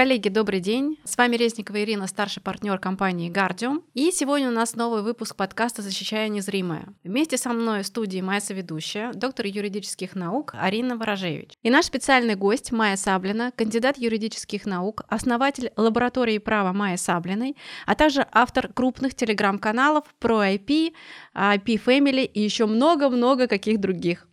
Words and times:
Коллеги, 0.00 0.30
добрый 0.30 0.60
день. 0.60 0.98
С 1.04 1.18
вами 1.18 1.36
Резникова 1.36 1.82
Ирина, 1.82 2.06
старший 2.06 2.42
партнер 2.42 2.78
компании 2.78 3.30
Guardium. 3.30 3.82
И 3.92 4.10
сегодня 4.12 4.48
у 4.48 4.50
нас 4.50 4.74
новый 4.74 5.02
выпуск 5.02 5.36
подкаста 5.36 5.82
«Защищая 5.82 6.28
незримое». 6.28 6.86
Вместе 7.04 7.36
со 7.36 7.50
мной 7.50 7.82
в 7.82 7.86
студии 7.86 8.22
моя 8.22 8.40
соведущая, 8.40 9.12
доктор 9.12 9.44
юридических 9.44 10.14
наук 10.14 10.54
Арина 10.58 10.96
Ворожевич. 10.96 11.50
И 11.62 11.68
наш 11.68 11.84
специальный 11.84 12.34
гость 12.34 12.72
Майя 12.72 12.96
Саблина, 12.96 13.52
кандидат 13.54 13.98
юридических 13.98 14.64
наук, 14.64 15.02
основатель 15.08 15.70
лаборатории 15.76 16.38
права 16.38 16.72
Майя 16.72 16.96
Саблиной, 16.96 17.54
а 17.84 17.94
также 17.94 18.26
автор 18.32 18.72
крупных 18.72 19.14
телеграм-каналов 19.14 20.04
про 20.18 20.46
IP, 20.46 20.94
IP 21.34 21.78
Family 21.84 22.24
и 22.24 22.40
еще 22.40 22.64
много-много 22.64 23.48
каких 23.48 23.78
других. 23.78 24.26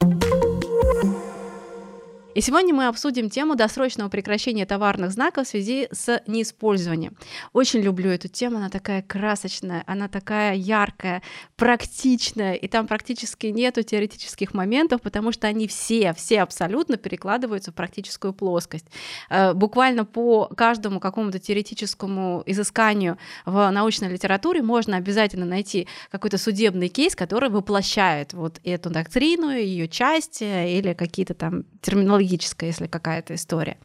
И 2.37 2.41
сегодня 2.41 2.71
мы 2.71 2.85
обсудим 2.85 3.31
тему 3.31 3.55
досрочного 3.55 4.09
прекращения 4.09 4.67
товарных 4.67 5.09
знаков 5.09 5.47
в 5.47 5.49
связи 5.49 5.87
с 5.91 6.21
неиспользованием. 6.27 7.17
Очень 7.51 7.79
люблю 7.79 8.11
эту 8.11 8.27
тему, 8.27 8.57
она 8.57 8.69
такая 8.69 9.01
красочная, 9.01 9.83
она 9.87 10.07
такая 10.07 10.53
яркая, 10.53 11.23
практичная, 11.55 12.53
и 12.53 12.67
там 12.67 12.85
практически 12.85 13.47
нету 13.47 13.81
теоретических 13.81 14.53
моментов, 14.53 15.01
потому 15.01 15.31
что 15.31 15.47
они 15.47 15.67
все, 15.67 16.13
все 16.13 16.43
абсолютно 16.43 16.97
перекладываются 16.97 17.71
в 17.71 17.73
практическую 17.73 18.33
плоскость. 18.33 18.85
Э, 19.31 19.55
буквально 19.55 20.05
по 20.05 20.45
каждому 20.45 20.99
какому-то 20.99 21.39
теоретическому 21.39 22.43
изысканию 22.45 23.17
в 23.47 23.67
научной 23.71 24.09
литературе 24.09 24.61
можно 24.61 24.97
обязательно 24.97 25.47
найти 25.47 25.87
какой-то 26.11 26.37
судебный 26.37 26.89
кейс, 26.89 27.15
который 27.15 27.49
воплощает 27.49 28.33
вот 28.33 28.59
эту 28.63 28.91
доктрину, 28.91 29.49
ее 29.49 29.87
части 29.87 30.77
или 30.77 30.93
какие-то 30.93 31.33
там 31.33 31.63
терминологии 31.81 32.26
психологическая, 32.27 32.69
если 32.69 32.87
какая-то 32.87 33.35
история. 33.35 33.77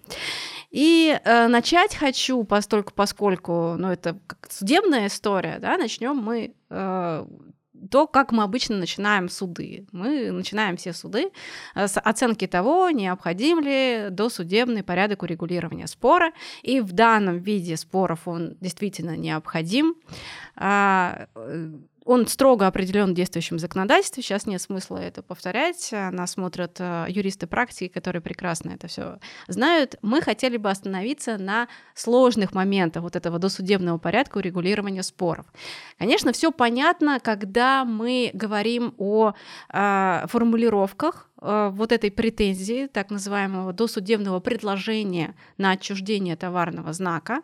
И 0.71 1.19
э, 1.25 1.49
начать 1.49 1.95
хочу, 1.95 2.45
постольку, 2.45 2.93
поскольку, 2.95 3.75
ну, 3.79 3.89
это 3.89 4.19
судебная 4.49 5.07
история, 5.07 5.59
да, 5.61 5.77
начнем 5.77 6.17
мы 6.17 6.55
э, 6.71 7.27
то, 7.91 8.07
как 8.07 8.33
мы 8.33 8.43
обычно 8.43 8.77
начинаем 8.77 9.29
суды. 9.29 9.87
Мы 9.93 10.31
начинаем 10.31 10.77
все 10.77 10.95
суды 10.95 11.31
э, 11.75 11.89
с 11.89 12.01
оценки 12.01 12.47
того, 12.47 12.89
необходим 12.91 13.61
ли 13.61 14.09
досудебный 14.11 14.83
порядок 14.83 15.23
урегулирования 15.23 15.87
спора. 15.87 16.33
И 16.63 16.81
в 16.81 16.93
данном 16.93 17.39
виде 17.39 17.77
споров 17.77 18.27
он 18.27 18.57
действительно 18.61 19.17
необходим. 19.17 19.95
Он 22.05 22.27
строго 22.27 22.67
определен 22.67 23.13
в 23.13 23.15
действующем 23.15 23.59
законодательстве. 23.59 24.23
Сейчас 24.23 24.47
нет 24.47 24.61
смысла 24.61 24.99
это 24.99 25.23
повторять. 25.23 25.91
Нас 25.93 26.33
смотрят 26.33 26.77
э, 26.81 27.07
юристы 27.09 27.47
практики, 27.47 27.89
которые 27.89 28.21
прекрасно 28.21 28.71
это 28.71 28.89
все 28.89 29.19
знают. 29.47 29.97
Мы 30.03 30.21
хотели 30.21 30.57
бы 30.57 30.71
остановиться 30.71 31.39
на 31.39 31.69
сложных 31.95 32.55
моментах 32.55 33.03
вот 33.03 33.15
этого 33.15 33.39
досудебного 33.39 33.99
порядка 33.99 34.39
урегулирования 34.39 35.03
споров. 35.03 35.47
Конечно, 35.99 36.33
все 36.33 36.51
понятно, 36.51 37.21
когда 37.21 37.85
мы 37.85 38.31
говорим 38.35 38.95
о 38.99 39.35
э, 39.73 40.25
формулировках 40.27 41.31
э, 41.41 41.71
вот 41.73 41.93
этой 41.93 42.11
претензии, 42.11 42.89
так 42.89 43.11
называемого 43.11 43.73
досудебного 43.73 44.41
предложения 44.41 45.37
на 45.57 45.73
отчуждение 45.73 46.35
товарного 46.35 46.93
знака 46.93 47.43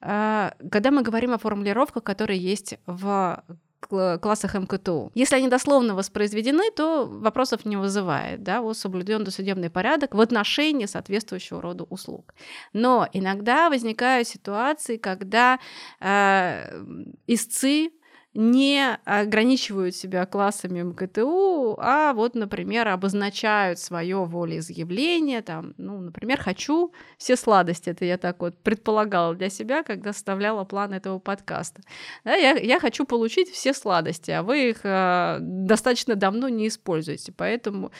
э, 0.00 0.50
когда 0.70 0.90
мы 0.90 1.02
говорим 1.02 1.32
о 1.32 1.38
формулировках, 1.38 2.02
которые 2.02 2.40
есть 2.40 2.78
в 2.86 3.44
классах 3.80 4.54
МКТУ. 4.54 5.10
Если 5.14 5.36
они 5.36 5.48
дословно 5.48 5.94
воспроизведены, 5.94 6.70
то 6.70 7.06
вопросов 7.06 7.64
не 7.64 7.76
вызывает, 7.76 8.42
да, 8.42 8.60
вот 8.60 8.76
соблюден 8.76 9.24
досудебный 9.24 9.70
порядок 9.70 10.14
в 10.14 10.20
отношении 10.20 10.86
соответствующего 10.86 11.62
рода 11.62 11.84
услуг. 11.84 12.34
Но 12.72 13.08
иногда 13.12 13.68
возникают 13.68 14.28
ситуации, 14.28 14.96
когда 14.96 15.58
э, 16.00 16.82
истцы 17.26 17.90
не 18.36 18.98
ограничивают 19.04 19.96
себя 19.96 20.26
классами 20.26 20.82
МКТУ, 20.82 21.78
а 21.80 22.12
вот, 22.12 22.34
например, 22.34 22.88
обозначают 22.88 23.78
свое 23.78 24.24
волеизъявление, 24.24 25.40
там, 25.40 25.72
ну, 25.78 25.98
например, 26.00 26.38
хочу 26.42 26.92
все 27.16 27.36
сладости, 27.36 27.88
это 27.88 28.04
я 28.04 28.18
так 28.18 28.40
вот 28.40 28.58
предполагала 28.58 29.34
для 29.34 29.48
себя, 29.48 29.82
когда 29.82 30.12
составляла 30.12 30.64
план 30.64 30.92
этого 30.92 31.18
подкаста. 31.18 31.80
Да, 32.24 32.34
я, 32.34 32.52
я 32.56 32.78
хочу 32.78 33.06
получить 33.06 33.50
все 33.50 33.72
сладости, 33.72 34.30
а 34.30 34.42
вы 34.42 34.70
их 34.70 34.80
э, 34.82 35.38
достаточно 35.40 36.14
давно 36.14 36.50
не 36.50 36.68
используете, 36.68 37.32
поэтому 37.32 37.90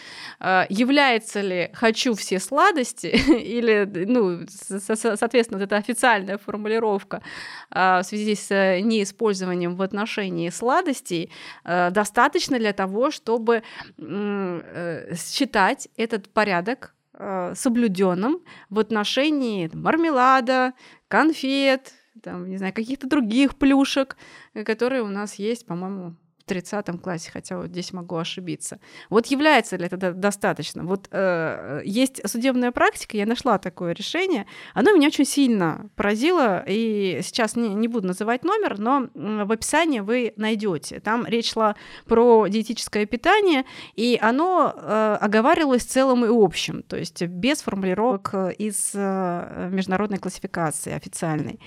э, 0.41 0.65
является 0.69 1.41
ли 1.41 1.71
«хочу 1.73 2.15
все 2.15 2.41
сладости» 2.41 3.07
или, 3.29 3.89
ну, 4.07 4.41
соответственно, 4.49 5.63
это 5.63 5.77
официальная 5.77 6.37
формулировка 6.37 7.23
э, 7.71 8.01
в 8.01 8.03
связи 8.05 8.35
с 8.35 8.51
неиспользованием 8.83 9.77
в 9.77 9.83
отношении 9.83 10.26
отношении 10.27 10.51
сладостей 10.51 11.31
э, 11.65 11.91
достаточно 11.91 12.59
для 12.59 12.73
того, 12.73 13.11
чтобы 13.11 13.63
э, 13.99 15.15
считать 15.17 15.89
этот 15.97 16.29
порядок 16.29 16.95
э, 17.15 17.55
соблюденным 17.55 18.41
в 18.71 18.79
отношении 18.79 19.71
мармелада, 19.73 20.73
конфет, 21.09 21.93
там, 22.23 22.49
не 22.49 22.57
знаю, 22.57 22.73
каких-то 22.73 23.07
других 23.09 23.57
плюшек, 23.57 24.17
которые 24.65 25.03
у 25.03 25.09
нас 25.09 25.39
есть, 25.39 25.67
по-моему, 25.67 26.17
30 26.47 27.03
классе, 27.03 27.31
хотя 27.33 27.57
вот 27.57 27.67
здесь 27.67 27.93
могу 27.93 28.17
ошибиться. 28.17 28.79
Вот 29.11 29.27
является 29.27 29.77
ли 29.77 29.87
это 29.87 30.13
достаточно? 30.13 30.85
Вот 30.85 31.09
э, 31.11 31.83
есть 31.85 32.21
судебная 32.29 32.71
практика, 32.71 33.17
я 33.17 33.27
нашла 33.27 33.59
такое 33.59 33.93
решение, 33.93 34.47
оно 34.73 34.93
меня 34.93 35.09
очень 35.09 35.25
сильно 35.25 35.91
поразило, 35.97 36.65
и 36.67 37.21
сейчас 37.23 37.57
не, 37.57 37.69
не 37.69 37.89
буду 37.89 38.07
называть 38.07 38.45
номер, 38.45 38.79
но 38.79 39.09
в 39.15 39.53
описании 39.53 40.01
вы 40.01 40.33
найдете. 40.37 41.01
Там 41.01 41.27
речь 41.27 41.53
шла 41.53 41.75
про 42.07 42.47
диетическое 42.47 43.07
питание, 43.07 43.65
и 43.97 44.19
оно 44.23 44.73
э, 44.75 45.19
оговаривалось 45.21 45.83
целым 45.83 46.25
и 46.25 46.29
общим, 46.29 46.83
то 46.83 46.97
есть 46.97 47.23
без 47.23 47.63
формулировок 47.63 48.35
из 48.59 48.93
э, 48.95 49.69
международной 49.73 50.19
классификации 50.19 50.93
официальной. 50.93 51.59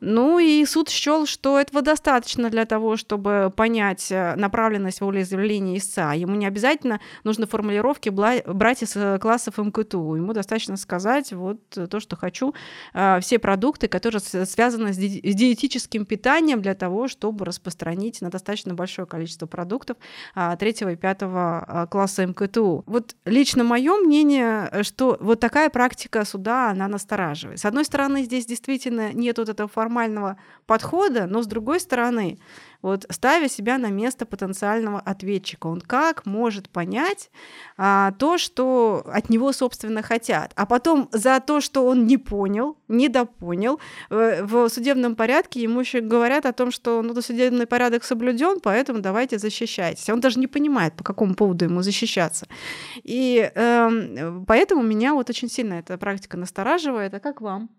Ну 0.00 0.38
и 0.38 0.64
суд 0.66 0.90
счел, 0.90 1.26
что 1.26 1.58
этого 1.58 1.82
достаточно 1.82 2.50
для 2.50 2.66
того, 2.66 2.96
чтобы 2.96 3.52
понять 3.56 4.12
направленность 4.36 5.00
волеизъявления 5.00 5.78
истца. 5.78 6.12
Ему 6.12 6.34
не 6.34 6.46
обязательно 6.46 7.00
нужно 7.24 7.46
формулировки 7.46 8.08
брать 8.08 8.82
из 8.82 8.96
э, 8.96 9.18
классов 9.18 9.58
МКТУ. 9.58 10.14
Ему 10.14 10.32
достаточно 10.32 10.76
сказать 10.76 11.32
вот 11.32 11.58
то, 11.68 12.00
что 12.00 12.16
хочу, 12.16 12.54
э, 12.94 13.20
все 13.20 13.38
продукты, 13.38 13.88
которые 13.88 14.20
связаны 14.20 14.92
с 14.92 14.96
диетическим 14.96 16.06
питанием 16.06 16.62
для 16.62 16.74
того, 16.74 17.08
чтобы 17.08 17.44
распространить 17.44 18.20
на 18.20 18.30
достаточно 18.30 18.74
большое 18.74 19.06
количество 19.06 19.46
продуктов 19.46 19.96
третьего 20.58 20.92
и 20.92 20.96
пятого 20.96 21.88
класса 21.90 22.26
МКТУ. 22.26 22.84
Вот 22.86 23.16
лично 23.24 23.64
мое 23.64 23.96
мнение, 23.96 24.82
что 24.82 25.16
вот 25.20 25.40
такая 25.40 25.70
практика 25.70 26.24
суда, 26.24 26.70
она 26.70 26.88
настораживает. 26.88 27.58
С 27.58 27.64
одной 27.64 27.84
стороны, 27.84 28.22
здесь 28.22 28.46
действительно 28.46 29.12
нет 29.12 29.38
вот 29.38 29.48
этого 29.48 29.68
формального 29.68 30.38
подхода, 30.66 31.26
но 31.26 31.42
с 31.42 31.46
другой 31.46 31.80
стороны, 31.80 32.38
вот 32.80 33.06
ставя 33.10 33.48
себя 33.48 33.76
на 33.78 33.90
место 33.90 34.24
потенциального 34.24 35.00
ответчика. 35.00 35.66
Он 35.66 35.80
как 35.80 36.26
может 36.26 36.68
понять 36.68 37.30
а, 37.76 38.12
то, 38.12 38.38
что 38.38 39.04
от 39.12 39.30
него, 39.30 39.52
собственно, 39.52 40.02
хотят. 40.02 40.52
А 40.54 40.64
потом 40.64 41.08
за 41.12 41.40
то, 41.40 41.60
что 41.60 41.86
он 41.86 42.06
не 42.06 42.18
понял, 42.18 42.76
недопонял, 42.86 43.80
в, 44.10 44.42
в 44.42 44.68
судебном 44.68 45.16
порядке 45.16 45.62
ему 45.62 45.80
еще 45.80 46.00
говорят 46.00 46.46
о 46.46 46.52
том, 46.52 46.70
что 46.70 47.02
ну, 47.02 47.20
судебный 47.20 47.66
порядок 47.66 48.04
соблюден, 48.04 48.60
поэтому 48.60 49.00
давайте 49.00 49.38
защищайтесь. 49.38 50.08
Он 50.08 50.20
даже 50.20 50.38
не 50.38 50.46
понимает, 50.46 50.94
по 50.94 51.02
какому 51.02 51.34
поводу 51.34 51.64
ему 51.64 51.82
защищаться. 51.82 52.46
И 53.02 53.50
э, 53.54 54.42
поэтому 54.46 54.82
меня 54.82 55.14
вот 55.14 55.30
очень 55.30 55.50
сильно 55.50 55.74
эта 55.74 55.98
практика 55.98 56.36
настораживает. 56.36 57.12
А 57.14 57.20
как 57.20 57.40
вам? 57.40 57.70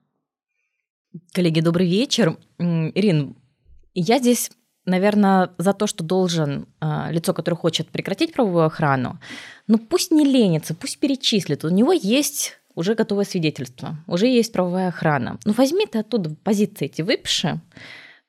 Коллеги, 1.32 1.62
добрый 1.62 1.88
вечер. 1.88 2.38
Ирин, 2.60 3.36
я 3.96 4.20
здесь 4.20 4.52
наверное, 4.90 5.52
за 5.58 5.74
то, 5.74 5.88
что 5.88 6.04
должен 6.04 6.68
э, 6.82 7.12
лицо, 7.12 7.34
которое 7.34 7.58
хочет 7.58 7.90
прекратить 7.90 8.34
правовую 8.34 8.66
охрану, 8.66 9.20
ну 9.68 9.78
пусть 9.78 10.12
не 10.12 10.26
ленится, 10.26 10.74
пусть 10.76 11.00
перечислит. 11.00 11.64
У 11.64 11.70
него 11.70 11.94
есть 11.94 12.60
уже 12.76 12.96
готовое 12.96 13.26
свидетельство, 13.26 13.98
уже 14.08 14.28
есть 14.28 14.52
правовая 14.52 14.90
охрана. 14.90 15.38
Ну 15.46 15.54
возьми 15.54 15.86
ты 15.86 16.00
оттуда 16.00 16.36
позиции 16.44 16.86
эти 16.86 17.02
выпиши. 17.02 17.60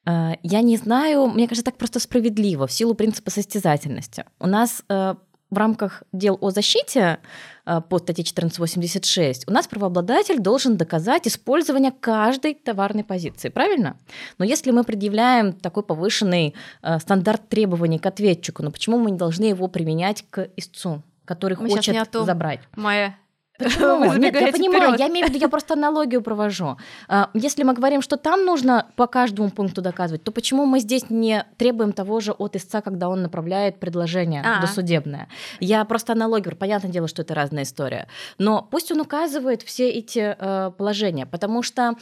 Э, 0.07 0.33
я 0.43 0.63
не 0.63 0.77
знаю, 0.77 1.27
мне 1.27 1.49
кажется, 1.49 1.71
так 1.71 1.79
просто 1.79 2.01
справедливо 2.01 2.67
в 2.67 2.73
силу 2.73 2.95
принципа 2.95 3.31
состязательности. 3.31 4.25
У 4.39 4.47
нас 4.47 4.83
э, 4.89 5.15
в 5.51 5.59
рамках 5.59 6.03
дел 6.13 6.39
о 6.41 6.51
защите 6.51 7.19
по 7.65 7.99
статье 7.99 8.23
1486 8.23 9.49
у 9.49 9.53
нас 9.53 9.69
правообладатель 9.69 10.39
должен 10.41 10.77
доказать 10.77 11.29
использование 11.29 11.93
каждой 11.93 12.55
товарной 12.55 13.05
позиции, 13.05 13.49
правильно? 13.49 13.97
Но 14.39 14.45
если 14.45 14.71
мы 14.71 14.83
предъявляем 14.85 15.53
такой 15.53 15.83
повышенный 15.83 16.55
э, 16.83 16.99
стандарт 16.99 17.49
требований 17.49 17.99
к 17.99 18.07
ответчику, 18.07 18.63
ну 18.63 18.71
почему 18.71 18.99
мы 18.99 19.11
не 19.11 19.19
должны 19.19 19.45
его 19.45 19.69
применять 19.69 20.25
к 20.31 20.49
истцу, 20.57 21.03
который 21.25 21.57
мы 21.59 21.69
хочет 21.69 22.11
том, 22.11 22.27
забрать? 22.27 22.61
Майя, 22.75 23.17
Почему? 23.61 24.13
Нет, 24.19 24.35
я 24.35 24.53
понимаю, 24.53 24.97
я 24.99 25.09
имею 25.09 25.27
в 25.27 25.29
виду, 25.31 25.39
я 25.39 25.49
просто 25.49 25.75
аналогию 25.75 26.23
провожу. 26.23 26.77
А, 27.09 27.31
если 27.35 27.63
мы 27.63 27.75
говорим, 27.75 28.03
что 28.03 28.17
там 28.17 28.45
нужно 28.45 28.87
по 28.97 29.07
каждому 29.07 29.51
пункту 29.51 29.83
доказывать, 29.83 30.25
то 30.25 30.33
почему 30.33 30.67
мы 30.67 30.81
здесь 30.81 31.11
не 31.11 31.45
требуем 31.59 31.93
того 31.93 32.21
же 32.21 32.33
от 32.33 32.57
истца, 32.57 32.81
когда 32.81 33.09
он 33.09 33.23
направляет 33.23 33.79
предложение 33.79 34.43
А-а. 34.43 34.61
досудебное? 34.61 35.29
Я 35.61 35.85
просто 35.85 36.13
аналогию, 36.13 36.57
понятное 36.57 36.91
дело, 36.91 37.09
что 37.09 37.23
это 37.23 37.35
разная 37.35 37.65
история. 37.65 38.09
Но 38.39 38.67
пусть 38.71 38.91
он 38.91 39.01
указывает 39.01 39.63
все 39.63 39.91
эти 39.91 40.37
э, 40.39 40.71
положения, 40.77 41.27
потому 41.27 41.63
что 41.63 41.95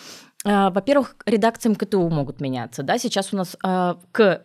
э, 0.44 0.70
во-первых, 0.70 1.16
редакции 1.26 1.68
МКТУ 1.68 2.08
могут 2.08 2.40
меняться. 2.40 2.82
Да? 2.82 2.98
Сейчас 2.98 3.32
у 3.32 3.36
нас 3.36 3.56
э, 3.62 3.94
к 4.12 4.42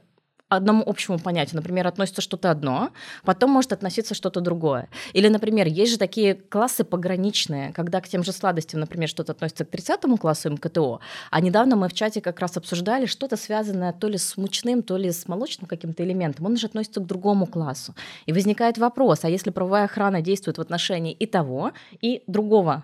одному 0.56 0.84
общему 0.86 1.20
понятию, 1.20 1.58
например, 1.58 1.88
относится 1.88 2.22
что-то 2.22 2.52
одно, 2.52 2.92
потом 3.24 3.52
может 3.52 3.74
относиться 3.74 4.14
что-то 4.14 4.42
другое. 4.42 4.90
Или, 5.14 5.28
например, 5.28 5.68
есть 5.68 5.92
же 5.92 5.98
такие 5.98 6.36
классы 6.36 6.84
пограничные, 6.84 7.74
когда 7.74 8.02
к 8.02 8.08
тем 8.08 8.24
же 8.24 8.32
сладостям, 8.32 8.80
например, 8.80 9.10
что-то 9.10 9.32
относится 9.32 9.66
к 9.66 9.70
30 9.70 10.02
классу 10.20 10.52
МКТО, 10.52 11.00
а 11.32 11.42
недавно 11.42 11.76
мы 11.76 11.90
в 11.90 11.94
чате 11.94 12.22
как 12.22 12.40
раз 12.40 12.58
обсуждали 12.58 13.06
что-то 13.06 13.38
связанное 13.38 13.94
то 13.94 14.08
ли 14.08 14.18
с 14.18 14.38
мучным, 14.38 14.84
то 14.84 14.98
ли 14.98 15.12
с 15.12 15.28
молочным 15.28 15.68
каким-то 15.68 16.04
элементом, 16.04 16.46
он 16.46 16.58
же 16.58 16.68
относится 16.68 17.00
к 17.00 17.06
другому 17.06 17.46
классу. 17.46 17.96
И 18.26 18.34
возникает 18.34 18.78
вопрос, 18.78 19.24
а 19.24 19.30
если 19.30 19.50
правовая 19.50 19.86
охрана 19.86 20.22
действует 20.22 20.58
в 20.58 20.62
отношении 20.62 21.14
и 21.14 21.26
того, 21.26 21.72
и 22.02 22.24
другого 22.28 22.84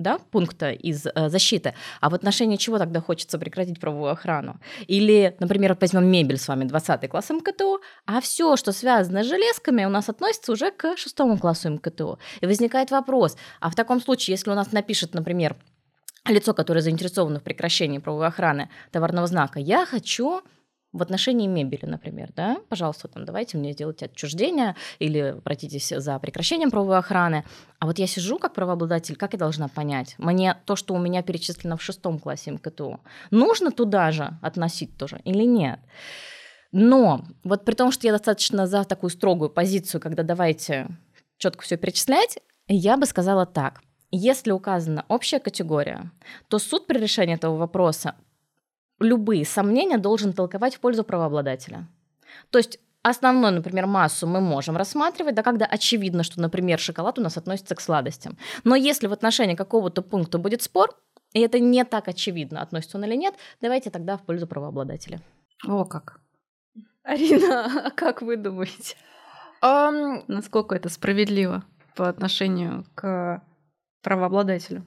да, 0.00 0.18
пункта 0.18 0.72
из 0.72 1.06
э, 1.06 1.28
защиты, 1.28 1.74
а 2.00 2.10
в 2.10 2.14
отношении 2.14 2.56
чего 2.56 2.78
тогда 2.78 3.00
хочется 3.00 3.38
прекратить 3.38 3.80
правовую 3.80 4.10
охрану? 4.10 4.58
Или, 4.86 5.36
например, 5.40 5.76
возьмем 5.80 6.06
мебель 6.06 6.38
с 6.38 6.48
вами 6.48 6.64
20 6.64 7.08
класс 7.08 7.30
МКТУ, 7.30 7.80
а 8.06 8.20
все, 8.20 8.56
что 8.56 8.72
связано 8.72 9.22
с 9.22 9.26
железками, 9.26 9.84
у 9.84 9.90
нас 9.90 10.08
относится 10.08 10.52
уже 10.52 10.70
к 10.70 10.96
6 10.96 11.16
классу 11.40 11.70
МКТУ. 11.70 12.18
И 12.40 12.46
возникает 12.46 12.90
вопрос, 12.90 13.36
а 13.60 13.70
в 13.70 13.74
таком 13.74 14.00
случае, 14.00 14.34
если 14.34 14.50
у 14.50 14.54
нас 14.54 14.72
напишет, 14.72 15.14
например, 15.14 15.56
лицо, 16.26 16.54
которое 16.54 16.80
заинтересовано 16.80 17.40
в 17.40 17.42
прекращении 17.42 17.98
правовой 17.98 18.26
охраны 18.26 18.68
товарного 18.90 19.26
знака, 19.26 19.58
я 19.58 19.86
хочу 19.86 20.42
в 20.92 21.02
отношении 21.02 21.46
мебели, 21.46 21.86
например, 21.86 22.30
да, 22.34 22.58
пожалуйста, 22.68 23.06
там, 23.08 23.24
давайте 23.24 23.56
мне 23.56 23.72
сделать 23.72 24.02
отчуждение 24.02 24.74
или 24.98 25.18
обратитесь 25.18 25.88
за 25.88 26.18
прекращением 26.18 26.70
правовой 26.70 26.98
охраны. 26.98 27.44
А 27.78 27.86
вот 27.86 27.98
я 27.98 28.06
сижу 28.06 28.38
как 28.38 28.54
правообладатель, 28.54 29.16
как 29.16 29.32
я 29.34 29.38
должна 29.38 29.68
понять? 29.68 30.16
Мне 30.18 30.56
то, 30.66 30.74
что 30.74 30.94
у 30.94 30.98
меня 30.98 31.22
перечислено 31.22 31.76
в 31.76 31.82
шестом 31.82 32.18
классе 32.18 32.50
МКТУ, 32.50 33.00
нужно 33.30 33.70
туда 33.70 34.10
же 34.10 34.36
относить 34.42 34.96
тоже 34.96 35.20
или 35.24 35.44
нет? 35.44 35.78
Но 36.72 37.24
вот 37.44 37.64
при 37.64 37.74
том, 37.74 37.92
что 37.92 38.06
я 38.06 38.12
достаточно 38.12 38.66
за 38.66 38.84
такую 38.84 39.10
строгую 39.10 39.50
позицию, 39.50 40.00
когда 40.00 40.22
давайте 40.22 40.88
четко 41.38 41.62
все 41.62 41.76
перечислять, 41.76 42.38
я 42.68 42.96
бы 42.96 43.06
сказала 43.06 43.46
так. 43.46 43.80
Если 44.12 44.50
указана 44.50 45.04
общая 45.08 45.38
категория, 45.38 46.10
то 46.48 46.58
суд 46.58 46.86
при 46.86 46.98
решении 46.98 47.34
этого 47.34 47.56
вопроса 47.56 48.16
любые 49.00 49.44
сомнения 49.44 49.98
должен 49.98 50.32
толковать 50.32 50.76
в 50.76 50.80
пользу 50.80 51.04
правообладателя. 51.04 51.88
То 52.50 52.58
есть 52.58 52.78
основную, 53.02 53.54
например, 53.54 53.86
массу 53.86 54.26
мы 54.26 54.40
можем 54.40 54.76
рассматривать, 54.76 55.34
да, 55.34 55.42
когда 55.42 55.66
очевидно, 55.66 56.22
что, 56.22 56.40
например, 56.40 56.78
шоколад 56.78 57.18
у 57.18 57.22
нас 57.22 57.36
относится 57.36 57.74
к 57.74 57.80
сладостям. 57.80 58.36
Но 58.64 58.76
если 58.76 59.06
в 59.06 59.12
отношении 59.12 59.54
какого-то 59.54 60.02
пункта 60.02 60.38
будет 60.38 60.62
спор, 60.62 60.90
и 61.32 61.40
это 61.40 61.58
не 61.58 61.84
так 61.84 62.08
очевидно, 62.08 62.60
относится 62.60 62.98
он 62.98 63.04
или 63.04 63.14
нет, 63.14 63.34
давайте 63.60 63.90
тогда 63.90 64.16
в 64.16 64.22
пользу 64.22 64.46
правообладателя. 64.46 65.20
О, 65.66 65.84
как. 65.84 66.20
Арина, 67.02 67.86
а 67.86 67.90
как 67.90 68.22
вы 68.22 68.36
думаете? 68.36 68.96
Um... 69.62 70.24
Насколько 70.26 70.74
это 70.74 70.88
справедливо 70.88 71.64
по 71.94 72.08
отношению 72.08 72.84
к 72.94 73.42
правообладателю? 74.02 74.86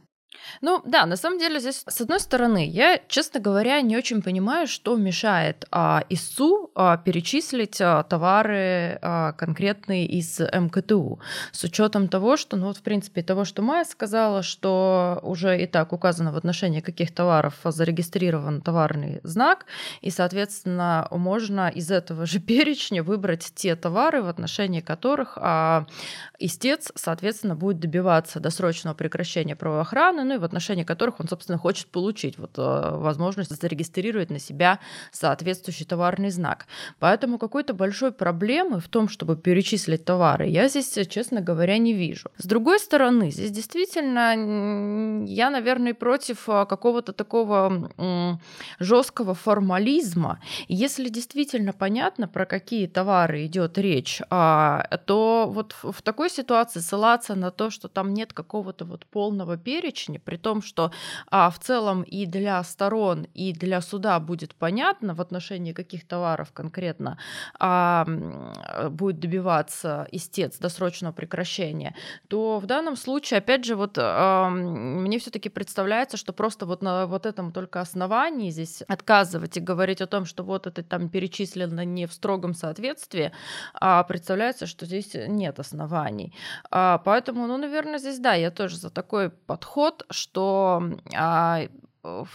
Ну 0.61 0.81
да, 0.85 1.05
на 1.05 1.15
самом 1.15 1.39
деле 1.39 1.59
здесь, 1.59 1.83
с 1.87 2.01
одной 2.01 2.19
стороны, 2.19 2.67
я, 2.67 2.99
честно 3.07 3.39
говоря, 3.39 3.81
не 3.81 3.97
очень 3.97 4.21
понимаю, 4.21 4.67
что 4.67 4.95
мешает 4.95 5.65
а, 5.71 6.03
ИСУ 6.09 6.71
а, 6.75 6.97
перечислить 6.97 7.81
а, 7.81 8.03
товары 8.03 8.99
а, 9.01 9.33
конкретные 9.33 10.05
из 10.05 10.39
МКТУ, 10.39 11.19
с 11.51 11.63
учетом 11.63 12.07
того, 12.07 12.37
что, 12.37 12.57
ну 12.57 12.67
вот, 12.67 12.77
в 12.77 12.81
принципе, 12.81 13.23
того, 13.23 13.45
что 13.45 13.61
Майя 13.61 13.85
сказала, 13.85 14.43
что 14.43 15.19
уже 15.23 15.61
и 15.61 15.67
так 15.67 15.93
указано 15.93 16.31
в 16.31 16.37
отношении 16.37 16.81
каких 16.81 17.13
товаров 17.13 17.55
зарегистрирован 17.63 18.61
товарный 18.61 19.19
знак, 19.23 19.65
и, 20.01 20.09
соответственно, 20.09 21.07
можно 21.11 21.69
из 21.69 21.91
этого 21.91 22.25
же 22.25 22.39
перечня 22.39 23.03
выбрать 23.03 23.51
те 23.55 23.75
товары, 23.75 24.21
в 24.21 24.27
отношении 24.27 24.81
которых 24.81 25.37
а, 25.37 25.85
истец, 26.39 26.91
соответственно, 26.95 27.55
будет 27.55 27.79
добиваться 27.79 28.39
досрочного 28.39 28.93
прекращения 28.93 29.55
правоохраны, 29.55 30.22
ну 30.23 30.35
и 30.35 30.37
в 30.37 30.43
отношении 30.43 30.83
которых 30.83 31.19
он, 31.19 31.27
собственно, 31.27 31.57
хочет 31.57 31.87
получить 31.87 32.37
вот, 32.37 32.51
э, 32.57 32.97
возможность 32.97 33.61
зарегистрировать 33.61 34.29
на 34.29 34.39
себя 34.39 34.79
соответствующий 35.11 35.85
товарный 35.85 36.29
знак. 36.29 36.65
Поэтому 36.99 37.37
какой-то 37.37 37.73
большой 37.73 38.11
проблемы 38.11 38.79
в 38.79 38.87
том, 38.87 39.09
чтобы 39.09 39.35
перечислить 39.35 40.05
товары, 40.05 40.47
я 40.47 40.67
здесь, 40.67 41.07
честно 41.07 41.41
говоря, 41.41 41.77
не 41.77 41.93
вижу. 41.93 42.29
С 42.37 42.45
другой 42.45 42.79
стороны, 42.79 43.31
здесь 43.31 43.51
действительно 43.51 45.25
я, 45.25 45.49
наверное, 45.49 45.93
против 45.93 46.49
э, 46.49 46.65
какого-то 46.65 47.13
такого 47.13 47.89
жесткого 48.79 49.33
формализма. 49.33 50.39
Если 50.67 51.09
действительно 51.09 51.73
понятно, 51.73 52.27
про 52.27 52.45
какие 52.45 52.87
товары 52.87 53.45
идет 53.45 53.77
речь, 53.77 54.21
а, 54.29 54.87
то 55.05 55.49
вот 55.49 55.75
в 55.81 56.01
такой 56.01 56.29
ситуации 56.29 56.79
ссылаться 56.79 57.35
на 57.35 57.51
то, 57.51 57.69
что 57.69 57.87
там 57.87 58.13
нет 58.13 58.33
какого-то 58.33 58.85
вот 58.85 59.05
полного 59.05 59.57
перечня, 59.57 60.12
перечне, 60.13 60.19
при 60.19 60.37
том, 60.37 60.61
что 60.61 60.91
а, 61.31 61.49
в 61.49 61.59
целом 61.59 62.03
и 62.03 62.25
для 62.25 62.63
сторон, 62.63 63.27
и 63.35 63.53
для 63.53 63.81
суда 63.81 64.19
будет 64.19 64.55
понятно, 64.55 65.13
в 65.13 65.21
отношении 65.21 65.73
каких 65.73 66.07
товаров 66.07 66.51
конкретно 66.53 67.17
а, 67.59 68.05
будет 68.89 69.19
добиваться 69.19 70.07
истец 70.11 70.59
досрочного 70.59 71.13
прекращения, 71.13 71.95
то 72.27 72.59
в 72.59 72.65
данном 72.65 72.95
случае, 72.95 73.39
опять 73.39 73.65
же, 73.65 73.75
вот 73.75 73.97
а, 73.97 74.49
мне 74.49 75.17
все-таки 75.17 75.49
представляется, 75.49 76.17
что 76.17 76.33
просто 76.33 76.65
вот 76.65 76.83
на 76.83 77.05
вот 77.05 77.25
этом 77.25 77.51
только 77.51 77.81
основании 77.81 78.51
здесь 78.51 78.83
отказывать 78.87 79.57
и 79.57 79.61
говорить 79.61 80.01
о 80.01 80.07
том, 80.07 80.25
что 80.25 80.43
вот 80.43 80.67
это 80.67 80.83
там 80.83 81.09
перечислено 81.09 81.85
не 81.85 82.05
в 82.05 82.13
строгом 82.13 82.53
соответствии, 82.53 83.31
а 83.73 84.03
представляется, 84.03 84.67
что 84.67 84.85
здесь 84.85 85.15
нет 85.27 85.59
оснований. 85.59 86.33
А, 86.71 86.97
поэтому, 86.97 87.47
ну, 87.47 87.57
наверное, 87.57 87.99
здесь 87.99 88.19
да, 88.19 88.35
я 88.35 88.51
тоже 88.51 88.77
за 88.77 88.89
такой 88.89 89.29
подход, 89.29 90.02
что 90.09 90.83
а, 91.15 91.61
в, 92.03 92.27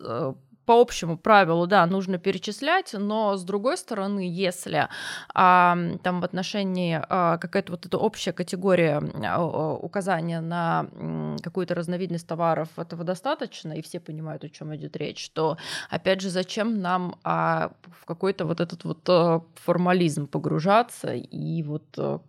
э, 0.00 0.34
по 0.66 0.80
общему 0.80 1.16
правилу, 1.16 1.66
да, 1.66 1.86
нужно 1.86 2.18
перечислять, 2.18 2.92
но 2.92 3.36
с 3.36 3.44
другой 3.44 3.78
стороны, 3.78 4.28
если 4.28 4.88
а, 5.32 5.78
там 6.02 6.20
в 6.20 6.24
отношении 6.24 7.00
а, 7.08 7.38
какая-то 7.38 7.72
вот 7.72 7.86
эта 7.86 7.96
общая 7.96 8.32
категория 8.32 9.00
а, 9.24 9.74
указания 9.74 10.40
на 10.40 10.86
какую-то 11.42 11.74
разновидность 11.74 12.26
товаров 12.26 12.68
этого 12.76 13.04
достаточно, 13.04 13.72
и 13.72 13.82
все 13.82 14.00
понимают, 14.00 14.44
о 14.44 14.48
чем 14.48 14.74
идет 14.74 14.96
речь, 14.96 15.30
то 15.30 15.56
опять 15.88 16.20
же, 16.20 16.30
зачем 16.30 16.80
нам 16.80 17.16
а, 17.22 17.70
в 18.00 18.04
какой-то 18.04 18.44
вот 18.44 18.60
этот 18.60 18.84
вот 18.84 19.08
а, 19.08 19.42
формализм 19.54 20.26
погружаться 20.26 21.14
и 21.14 21.62
вот 21.62 21.84
а, 21.96 22.20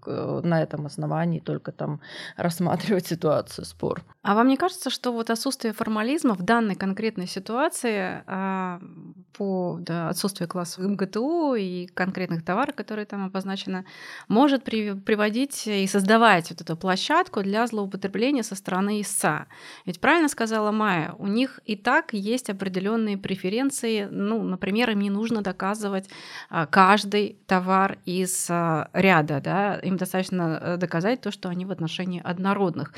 на 0.44 0.62
этом 0.62 0.86
основании 0.86 1.40
только 1.40 1.72
там 1.72 2.02
рассматривать 2.36 3.08
ситуацию, 3.08 3.66
спор. 3.66 4.04
А 4.22 4.36
вам 4.36 4.48
не 4.48 4.58
кажется, 4.58 4.90
что 4.90 5.12
вот 5.12 5.30
отсутствие 5.32 5.74
формализма 5.74 6.36
в 6.36 6.44
данной 6.44 6.76
конкретной 6.76 7.28
ситуации 7.28 8.24
по 8.28 9.78
да, 9.80 10.10
отсутствию 10.10 10.50
классов 10.50 10.84
МГТУ 10.84 11.56
и 11.56 11.88
конкретных 11.88 12.44
товаров, 12.44 12.76
которые 12.76 13.06
там 13.06 13.26
обозначены, 13.26 13.86
может 14.28 14.64
при, 14.64 14.94
приводить 14.94 15.68
и 15.68 15.88
создавать 15.88 16.50
вот 16.50 16.62
эту 16.62 16.76
площадку 16.76 17.42
для 17.42 17.66
злоупотребления 17.68 18.44
со 18.44 18.56
стороны 18.56 19.02
истца? 19.02 19.48
Ведь 19.86 20.02
правильно 20.02 20.28
сказала 20.28 20.72
Майя, 20.72 21.14
у 21.20 21.28
них 21.28 21.60
и 21.66 21.76
так 21.76 22.14
есть 22.14 22.50
определенные 22.50 23.18
преференции, 23.18 24.08
ну, 24.12 24.44
например, 24.44 24.90
им 24.92 25.00
не 25.00 25.10
нужно 25.10 25.42
доказывать 25.42 26.10
а, 26.50 26.66
каждый 26.66 27.38
товар 27.46 27.98
из 28.06 28.48
а, 28.50 28.90
ряда, 28.94 29.40
да, 29.42 29.76
им 29.76 29.98
достаточно 29.98 30.60
э, 30.62 30.78
доказать 30.78 31.22
то, 31.22 31.32
что 31.32 31.50
они 31.50 31.66
в 31.66 31.72
отношении 31.72 32.22
однородных 32.24 32.94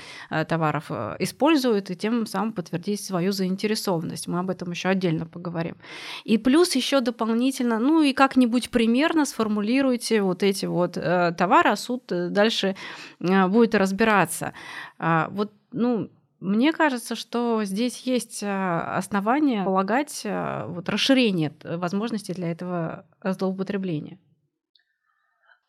товаров 0.48 0.86
э, 0.89 1.17
используют 1.19 1.89
и 1.89 1.95
тем 1.95 2.25
самым 2.25 2.53
подтвердить 2.53 3.03
свою 3.03 3.31
заинтересованность. 3.31 4.27
Мы 4.27 4.39
об 4.39 4.50
этом 4.50 4.71
еще 4.71 4.89
отдельно 4.89 5.18
поговорим. 5.25 5.75
И 6.23 6.38
плюс 6.38 6.75
еще 6.75 7.01
дополнительно, 7.01 7.79
ну 7.79 8.01
и 8.01 8.13
как-нибудь 8.13 8.69
примерно 8.69 9.25
сформулируйте 9.25 10.21
вот 10.21 10.43
эти 10.43 10.65
вот 10.65 10.97
э, 10.97 11.33
товары, 11.38 11.71
а 11.71 11.75
суд 11.75 12.11
э, 12.11 12.29
дальше 12.29 12.75
э, 13.19 13.47
будет 13.47 13.75
разбираться. 13.75 14.53
Э, 14.99 15.27
вот, 15.31 15.51
ну, 15.71 16.09
мне 16.39 16.71
кажется, 16.71 17.15
что 17.15 17.63
здесь 17.63 17.99
есть 18.01 18.43
э, 18.43 18.47
основания 18.47 19.63
полагать 19.63 20.21
э, 20.23 20.65
вот, 20.67 20.88
расширение 20.88 21.51
возможностей 21.63 22.33
для 22.33 22.51
этого 22.51 23.05
злоупотребления. 23.23 24.17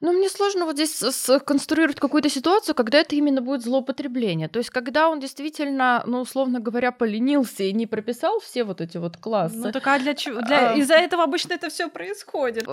Ну, 0.01 0.13
мне 0.13 0.31
сложно 0.31 0.65
вот 0.65 0.77
здесь 0.77 0.97
сконструировать 0.97 2.01
какую-то 2.01 2.31
ситуацию, 2.31 2.75
когда 2.75 3.01
это 3.01 3.15
именно 3.17 3.43
будет 3.43 3.63
злоупотребление. 3.63 4.49
То 4.49 4.59
есть, 4.59 4.71
когда 4.71 5.09
он 5.09 5.21
действительно, 5.21 6.03
ну, 6.07 6.21
условно 6.21 6.59
говоря, 6.59 6.91
поленился 6.91 7.65
и 7.65 7.73
не 7.73 7.87
прописал 7.87 8.41
все 8.41 8.65
вот 8.65 8.81
эти 8.81 8.97
вот 8.97 9.19
классы. 9.19 9.57
Ну, 9.57 9.73
так 9.73 9.87
а 9.87 9.99
для 9.99 10.15
чего? 10.15 10.41
Для... 10.41 10.71
А... 10.71 10.75
Из-за 10.77 10.95
этого 10.95 11.25
обычно 11.25 11.53
это 11.53 11.69
все 11.69 11.91
происходит. 11.91 12.67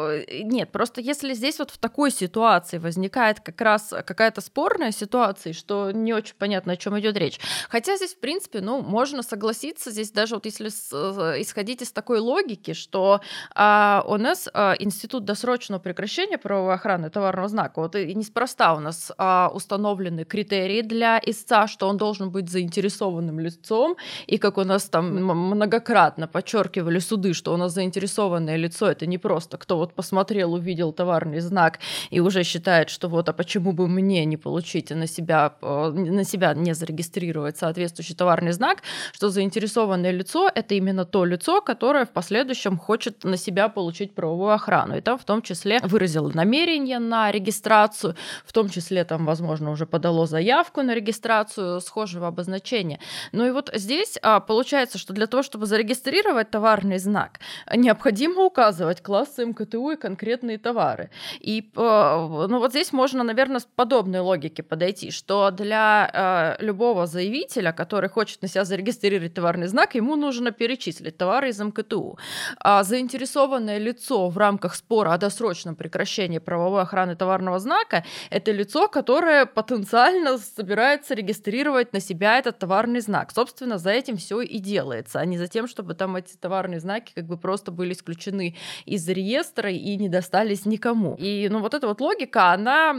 Нет, 0.43 0.72
просто 0.72 1.01
если 1.01 1.34
здесь 1.34 1.60
вот 1.60 1.72
в 1.72 1.77
такой 1.77 2.12
ситуации 2.12 2.77
возникает 2.77 3.41
как 3.41 3.60
раз 3.60 3.93
какая-то 4.05 4.39
спорная 4.39 4.91
ситуация, 4.91 5.51
что 5.51 5.91
не 5.91 6.13
очень 6.13 6.36
понятно, 6.38 6.74
о 6.74 6.77
чем 6.77 6.98
идет 7.00 7.17
речь. 7.17 7.39
Хотя 7.69 7.98
здесь, 7.98 8.13
в 8.13 8.19
принципе, 8.19 8.62
ну, 8.62 8.81
можно 8.81 9.22
согласиться, 9.22 9.91
здесь 9.91 10.12
даже 10.12 10.36
вот 10.36 10.46
если 10.46 10.69
э, 10.69 11.41
исходить 11.41 11.81
из 11.81 11.91
такой 11.91 12.19
логики, 12.19 12.74
что 12.74 13.19
а, 13.53 14.03
у 14.07 14.15
нас 14.17 14.48
а, 14.53 14.75
Институт 14.79 15.25
досрочного 15.25 15.79
прекращения 15.79 16.38
правовой 16.38 16.74
охраны 16.74 17.10
товарного 17.17 17.47
знака. 17.47 17.81
Вот 17.81 17.95
и 17.95 18.13
неспроста 18.13 18.75
у 18.75 18.79
нас 18.79 19.12
а, 19.17 19.50
установлены 19.51 20.24
критерии 20.24 20.83
для 20.83 21.19
истца, 21.25 21.67
что 21.67 21.88
он 21.89 21.97
должен 21.97 22.29
быть 22.29 22.50
заинтересованным 22.50 23.39
лицом, 23.39 23.97
и 24.27 24.38
как 24.38 24.57
у 24.57 24.63
нас 24.63 24.83
там 24.89 25.15
многократно 25.15 26.27
подчеркивали 26.27 27.00
суды, 27.00 27.33
что 27.33 27.53
у 27.53 27.57
нас 27.57 27.74
заинтересованное 27.74 28.57
лицо 28.57 28.86
это 28.86 29.07
не 29.07 29.17
просто 29.17 29.57
кто 29.57 29.77
вот 29.77 29.93
посмотрел, 29.93 30.53
увидел 30.53 30.93
товарный 30.93 31.39
знак 31.39 31.79
и 32.12 32.19
уже 32.19 32.43
считает, 32.43 32.89
что 32.89 33.09
вот, 33.09 33.29
а 33.29 33.33
почему 33.33 33.71
бы 33.71 33.88
мне 33.88 34.25
не 34.25 34.38
получить 34.38 34.91
на 34.91 35.07
себя, 35.07 35.55
а, 35.62 35.91
на 35.91 36.24
себя 36.24 36.53
не 36.53 36.75
зарегистрировать 36.75 37.57
соответствующий 37.57 38.15
товарный 38.15 38.51
знак, 38.51 38.83
что 39.12 39.29
заинтересованное 39.29 40.12
лицо 40.12 40.51
это 40.53 40.75
именно 40.75 41.05
то 41.05 41.25
лицо, 41.25 41.62
которое 41.62 42.05
в 42.05 42.09
последующем 42.09 42.77
хочет 42.77 43.24
на 43.24 43.38
себя 43.38 43.69
получить 43.69 44.13
правовую 44.13 44.51
охрану. 44.51 44.97
И 44.97 45.01
там 45.01 45.17
в 45.17 45.24
том 45.24 45.41
числе 45.41 45.79
выразило 45.83 46.29
намерение 46.29 47.00
на 47.07 47.31
регистрацию, 47.31 48.15
в 48.45 48.53
том 48.53 48.69
числе 48.69 49.03
там, 49.03 49.25
возможно, 49.25 49.71
уже 49.71 49.85
подало 49.85 50.25
заявку 50.27 50.81
на 50.81 50.93
регистрацию 50.93 51.81
схожего 51.81 52.27
обозначения. 52.27 52.99
Ну 53.31 53.45
и 53.45 53.51
вот 53.51 53.69
здесь 53.73 54.17
а, 54.21 54.39
получается, 54.39 54.97
что 54.97 55.13
для 55.13 55.27
того, 55.27 55.43
чтобы 55.43 55.65
зарегистрировать 55.65 56.49
товарный 56.51 56.99
знак, 56.99 57.39
необходимо 57.73 58.43
указывать 58.43 59.01
классы 59.01 59.45
МКТУ 59.45 59.91
и 59.91 59.95
конкретные 59.95 60.57
товары. 60.57 61.09
И 61.39 61.69
а, 61.75 62.47
ну 62.47 62.59
вот 62.59 62.71
здесь 62.71 62.93
можно, 62.93 63.23
наверное, 63.23 63.59
с 63.59 63.65
подобной 63.65 64.19
логики 64.19 64.61
подойти, 64.61 65.11
что 65.11 65.51
для 65.51 66.09
а, 66.13 66.57
любого 66.59 67.07
заявителя, 67.07 67.71
который 67.71 68.09
хочет 68.09 68.41
на 68.41 68.47
себя 68.47 68.65
зарегистрировать 68.65 69.33
товарный 69.33 69.67
знак, 69.67 69.95
ему 69.95 70.15
нужно 70.15 70.51
перечислить 70.51 71.17
товары 71.17 71.49
из 71.49 71.59
МКТУ. 71.59 72.17
А 72.59 72.83
заинтересованное 72.83 73.77
лицо 73.77 74.29
в 74.29 74.37
рамках 74.37 74.75
спора 74.75 75.13
о 75.13 75.17
досрочном 75.17 75.75
прекращении 75.75 76.39
правовой 76.39 76.81
охраны 76.81 76.97
охраны 76.98 77.16
товарного 77.16 77.60
знака— 77.60 78.04
это 78.30 78.51
лицо, 78.51 78.88
которое 78.88 79.46
потенциально 79.46 80.38
собирается 80.38 81.13
регистрировать 81.13 81.94
на 81.94 82.00
себя 82.00 82.39
этот 82.39 82.60
товарный 82.60 83.01
знак. 83.01 83.32
Собственно, 83.32 83.77
за 83.77 83.92
этим 83.92 84.18
все 84.18 84.42
и 84.42 84.60
делается, 84.60 85.20
а 85.20 85.25
не 85.25 85.38
за 85.38 85.48
тем, 85.48 85.68
чтобы 85.68 85.94
там 85.94 86.16
эти 86.16 86.36
товарные 86.38 86.80
знаки 86.80 87.12
как 87.16 87.25
бы 87.25 87.38
просто 87.38 87.72
были 87.72 87.94
исключены 87.94 88.56
из 88.86 89.08
реестра 89.08 89.70
и 89.70 89.98
не 89.98 90.10
достались 90.10 90.66
никому. 90.66 91.16
И 91.20 91.48
ну, 91.51 91.60
вот 91.60 91.74
эта 91.74 91.88
вот 91.88 92.01
логика, 92.01 92.51
она 92.51 92.96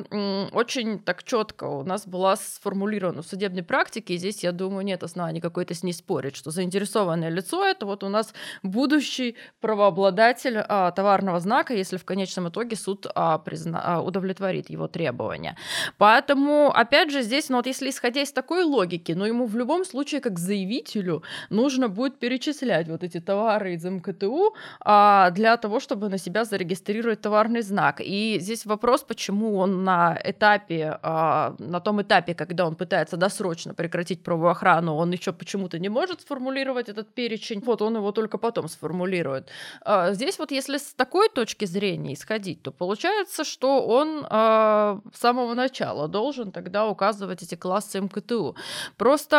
очень 0.52 0.98
так 1.00 1.24
четко 1.24 1.64
у 1.64 1.84
нас 1.84 2.06
была 2.06 2.36
сформулирована 2.36 3.22
в 3.22 3.26
судебной 3.26 3.62
практике, 3.62 4.14
и 4.14 4.18
здесь, 4.18 4.44
я 4.44 4.52
думаю, 4.52 4.84
нет 4.84 5.02
оснований 5.02 5.40
какой-то 5.40 5.74
с 5.74 5.82
ней 5.82 5.92
спорить, 5.92 6.36
что 6.36 6.50
заинтересованное 6.50 7.30
лицо— 7.30 7.64
это 7.66 7.86
вот 7.86 8.04
у 8.04 8.08
нас 8.08 8.32
будущий 8.62 9.36
правообладатель 9.60 10.58
а, 10.58 10.90
товарного 10.92 11.40
знака, 11.40 11.74
если 11.74 11.96
в 11.96 12.04
конечном 12.04 12.48
итоге 12.48 12.76
суд 12.76 13.06
а, 13.14 13.38
призна, 13.38 13.80
удовлетворит 13.96 14.70
его 14.70 14.88
требования. 14.88 15.56
Поэтому, 15.98 16.70
опять 16.74 17.10
же, 17.10 17.22
здесь, 17.22 17.48
ну 17.48 17.56
вот 17.56 17.66
если 17.66 17.90
исходя 17.90 18.22
из 18.22 18.32
такой 18.32 18.64
логики, 18.64 19.12
но 19.12 19.20
ну, 19.20 19.26
ему 19.26 19.46
в 19.46 19.56
любом 19.56 19.84
случае, 19.84 20.20
как 20.20 20.38
заявителю, 20.38 21.22
нужно 21.50 21.88
будет 21.88 22.18
перечислять 22.18 22.88
вот 22.88 23.02
эти 23.02 23.20
товары 23.20 23.74
из 23.74 23.84
МКТУ 23.84 24.54
а, 24.80 25.30
для 25.30 25.56
того, 25.56 25.80
чтобы 25.80 26.08
на 26.08 26.18
себя 26.18 26.44
зарегистрировать 26.44 27.20
товарный 27.20 27.62
знак. 27.62 28.00
И 28.00 28.38
здесь 28.40 28.66
вопрос, 28.66 29.02
почему 29.02 29.58
он 29.58 29.84
на 29.84 30.18
этапе, 30.24 30.98
а, 31.02 31.54
на 31.58 31.80
том 31.80 32.02
этапе, 32.02 32.34
когда 32.34 32.66
он 32.66 32.76
пытается 32.76 33.16
досрочно 33.16 33.74
прекратить 33.74 34.22
правовую 34.22 34.50
охрану, 34.50 34.94
он 34.94 35.12
еще 35.12 35.32
почему-то 35.32 35.78
не 35.78 35.88
может 35.88 36.20
сформулировать 36.20 36.88
этот 36.88 37.14
перечень, 37.14 37.60
вот 37.60 37.82
он 37.82 37.96
его 37.96 38.12
только 38.12 38.38
потом 38.38 38.68
сформулирует. 38.68 39.48
А, 39.82 40.12
здесь 40.12 40.38
вот 40.38 40.50
если 40.50 40.78
с 40.78 40.94
такой 40.94 41.28
точки 41.28 41.66
зрения 41.66 42.14
исходить, 42.14 42.62
то 42.62 42.72
получается, 42.72 43.44
что 43.44 43.67
он 43.86 44.26
э, 44.28 45.00
с 45.14 45.18
самого 45.18 45.54
начала 45.54 46.08
должен 46.08 46.52
тогда 46.52 46.86
указывать 46.86 47.42
эти 47.42 47.54
классы 47.54 48.00
МКТУ. 48.00 48.56
Просто 48.96 49.36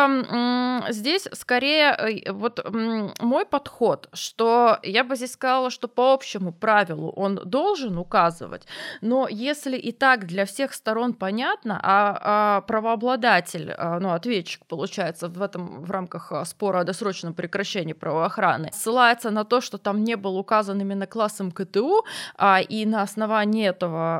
э, 0.88 0.92
здесь 0.92 1.28
скорее 1.32 1.92
э, 1.92 2.32
вот 2.32 2.60
э, 2.64 3.08
мой 3.20 3.46
подход, 3.46 4.08
что 4.12 4.78
я 4.82 5.04
бы 5.04 5.16
здесь 5.16 5.32
сказала, 5.32 5.70
что 5.70 5.88
по 5.88 6.12
общему 6.12 6.52
правилу 6.52 7.10
он 7.10 7.36
должен 7.44 7.98
указывать, 7.98 8.66
но 9.00 9.28
если 9.28 9.76
и 9.76 9.92
так 9.92 10.26
для 10.26 10.44
всех 10.44 10.74
сторон 10.74 11.14
понятно, 11.14 11.80
а, 11.82 12.18
а 12.22 12.60
правообладатель, 12.62 13.72
а, 13.76 14.00
ну, 14.00 14.12
ответчик, 14.12 14.64
получается, 14.66 15.28
в 15.28 15.42
этом 15.42 15.82
в 15.82 15.90
рамках 15.90 16.32
а, 16.32 16.44
спора 16.44 16.80
о 16.80 16.84
досрочном 16.84 17.34
прекращении 17.34 17.92
правоохраны 17.92 18.70
ссылается 18.72 19.30
на 19.30 19.44
то, 19.44 19.60
что 19.60 19.78
там 19.78 20.04
не 20.04 20.16
был 20.16 20.36
указан 20.38 20.80
именно 20.80 21.06
класс 21.06 21.40
МКТУ, 21.40 22.04
а, 22.36 22.60
и 22.60 22.86
на 22.86 23.02
основании 23.02 23.68
этого 23.68 24.19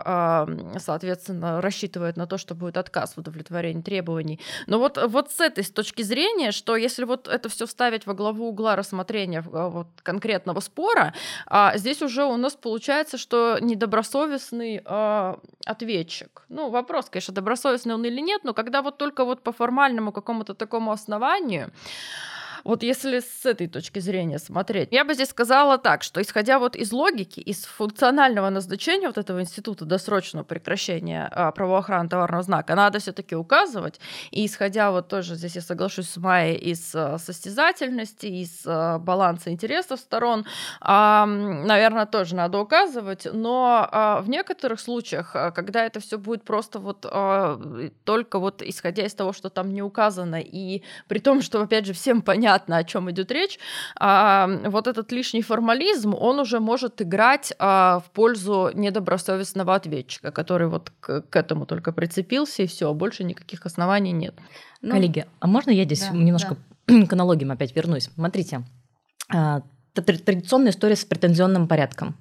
соответственно, 0.78 1.60
рассчитывает 1.60 2.16
на 2.16 2.26
то, 2.26 2.38
что 2.38 2.54
будет 2.54 2.76
отказ 2.76 3.14
в 3.14 3.18
удовлетворении 3.18 3.82
требований. 3.82 4.40
Но 4.66 4.78
вот, 4.78 4.98
вот 5.08 5.30
с 5.30 5.40
этой 5.40 5.64
с 5.64 5.70
точки 5.70 6.02
зрения, 6.02 6.52
что 6.52 6.76
если 6.76 7.04
вот 7.04 7.28
это 7.28 7.48
все 7.48 7.66
вставить 7.66 8.06
во 8.06 8.14
главу 8.14 8.48
угла 8.48 8.76
рассмотрения 8.76 9.44
а, 9.52 9.68
вот, 9.68 9.86
конкретного 10.02 10.60
спора, 10.60 11.14
а 11.46 11.76
здесь 11.76 12.02
уже 12.02 12.24
у 12.24 12.36
нас 12.36 12.54
получается, 12.54 13.18
что 13.18 13.58
недобросовестный 13.60 14.82
а, 14.84 15.38
ответчик. 15.66 16.44
Ну, 16.48 16.70
вопрос, 16.70 17.10
конечно, 17.10 17.34
добросовестный 17.34 17.94
он 17.94 18.04
или 18.04 18.20
нет, 18.20 18.44
но 18.44 18.54
когда 18.54 18.82
вот 18.82 18.98
только 18.98 19.24
вот 19.24 19.42
по 19.42 19.52
формальному 19.52 20.12
какому-то 20.12 20.54
такому 20.54 20.92
основанию 20.92 21.70
вот 22.64 22.82
если 22.82 23.20
с 23.20 23.46
этой 23.46 23.68
точки 23.68 23.98
зрения 24.00 24.38
смотреть, 24.38 24.88
я 24.90 25.04
бы 25.04 25.14
здесь 25.14 25.28
сказала 25.30 25.78
так, 25.78 26.02
что 26.02 26.20
исходя 26.20 26.58
вот 26.58 26.76
из 26.76 26.92
логики, 26.92 27.40
из 27.40 27.64
функционального 27.64 28.50
назначения 28.50 29.06
вот 29.06 29.18
этого 29.18 29.40
института 29.40 29.84
досрочного 29.84 30.44
прекращения 30.44 31.28
а, 31.30 31.50
правоохраны 31.52 32.08
товарного 32.08 32.42
знака, 32.42 32.74
надо 32.74 32.98
все 32.98 33.12
таки 33.12 33.34
указывать. 33.34 34.00
И 34.30 34.44
исходя 34.44 34.90
вот 34.90 35.08
тоже, 35.08 35.34
здесь 35.34 35.56
я 35.56 35.62
соглашусь 35.62 36.08
с 36.08 36.16
Майей, 36.16 36.56
из 36.56 36.94
а, 36.94 37.18
состязательности, 37.18 38.26
из 38.26 38.62
а, 38.66 38.98
баланса 38.98 39.50
интересов 39.50 40.00
сторон, 40.00 40.44
наверное, 40.80 42.06
тоже 42.06 42.34
надо 42.34 42.58
указывать. 42.58 43.26
Но 43.32 44.20
в 44.22 44.28
некоторых 44.28 44.80
случаях, 44.80 45.32
когда 45.32 45.84
это 45.84 46.00
все 46.00 46.18
будет 46.18 46.44
просто 46.44 46.78
вот 46.78 47.00
только 48.04 48.38
вот 48.38 48.62
исходя 48.62 49.04
из 49.04 49.14
того, 49.14 49.32
что 49.32 49.50
там 49.50 49.72
не 49.72 49.82
указано, 49.82 50.40
и 50.40 50.82
при 51.08 51.18
том, 51.18 51.42
что, 51.42 51.62
опять 51.62 51.86
же, 51.86 51.92
всем 51.92 52.22
понятно, 52.22 52.49
понятно, 52.50 52.78
о 52.78 52.84
чем 52.84 53.10
идет 53.10 53.30
речь, 53.30 53.58
а, 53.98 54.48
вот 54.64 54.86
этот 54.86 55.12
лишний 55.12 55.42
формализм, 55.42 56.14
он 56.14 56.40
уже 56.40 56.60
может 56.60 57.00
играть 57.00 57.52
а, 57.58 58.00
в 58.00 58.10
пользу 58.10 58.70
недобросовестного 58.74 59.74
ответчика, 59.74 60.32
который 60.32 60.68
вот 60.68 60.92
к, 61.00 61.22
к 61.22 61.36
этому 61.36 61.66
только 61.66 61.92
прицепился, 61.92 62.62
и 62.62 62.66
все, 62.66 62.92
больше 62.92 63.24
никаких 63.24 63.66
оснований 63.66 64.12
нет. 64.12 64.34
Ну, 64.82 64.92
Коллеги, 64.92 65.26
а 65.40 65.46
можно 65.46 65.70
я 65.70 65.84
здесь 65.84 66.00
да, 66.00 66.16
немножко 66.16 66.56
да. 66.86 67.06
к 67.06 67.12
аналогиям 67.12 67.50
опять 67.50 67.76
вернусь? 67.76 68.10
Смотрите, 68.14 68.62
а, 69.32 69.62
традиционная 69.94 70.70
история 70.72 70.96
с 70.96 71.04
претензионным 71.04 71.68
порядком. 71.68 72.16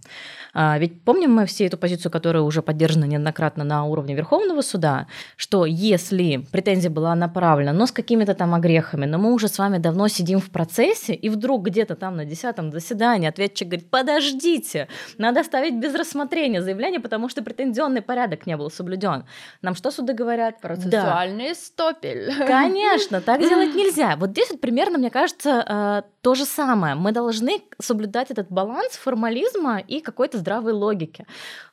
А, 0.53 0.77
ведь 0.79 1.03
помним 1.03 1.33
мы 1.33 1.45
все 1.45 1.65
эту 1.65 1.77
позицию, 1.77 2.11
которая 2.11 2.43
уже 2.43 2.61
поддержана 2.61 3.05
неоднократно 3.05 3.63
на 3.63 3.85
уровне 3.85 4.15
Верховного 4.15 4.61
суда, 4.61 5.07
что 5.35 5.65
если 5.65 6.37
претензия 6.51 6.89
была 6.89 7.15
направлена, 7.15 7.73
но 7.73 7.85
с 7.85 7.91
какими-то 7.91 8.33
там 8.33 8.55
огрехами, 8.55 9.05
но 9.05 9.17
мы 9.17 9.33
уже 9.33 9.47
с 9.47 9.59
вами 9.59 9.77
давно 9.77 10.07
сидим 10.07 10.39
в 10.39 10.49
процессе, 10.49 11.13
и 11.13 11.29
вдруг 11.29 11.67
где-то 11.67 11.95
там 11.95 12.15
на 12.15 12.25
десятом 12.25 12.71
заседании 12.71 13.29
ответчик 13.29 13.67
говорит, 13.67 13.89
подождите, 13.89 14.87
надо 15.17 15.41
оставить 15.41 15.75
без 15.75 15.93
рассмотрения 15.93 16.61
заявление, 16.61 16.99
потому 16.99 17.29
что 17.29 17.43
претензионный 17.43 18.01
порядок 18.01 18.47
не 18.47 18.57
был 18.57 18.71
соблюден. 18.71 19.25
Нам 19.61 19.75
что 19.75 19.91
суды 19.91 20.13
говорят? 20.13 20.61
Процессуальный 20.61 21.49
да. 21.49 21.55
стопель. 21.55 22.33
Конечно, 22.47 23.21
так 23.21 23.39
делать 23.39 23.75
нельзя. 23.75 24.15
Вот 24.15 24.31
здесь 24.31 24.49
вот 24.49 24.61
примерно, 24.61 24.97
мне 24.97 25.09
кажется, 25.09 25.63
а, 25.65 26.03
то 26.21 26.35
же 26.35 26.45
самое. 26.45 26.95
Мы 26.95 27.11
должны 27.11 27.61
соблюдать 27.79 28.29
этот 28.31 28.49
баланс 28.49 28.93
формализма 28.93 29.79
и 29.79 30.01
какой-то 30.01 30.37
здравой 30.37 30.73
логики. 30.73 31.25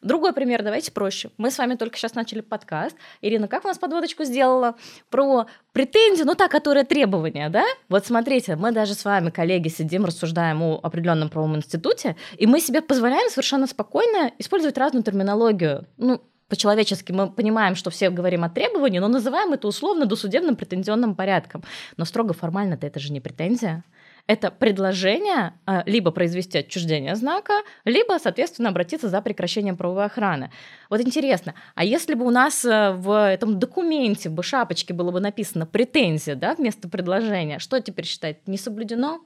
Другой 0.02 0.32
пример, 0.32 0.62
давайте 0.62 0.92
проще. 0.92 1.30
Мы 1.36 1.50
с 1.50 1.58
вами 1.58 1.74
только 1.74 1.98
сейчас 1.98 2.14
начали 2.14 2.40
подкаст. 2.40 2.96
Ирина, 3.20 3.48
как 3.48 3.64
у 3.64 3.68
нас 3.68 3.78
подводочку 3.78 4.24
сделала 4.24 4.76
про 5.10 5.46
претензию, 5.72 6.26
ну 6.26 6.34
та, 6.34 6.48
которая 6.48 6.84
требования, 6.84 7.48
да? 7.48 7.64
Вот 7.88 8.06
смотрите, 8.06 8.56
мы 8.56 8.72
даже 8.72 8.94
с 8.94 9.04
вами, 9.04 9.30
коллеги, 9.30 9.68
сидим, 9.68 10.04
рассуждаем 10.04 10.62
о 10.62 10.80
определенном 10.82 11.28
правовом 11.28 11.56
институте, 11.56 12.16
и 12.36 12.46
мы 12.46 12.60
себе 12.60 12.82
позволяем 12.82 13.28
совершенно 13.30 13.66
спокойно 13.66 14.30
использовать 14.38 14.78
разную 14.78 15.02
терминологию. 15.02 15.86
Ну, 15.96 16.22
по-человечески 16.48 17.10
мы 17.10 17.28
понимаем, 17.30 17.74
что 17.74 17.90
все 17.90 18.10
говорим 18.10 18.44
о 18.44 18.48
требовании, 18.48 19.00
но 19.00 19.08
называем 19.08 19.52
это 19.52 19.66
условно 19.66 20.06
досудебным 20.06 20.54
претензионным 20.54 21.16
порядком. 21.16 21.64
Но 21.96 22.04
строго 22.04 22.32
формально-то 22.34 22.86
это 22.86 23.00
же 23.00 23.12
не 23.12 23.20
претензия. 23.20 23.82
Это 24.26 24.50
предложение 24.50 25.54
а, 25.66 25.84
либо 25.86 26.10
произвести 26.10 26.58
отчуждение 26.58 27.14
знака, 27.14 27.62
либо, 27.84 28.18
соответственно, 28.20 28.70
обратиться 28.70 29.08
за 29.08 29.20
прекращением 29.22 29.76
правовой 29.76 30.06
охраны. 30.06 30.50
Вот 30.90 31.00
интересно, 31.00 31.54
а 31.74 31.84
если 31.84 32.14
бы 32.14 32.26
у 32.26 32.30
нас 32.30 32.64
э, 32.64 32.92
в 32.92 33.28
этом 33.28 33.58
документе, 33.58 34.28
в 34.28 34.42
шапочке 34.42 34.94
было 34.94 35.12
бы 35.12 35.20
написано 35.20 35.64
претензия 35.64 36.34
да, 36.34 36.54
вместо 36.54 36.88
предложения, 36.88 37.60
что 37.60 37.80
теперь 37.80 38.04
считать 38.04 38.48
не 38.48 38.58
соблюдено? 38.58 39.20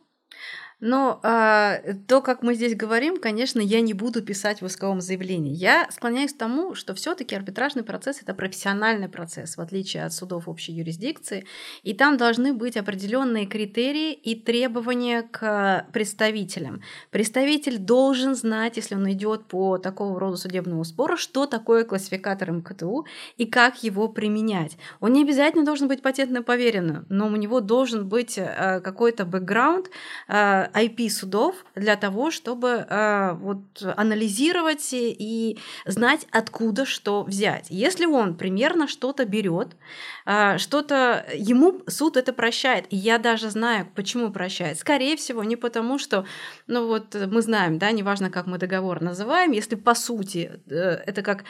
Но 0.80 1.20
а, 1.22 1.80
то, 2.08 2.22
как 2.22 2.42
мы 2.42 2.54
здесь 2.54 2.75
говорим, 2.75 3.18
конечно, 3.18 3.60
я 3.60 3.80
не 3.80 3.92
буду 3.92 4.22
писать 4.22 4.62
в 4.62 4.66
исковом 4.66 5.00
заявлении. 5.00 5.54
Я 5.54 5.88
склоняюсь 5.90 6.32
к 6.32 6.38
тому, 6.38 6.75
что 6.75 6.94
все-таки 6.94 7.34
арбитражный 7.34 7.82
процесс 7.82 8.22
это 8.22 8.34
профессиональный 8.34 9.08
процесс, 9.08 9.56
в 9.56 9.60
отличие 9.60 10.04
от 10.04 10.12
судов 10.12 10.49
общей 10.49 10.72
юрисдикции, 10.72 11.46
и 11.82 11.92
там 11.92 12.16
должны 12.16 12.54
быть 12.54 12.76
определенные 12.76 13.46
критерии 13.46 14.12
и 14.12 14.34
требования 14.34 15.22
к 15.22 15.87
представителям. 15.92 16.82
Представитель 17.10 17.78
должен 17.78 18.34
знать, 18.34 18.76
если 18.76 18.94
он 18.94 19.10
идет 19.12 19.46
по 19.46 19.78
такого 19.78 20.18
рода 20.18 20.37
судебному 20.37 20.84
спору, 20.84 21.16
что 21.16 21.46
такое 21.46 21.84
классификатор 21.84 22.52
МКТУ 22.52 23.06
и 23.37 23.44
как 23.44 23.82
его 23.82 24.08
применять. 24.08 24.78
Он 25.00 25.12
не 25.12 25.22
обязательно 25.22 25.64
должен 25.64 25.88
быть 25.88 26.02
патентно 26.02 26.42
поверенным, 26.42 27.04
но 27.08 27.26
у 27.26 27.37
него 27.37 27.60
должен 27.60 28.08
быть 28.08 28.38
э, 28.38 28.80
какой-то 28.82 29.25
бэкграунд 29.25 29.90
э, 30.28 30.70
IP-судов 30.75 31.55
для 31.75 31.97
того, 31.97 32.31
чтобы 32.31 32.87
э, 32.89 33.33
вот, 33.35 33.59
анализировать 33.97 34.89
и 34.93 35.59
знать, 35.87 36.27
откуда 36.31 36.85
что 36.85 37.23
взять. 37.23 37.67
Если 37.71 38.07
он 38.07 38.35
примерно 38.35 38.89
что-то 38.89 39.25
берет, 39.25 39.77
э, 40.27 40.59
что-то 40.59 41.27
ему 41.35 41.83
суд 41.87 42.17
это 42.17 42.33
прощает. 42.33 42.87
И 42.91 42.97
я 42.97 43.19
даже 43.19 43.50
знаю, 43.50 43.89
почему 43.95 44.31
прощает. 44.31 44.79
Скорее 44.79 45.17
всего, 45.17 45.45
не 45.45 45.57
потому, 45.57 45.99
что, 45.99 46.25
ну 46.67 46.87
вот 46.87 47.15
мы 47.15 47.43
знаем, 47.43 47.79
да, 47.79 47.91
неважно, 47.91 48.31
как 48.31 48.47
мы 48.47 48.59
договор 48.59 49.00
называем, 49.00 49.53
если 49.53 49.77
по 49.77 49.95
сути 49.95 50.61
э, 50.69 50.75
это 51.07 51.23
как 51.23 51.45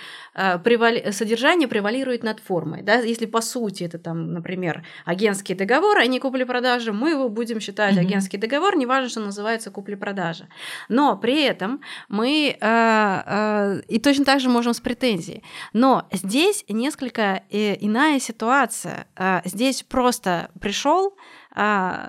превали... 0.65 1.11
содержание 1.11 1.69
превалирует 1.69 2.23
над 2.23 2.41
формой, 2.41 2.83
да, 2.83 2.95
если 2.95 3.27
по 3.27 3.41
сути 3.41 3.85
это 3.85 3.99
там, 3.99 4.33
например, 4.33 4.85
агентский 5.05 5.55
договор, 5.55 5.99
а 5.99 6.07
не 6.07 6.21
купли-продажи, 6.21 6.93
мы 6.93 7.11
его 7.11 7.29
будем 7.29 7.61
считать 7.61 7.97
mm-hmm. 7.97 8.01
агентский 8.01 8.39
договор, 8.39 8.77
неважно, 8.77 9.10
что 9.11 9.21
называется 9.21 9.71
купли-продажа. 9.71 10.49
Но 10.89 11.17
при 11.17 11.43
этом 11.43 11.81
мы 12.09 12.57
э, 12.59 12.59
э, 12.61 13.81
и 13.89 13.99
точно 13.99 14.25
так 14.25 14.41
же 14.41 14.49
можем 14.49 14.73
с 14.73 14.81
претензией. 14.81 15.43
Но 15.73 16.09
здесь 16.13 16.65
несколько 16.69 17.43
э, 17.51 17.77
иная 17.81 18.19
ситуация. 18.21 19.07
Здесь 19.45 19.83
просто 19.83 20.51
пришел 20.61 21.17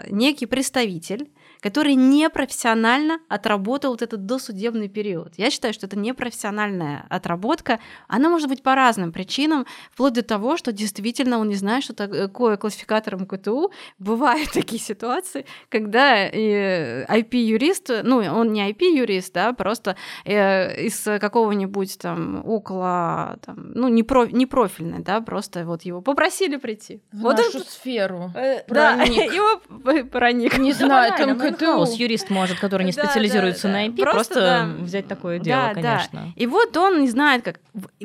некий 0.10 0.46
представитель 0.46 1.30
который 1.62 1.94
непрофессионально 1.94 3.20
отработал 3.30 3.92
вот 3.92 4.02
этот 4.02 4.26
досудебный 4.26 4.90
период. 4.90 5.34
Я 5.38 5.50
считаю, 5.52 5.74
что 5.74 5.86
это 5.86 5.98
непрофессиональная 5.98 7.06
отработка. 7.10 7.80
Она 8.08 8.30
может 8.30 8.50
быть 8.50 8.64
по 8.64 8.76
разным 8.76 9.12
причинам, 9.12 9.66
вплоть 9.92 10.14
до 10.14 10.24
того, 10.24 10.58
что 10.58 10.72
действительно 10.72 11.38
он 11.40 11.48
не 11.48 11.56
знает, 11.56 11.84
что 11.84 11.94
такое 11.94 12.58
классификатор 12.58 13.16
МКТУ. 13.18 13.72
Бывают 14.00 14.52
такие 14.54 14.82
ситуации, 14.82 15.46
когда 15.70 16.28
IP-юрист, 16.28 17.92
ну, 18.04 18.18
он 18.18 18.52
не 18.52 18.70
IP-юрист, 18.72 19.34
да, 19.34 19.54
просто 19.54 19.96
э, 20.26 20.86
из 20.86 21.04
какого-нибудь 21.04 21.98
там 22.00 22.42
около, 22.46 23.38
там, 23.46 23.72
ну, 23.74 23.88
не, 23.88 24.04
про, 24.04 24.26
не 24.26 24.48
профильный, 24.48 25.00
да, 25.00 25.22
просто 25.22 25.66
вот 25.66 25.84
его 25.84 26.02
попросили 26.02 26.58
прийти. 26.58 27.02
В 27.12 27.22
вот 27.22 27.38
нашу 27.38 27.60
он, 27.60 27.64
сферу. 27.66 28.32
Э, 28.36 28.64
да, 28.68 29.04
его 29.04 29.62
проник. 30.06 30.58
Не 30.58 30.74
знаю, 30.74 31.14
там 31.18 31.51
Хаус 31.54 31.94
юрист 31.94 32.30
может, 32.30 32.60
который 32.60 32.86
не 32.86 32.92
специализируется 32.92 33.68
на 33.68 33.88
IP, 33.88 34.02
просто, 34.02 34.76
взять 34.80 35.08
такое 35.08 35.40
дело, 35.40 35.72
конечно. 35.74 36.34
И 36.36 36.48
вот 36.48 36.76
он 36.78 37.02
не 37.02 37.10
знает, 37.10 37.44
как, 37.44 37.60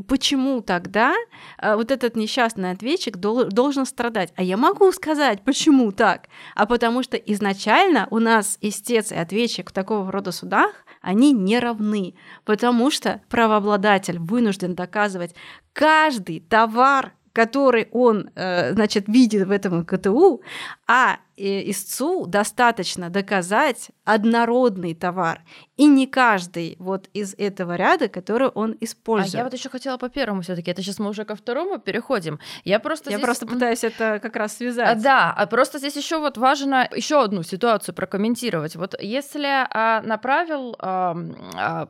почему 0.06 0.60
тогда 0.60 1.14
э, 1.58 1.74
вот 1.74 1.90
этот 1.90 2.16
несчастный 2.16 2.70
ответчик 2.70 3.16
должен 3.16 3.86
страдать. 3.86 4.32
А 4.36 4.42
я 4.42 4.56
могу 4.56 4.90
сказать, 4.92 5.42
почему 5.42 5.92
так? 5.92 6.28
А 6.54 6.66
потому 6.66 7.02
что 7.02 7.16
изначально 7.16 8.08
у 8.10 8.18
нас 8.18 8.58
истец 8.60 9.12
и 9.12 9.16
ответчик 9.16 9.70
в 9.70 9.72
такого 9.72 10.10
рода 10.10 10.32
судах, 10.32 10.72
они 11.00 11.32
не 11.32 11.58
равны, 11.58 12.14
потому 12.44 12.90
что 12.90 13.20
правообладатель 13.28 14.18
вынужден 14.18 14.74
доказывать 14.74 15.34
каждый 15.72 16.40
товар, 16.40 17.12
который 17.36 17.88
он, 17.92 18.30
э, 18.34 18.72
значит, 18.72 19.08
видит 19.08 19.46
в 19.46 19.50
этом 19.50 19.84
КТУ, 19.84 20.40
а 20.88 21.18
э, 21.36 21.70
истцу 21.70 22.24
достаточно 22.26 23.10
доказать 23.10 23.90
однородный 24.04 24.94
товар, 24.94 25.42
и 25.76 25.84
не 25.86 26.06
каждый 26.06 26.76
вот 26.78 27.10
из 27.12 27.34
этого 27.38 27.76
ряда, 27.76 28.08
который 28.08 28.48
он 28.48 28.74
использует. 28.80 29.34
А 29.34 29.38
я 29.38 29.44
вот 29.44 29.52
еще 29.52 29.68
хотела 29.68 29.98
по 29.98 30.08
первому 30.08 30.40
все-таки. 30.40 30.70
Это 30.70 30.80
сейчас 30.80 30.98
мы 30.98 31.10
уже 31.10 31.26
ко 31.26 31.36
второму 31.36 31.78
переходим. 31.78 32.38
Я 32.64 32.80
просто 32.80 33.10
я 33.10 33.18
здесь... 33.18 33.24
просто 33.26 33.46
пытаюсь 33.46 33.84
это 33.84 34.18
как 34.22 34.36
раз 34.36 34.56
связать. 34.56 34.88
А, 34.88 34.94
да, 34.94 35.34
а 35.36 35.46
просто 35.46 35.78
здесь 35.78 35.96
еще 35.96 36.18
вот 36.18 36.38
важно 36.38 36.88
еще 36.96 37.22
одну 37.22 37.42
ситуацию 37.42 37.94
прокомментировать. 37.94 38.76
Вот 38.76 38.94
если 38.98 39.66
а, 39.70 40.00
направил 40.00 40.74
а, 40.78 41.14
а, 41.54 41.88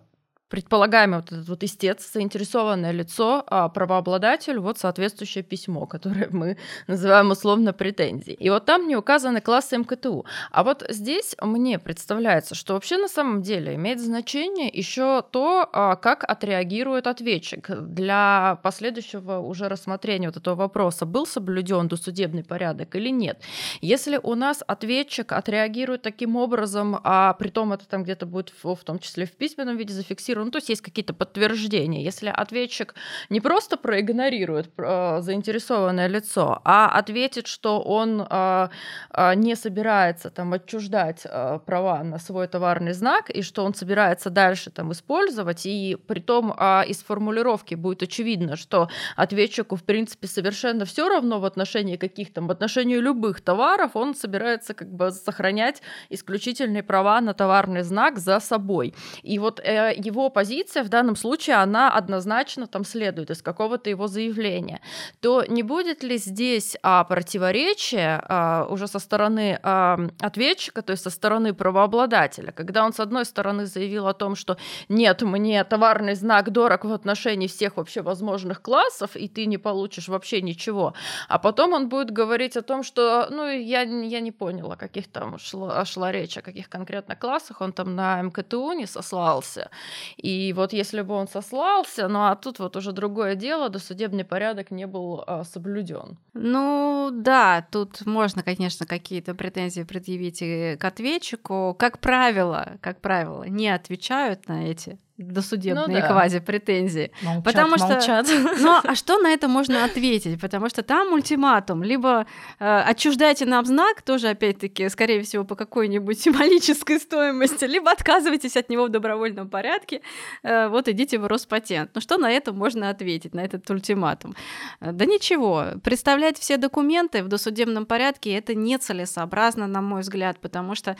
предполагаемый 0.48 1.20
вот 1.20 1.32
этот 1.32 1.48
вот 1.48 1.64
истец, 1.64 2.12
заинтересованное 2.12 2.92
лицо, 2.92 3.42
а 3.48 3.68
правообладатель, 3.68 4.58
вот 4.58 4.78
соответствующее 4.78 5.42
письмо, 5.42 5.86
которое 5.86 6.28
мы 6.30 6.56
называем 6.86 7.30
условно 7.30 7.72
претензией. 7.72 8.36
И 8.36 8.48
вот 8.50 8.64
там 8.64 8.86
не 8.86 8.96
указаны 8.96 9.40
классы 9.40 9.76
МКТУ. 9.76 10.24
А 10.52 10.62
вот 10.62 10.84
здесь 10.88 11.34
мне 11.40 11.78
представляется, 11.78 12.54
что 12.54 12.74
вообще 12.74 12.96
на 12.96 13.08
самом 13.08 13.42
деле 13.42 13.74
имеет 13.74 14.00
значение 14.00 14.68
еще 14.72 15.24
то, 15.30 15.68
а, 15.72 15.96
как 15.96 16.22
отреагирует 16.24 17.08
ответчик. 17.08 17.68
Для 17.80 18.60
последующего 18.62 19.40
уже 19.40 19.68
рассмотрения 19.68 20.28
вот 20.28 20.36
этого 20.36 20.54
вопроса, 20.54 21.06
был 21.06 21.26
соблюден 21.26 21.88
досудебный 21.88 22.44
порядок 22.44 22.94
или 22.94 23.08
нет. 23.08 23.40
Если 23.80 24.20
у 24.22 24.34
нас 24.34 24.62
ответчик 24.66 25.32
отреагирует 25.32 26.02
таким 26.02 26.36
образом, 26.36 27.00
а 27.02 27.34
при 27.34 27.48
том 27.48 27.72
это 27.72 27.86
там 27.86 28.04
где-то 28.04 28.26
будет 28.26 28.52
в, 28.62 28.74
в 28.74 28.84
том 28.84 28.98
числе 29.00 29.26
в 29.26 29.32
письменном 29.32 29.76
виде 29.76 29.92
зафиксировано, 29.92 30.35
ну, 30.44 30.50
то 30.50 30.58
есть 30.58 30.68
есть 30.68 30.82
какие-то 30.82 31.14
подтверждения. 31.14 32.02
Если 32.02 32.28
ответчик 32.28 32.94
не 33.30 33.40
просто 33.40 33.76
проигнорирует 33.76 34.70
э, 34.76 35.20
заинтересованное 35.20 36.06
лицо, 36.06 36.60
а 36.64 36.88
ответит, 36.88 37.46
что 37.46 37.80
он 37.80 38.26
э, 38.28 38.68
э, 39.10 39.34
не 39.34 39.54
собирается 39.56 40.30
там 40.30 40.52
отчуждать 40.52 41.22
э, 41.24 41.58
права 41.64 42.02
на 42.04 42.18
свой 42.18 42.48
товарный 42.48 42.92
знак 42.92 43.30
и 43.30 43.42
что 43.42 43.64
он 43.64 43.74
собирается 43.74 44.30
дальше 44.30 44.70
там 44.70 44.92
использовать, 44.92 45.66
и 45.66 45.96
при 46.06 46.20
том 46.20 46.54
э, 46.56 46.86
из 46.86 47.02
формулировки 47.02 47.74
будет 47.74 48.02
очевидно, 48.02 48.56
что 48.56 48.88
ответчику 49.16 49.76
в 49.76 49.84
принципе 49.84 50.26
совершенно 50.26 50.84
все 50.84 51.08
равно 51.08 51.40
в 51.40 51.44
отношении 51.44 51.96
каких-то, 51.96 52.42
в 52.42 52.50
отношении 52.50 52.96
любых 52.96 53.40
товаров 53.40 53.92
он 53.94 54.14
собирается 54.14 54.74
как 54.74 54.92
бы 54.92 55.10
сохранять 55.10 55.82
исключительные 56.10 56.82
права 56.82 57.20
на 57.20 57.34
товарный 57.34 57.82
знак 57.82 58.18
за 58.18 58.40
собой. 58.40 58.94
И 59.22 59.38
вот 59.38 59.60
э, 59.60 59.94
его 59.96 60.25
позиция 60.30 60.82
в 60.82 60.88
данном 60.88 61.16
случае, 61.16 61.56
она 61.56 61.90
однозначно 61.90 62.66
там 62.66 62.84
следует 62.84 63.30
из 63.30 63.42
какого-то 63.42 63.90
его 63.90 64.06
заявления, 64.06 64.80
то 65.20 65.44
не 65.48 65.62
будет 65.62 66.02
ли 66.02 66.18
здесь 66.18 66.76
а, 66.82 67.04
противоречия 67.04 68.22
а, 68.28 68.66
уже 68.68 68.86
со 68.86 68.98
стороны 68.98 69.58
а, 69.62 69.98
ответчика, 70.20 70.82
то 70.82 70.92
есть 70.92 71.02
со 71.02 71.10
стороны 71.10 71.54
правообладателя, 71.54 72.52
когда 72.52 72.84
он 72.84 72.92
с 72.92 73.00
одной 73.00 73.24
стороны 73.24 73.66
заявил 73.66 74.06
о 74.06 74.14
том, 74.14 74.36
что 74.36 74.56
нет, 74.88 75.22
мне 75.22 75.64
товарный 75.64 76.14
знак 76.14 76.50
дорог 76.50 76.84
в 76.84 76.92
отношении 76.92 77.46
всех 77.46 77.76
вообще 77.76 78.02
возможных 78.02 78.62
классов, 78.62 79.16
и 79.16 79.28
ты 79.28 79.46
не 79.46 79.58
получишь 79.58 80.08
вообще 80.08 80.42
ничего, 80.42 80.94
а 81.28 81.38
потом 81.38 81.72
он 81.72 81.88
будет 81.88 82.10
говорить 82.10 82.56
о 82.56 82.62
том, 82.62 82.82
что, 82.82 83.28
ну, 83.30 83.48
я, 83.48 83.82
я 83.82 84.20
не 84.20 84.32
поняла, 84.32 84.76
каких 84.76 85.08
там 85.08 85.38
шла, 85.38 85.84
шла 85.84 86.12
речь, 86.12 86.36
о 86.36 86.42
каких 86.42 86.68
конкретно 86.68 87.16
классах, 87.16 87.60
он 87.60 87.72
там 87.72 87.94
на 87.94 88.22
МКТУ 88.22 88.72
не 88.72 88.86
сослался, 88.86 89.70
и 90.16 90.52
вот 90.54 90.72
если 90.72 91.02
бы 91.02 91.14
он 91.14 91.28
сослался, 91.28 92.08
ну 92.08 92.26
а 92.26 92.36
тут 92.36 92.58
вот 92.58 92.76
уже 92.76 92.92
другое 92.92 93.34
дело, 93.34 93.68
досудебный 93.68 94.24
порядок 94.24 94.70
не 94.70 94.86
был 94.86 95.22
а, 95.26 95.44
соблюден. 95.44 96.18
Ну 96.32 97.10
да, 97.12 97.66
тут 97.70 98.06
можно, 98.06 98.42
конечно, 98.42 98.86
какие-то 98.86 99.34
претензии 99.34 99.82
предъявить 99.82 100.38
и 100.40 100.76
к 100.78 100.84
ответчику. 100.84 101.76
Как 101.78 101.98
правило, 102.00 102.78
как 102.80 103.00
правило, 103.00 103.44
не 103.44 103.68
отвечают 103.68 104.48
на 104.48 104.68
эти 104.68 104.98
досудебные 105.18 105.86
ну, 105.86 105.94
да. 105.94 106.08
квази-претензии. 106.08 107.10
Молчат, 107.22 107.44
потому 107.44 107.78
что, 107.78 107.88
молчат. 107.88 108.26
Ну, 108.60 108.80
а 108.82 108.94
что 108.94 109.18
на 109.18 109.32
это 109.32 109.48
можно 109.48 109.84
ответить? 109.84 110.40
Потому 110.40 110.68
что 110.68 110.82
там 110.82 111.12
ультиматум. 111.12 111.82
Либо 111.82 112.26
э, 112.58 112.80
отчуждайте 112.80 113.46
нам 113.46 113.64
знак, 113.64 114.02
тоже, 114.02 114.28
опять-таки, 114.28 114.88
скорее 114.88 115.22
всего, 115.22 115.44
по 115.44 115.54
какой-нибудь 115.54 116.20
символической 116.20 116.98
стоимости, 116.98 117.64
либо 117.64 117.90
отказывайтесь 117.90 118.56
от 118.56 118.68
него 118.68 118.86
в 118.86 118.88
добровольном 118.90 119.48
порядке, 119.48 120.02
э, 120.42 120.68
вот 120.68 120.88
идите 120.88 121.18
в 121.18 121.26
Роспатент. 121.26 121.90
Ну, 121.94 122.00
что 122.00 122.18
на 122.18 122.30
это 122.30 122.52
можно 122.52 122.90
ответить, 122.90 123.34
на 123.34 123.40
этот 123.40 123.68
ультиматум? 123.70 124.34
Э, 124.80 124.92
да 124.92 125.06
ничего. 125.06 125.66
Представлять 125.82 126.38
все 126.38 126.58
документы 126.58 127.22
в 127.22 127.28
досудебном 127.28 127.86
порядке 127.86 128.32
это 128.32 128.54
нецелесообразно, 128.54 129.66
на 129.66 129.80
мой 129.80 130.02
взгляд, 130.02 130.38
потому 130.40 130.74
что 130.74 130.96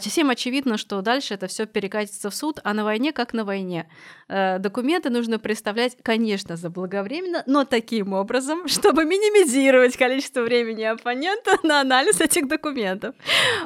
всем 0.00 0.30
очевидно, 0.30 0.76
что 0.76 1.00
дальше 1.02 1.34
это 1.34 1.46
все 1.46 1.66
перекатится 1.66 2.30
в 2.30 2.34
суд, 2.34 2.58
а 2.64 2.74
на 2.74 2.82
войне 2.82 3.12
как 3.12 3.32
на 3.32 3.44
войне. 3.44 3.59
Э, 4.30 4.58
документы 4.58 5.10
нужно 5.10 5.40
представлять, 5.40 5.96
конечно, 6.02 6.56
заблаговременно, 6.56 7.42
но 7.46 7.64
таким 7.64 8.12
образом, 8.12 8.68
чтобы 8.68 9.04
минимизировать 9.04 9.96
количество 9.96 10.42
времени 10.42 10.84
оппонента 10.84 11.56
на 11.64 11.80
анализ 11.80 12.20
этих 12.20 12.46
документов. 12.46 13.14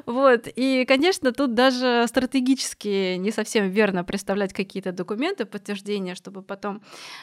Вот. 0.07 0.49
И, 0.57 0.87
конечно, 0.87 1.33
тут 1.33 1.55
даже 1.55 2.07
стратегически 2.09 3.17
не 3.17 3.31
совсем 3.31 3.69
верно 3.69 4.05
представлять 4.05 4.55
какие-то 4.55 4.93
документы, 4.93 5.45
подтверждения, 5.45 6.15
чтобы 6.15 6.43
потом 6.43 6.81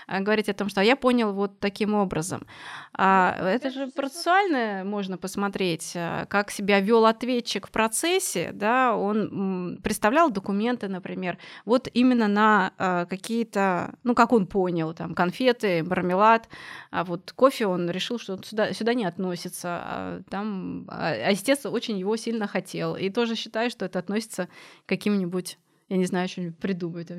э, 0.07 0.19
говорить 0.19 0.47
о 0.49 0.53
том, 0.53 0.69
что 0.69 0.81
«А 0.81 0.84
я 0.84 0.95
понял 0.95 1.34
вот 1.34 1.60
таким 1.60 1.95
образом. 1.95 2.45
А 2.93 3.36
это 3.49 3.71
же 3.71 3.88
процессуальное 3.88 4.84
можно 4.84 5.17
посмотреть, 5.17 5.93
э, 5.95 6.27
как 6.29 6.51
себя 6.51 6.79
вел 6.79 7.07
ответчик 7.07 7.67
в 7.67 7.71
процессе, 7.71 8.51
да, 8.53 8.95
он 8.95 9.79
представлял 9.84 10.29
документы, 10.29 10.88
например, 10.88 11.39
вот 11.65 11.88
именно 11.91 12.27
на 12.27 12.61
э, 12.78 13.06
какие-то, 13.10 13.95
ну, 14.04 14.15
как 14.15 14.34
он 14.34 14.47
понял, 14.47 14.93
там, 14.93 15.13
конфеты, 15.15 15.84
мармелад, 15.84 16.47
а 16.91 17.04
вот 17.04 17.32
кофе 17.32 17.67
он 17.67 17.89
решил, 17.89 18.19
что 18.19 18.34
он 18.34 18.43
сюда, 18.43 18.74
сюда 18.74 18.93
не 18.93 19.06
относится, 19.06 19.67
а 19.84 20.21
там, 20.30 20.86
а, 20.89 21.12
а 21.12 21.34
истец 21.34 21.65
очень 21.65 21.97
его 21.97 22.15
сильно 22.17 22.47
хотел, 22.47 22.95
и 22.95 23.10
тоже 23.10 23.36
считаю, 23.36 23.69
что 23.69 23.86
это 23.86 24.00
относится 24.00 24.47
к 24.86 24.89
каким-нибудь 24.89 25.58
я 25.91 25.97
не 25.97 26.06
знаю, 26.06 26.30
что-нибудь 26.30 26.58
придумать. 26.58 27.10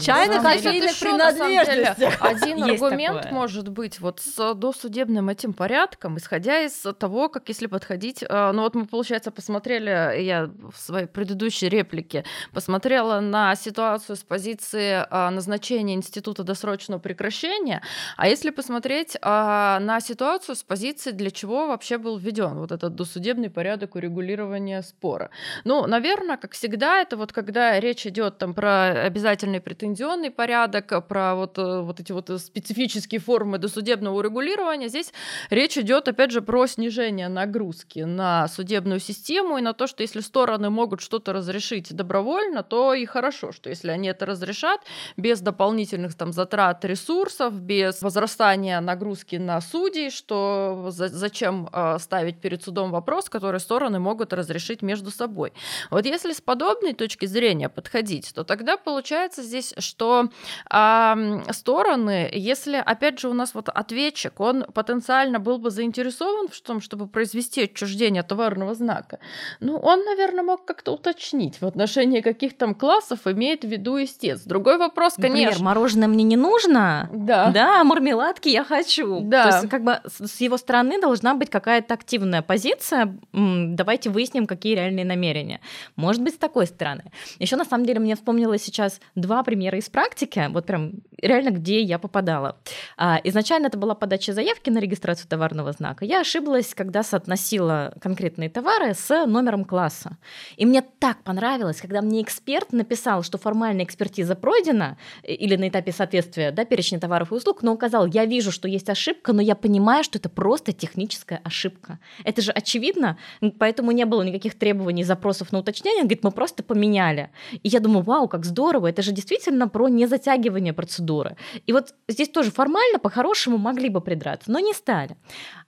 Чайных 0.00 0.40
кофейных 0.40 0.96
принадлежностей. 0.96 2.06
Один 2.20 2.62
аргумент 2.62 3.22
такое. 3.22 3.32
может 3.32 3.68
быть 3.68 3.98
вот 3.98 4.20
с 4.20 4.54
досудебным 4.54 5.28
этим 5.28 5.52
порядком, 5.52 6.16
исходя 6.16 6.62
из 6.62 6.86
того, 7.00 7.28
как 7.28 7.48
если 7.48 7.66
подходить... 7.66 8.22
Э, 8.22 8.52
ну 8.52 8.62
вот 8.62 8.76
мы, 8.76 8.86
получается, 8.86 9.32
посмотрели, 9.32 10.22
я 10.22 10.48
в 10.70 10.78
своей 10.78 11.06
предыдущей 11.08 11.68
реплике 11.68 12.24
посмотрела 12.52 13.18
на 13.18 13.56
ситуацию 13.56 14.14
с 14.14 14.22
позиции 14.22 15.04
э, 15.04 15.30
назначения 15.30 15.94
института 15.94 16.44
досрочного 16.44 17.00
прекращения, 17.00 17.82
а 18.16 18.28
если 18.28 18.50
посмотреть 18.50 19.16
э, 19.16 19.18
на 19.20 19.98
ситуацию 20.00 20.54
с 20.54 20.62
позиции, 20.62 21.10
для 21.10 21.32
чего 21.32 21.66
вообще 21.66 21.98
был 21.98 22.18
введен 22.18 22.54
вот 22.60 22.70
этот 22.70 22.94
досудебный 22.94 23.50
порядок 23.50 23.96
урегулирования 23.96 24.82
спора. 24.82 25.30
Ну, 25.64 25.88
наверное, 25.88 26.36
как 26.36 26.52
всегда, 26.52 27.00
это 27.00 27.16
вот 27.16 27.32
когда 27.32 27.80
речь 27.80 27.95
речь 27.96 28.06
идет 28.06 28.36
там 28.36 28.52
про 28.52 29.06
обязательный 29.06 29.60
претензионный 29.60 30.30
порядок, 30.30 31.06
про 31.08 31.34
вот, 31.34 31.58
э, 31.58 31.80
вот 31.80 31.98
эти 31.98 32.12
вот 32.12 32.30
специфические 32.40 33.20
формы 33.20 33.56
досудебного 33.56 34.18
урегулирования, 34.18 34.88
здесь 34.88 35.12
речь 35.48 35.78
идет, 35.78 36.08
опять 36.08 36.30
же, 36.30 36.42
про 36.42 36.66
снижение 36.66 37.28
нагрузки 37.28 38.00
на 38.00 38.48
судебную 38.48 39.00
систему 39.00 39.56
и 39.56 39.62
на 39.62 39.72
то, 39.72 39.86
что 39.86 40.02
если 40.02 40.20
стороны 40.20 40.68
могут 40.68 41.00
что-то 41.00 41.32
разрешить 41.32 41.94
добровольно, 41.94 42.62
то 42.62 42.92
и 42.92 43.06
хорошо, 43.06 43.52
что 43.52 43.70
если 43.70 43.90
они 43.90 44.08
это 44.08 44.26
разрешат 44.26 44.80
без 45.16 45.40
дополнительных 45.40 46.14
там 46.14 46.32
затрат 46.32 46.84
ресурсов, 46.84 47.54
без 47.54 48.02
возрастания 48.02 48.80
нагрузки 48.80 49.36
на 49.36 49.60
судей, 49.62 50.10
что 50.10 50.88
за, 50.90 51.08
зачем 51.08 51.70
э, 51.72 51.96
ставить 51.98 52.40
перед 52.40 52.62
судом 52.62 52.90
вопрос, 52.90 53.30
который 53.30 53.60
стороны 53.60 53.98
могут 53.98 54.34
разрешить 54.34 54.82
между 54.82 55.10
собой. 55.10 55.54
Вот 55.90 56.04
если 56.04 56.34
с 56.34 56.42
подобной 56.42 56.92
точки 56.92 57.24
зрения 57.24 57.70
подходить, 57.86 58.32
то 58.34 58.44
тогда 58.44 58.76
получается 58.76 59.42
здесь, 59.42 59.74
что 59.78 60.28
э, 60.70 61.52
стороны, 61.52 62.28
если, 62.32 62.76
опять 62.76 63.20
же, 63.20 63.28
у 63.28 63.32
нас 63.32 63.54
вот 63.54 63.68
ответчик, 63.68 64.40
он 64.40 64.64
потенциально 64.64 65.38
был 65.38 65.58
бы 65.58 65.70
заинтересован 65.70 66.48
в 66.48 66.60
том, 66.60 66.80
чтобы 66.80 67.06
произвести 67.06 67.64
отчуждение 67.64 68.22
товарного 68.22 68.74
знака, 68.74 69.18
ну, 69.60 69.76
он, 69.76 70.04
наверное, 70.04 70.42
мог 70.42 70.64
как-то 70.64 70.92
уточнить 70.92 71.60
в 71.60 71.66
отношении 71.66 72.20
каких 72.20 72.56
там 72.56 72.74
классов 72.74 73.20
имеет 73.26 73.62
в 73.62 73.68
виду 73.68 74.02
истец. 74.02 74.42
Другой 74.42 74.78
вопрос, 74.78 75.14
конечно. 75.14 75.44
Например, 75.44 75.62
мороженое 75.62 76.08
мне 76.08 76.24
не 76.24 76.36
нужно, 76.36 77.08
да, 77.12 77.50
да 77.50 77.84
мармеладки 77.84 78.48
я 78.48 78.64
хочу. 78.64 79.20
Да. 79.20 79.50
То 79.50 79.56
есть, 79.56 79.68
как 79.68 79.84
бы 79.84 80.00
с 80.04 80.40
его 80.40 80.56
стороны 80.56 81.00
должна 81.00 81.34
быть 81.34 81.50
какая-то 81.50 81.94
активная 81.94 82.42
позиция. 82.42 83.16
Давайте 83.32 84.10
выясним, 84.10 84.46
какие 84.46 84.74
реальные 84.74 85.04
намерения. 85.04 85.60
Может 85.94 86.22
быть, 86.22 86.34
с 86.34 86.38
такой 86.38 86.66
стороны. 86.66 87.04
Еще 87.38 87.56
на 87.56 87.64
самом 87.66 87.86
деле 87.86 88.00
мне 88.00 88.14
вспомнилось 88.16 88.62
сейчас 88.62 89.00
два 89.14 89.42
примера 89.42 89.78
из 89.78 89.88
практики, 89.88 90.46
вот 90.50 90.66
прям 90.66 90.92
реально, 91.20 91.50
где 91.50 91.80
я 91.80 91.98
попадала. 91.98 92.56
А, 92.96 93.20
изначально 93.24 93.66
это 93.66 93.78
была 93.78 93.94
подача 93.94 94.32
заявки 94.32 94.70
на 94.70 94.78
регистрацию 94.78 95.28
товарного 95.28 95.72
знака. 95.72 96.04
Я 96.04 96.20
ошиблась, 96.20 96.74
когда 96.74 97.02
соотносила 97.02 97.94
конкретные 98.00 98.50
товары 98.50 98.94
с 98.94 99.26
номером 99.26 99.64
класса. 99.64 100.16
И 100.56 100.66
мне 100.66 100.82
так 100.82 101.22
понравилось, 101.22 101.80
когда 101.80 102.02
мне 102.02 102.22
эксперт 102.22 102.72
написал, 102.72 103.22
что 103.22 103.38
формальная 103.38 103.84
экспертиза 103.84 104.34
пройдена, 104.34 104.96
э, 105.22 105.32
или 105.32 105.56
на 105.56 105.68
этапе 105.68 105.92
соответствия 105.92 106.50
да, 106.50 106.64
перечня 106.64 107.00
товаров 107.00 107.32
и 107.32 107.34
услуг, 107.34 107.62
но 107.62 107.72
указал, 107.72 108.06
я 108.06 108.24
вижу, 108.24 108.52
что 108.52 108.68
есть 108.68 108.88
ошибка, 108.88 109.32
но 109.32 109.42
я 109.42 109.54
понимаю, 109.54 110.04
что 110.04 110.18
это 110.18 110.28
просто 110.28 110.72
техническая 110.72 111.40
ошибка. 111.44 111.98
Это 112.24 112.42
же 112.42 112.52
очевидно, 112.52 113.18
поэтому 113.58 113.92
не 113.92 114.04
было 114.04 114.22
никаких 114.22 114.58
требований, 114.58 115.04
запросов 115.04 115.52
на 115.52 115.58
уточнение. 115.58 116.02
Он 116.02 116.08
говорит, 116.08 116.24
мы 116.24 116.30
просто 116.30 116.62
поменяли. 116.62 117.30
И 117.62 117.68
я 117.68 117.80
думаю, 117.80 118.02
вау, 118.02 118.28
как 118.28 118.44
здорово, 118.44 118.88
это 118.88 119.02
же 119.02 119.12
действительно 119.12 119.68
про 119.68 119.88
незатягивание 119.88 120.72
процедуры. 120.72 121.36
И 121.66 121.72
вот 121.72 121.94
здесь 122.08 122.28
тоже 122.28 122.50
формально, 122.50 122.98
по-хорошему, 122.98 123.58
могли 123.58 123.88
бы 123.88 124.00
придраться, 124.00 124.50
но 124.50 124.58
не 124.58 124.72
стали. 124.72 125.16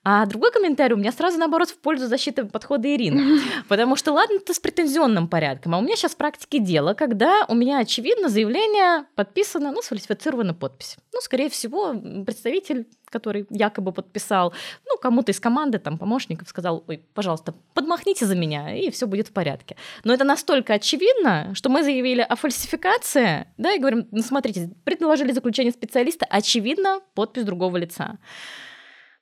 А 0.05 0.27
другой 0.27 0.53
комментарий 0.53 0.95
у 0.95 0.99
меня 0.99 1.13
сразу, 1.13 1.39
наоборот, 1.39 1.71
в 1.71 1.79
пользу 1.79 2.07
защиты 2.07 2.45
подхода 2.45 2.89
Ирины. 2.89 3.41
Потому 3.69 3.97
что, 3.97 4.13
ладно, 4.13 4.37
это 4.37 4.55
с 4.55 4.61
претензионным 4.61 5.29
порядком, 5.29 5.75
а 5.75 5.79
у 5.79 5.83
меня 5.83 5.97
сейчас 5.97 6.13
в 6.13 6.17
практике 6.17 6.59
дело, 6.59 6.95
когда 6.95 7.45
у 7.49 7.55
меня, 7.55 7.79
очевидно, 7.79 8.29
заявление 8.29 9.05
подписано, 9.15 9.73
ну, 9.73 9.83
сфальсифицирована 9.83 10.55
подпись. 10.55 10.97
Ну, 11.13 11.21
скорее 11.21 11.51
всего, 11.51 11.95
представитель 12.25 12.87
который 13.11 13.47
якобы 13.51 13.93
подписал, 13.93 14.53
ну, 14.87 14.99
кому-то 14.99 15.33
из 15.33 15.41
команды, 15.41 15.79
там, 15.79 15.99
помощников, 15.99 16.49
сказал, 16.49 16.85
ой, 16.89 17.03
пожалуйста, 17.15 17.55
подмахните 17.75 18.27
за 18.27 18.35
меня, 18.35 18.75
и 18.75 18.91
все 18.91 19.07
будет 19.07 19.29
в 19.29 19.33
порядке. 19.33 19.77
Но 20.05 20.13
это 20.13 20.25
настолько 20.25 20.75
очевидно, 20.75 21.55
что 21.55 21.69
мы 21.69 21.83
заявили 21.83 22.21
о 22.21 22.37
фальсификации, 22.37 23.47
да, 23.57 23.73
и 23.73 23.79
говорим, 23.79 24.09
ну, 24.11 24.23
смотрите, 24.23 24.71
предложили 24.85 25.33
заключение 25.33 25.73
специалиста, 25.73 26.27
очевидно, 26.31 27.01
подпись 27.15 27.45
другого 27.45 27.77
лица. 27.77 28.19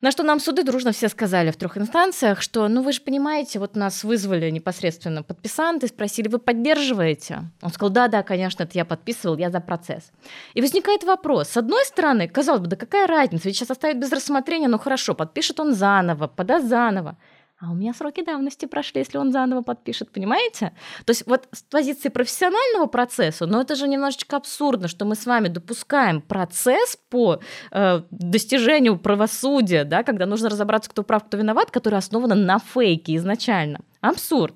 На 0.02 0.10
что 0.10 0.22
нам 0.22 0.40
суды 0.40 0.62
дружно 0.62 0.92
все 0.92 1.08
сказали 1.08 1.50
в 1.50 1.56
трех 1.56 1.78
инстанциях, 1.78 2.42
что, 2.42 2.68
ну 2.68 2.82
вы 2.82 2.92
же 2.92 3.00
понимаете, 3.00 3.58
вот 3.58 3.76
нас 3.76 4.04
вызвали 4.04 4.50
непосредственно 4.50 5.22
подписанты, 5.22 5.88
спросили, 5.88 6.28
вы 6.28 6.38
поддерживаете? 6.38 7.50
Он 7.62 7.70
сказал, 7.70 7.88
да, 7.88 8.08
да, 8.08 8.22
конечно, 8.22 8.64
это 8.64 8.72
я 8.74 8.84
подписывал, 8.84 9.38
я 9.38 9.50
за 9.50 9.60
процесс. 9.60 10.12
И 10.52 10.60
возникает 10.60 11.02
вопрос, 11.02 11.48
с 11.48 11.56
одной 11.56 11.82
стороны, 11.86 12.28
казалось 12.28 12.60
бы, 12.60 12.66
да 12.66 12.76
какая 12.76 13.06
разница, 13.06 13.44
ведь 13.46 13.56
сейчас 13.56 13.70
оставить 13.70 13.96
без 13.96 14.12
рассмотрения, 14.12 14.68
ну 14.68 14.78
хорошо, 14.78 15.14
подпишет 15.14 15.60
он 15.60 15.72
заново, 15.72 16.26
подаст 16.26 16.66
заново 16.66 17.16
а 17.58 17.70
у 17.70 17.74
меня 17.74 17.94
сроки 17.94 18.22
давности 18.22 18.66
прошли, 18.66 19.00
если 19.00 19.16
он 19.16 19.32
заново 19.32 19.62
подпишет, 19.62 20.10
понимаете? 20.10 20.72
То 21.06 21.12
есть 21.12 21.26
вот 21.26 21.48
с 21.52 21.62
позиции 21.62 22.10
профессионального 22.10 22.86
процесса, 22.86 23.46
но 23.46 23.62
это 23.62 23.74
же 23.76 23.88
немножечко 23.88 24.36
абсурдно, 24.36 24.88
что 24.88 25.06
мы 25.06 25.14
с 25.14 25.24
вами 25.24 25.48
допускаем 25.48 26.20
процесс 26.20 26.98
по 27.08 27.40
э, 27.72 28.02
достижению 28.10 28.98
правосудия, 28.98 29.84
да, 29.84 30.02
когда 30.02 30.26
нужно 30.26 30.50
разобраться, 30.50 30.90
кто 30.90 31.02
прав, 31.02 31.24
кто 31.24 31.38
виноват, 31.38 31.70
который 31.70 31.98
основан 31.98 32.44
на 32.44 32.58
фейке 32.58 33.16
изначально. 33.16 33.80
Абсурд. 34.02 34.54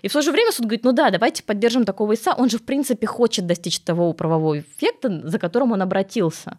И 0.00 0.08
в 0.08 0.12
то 0.12 0.22
же 0.22 0.32
время 0.32 0.50
суд 0.50 0.64
говорит, 0.64 0.84
ну 0.84 0.92
да, 0.92 1.10
давайте 1.10 1.42
поддержим 1.42 1.84
такого 1.84 2.14
ИСа, 2.14 2.32
он 2.32 2.48
же 2.48 2.56
в 2.56 2.64
принципе 2.64 3.06
хочет 3.06 3.46
достичь 3.46 3.80
того 3.80 4.14
правового 4.14 4.60
эффекта, 4.60 5.28
за 5.28 5.38
которым 5.38 5.72
он 5.72 5.82
обратился. 5.82 6.58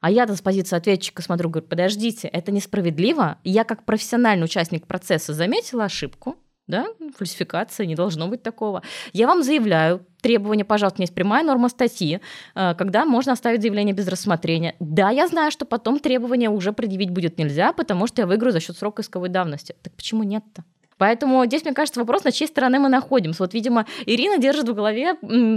А 0.00 0.10
я-то 0.10 0.34
с 0.34 0.40
позиции 0.40 0.76
ответчика 0.76 1.22
смотрю, 1.22 1.50
говорю, 1.50 1.68
подождите, 1.68 2.28
это 2.28 2.52
несправедливо. 2.52 3.38
Я 3.44 3.64
как 3.64 3.84
профессиональный 3.84 4.44
участник 4.44 4.86
процесса 4.86 5.34
заметила 5.34 5.84
ошибку, 5.84 6.36
да, 6.66 6.86
фальсификация, 7.16 7.84
не 7.84 7.94
должно 7.94 8.28
быть 8.28 8.42
такого. 8.42 8.82
Я 9.12 9.26
вам 9.26 9.42
заявляю, 9.42 10.06
требование, 10.22 10.64
пожалуйста, 10.64 11.02
есть 11.02 11.14
прямая 11.14 11.42
норма 11.44 11.68
статьи, 11.68 12.20
э, 12.54 12.74
когда 12.74 13.04
можно 13.04 13.32
оставить 13.32 13.60
заявление 13.60 13.94
без 13.94 14.06
рассмотрения. 14.08 14.76
Да, 14.80 15.10
я 15.10 15.26
знаю, 15.26 15.50
что 15.50 15.64
потом 15.64 15.98
требование 15.98 16.48
уже 16.48 16.72
предъявить 16.72 17.10
будет 17.10 17.38
нельзя, 17.38 17.72
потому 17.72 18.06
что 18.06 18.22
я 18.22 18.26
выиграю 18.26 18.52
за 18.52 18.60
счет 18.60 18.76
срока 18.76 19.02
исковой 19.02 19.28
давности. 19.28 19.74
Так 19.82 19.92
почему 19.94 20.22
нет-то? 20.22 20.64
Поэтому 21.00 21.46
здесь, 21.46 21.64
мне 21.64 21.72
кажется, 21.72 22.00
вопрос, 22.00 22.24
на 22.24 22.30
чьей 22.30 22.46
стороне 22.46 22.78
мы 22.78 22.90
находимся. 22.90 23.42
Вот, 23.42 23.54
видимо, 23.54 23.86
Ирина 24.04 24.36
держит 24.36 24.68
в 24.68 24.74
голове 24.74 25.16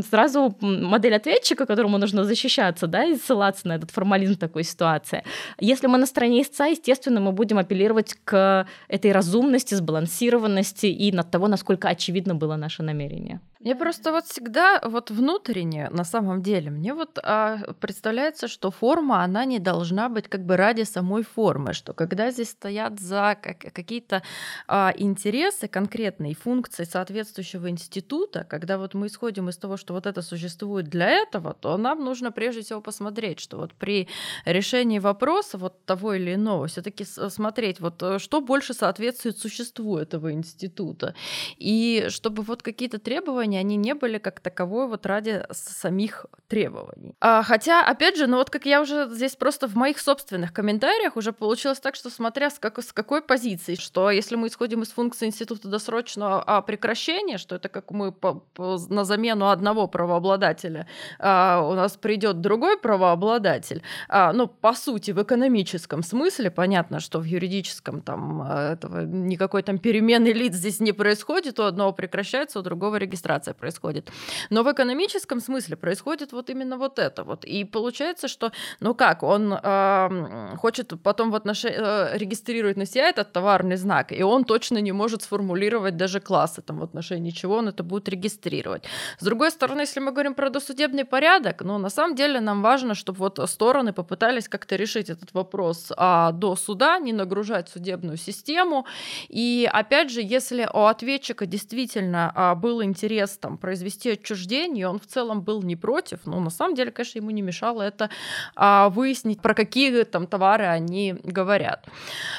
сразу 0.10 0.56
модель 0.62 1.16
ответчика, 1.16 1.66
которому 1.66 1.98
нужно 1.98 2.24
защищаться, 2.24 2.88
да, 2.88 3.04
и 3.04 3.18
ссылаться 3.18 3.68
на 3.68 3.76
этот 3.76 3.92
формализм 3.92 4.36
такой 4.36 4.64
ситуации. 4.64 5.26
Если 5.60 5.88
мы 5.88 5.98
на 5.98 6.06
стороне 6.06 6.42
истца, 6.44 6.68
естественно, 6.68 7.20
мы 7.20 7.34
будем 7.34 7.58
апеллировать 7.58 8.16
к 8.24 8.66
этой 8.88 9.12
разумности, 9.12 9.76
сбалансированности 9.76 10.86
и 10.86 11.12
над 11.12 11.30
того, 11.30 11.50
насколько 11.50 11.90
очевидно 11.90 12.36
было 12.36 12.56
наше 12.56 12.82
намерение. 12.82 13.42
Мне 13.60 13.76
просто 13.76 14.12
вот 14.12 14.26
всегда 14.26 14.82
вот 14.84 15.10
внутренне, 15.10 15.90
на 15.90 16.04
самом 16.04 16.42
деле, 16.42 16.70
мне 16.70 16.94
вот 16.94 17.18
а, 17.24 17.60
представляется, 17.80 18.50
что 18.50 18.72
форма, 18.72 19.24
она 19.24 19.46
не 19.46 19.60
должна 19.60 20.10
быть 20.10 20.28
как 20.28 20.46
бы 20.46 20.58
ради 20.58 20.84
самой 20.84 21.24
формы, 21.24 21.72
что 21.72 21.94
когда 21.94 22.32
здесь 22.32 22.50
стоят 22.50 23.00
за 23.00 23.38
как, 23.42 23.74
какие-то 23.74 24.22
а, 24.68 24.94
интересы 24.98 25.33
конкретные, 25.72 26.36
функции 26.36 26.84
соответствующего 26.84 27.70
института, 27.70 28.46
когда 28.50 28.78
вот 28.78 28.94
мы 28.94 29.08
исходим 29.08 29.50
из 29.50 29.58
того, 29.58 29.78
что 29.78 29.94
вот 29.94 30.06
это 30.06 30.22
существует 30.22 30.88
для 30.88 31.10
этого, 31.10 31.54
то 31.54 31.78
нам 31.78 32.04
нужно 32.04 32.32
прежде 32.32 32.62
всего 32.62 32.82
посмотреть, 32.82 33.40
что 33.40 33.58
вот 33.58 33.74
при 33.74 34.08
решении 34.46 35.00
вопроса 35.00 35.58
вот 35.58 35.86
того 35.86 36.14
или 36.14 36.36
иного 36.36 36.68
все 36.68 36.82
таки 36.82 37.04
смотреть, 37.04 37.80
вот 37.80 38.04
э, 38.04 38.20
что 38.20 38.42
больше 38.42 38.74
соответствует 38.74 39.38
существу 39.38 39.98
этого 39.98 40.32
института, 40.32 41.16
и 41.58 42.08
чтобы 42.10 42.44
вот 42.44 42.62
какие-то 42.62 43.00
требования, 43.00 43.60
они 43.60 43.76
не 43.76 43.96
были 43.96 44.20
как 44.20 44.40
таковой 44.40 44.88
вот 44.88 45.06
ради 45.06 45.44
самих 45.52 46.26
требований. 46.48 47.16
А, 47.20 47.44
хотя, 47.44 47.86
опять 47.86 48.18
же, 48.18 48.28
ну 48.28 48.38
вот 48.38 48.50
как 48.50 48.66
я 48.66 48.82
уже 48.82 49.10
здесь 49.12 49.36
просто 49.36 49.68
в 49.68 49.76
моих 49.76 50.00
собственных 50.00 50.54
комментариях 50.54 51.18
уже 51.18 51.34
получилось 51.34 51.80
так, 51.80 51.96
что 51.96 52.10
смотря 52.10 52.50
с, 52.50 52.60
как, 52.60 52.80
с 52.80 52.94
какой 52.94 53.22
позиции, 53.22 53.76
что 53.76 54.12
если 54.12 54.36
мы 54.36 54.48
исходим 54.48 54.84
из 54.84 54.90
функции 54.90 55.23
института 55.26 55.68
досрочного 55.68 56.44
а, 56.46 56.62
прекращения, 56.62 57.38
что 57.38 57.56
это 57.56 57.70
как 57.70 57.92
мы 57.92 58.12
по, 58.12 58.44
по, 58.54 58.78
на 58.90 59.04
замену 59.04 59.50
одного 59.50 59.88
правообладателя 59.88 60.88
а, 61.20 61.62
у 61.62 61.74
нас 61.74 61.98
придет 61.98 62.42
другой 62.42 62.78
правообладатель, 62.78 63.82
а, 64.10 64.34
ну, 64.34 64.48
по 64.48 64.74
сути, 64.74 65.12
в 65.12 65.22
экономическом 65.22 66.04
смысле, 66.04 66.50
понятно, 66.52 67.00
что 67.00 67.20
в 67.20 67.24
юридическом 67.24 68.02
там 68.02 68.42
а, 68.42 68.74
этого 68.74 69.06
никакой 69.06 69.64
там 69.64 69.78
перемены 69.78 70.28
лиц 70.28 70.56
здесь 70.56 70.80
не 70.80 70.92
происходит, 70.92 71.60
у 71.60 71.64
одного 71.64 71.94
прекращается, 71.94 72.60
у 72.60 72.62
другого 72.62 72.98
регистрация 72.98 73.54
происходит. 73.54 74.10
Но 74.50 74.64
в 74.64 74.72
экономическом 74.72 75.40
смысле 75.40 75.76
происходит 75.76 76.34
вот 76.34 76.50
именно 76.50 76.78
вот 76.78 77.00
это 77.00 77.24
вот. 77.24 77.46
И 77.46 77.64
получается, 77.64 78.28
что, 78.28 78.52
ну 78.80 78.96
как, 78.96 79.24
он 79.24 79.54
э, 79.54 80.56
хочет 80.58 80.94
потом 81.04 81.32
в 81.32 81.36
отношении, 81.36 81.78
э, 81.80 82.18
регистрировать 82.18 82.78
на 82.78 82.86
себя 82.86 83.10
этот 83.10 83.32
товарный 83.32 83.76
знак, 83.76 84.12
и 84.12 84.24
он 84.24 84.44
точно 84.46 84.80
не 84.80 84.92
может 84.92 85.13
сформулировать 85.22 85.98
даже 85.98 86.20
классы, 86.20 86.62
там, 86.62 86.80
в 86.80 86.84
отношении 86.84 87.32
чего 87.32 87.58
он 87.58 87.68
это 87.68 87.84
будет 87.84 88.10
регистрировать. 88.10 88.84
С 89.20 89.24
другой 89.24 89.52
стороны, 89.52 89.82
если 89.82 90.00
мы 90.00 90.12
говорим 90.12 90.34
про 90.34 90.50
досудебный 90.50 91.06
порядок, 91.06 91.62
ну, 91.62 91.78
на 91.78 91.90
самом 91.90 92.16
деле 92.16 92.40
нам 92.40 92.62
важно, 92.62 92.96
чтобы 92.96 93.20
вот 93.20 93.40
стороны 93.50 93.94
попытались 93.94 94.48
как-то 94.48 94.76
решить 94.76 95.10
этот 95.10 95.34
вопрос 95.34 95.92
а, 95.98 96.32
до 96.32 96.56
суда, 96.56 97.00
не 97.00 97.14
нагружать 97.14 97.70
судебную 97.70 98.18
систему. 98.18 98.86
И 99.30 99.70
опять 99.72 100.12
же, 100.12 100.22
если 100.22 100.68
у 100.74 100.86
ответчика 100.86 101.46
действительно 101.46 102.32
а, 102.36 102.56
был 102.56 102.84
интерес 102.84 103.38
там, 103.38 103.58
произвести 103.58 104.12
отчуждение, 104.12 104.88
он 104.88 105.00
в 105.00 105.06
целом 105.06 105.42
был 105.42 105.62
не 105.62 105.76
против, 105.76 106.20
но 106.26 106.40
на 106.40 106.50
самом 106.50 106.76
деле, 106.76 106.92
конечно, 106.92 107.20
ему 107.20 107.32
не 107.32 107.42
мешало 107.42 107.82
это 107.82 108.10
а, 108.56 108.90
выяснить, 108.90 109.42
про 109.42 109.54
какие 109.54 110.04
там 110.04 110.28
товары 110.28 110.66
они 110.66 111.16
говорят, 111.24 111.86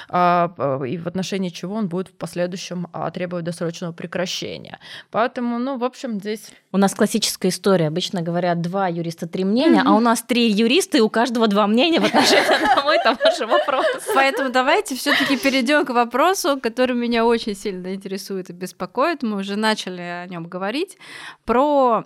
а, 0.09 0.81
и 0.85 0.99
в 0.99 1.07
отношении 1.07 1.51
чего 1.51 1.75
он 1.77 1.89
будет 1.89 2.09
в 2.09 2.13
последующем 2.13 2.64
а, 2.93 3.11
требовать 3.11 3.45
досрочного 3.45 3.93
прекращения. 3.93 4.79
Поэтому, 5.11 5.59
ну, 5.59 5.79
в 5.79 5.85
общем, 5.85 6.21
здесь... 6.21 6.51
У 6.73 6.77
нас 6.77 6.95
классическая 6.95 7.49
история. 7.49 7.89
Обычно 7.89 8.23
говорят 8.23 8.61
два 8.61 8.89
юриста, 8.89 9.27
три 9.27 9.45
мнения, 9.45 9.81
mm-hmm. 9.81 9.89
а 9.89 9.95
у 9.95 10.01
нас 10.01 10.23
три 10.23 10.51
юриста, 10.51 10.99
и 10.99 11.01
у 11.01 11.09
каждого 11.09 11.47
два 11.47 11.67
мнения 11.67 12.01
в 12.01 12.05
отношении 12.05 12.63
одного 12.63 12.93
и 12.93 13.03
того 13.03 13.37
же 13.37 13.47
вопроса. 13.47 14.01
Поэтому 14.15 14.51
давайте 14.51 14.97
все 14.97 15.17
таки 15.17 15.37
перейдем 15.37 15.85
к 15.85 15.91
вопросу, 15.91 16.59
который 16.61 16.97
меня 16.97 17.25
очень 17.25 17.55
сильно 17.55 17.95
интересует 17.95 18.51
и 18.51 18.53
беспокоит. 18.53 19.23
Мы 19.23 19.39
уже 19.39 19.57
начали 19.57 20.03
о 20.03 20.27
нем 20.27 20.47
говорить 20.49 20.65
говорить, 20.65 20.99
про 21.45 22.03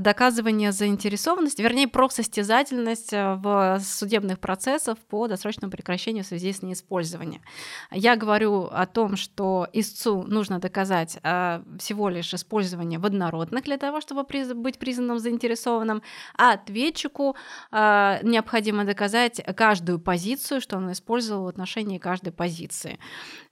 доказывание 0.00 0.72
заинтересованности, 0.72 1.62
вернее, 1.62 1.88
про 1.88 2.08
состязательность 2.08 3.12
э, 3.12 3.34
в 3.34 3.80
судебных 3.80 4.38
процессах 4.38 4.98
по 4.98 5.26
досрочному 5.26 5.70
прекращению 5.70 6.24
в 6.24 6.26
связи 6.26 6.52
с 6.52 6.62
неиспользованием. 6.62 7.42
Я 7.90 8.16
говорю 8.16 8.68
о 8.70 8.86
том, 8.86 9.16
что 9.16 9.66
истцу 9.80 10.22
нужно 10.22 10.58
доказать 10.58 11.18
э, 11.22 11.62
всего 11.78 12.08
лишь 12.08 12.34
использование 12.34 12.98
в 12.98 13.06
однородных 13.06 13.64
для 13.64 13.78
того, 13.78 14.00
чтобы 14.00 14.24
быть 14.54 14.78
признанным 14.78 15.18
заинтересованным, 15.18 16.02
а 16.36 16.52
ответчику 16.52 17.36
э, 17.72 18.18
необходимо 18.22 18.84
доказать 18.84 19.40
каждую 19.56 19.98
позицию, 19.98 20.60
что 20.60 20.76
он 20.76 20.92
использовал 20.92 21.44
в 21.44 21.48
отношении 21.48 21.98
каждой 21.98 22.32
позиции. 22.32 22.98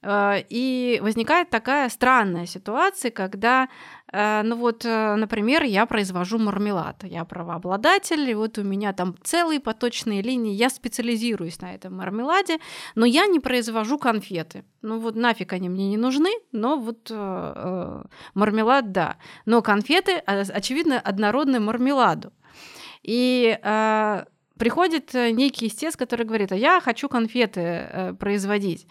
И 0.05 0.99
возникает 1.01 1.49
такая 1.49 1.89
странная 1.89 2.45
ситуация, 2.45 3.11
когда 3.11 3.67
ну 4.13 4.55
вот, 4.55 4.85
э, 4.85 5.15
например, 5.15 5.63
я 5.63 5.85
произвожу 5.85 6.37
мармелад, 6.37 7.03
я 7.03 7.25
правообладатель, 7.25 8.29
и 8.29 8.35
вот 8.35 8.57
у 8.57 8.63
меня 8.63 8.93
там 8.93 9.15
целые 9.23 9.59
поточные 9.59 10.21
линии, 10.21 10.53
я 10.53 10.69
специализируюсь 10.69 11.59
на 11.59 11.73
этом 11.73 11.95
мармеладе, 11.97 12.59
но 12.95 13.05
я 13.05 13.27
не 13.27 13.39
произвожу 13.39 13.97
конфеты. 13.97 14.63
Ну 14.81 14.99
вот 14.99 15.15
нафиг 15.15 15.51
они 15.51 15.67
мне 15.67 15.89
не 15.89 15.97
нужны, 15.97 16.31
но 16.53 16.77
вот 16.77 17.11
э, 17.11 17.15
э 17.15 18.03
мармелад 18.33 18.91
да. 18.91 19.17
Но 19.45 19.61
конфеты, 19.61 20.17
очевидно, 20.17 20.99
однородны 20.99 21.59
мармеладу. 21.59 22.31
И 23.03 23.59
э, 23.61 24.25
приходит 24.57 25.13
некий 25.13 25.67
истец, 25.67 25.95
который 25.95 26.25
говорит, 26.25 26.51
а 26.51 26.55
я 26.55 26.79
хочу 26.79 27.09
конфеты 27.09 27.61
э, 27.61 28.13
производить 28.13 28.87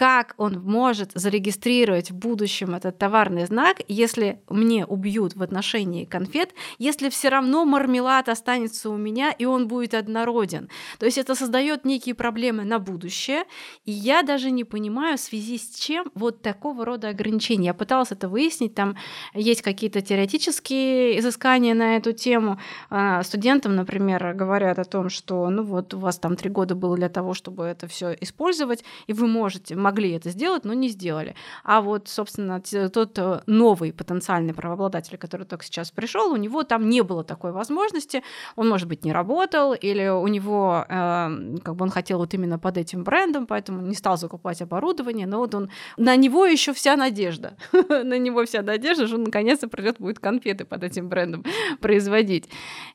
как 0.00 0.32
он 0.38 0.62
может 0.62 1.10
зарегистрировать 1.12 2.10
в 2.10 2.16
будущем 2.16 2.74
этот 2.74 2.96
товарный 2.96 3.44
знак, 3.44 3.82
если 3.86 4.40
мне 4.48 4.86
убьют 4.86 5.36
в 5.36 5.42
отношении 5.42 6.06
конфет, 6.06 6.54
если 6.78 7.10
все 7.10 7.28
равно 7.28 7.66
мармелад 7.66 8.30
останется 8.30 8.88
у 8.88 8.96
меня 8.96 9.30
и 9.30 9.44
он 9.44 9.68
будет 9.68 9.92
однороден. 9.92 10.70
То 10.98 11.04
есть 11.04 11.18
это 11.18 11.34
создает 11.34 11.84
некие 11.84 12.14
проблемы 12.14 12.64
на 12.64 12.78
будущее, 12.78 13.44
и 13.84 13.92
я 13.92 14.22
даже 14.22 14.50
не 14.50 14.64
понимаю, 14.64 15.18
в 15.18 15.20
связи 15.20 15.58
с 15.58 15.74
чем 15.74 16.10
вот 16.14 16.40
такого 16.40 16.86
рода 16.86 17.10
ограничения. 17.10 17.66
Я 17.66 17.74
пыталась 17.74 18.10
это 18.10 18.26
выяснить, 18.26 18.74
там 18.74 18.96
есть 19.34 19.60
какие-то 19.60 20.00
теоретические 20.00 21.18
изыскания 21.18 21.74
на 21.74 21.96
эту 21.96 22.12
тему. 22.12 22.58
А, 22.88 23.22
студентам, 23.22 23.76
например, 23.76 24.32
говорят 24.32 24.78
о 24.78 24.84
том, 24.84 25.10
что 25.10 25.50
ну 25.50 25.62
вот 25.62 25.92
у 25.92 25.98
вас 25.98 26.18
там 26.18 26.36
три 26.36 26.48
года 26.48 26.74
было 26.74 26.96
для 26.96 27.10
того, 27.10 27.34
чтобы 27.34 27.64
это 27.64 27.86
все 27.86 28.16
использовать, 28.18 28.82
и 29.06 29.12
вы 29.12 29.26
можете, 29.26 29.76
могли 29.90 30.12
это 30.12 30.30
сделать, 30.30 30.64
но 30.64 30.74
не 30.74 30.88
сделали. 30.88 31.34
А 31.64 31.80
вот, 31.80 32.08
собственно, 32.08 32.60
тот 32.60 33.18
э, 33.18 33.40
новый 33.46 33.92
потенциальный 33.92 34.54
правообладатель, 34.54 35.18
который 35.18 35.46
только 35.46 35.64
сейчас 35.64 35.90
пришел, 35.90 36.32
у 36.32 36.36
него 36.36 36.62
там 36.62 36.88
не 36.88 37.02
было 37.02 37.24
такой 37.24 37.50
возможности. 37.50 38.22
Он, 38.56 38.68
может 38.68 38.88
быть, 38.88 39.04
не 39.04 39.12
работал, 39.12 39.74
или 39.74 40.08
у 40.08 40.28
него, 40.28 40.84
э, 40.88 41.58
как 41.64 41.74
бы 41.74 41.84
он 41.84 41.90
хотел 41.90 42.18
вот 42.18 42.34
именно 42.34 42.58
под 42.58 42.76
этим 42.78 43.02
брендом, 43.02 43.46
поэтому 43.46 43.82
не 43.82 43.94
стал 43.94 44.16
закупать 44.16 44.62
оборудование, 44.62 45.26
но 45.26 45.38
вот 45.38 45.54
он, 45.54 45.70
на 45.96 46.16
него 46.16 46.46
еще 46.46 46.72
вся 46.72 46.96
надежда. 46.96 47.56
на 47.88 48.18
него 48.18 48.44
вся 48.44 48.62
надежда, 48.62 49.06
что 49.06 49.16
он 49.16 49.24
наконец-то 49.24 49.68
придет, 49.68 49.96
будет 49.98 50.20
конфеты 50.20 50.64
под 50.64 50.84
этим 50.84 51.08
брендом 51.08 51.44
производить. 51.80 52.48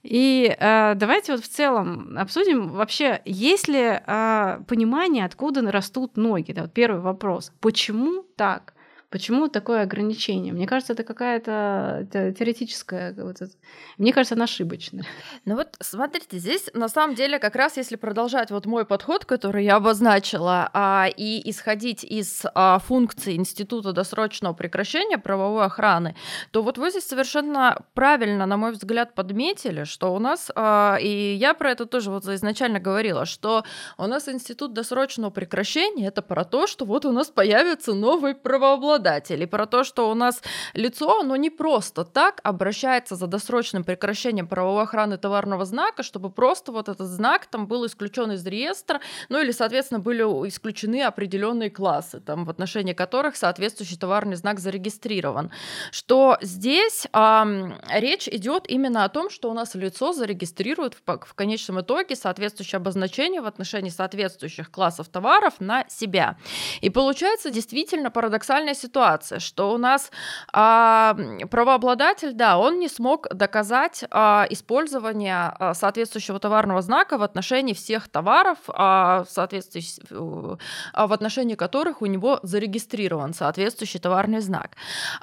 И 0.03 0.55
э, 0.57 0.93
давайте 0.95 1.33
вот 1.33 1.43
в 1.43 1.47
целом 1.49 2.15
обсудим 2.17 2.69
вообще, 2.69 3.21
есть 3.25 3.67
ли 3.67 3.99
э, 4.07 4.59
понимание, 4.67 5.25
откуда 5.25 5.61
растут 5.71 6.17
ноги. 6.17 6.53
Да, 6.53 6.63
вот 6.63 6.73
первый 6.85 7.01
вопрос. 7.01 7.51
Почему 7.61 8.21
так? 8.35 8.74
Почему 9.15 9.47
такое 9.47 9.83
ограничение? 9.83 10.51
Мне 10.51 10.67
кажется, 10.67 10.91
это 10.91 11.05
какая-то 11.05 12.05
теоретическая... 12.11 13.13
Вот 13.13 13.41
это, 13.41 13.53
мне 13.97 14.11
кажется, 14.11 14.35
она 14.35 14.43
ошибочная. 14.43 15.05
Ну 15.45 15.55
вот, 15.55 15.69
смотрите, 15.79 16.37
здесь 16.37 16.69
на 16.73 16.89
самом 16.89 17.15
деле 17.15 17.39
как 17.39 17.55
раз 17.55 17.77
если 17.77 17.95
продолжать 17.95 18.51
вот 18.51 18.65
мой 18.65 18.83
подход, 18.83 19.23
который 19.23 19.63
я 19.63 19.77
обозначила, 19.77 20.69
а, 20.73 21.07
и 21.15 21.49
исходить 21.49 22.03
из 22.03 22.43
а, 22.55 22.77
функции 22.79 23.37
Института 23.37 23.93
досрочного 23.93 24.53
прекращения 24.53 25.17
правовой 25.17 25.63
охраны, 25.63 26.17
то 26.51 26.61
вот 26.61 26.77
вы 26.77 26.89
здесь 26.89 27.07
совершенно 27.07 27.85
правильно, 27.93 28.45
на 28.45 28.57
мой 28.57 28.73
взгляд, 28.73 29.15
подметили, 29.15 29.85
что 29.85 30.13
у 30.13 30.19
нас, 30.19 30.51
а, 30.55 30.97
и 30.99 31.35
я 31.35 31.53
про 31.53 31.71
это 31.71 31.85
тоже 31.85 32.11
вот 32.11 32.25
изначально 32.25 32.81
говорила, 32.81 33.25
что 33.25 33.63
у 33.97 34.07
нас 34.07 34.27
Институт 34.27 34.73
досрочного 34.73 35.29
прекращения— 35.29 36.07
это 36.09 36.21
про 36.21 36.43
то, 36.43 36.67
что 36.67 36.83
вот 36.83 37.05
у 37.05 37.13
нас 37.13 37.29
появится 37.29 37.93
новый 37.93 38.35
правообладатель, 38.35 39.04
правообладатель, 39.05 39.43
и 39.43 39.45
про 39.45 39.65
то, 39.65 39.83
что 39.83 40.09
у 40.09 40.13
нас 40.13 40.41
лицо, 40.73 41.19
оно 41.19 41.35
не 41.35 41.49
просто 41.49 42.03
так 42.03 42.41
обращается 42.43 43.15
за 43.15 43.27
досрочным 43.27 43.83
прекращением 43.83 44.47
правовой 44.47 44.83
охраны 44.83 45.17
товарного 45.17 45.65
знака, 45.65 46.03
чтобы 46.03 46.29
просто 46.29 46.71
вот 46.71 46.89
этот 46.89 47.07
знак 47.07 47.45
там 47.45 47.67
был 47.67 47.85
исключен 47.85 48.31
из 48.31 48.45
реестра, 48.45 48.99
ну 49.29 49.41
или, 49.41 49.51
соответственно, 49.51 49.99
были 49.99 50.23
исключены 50.47 51.03
определенные 51.03 51.69
классы, 51.69 52.19
там, 52.19 52.45
в 52.45 52.49
отношении 52.49 52.93
которых 52.93 53.35
соответствующий 53.35 53.97
товарный 53.97 54.35
знак 54.35 54.59
зарегистрирован. 54.59 55.51
Что 55.91 56.37
здесь 56.41 57.07
э, 57.13 57.43
речь 57.93 58.27
идет 58.27 58.65
именно 58.67 59.03
о 59.03 59.09
том, 59.09 59.29
что 59.29 59.49
у 59.49 59.53
нас 59.53 59.75
лицо 59.75 60.13
зарегистрирует 60.13 60.95
в, 60.95 61.19
в 61.25 61.33
конечном 61.33 61.81
итоге 61.81 62.15
соответствующее 62.15 62.77
обозначение 62.77 63.41
в 63.41 63.45
отношении 63.45 63.89
соответствующих 63.89 64.71
классов 64.71 65.07
товаров 65.07 65.53
на 65.59 65.85
себя. 65.89 66.37
И 66.81 66.89
получается 66.89 67.51
действительно 67.51 68.11
парадоксальная 68.11 68.73
ситуация, 68.73 68.84
что 69.39 69.73
у 69.73 69.77
нас 69.77 70.11
э, 70.53 71.45
правообладатель, 71.49 72.33
да, 72.33 72.57
он 72.57 72.79
не 72.79 72.89
смог 72.89 73.27
доказать 73.33 74.03
э, 74.03 74.45
использование 74.49 75.53
э, 75.59 75.73
соответствующего 75.73 76.39
товарного 76.39 76.81
знака 76.81 77.17
в 77.17 77.23
отношении 77.23 77.73
всех 77.73 78.07
товаров, 78.07 78.57
э, 78.67 78.71
в, 78.73 80.57
в 80.93 81.13
отношении 81.13 81.55
которых 81.55 82.01
у 82.01 82.05
него 82.05 82.39
зарегистрирован 82.43 83.33
соответствующий 83.33 83.99
товарный 83.99 84.41
знак. 84.41 84.71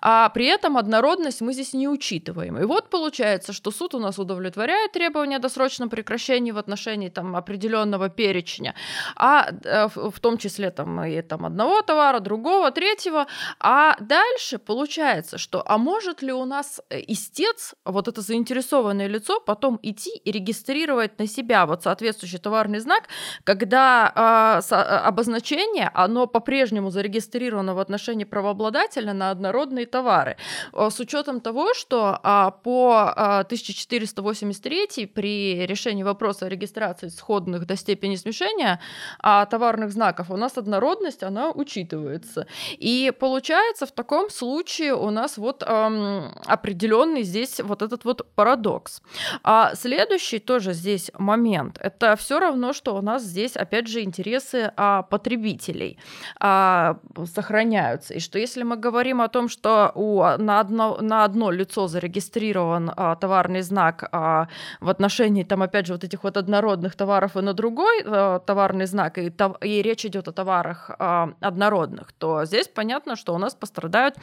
А 0.01 0.29
при 0.31 0.47
этом 0.47 0.77
однородность 0.77 1.41
мы 1.41 1.53
здесь 1.53 1.75
не 1.75 1.89
учитываем. 1.89 2.59
И 2.59 2.65
вот 2.65 2.91
получается, 2.91 3.53
что 3.53 3.71
суд 3.71 3.95
у 3.95 3.99
нас 3.99 4.19
удовлетворяет 4.19 4.93
требования 4.93 5.37
о 5.37 5.39
досрочном 5.39 5.89
прекращении 5.89 6.53
в 6.53 6.59
отношении 6.59 7.09
там, 7.09 7.37
определенного 7.37 8.09
перечня, 8.09 8.75
а 9.17 9.49
э, 9.65 9.89
в 9.95 10.19
том 10.21 10.39
числе 10.39 10.71
там, 10.71 11.05
и 11.05 11.23
там, 11.23 11.45
одного 11.45 11.83
товара, 11.83 12.21
другого, 12.21 12.71
третьего. 12.71 13.27
А 13.59 13.97
дальше 14.01 14.59
получается, 14.59 15.39
что 15.39 15.63
а 15.67 15.79
может 15.79 16.23
ли 16.23 16.33
у 16.33 16.45
нас 16.45 16.81
э, 16.91 17.01
истец, 17.07 17.75
вот 17.85 18.09
это 18.09 18.21
заинтересованное 18.21 19.07
лицо, 19.07 19.41
потом 19.41 19.79
идти 19.83 20.11
и 20.11 20.33
регистрировать 20.33 21.19
на 21.19 21.27
себя 21.27 21.67
вот 21.67 21.83
соответствующий 21.83 22.39
товарный 22.39 22.81
знак, 22.81 23.09
когда 23.45 24.61
э, 24.71 24.75
обозначение, 24.75 25.91
оно 25.95 26.27
по-прежнему 26.27 26.91
зарегистрировано 26.91 27.75
в 27.75 27.79
отношении 27.79 28.25
правообладателя 28.25 29.13
на 29.13 29.31
однородные 29.31 29.87
товары. 29.87 30.37
С 30.73 31.01
учетом 31.01 31.41
того, 31.41 31.75
что 31.75 32.19
а, 32.23 32.51
по 32.51 33.09
1483 33.41 35.07
при 35.07 35.67
решении 35.67 36.03
вопроса 36.03 36.47
о 36.47 36.49
регистрации 36.49 37.09
сходных 37.09 37.67
до 37.67 37.77
степени 37.77 38.17
смешения 38.17 38.81
а, 39.19 39.47
товарных 39.47 39.93
знаков 39.93 40.31
у 40.31 40.37
нас 40.37 40.57
однородность, 40.57 41.23
она 41.23 41.51
учитывается. 41.51 42.47
И 42.79 43.13
получается 43.19 43.42
в 43.51 43.93
таком 43.93 44.31
случае 44.31 44.95
у 44.95 45.11
нас 45.11 45.39
вот 45.39 45.63
эм, 45.67 46.33
определенный 46.47 47.23
здесь 47.23 47.61
вот 47.61 47.83
этот 47.83 48.05
вот 48.05 48.27
парадокс. 48.35 49.03
А 49.43 49.75
следующий 49.75 50.39
тоже 50.39 50.73
здесь 50.73 51.11
момент, 51.19 51.79
это 51.81 52.17
все 52.17 52.39
равно, 52.39 52.73
что 52.73 52.97
у 52.97 53.03
нас 53.03 53.23
здесь 53.23 53.57
опять 53.57 53.87
же 53.89 54.03
интересы 54.03 54.73
а, 54.77 55.03
потребителей 55.03 55.99
а, 56.41 56.99
сохраняются. 57.35 58.15
И 58.15 58.21
что 58.21 58.39
если 58.39 58.63
мы 58.63 58.77
говорим 58.77 59.21
о 59.21 59.29
том, 59.29 59.49
что 59.49 59.93
у, 59.95 60.23
на, 60.39 60.61
одно, 60.61 60.99
на 61.01 61.25
одно 61.25 61.51
лицо 61.51 61.89
зарегистрирован 61.89 62.93
а, 62.97 63.17
товарный 63.17 63.63
знак 63.63 64.09
а, 64.13 64.49
в 64.81 64.89
отношении, 64.89 65.45
там, 65.45 65.63
опять 65.63 65.87
же, 65.87 65.93
вот 65.93 66.05
этих 66.05 66.25
вот 66.25 66.37
однородных 66.37 66.95
товаров 66.95 67.37
и 67.37 67.41
на 67.41 67.55
другой 67.55 68.03
а, 68.05 68.39
товарный 68.41 68.87
знак, 68.87 69.19
и, 69.19 69.33
и 69.63 69.83
речь 69.83 70.05
идет 70.05 70.29
о 70.29 70.33
товарах 70.33 70.91
а, 70.99 71.33
однородных, 71.41 72.13
то 72.13 72.45
здесь 72.45 72.69
понятно, 72.69 73.17
что 73.17 73.32
у 73.33 73.39
нас 73.39 73.55
пострадают 73.55 74.17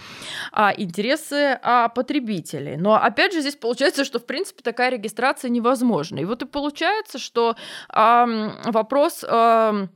а, 0.52 0.74
интересы 0.76 1.60
а, 1.62 1.90
потребителей. 1.90 2.78
Но 2.78 2.96
опять 2.96 3.34
же, 3.34 3.42
здесь 3.42 3.56
получается, 3.56 4.06
что 4.06 4.20
в 4.20 4.26
принципе 4.26 4.64
такая 4.64 4.90
регистрация 4.92 5.50
невозможна. 5.50 6.20
И 6.20 6.26
вот 6.26 6.42
и 6.42 6.46
получается, 6.46 7.20
что 7.20 7.56
а, 7.90 8.26
вопрос... 8.66 9.26
А, 9.28 9.88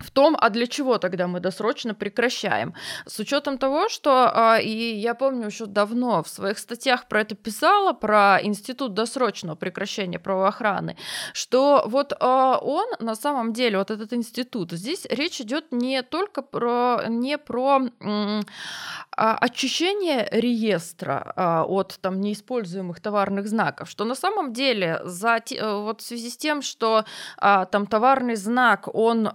в 0.00 0.10
том, 0.10 0.36
а 0.40 0.50
для 0.50 0.66
чего 0.66 0.98
тогда 0.98 1.26
мы 1.26 1.40
досрочно 1.40 1.94
прекращаем. 1.94 2.74
С 3.06 3.18
учетом 3.18 3.58
того, 3.58 3.88
что, 3.88 4.30
а, 4.32 4.58
и 4.58 4.94
я 4.94 5.14
помню 5.14 5.46
еще 5.46 5.66
давно 5.66 6.22
в 6.22 6.28
своих 6.28 6.58
статьях 6.58 7.06
про 7.06 7.20
это 7.20 7.34
писала, 7.34 7.92
про 7.92 8.38
институт 8.42 8.94
досрочного 8.94 9.56
прекращения 9.56 10.18
правоохраны, 10.18 10.96
что 11.34 11.84
вот 11.86 12.14
а, 12.18 12.58
он 12.58 12.86
на 12.98 13.14
самом 13.14 13.52
деле, 13.52 13.78
вот 13.78 13.90
этот 13.90 14.12
институт, 14.12 14.72
здесь 14.72 15.06
речь 15.10 15.40
идет 15.40 15.70
не 15.70 16.02
только 16.02 16.42
про, 16.42 17.02
не 17.08 17.36
про 17.36 17.82
а, 18.00 19.36
очищение 19.36 20.28
реестра 20.32 21.64
от 21.68 21.98
там 22.00 22.20
неиспользуемых 22.20 23.00
товарных 23.00 23.48
знаков, 23.48 23.90
что 23.90 24.04
на 24.04 24.14
самом 24.14 24.52
деле 24.52 25.00
за, 25.04 25.40
вот 25.60 26.00
в 26.00 26.04
связи 26.04 26.30
с 26.30 26.36
тем, 26.36 26.62
что 26.62 27.04
там 27.38 27.86
товарный 27.86 28.36
знак, 28.36 28.88
он 28.92 29.28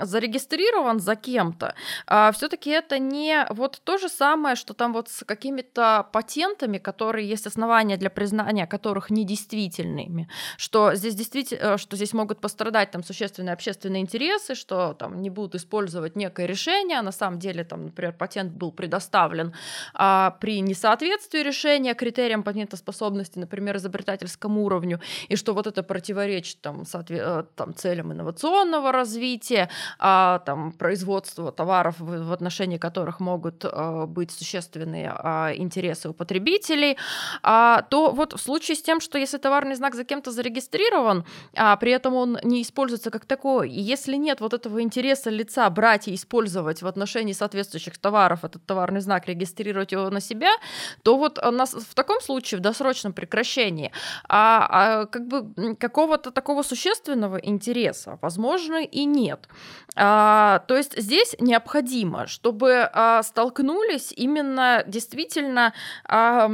зарегистрирован 0.00 1.00
за 1.00 1.16
кем-то, 1.16 1.74
а 2.06 2.32
все-таки 2.32 2.70
это 2.70 2.98
не 2.98 3.46
вот 3.50 3.80
то 3.84 3.98
же 3.98 4.08
самое, 4.08 4.56
что 4.56 4.74
там 4.74 4.92
вот 4.92 5.08
с 5.08 5.24
какими-то 5.24 6.08
патентами, 6.12 6.78
которые 6.78 7.28
есть 7.28 7.46
основания 7.46 7.96
для 7.96 8.10
признания 8.10 8.66
которых 8.66 9.10
недействительными, 9.10 10.28
что 10.56 10.94
здесь 10.94 11.14
действительно, 11.14 11.74
э, 11.74 11.76
что 11.78 11.96
здесь 11.96 12.12
могут 12.12 12.40
пострадать 12.40 12.90
там 12.90 13.04
существенные 13.04 13.52
общественные 13.52 14.02
интересы, 14.02 14.54
что 14.54 14.94
там 14.94 15.20
не 15.20 15.30
будут 15.30 15.54
использовать 15.54 16.16
некое 16.16 16.46
решение, 16.46 16.98
а 16.98 17.02
на 17.02 17.12
самом 17.12 17.38
деле 17.38 17.64
там, 17.64 17.84
например, 17.84 18.12
патент 18.12 18.52
был 18.52 18.72
предоставлен 18.72 19.52
а, 19.94 20.36
при 20.40 20.60
несоответствии 20.60 21.40
решения 21.40 21.94
критериям 21.94 22.42
патентоспособности, 22.42 23.38
например, 23.38 23.76
изобретательскому 23.76 24.64
уровню, 24.64 25.00
и 25.28 25.36
что 25.36 25.54
вот 25.54 25.66
это 25.66 25.82
противоречит 25.82 26.60
там, 26.60 26.82
соотве- 26.82 27.40
э, 27.40 27.44
там 27.56 27.74
целям 27.74 28.12
инновационного 28.12 28.92
развития, 28.92 29.68
а, 29.98 30.40
там, 30.40 30.72
производства 30.72 31.52
товаров, 31.52 31.96
в, 31.98 32.32
отношении 32.32 32.78
которых 32.78 33.20
могут 33.20 33.64
а, 33.64 34.06
быть 34.06 34.30
существенные 34.30 35.12
а, 35.14 35.52
интересы 35.54 36.08
у 36.08 36.12
потребителей, 36.12 36.96
а, 37.42 37.82
то 37.82 38.10
вот 38.10 38.32
в 38.32 38.38
случае 38.38 38.76
с 38.76 38.82
тем, 38.82 39.00
что 39.00 39.18
если 39.18 39.38
товарный 39.38 39.74
знак 39.74 39.94
за 39.94 40.04
кем-то 40.04 40.30
зарегистрирован, 40.30 41.24
а 41.56 41.76
при 41.76 41.92
этом 41.92 42.14
он 42.14 42.38
не 42.42 42.62
используется 42.62 43.10
как 43.10 43.24
такой, 43.24 43.70
если 43.70 44.16
нет 44.16 44.40
вот 44.40 44.54
этого 44.54 44.82
интереса 44.82 45.30
лица 45.30 45.68
брать 45.70 46.08
и 46.08 46.14
использовать 46.14 46.82
в 46.82 46.86
отношении 46.86 47.32
соответствующих 47.32 47.98
товаров 47.98 48.44
этот 48.44 48.64
товарный 48.66 49.00
знак, 49.00 49.28
регистрировать 49.28 49.92
его 49.92 50.10
на 50.10 50.20
себя, 50.20 50.50
то 51.02 51.16
вот 51.16 51.38
нас 51.52 51.74
в 51.74 51.94
таком 51.94 52.20
случае, 52.20 52.58
в 52.58 52.62
досрочном 52.62 53.12
прекращении, 53.12 53.92
а, 54.28 54.66
а 54.70 55.06
как 55.06 55.26
бы 55.26 55.76
какого-то 55.76 56.30
такого 56.30 56.62
существенного 56.62 57.36
интереса, 57.36 58.18
возможно, 58.22 58.82
и 58.82 59.04
нет. 59.04 59.48
А, 59.94 60.60
то 60.68 60.76
есть 60.76 60.98
здесь 60.98 61.36
необходимо, 61.38 62.26
чтобы 62.26 62.88
а, 62.92 63.22
столкнулись 63.22 64.12
именно 64.16 64.84
действительно 64.86 65.74
а, 66.06 66.50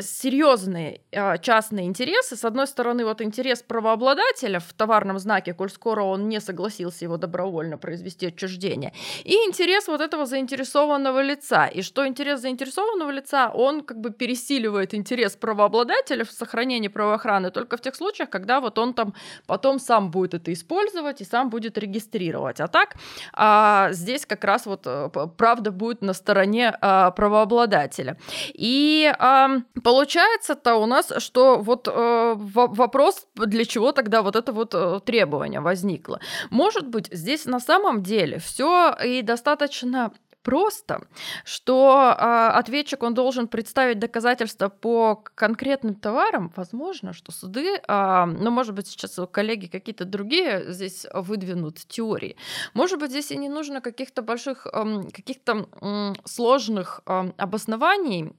серьезные 0.00 1.00
а, 1.12 1.38
частные 1.38 1.86
интересы. 1.86 2.34
С 2.36 2.44
одной 2.44 2.66
стороны, 2.66 3.04
вот 3.04 3.22
интерес 3.22 3.62
правообладателя 3.62 4.58
в 4.58 4.72
товарном 4.72 5.20
знаке, 5.20 5.54
коль 5.54 5.70
скоро 5.70 6.02
он 6.02 6.28
не 6.28 6.40
согласился 6.40 7.04
его 7.04 7.18
добровольно 7.18 7.78
произвести 7.78 8.26
отчуждение, 8.26 8.92
и 9.22 9.34
интерес 9.34 9.86
вот 9.86 10.00
этого 10.00 10.26
заинтересованного 10.26 11.22
лица. 11.22 11.66
И 11.66 11.82
что 11.82 12.06
интерес 12.06 12.40
заинтересованного 12.40 13.12
лица, 13.12 13.50
он 13.50 13.82
как 13.82 14.00
бы 14.00 14.10
пересиливает 14.10 14.92
интерес 14.94 15.36
правообладателя 15.36 16.24
в 16.24 16.32
сохранении 16.32 16.88
правоохраны 16.88 17.52
только 17.52 17.76
в 17.76 17.80
тех 17.80 17.94
случаях, 17.94 18.28
когда 18.28 18.60
вот 18.60 18.78
он 18.78 18.92
там 18.92 19.14
потом 19.46 19.78
сам 19.78 20.10
будет 20.10 20.34
это 20.34 20.52
использовать 20.52 21.20
и 21.20 21.24
сам 21.24 21.48
будет 21.48 21.78
регистрировать. 21.78 22.41
А 22.60 22.68
так, 22.68 22.96
а, 23.32 23.88
здесь 23.92 24.26
как 24.26 24.44
раз 24.44 24.66
вот 24.66 24.82
э, 24.86 25.08
правда 25.36 25.70
будет 25.70 26.02
на 26.02 26.12
стороне 26.12 26.76
а, 26.80 27.10
правообладателя. 27.10 28.16
И 28.54 29.12
а, 29.18 29.50
получается-то 29.82 30.74
у 30.76 30.86
нас, 30.86 31.12
что 31.18 31.58
вот 31.58 31.88
а, 31.88 32.34
вопрос, 32.34 33.26
для 33.34 33.64
чего 33.64 33.92
тогда 33.92 34.22
вот 34.22 34.36
это 34.36 34.52
вот 34.52 34.74
а, 34.74 35.00
требование 35.00 35.60
возникло. 35.60 36.20
Может 36.50 36.88
быть, 36.88 37.08
здесь 37.10 37.44
на 37.46 37.60
самом 37.60 38.02
деле 38.02 38.38
все 38.38 38.94
и 39.04 39.22
достаточно 39.22 40.12
просто, 40.42 41.06
что 41.44 42.14
э, 42.18 42.48
ответчик 42.58 43.02
он 43.02 43.14
должен 43.14 43.48
представить 43.48 43.98
доказательства 43.98 44.68
по 44.68 45.16
конкретным 45.16 45.94
товарам. 45.94 46.52
Возможно, 46.56 47.12
что 47.12 47.32
суды, 47.32 47.76
э, 47.76 48.24
ну, 48.24 48.50
может 48.50 48.74
быть, 48.74 48.86
сейчас 48.86 49.18
коллеги 49.30 49.66
какие-то 49.66 50.04
другие 50.04 50.72
здесь 50.72 51.06
выдвинут 51.14 51.78
теории. 51.88 52.36
Может 52.74 52.98
быть, 53.00 53.10
здесь 53.10 53.30
и 53.30 53.36
не 53.36 53.48
нужно 53.48 53.80
каких-то 53.80 54.22
больших, 54.22 54.66
э, 54.66 55.02
каких-то 55.12 55.68
э, 55.80 56.12
сложных 56.24 57.00
э, 57.06 57.32
обоснований 57.36 58.32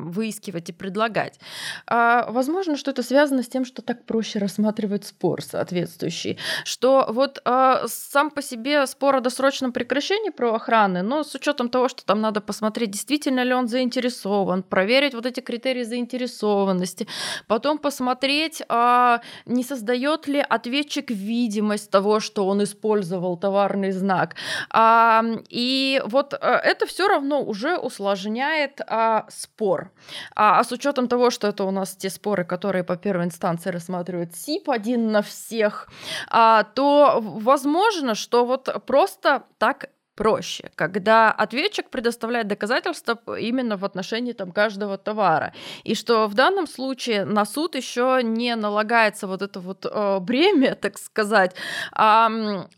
выискивать 0.00 0.68
и 0.70 0.72
предлагать. 0.72 1.38
А, 1.86 2.30
возможно, 2.30 2.76
что 2.76 2.90
это 2.90 3.02
связано 3.02 3.42
с 3.42 3.48
тем, 3.48 3.64
что 3.64 3.82
так 3.82 4.04
проще 4.04 4.38
рассматривать 4.38 5.06
спор 5.06 5.42
соответствующий, 5.42 6.38
что 6.64 7.06
вот 7.08 7.40
а, 7.44 7.84
сам 7.86 8.30
по 8.30 8.42
себе 8.42 8.86
спор 8.86 9.16
о 9.16 9.20
досрочном 9.20 9.72
прекращении 9.72 10.30
правоохраны, 10.30 11.02
но 11.02 11.24
с 11.24 11.34
учетом 11.34 11.68
того, 11.68 11.88
что 11.88 12.04
там 12.04 12.20
надо 12.20 12.40
посмотреть, 12.40 12.90
действительно 12.90 13.42
ли 13.42 13.54
он 13.54 13.68
заинтересован, 13.68 14.62
проверить 14.62 15.14
вот 15.14 15.26
эти 15.26 15.40
критерии 15.40 15.82
заинтересованности, 15.82 17.06
потом 17.46 17.78
посмотреть, 17.78 18.62
а, 18.68 19.20
не 19.46 19.64
создает 19.64 20.26
ли 20.26 20.40
ответчик 20.40 21.10
видимость 21.10 21.90
того, 21.90 22.20
что 22.20 22.46
он 22.46 22.62
использовал 22.62 23.36
товарный 23.36 23.92
знак. 23.92 24.36
А, 24.70 25.24
и 25.48 26.02
вот 26.06 26.34
а, 26.34 26.58
это 26.58 26.86
все 26.86 27.08
равно 27.08 27.42
уже 27.42 27.76
усложняет 27.76 28.80
а, 28.86 29.26
спор. 29.54 29.90
А, 30.34 30.58
а 30.58 30.64
с 30.64 30.72
учетом 30.72 31.08
того, 31.08 31.30
что 31.30 31.48
это 31.48 31.64
у 31.64 31.70
нас 31.70 31.96
те 31.96 32.10
споры, 32.10 32.44
которые 32.44 32.84
по 32.84 32.96
первой 32.96 33.24
инстанции 33.24 33.70
рассматривают 33.70 34.34
СИП 34.34 34.70
один 34.70 35.12
на 35.12 35.20
всех, 35.22 35.88
а, 36.30 36.64
то 36.64 37.20
возможно, 37.20 38.14
что 38.14 38.44
вот 38.44 38.84
просто 38.86 39.42
так 39.58 39.90
проще, 40.14 40.70
когда 40.74 41.30
ответчик 41.30 41.88
предоставляет 41.90 42.46
доказательства 42.46 43.18
именно 43.38 43.76
в 43.76 43.84
отношении 43.84 44.32
там, 44.32 44.52
каждого 44.52 44.98
товара. 44.98 45.52
И 45.84 45.94
что 45.94 46.26
в 46.26 46.34
данном 46.34 46.66
случае 46.66 47.24
на 47.24 47.44
суд 47.44 47.74
еще 47.74 48.20
не 48.22 48.54
налагается 48.56 49.26
вот 49.26 49.42
это 49.42 49.60
вот 49.60 49.86
э, 49.86 50.18
бремя, 50.20 50.74
так 50.80 50.98
сказать, 50.98 51.54
а 51.92 52.30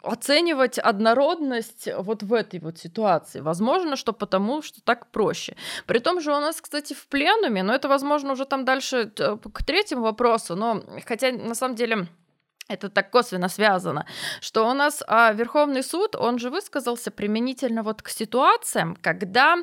оценивать 0.02 0.78
однородность 0.78 1.88
вот 1.98 2.22
в 2.22 2.32
этой 2.32 2.60
вот 2.60 2.78
ситуации. 2.78 3.40
Возможно, 3.40 3.96
что 3.96 4.12
потому, 4.12 4.62
что 4.62 4.80
так 4.82 5.10
проще. 5.10 5.56
При 5.86 5.98
том 5.98 6.20
же 6.20 6.32
у 6.32 6.40
нас, 6.40 6.60
кстати, 6.60 6.94
в 6.94 7.06
пленуме, 7.08 7.62
но 7.62 7.74
это, 7.74 7.88
возможно, 7.88 8.32
уже 8.32 8.44
там 8.44 8.64
дальше 8.64 9.10
к 9.10 9.64
третьему 9.64 10.02
вопросу, 10.02 10.56
но 10.56 10.82
хотя 11.04 11.32
на 11.32 11.54
самом 11.54 11.74
деле 11.74 12.06
это 12.66 12.88
так 12.88 13.10
косвенно 13.10 13.48
связано, 13.48 14.06
что 14.40 14.68
у 14.68 14.72
нас 14.72 15.02
а, 15.06 15.32
Верховный 15.32 15.82
суд, 15.82 16.16
он 16.16 16.38
же 16.38 16.48
высказался 16.48 17.10
применительно 17.10 17.82
вот 17.82 18.00
к 18.00 18.08
ситуациям, 18.08 18.96
когда 19.02 19.58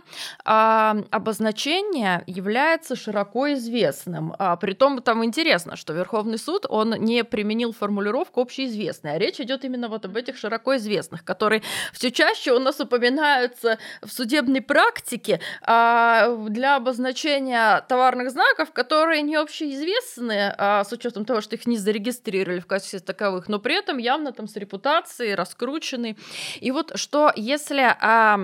а, 0.45 0.95
обозначение 1.09 2.23
является 2.27 2.95
широко 2.95 3.53
известным. 3.53 4.35
А, 4.37 4.55
притом 4.55 5.01
там 5.01 5.25
интересно, 5.25 5.75
что 5.77 5.93
Верховный 5.93 6.37
суд, 6.37 6.67
он 6.69 6.91
не 6.91 7.23
применил 7.23 7.73
формулировку 7.73 8.41
общеизвестная, 8.41 9.13
а 9.15 9.17
речь 9.17 9.39
идет 9.39 9.65
именно 9.65 9.87
вот 9.87 10.05
об 10.05 10.15
этих 10.15 10.37
широко 10.37 10.75
известных, 10.75 11.25
которые 11.25 11.63
все 11.93 12.11
чаще 12.11 12.51
у 12.51 12.59
нас 12.59 12.79
упоминаются 12.79 13.79
в 14.03 14.11
судебной 14.11 14.61
практике 14.61 15.41
а, 15.63 16.35
для 16.49 16.75
обозначения 16.75 17.81
товарных 17.89 18.29
знаков, 18.29 18.71
которые 18.71 19.23
не 19.23 19.37
общеизвестны, 19.37 20.53
а, 20.55 20.83
с 20.83 20.91
учетом 20.91 21.25
того, 21.25 21.41
что 21.41 21.55
их 21.55 21.65
не 21.65 21.77
зарегистрировали 21.77 22.59
в 22.59 22.67
качестве 22.67 22.90
качестве 22.91 22.99
таковых, 22.99 23.49
но 23.49 23.59
при 23.59 23.75
этом 23.75 23.97
явно 23.99 24.31
там 24.31 24.47
с 24.47 24.55
репутацией, 24.55 25.35
раскрученный. 25.35 26.17
И 26.61 26.71
вот 26.71 26.91
что, 26.95 27.31
если 27.35 27.95
а, 27.99 28.39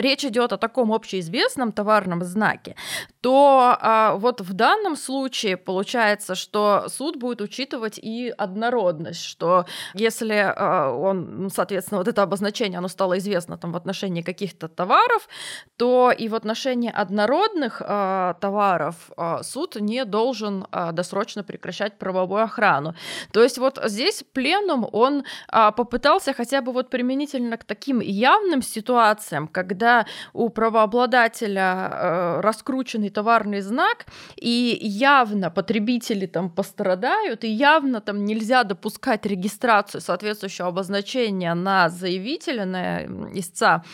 речь 0.00 0.24
идет 0.24 0.52
о 0.52 0.56
таком 0.56 0.92
общеизвестном 0.92 1.72
товарном 1.72 2.24
знаке, 2.24 2.74
то 3.20 3.76
а, 3.80 4.14
вот 4.14 4.40
в 4.40 4.52
данном 4.52 4.96
случае 4.96 5.56
получается, 5.56 6.34
что 6.34 6.84
суд 6.88 7.16
будет 7.16 7.40
учитывать 7.40 7.98
и 7.98 8.32
однородность, 8.38 9.24
что 9.24 9.64
если 9.94 10.34
а, 10.34 10.90
он, 10.90 11.42
ну, 11.42 11.50
соответственно, 11.50 11.98
вот 11.98 12.08
это 12.08 12.22
обозначение, 12.22 12.78
оно 12.78 12.88
стало 12.88 13.18
известно 13.18 13.56
там 13.58 13.72
в 13.72 13.76
отношении 13.76 14.22
каких-то 14.22 14.68
товаров, 14.68 15.28
то 15.76 16.12
и 16.18 16.28
в 16.28 16.34
отношении 16.34 16.92
однородных 17.02 17.82
а, 17.84 18.34
товаров 18.40 18.94
а, 19.16 19.42
суд 19.42 19.76
не 19.80 20.04
должен 20.04 20.66
а, 20.70 20.92
досрочно 20.92 21.42
прекращать 21.42 21.98
правовую 21.98 22.42
охрану. 22.42 22.94
То 23.32 23.42
есть 23.42 23.55
вот 23.58 23.78
здесь 23.84 24.24
пленум, 24.32 24.88
он 24.92 25.24
а, 25.48 25.72
попытался 25.72 26.32
хотя 26.32 26.60
бы 26.60 26.72
вот 26.72 26.90
применительно 26.90 27.56
к 27.56 27.64
таким 27.64 28.00
явным 28.00 28.62
ситуациям, 28.62 29.48
когда 29.48 30.06
у 30.32 30.48
правообладателя 30.48 31.62
а, 31.62 32.40
раскрученный 32.42 33.10
товарный 33.10 33.60
знак, 33.60 34.06
и 34.36 34.78
явно 34.80 35.50
потребители 35.50 36.26
там 36.26 36.50
пострадают, 36.50 37.44
и 37.44 37.48
явно 37.48 38.00
там 38.00 38.24
нельзя 38.24 38.64
допускать 38.64 39.26
регистрацию 39.26 40.00
соответствующего 40.00 40.68
обозначения 40.68 41.54
на 41.54 41.88
заявителя, 41.88 42.64
на 42.64 43.04
истца, 43.38 43.84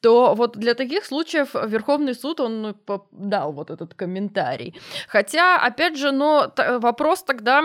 то 0.00 0.34
вот 0.34 0.56
для 0.56 0.74
таких 0.74 1.04
случаев 1.04 1.54
Верховный 1.54 2.14
суд, 2.14 2.40
он 2.40 2.62
ну, 2.62 3.06
дал 3.12 3.52
вот 3.52 3.70
этот 3.70 3.94
комментарий. 3.94 4.74
Хотя, 5.08 5.58
опять 5.58 5.96
же, 5.96 6.12
но 6.12 6.52
вопрос 6.78 7.22
тогда, 7.22 7.60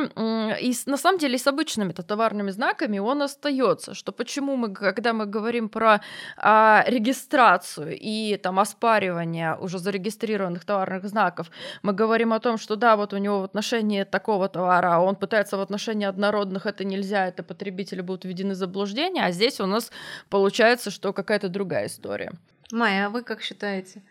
и 0.59 0.73
на 0.85 0.97
самом 0.97 1.19
деле 1.19 1.37
с 1.47 1.49
обычными 1.49 1.93
-то 1.93 2.03
товарными 2.03 2.51
знаками 2.51 2.99
он 2.99 3.21
остается, 3.21 3.93
что 3.93 4.11
почему 4.11 4.57
мы, 4.57 4.73
когда 4.73 5.13
мы 5.13 5.25
говорим 5.25 5.69
про 5.69 6.01
а, 6.37 6.83
регистрацию 6.87 7.97
и 7.97 8.37
там 8.37 8.59
оспаривание 8.59 9.55
уже 9.61 9.79
зарегистрированных 9.79 10.65
товарных 10.65 11.07
знаков, 11.07 11.47
мы 11.83 11.93
говорим 11.93 12.33
о 12.33 12.39
том, 12.39 12.57
что 12.57 12.75
да, 12.75 12.95
вот 12.95 13.13
у 13.13 13.17
него 13.17 13.39
в 13.39 13.43
отношении 13.43 14.03
такого 14.03 14.49
товара, 14.49 14.99
он 14.99 15.15
пытается 15.15 15.57
в 15.57 15.61
отношении 15.61 16.09
однородных, 16.09 16.65
это 16.65 16.83
нельзя, 16.83 17.27
это 17.27 17.43
потребители 17.43 18.01
будут 18.01 18.25
введены 18.25 18.53
в 18.53 18.57
заблуждение, 18.57 19.25
а 19.25 19.31
здесь 19.31 19.61
у 19.61 19.65
нас 19.65 19.91
получается, 20.29 20.91
что 20.91 21.13
какая-то 21.13 21.47
другая 21.47 21.85
история. 21.85 22.31
Майя, 22.71 23.05
а 23.05 23.09
вы 23.09 23.23
как 23.23 23.41
считаете? 23.41 24.01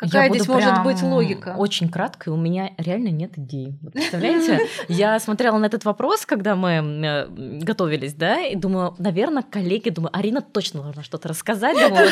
Какая 0.00 0.30
здесь 0.30 0.48
может 0.48 0.82
быть 0.82 1.02
логика? 1.02 1.54
Очень 1.58 1.90
кратко, 1.90 2.30
у 2.30 2.36
меня 2.36 2.70
реально 2.78 3.08
нет 3.08 3.36
идей. 3.36 3.74
Вот, 3.82 3.92
представляете? 3.92 4.66
Я 4.88 5.18
смотрела 5.20 5.58
на 5.58 5.66
этот 5.66 5.84
вопрос, 5.84 6.24
когда 6.24 6.56
мы 6.56 6.70
э, 6.70 7.26
готовились, 7.62 8.14
да, 8.14 8.40
и 8.40 8.56
думаю, 8.56 8.94
наверное, 8.98 9.42
коллеги, 9.42 9.90
думаю, 9.90 10.16
Арина 10.16 10.40
точно 10.40 10.82
должна 10.82 11.02
что-то 11.02 11.28
рассказать. 11.28 11.76
Думаю, 11.76 12.08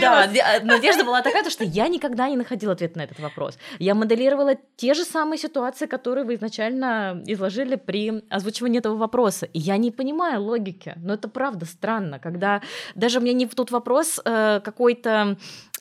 да, 0.00 0.28
надежда 0.64 1.04
была 1.04 1.22
такая, 1.22 1.48
что 1.48 1.62
я 1.62 1.86
никогда 1.86 2.28
не 2.28 2.36
находила 2.36 2.72
ответ 2.72 2.96
на 2.96 3.02
этот 3.02 3.20
вопрос. 3.20 3.56
Я 3.78 3.94
моделировала 3.94 4.56
те 4.76 4.94
же 4.94 5.04
самые 5.04 5.38
ситуации, 5.38 5.86
которые 5.86 6.24
вы 6.24 6.34
изначально 6.34 7.22
изложили 7.26 7.76
при 7.76 8.24
озвучивании 8.30 8.78
этого 8.80 8.96
вопроса. 8.96 9.46
И 9.46 9.60
я 9.60 9.76
не 9.76 9.92
понимаю 9.92 10.42
логики. 10.42 10.94
Но 10.96 11.14
это 11.14 11.28
правда 11.28 11.66
странно, 11.66 12.18
когда 12.18 12.62
даже 12.96 13.20
мне 13.20 13.32
не 13.32 13.46
в 13.46 13.54
тот 13.54 13.70
вопрос 13.70 14.20
э, 14.24 14.60
какой-то 14.64 15.36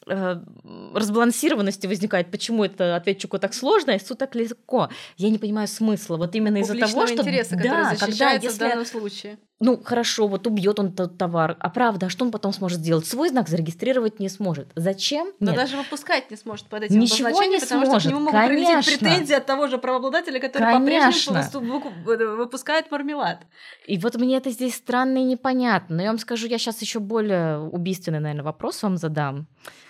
разбалансированности 0.06 1.88
возникает, 1.88 2.30
почему 2.32 2.64
это 2.64 2.96
ответчику 2.96 3.40
так 3.40 3.54
сложно, 3.54 3.94
а 3.94 3.98
ИСУ 3.98 4.16
так 4.16 4.36
легко. 4.36 4.90
Я 5.18 5.30
не 5.30 5.38
понимаю 5.38 5.68
смысла. 5.68 6.18
Вот 6.18 6.36
именно 6.36 6.58
из-за 6.58 6.78
того, 6.78 7.08
что... 7.08 7.16
интереса, 7.16 7.56
да, 7.56 7.96
когда, 8.00 8.32
если... 8.32 8.50
в 8.50 8.58
данном 8.58 8.86
случае. 8.86 9.38
Ну, 9.62 9.82
хорошо, 9.82 10.28
вот 10.28 10.48
убьет 10.48 10.80
он 10.80 10.92
тот 10.92 11.18
товар, 11.18 11.56
а 11.62 11.70
правда, 11.70 12.08
а 12.08 12.10
что 12.10 12.26
он 12.26 12.32
потом 12.32 12.52
сможет 12.52 12.80
сделать? 12.80 13.08
Свой 13.08 13.30
знак 13.30 13.48
зарегистрировать 13.48 14.20
не 14.20 14.28
сможет. 14.28 14.68
Зачем? 14.76 15.32
Но 15.40 15.52
Нет. 15.52 15.62
даже 15.62 15.78
выпускать 15.78 16.30
не 16.30 16.36
сможет 16.36 16.68
под 16.68 16.84
этим 16.84 17.00
Ничего 17.00 17.30
не 17.46 17.60
потому 17.60 17.86
сможет. 17.86 18.02
что 18.02 18.10
к 18.10 18.14
нему 18.14 18.26
могут 18.26 18.34
Конечно. 18.34 18.82
прилететь 18.82 19.00
претензии 19.00 19.34
от 19.34 19.46
того 19.46 19.68
же 19.68 19.78
правообладателя, 19.78 20.42
который 20.42 20.78
по-прежнему 20.78 22.36
выпускает 22.36 22.92
мармелад. 22.92 23.44
И 23.88 23.98
вот 23.98 24.16
мне 24.18 24.36
это 24.36 24.50
здесь 24.50 24.76
странно 24.76 25.20
и 25.20 25.24
непонятно. 25.24 25.96
Но 25.96 26.02
я 26.02 26.10
вам 26.10 26.20
скажу, 26.20 26.48
я 26.48 26.58
сейчас 26.58 26.82
еще 26.82 27.00
более 27.00 27.60
убийственный, 27.60 28.20
наверное, 28.20 28.44
вопрос 28.44 28.84
вам 28.84 28.98
задам. 28.98 29.48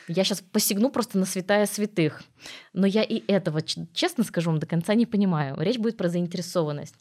Я 0.08 0.24
сейчас 0.24 0.42
посягну 0.42 0.90
просто 0.92 1.18
на 1.18 1.26
святая 1.26 1.66
святых. 1.66 2.24
Но 2.74 2.86
я 2.86 3.04
и 3.04 3.24
этого, 3.32 3.62
честно 3.62 4.24
скажу 4.24 4.52
вам, 4.52 4.60
до 4.60 4.68
конца 4.68 4.94
не 4.94 5.06
понимаю. 5.06 5.56
Речь 5.60 5.80
будет 5.80 5.98
про 5.98 6.10
заинтересованность. 6.10 6.96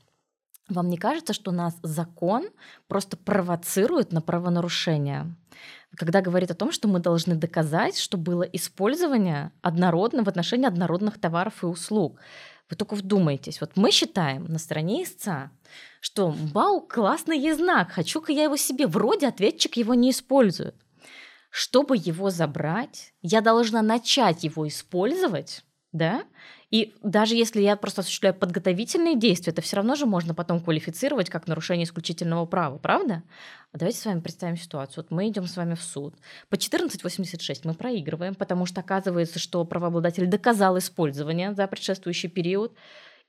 Вам 0.68 0.88
не 0.88 0.96
кажется, 0.96 1.34
что 1.34 1.50
нас 1.50 1.76
закон 1.82 2.48
просто 2.88 3.18
провоцирует 3.18 4.12
на 4.12 4.22
правонарушение? 4.22 5.36
Когда 5.94 6.22
говорит 6.22 6.50
о 6.50 6.54
том, 6.54 6.72
что 6.72 6.88
мы 6.88 7.00
должны 7.00 7.34
доказать, 7.34 7.98
что 7.98 8.16
было 8.16 8.42
использование 8.42 9.52
однородно 9.60 10.24
в 10.24 10.28
отношении 10.28 10.66
однородных 10.66 11.20
товаров 11.20 11.62
и 11.62 11.66
услуг. 11.66 12.18
Вы 12.70 12.76
только 12.76 12.94
вдумайтесь. 12.94 13.60
Вот 13.60 13.72
мы 13.76 13.90
считаем 13.90 14.46
на 14.46 14.58
стороне 14.58 15.04
истца, 15.04 15.50
что 16.00 16.34
«Бау, 16.54 16.80
классный 16.80 17.52
знак, 17.52 17.92
хочу-ка 17.92 18.32
я 18.32 18.44
его 18.44 18.56
себе». 18.56 18.86
Вроде 18.86 19.28
ответчик 19.28 19.76
его 19.76 19.92
не 19.92 20.10
использует. 20.10 20.74
Чтобы 21.56 21.96
его 21.96 22.30
забрать, 22.30 23.14
я 23.22 23.40
должна 23.40 23.80
начать 23.80 24.42
его 24.42 24.66
использовать, 24.66 25.64
да, 25.92 26.24
и 26.72 26.96
даже 27.04 27.36
если 27.36 27.60
я 27.60 27.76
просто 27.76 28.00
осуществляю 28.00 28.34
подготовительные 28.34 29.16
действия, 29.16 29.52
это 29.52 29.62
все 29.62 29.76
равно 29.76 29.94
же 29.94 30.04
можно 30.04 30.34
потом 30.34 30.58
квалифицировать 30.58 31.30
как 31.30 31.46
нарушение 31.46 31.84
исключительного 31.84 32.44
права, 32.46 32.78
правда? 32.78 33.22
А 33.70 33.78
давайте 33.78 33.98
с 33.98 34.04
вами 34.04 34.18
представим 34.18 34.56
ситуацию. 34.56 35.04
Вот 35.04 35.12
мы 35.12 35.28
идем 35.28 35.46
с 35.46 35.56
вами 35.56 35.74
в 35.74 35.82
суд. 35.82 36.16
По 36.48 36.56
14.86 36.56 37.60
мы 37.62 37.74
проигрываем, 37.74 38.34
потому 38.34 38.66
что 38.66 38.80
оказывается, 38.80 39.38
что 39.38 39.64
правообладатель 39.64 40.26
доказал 40.26 40.76
использование 40.78 41.54
за 41.54 41.68
предшествующий 41.68 42.30
период. 42.30 42.74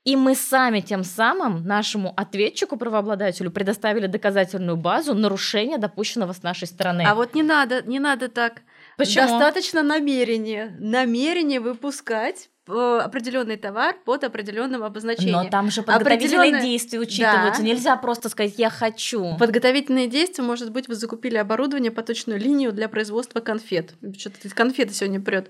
И 0.06 0.14
мы 0.14 0.36
сами 0.36 0.80
тем 0.80 1.02
самым 1.02 1.66
нашему 1.66 2.14
ответчику, 2.16 2.76
правообладателю, 2.76 3.50
предоставили 3.50 4.06
доказательную 4.06 4.76
базу 4.76 5.14
нарушения, 5.14 5.78
допущенного 5.78 6.32
с 6.32 6.44
нашей 6.44 6.68
стороны. 6.68 7.02
А 7.02 7.16
вот 7.16 7.34
не 7.34 7.42
надо, 7.42 7.82
не 7.82 7.98
надо 7.98 8.28
так. 8.28 8.62
Почему? 8.96 9.26
Достаточно 9.26 9.82
намерения. 9.82 10.76
Намерение 10.78 11.58
выпускать 11.58 12.50
определенный 12.68 13.56
товар 13.56 13.96
под 14.04 14.24
определенным 14.24 14.82
обозначением. 14.82 15.42
Но 15.44 15.44
там 15.48 15.70
же 15.70 15.82
подготовительные 15.82 16.38
Определённое- 16.40 16.62
действия 16.62 16.98
учитываются. 16.98 17.62
Да. 17.62 17.66
Нельзя 17.68 17.96
просто 17.96 18.28
сказать 18.28 18.54
«я 18.58 18.70
хочу». 18.70 19.36
Подготовительные 19.38 20.08
действия, 20.08 20.42
может 20.44 20.72
быть, 20.72 20.88
вы 20.88 20.94
закупили 20.94 21.36
оборудование 21.36 21.90
по 21.92 22.02
точную 22.02 22.40
линию 22.40 22.72
для 22.72 22.88
производства 22.88 23.40
конфет. 23.40 23.94
Что-то 24.18 24.48
конфеты 24.54 24.94
сегодня 24.94 25.20
прет. 25.20 25.48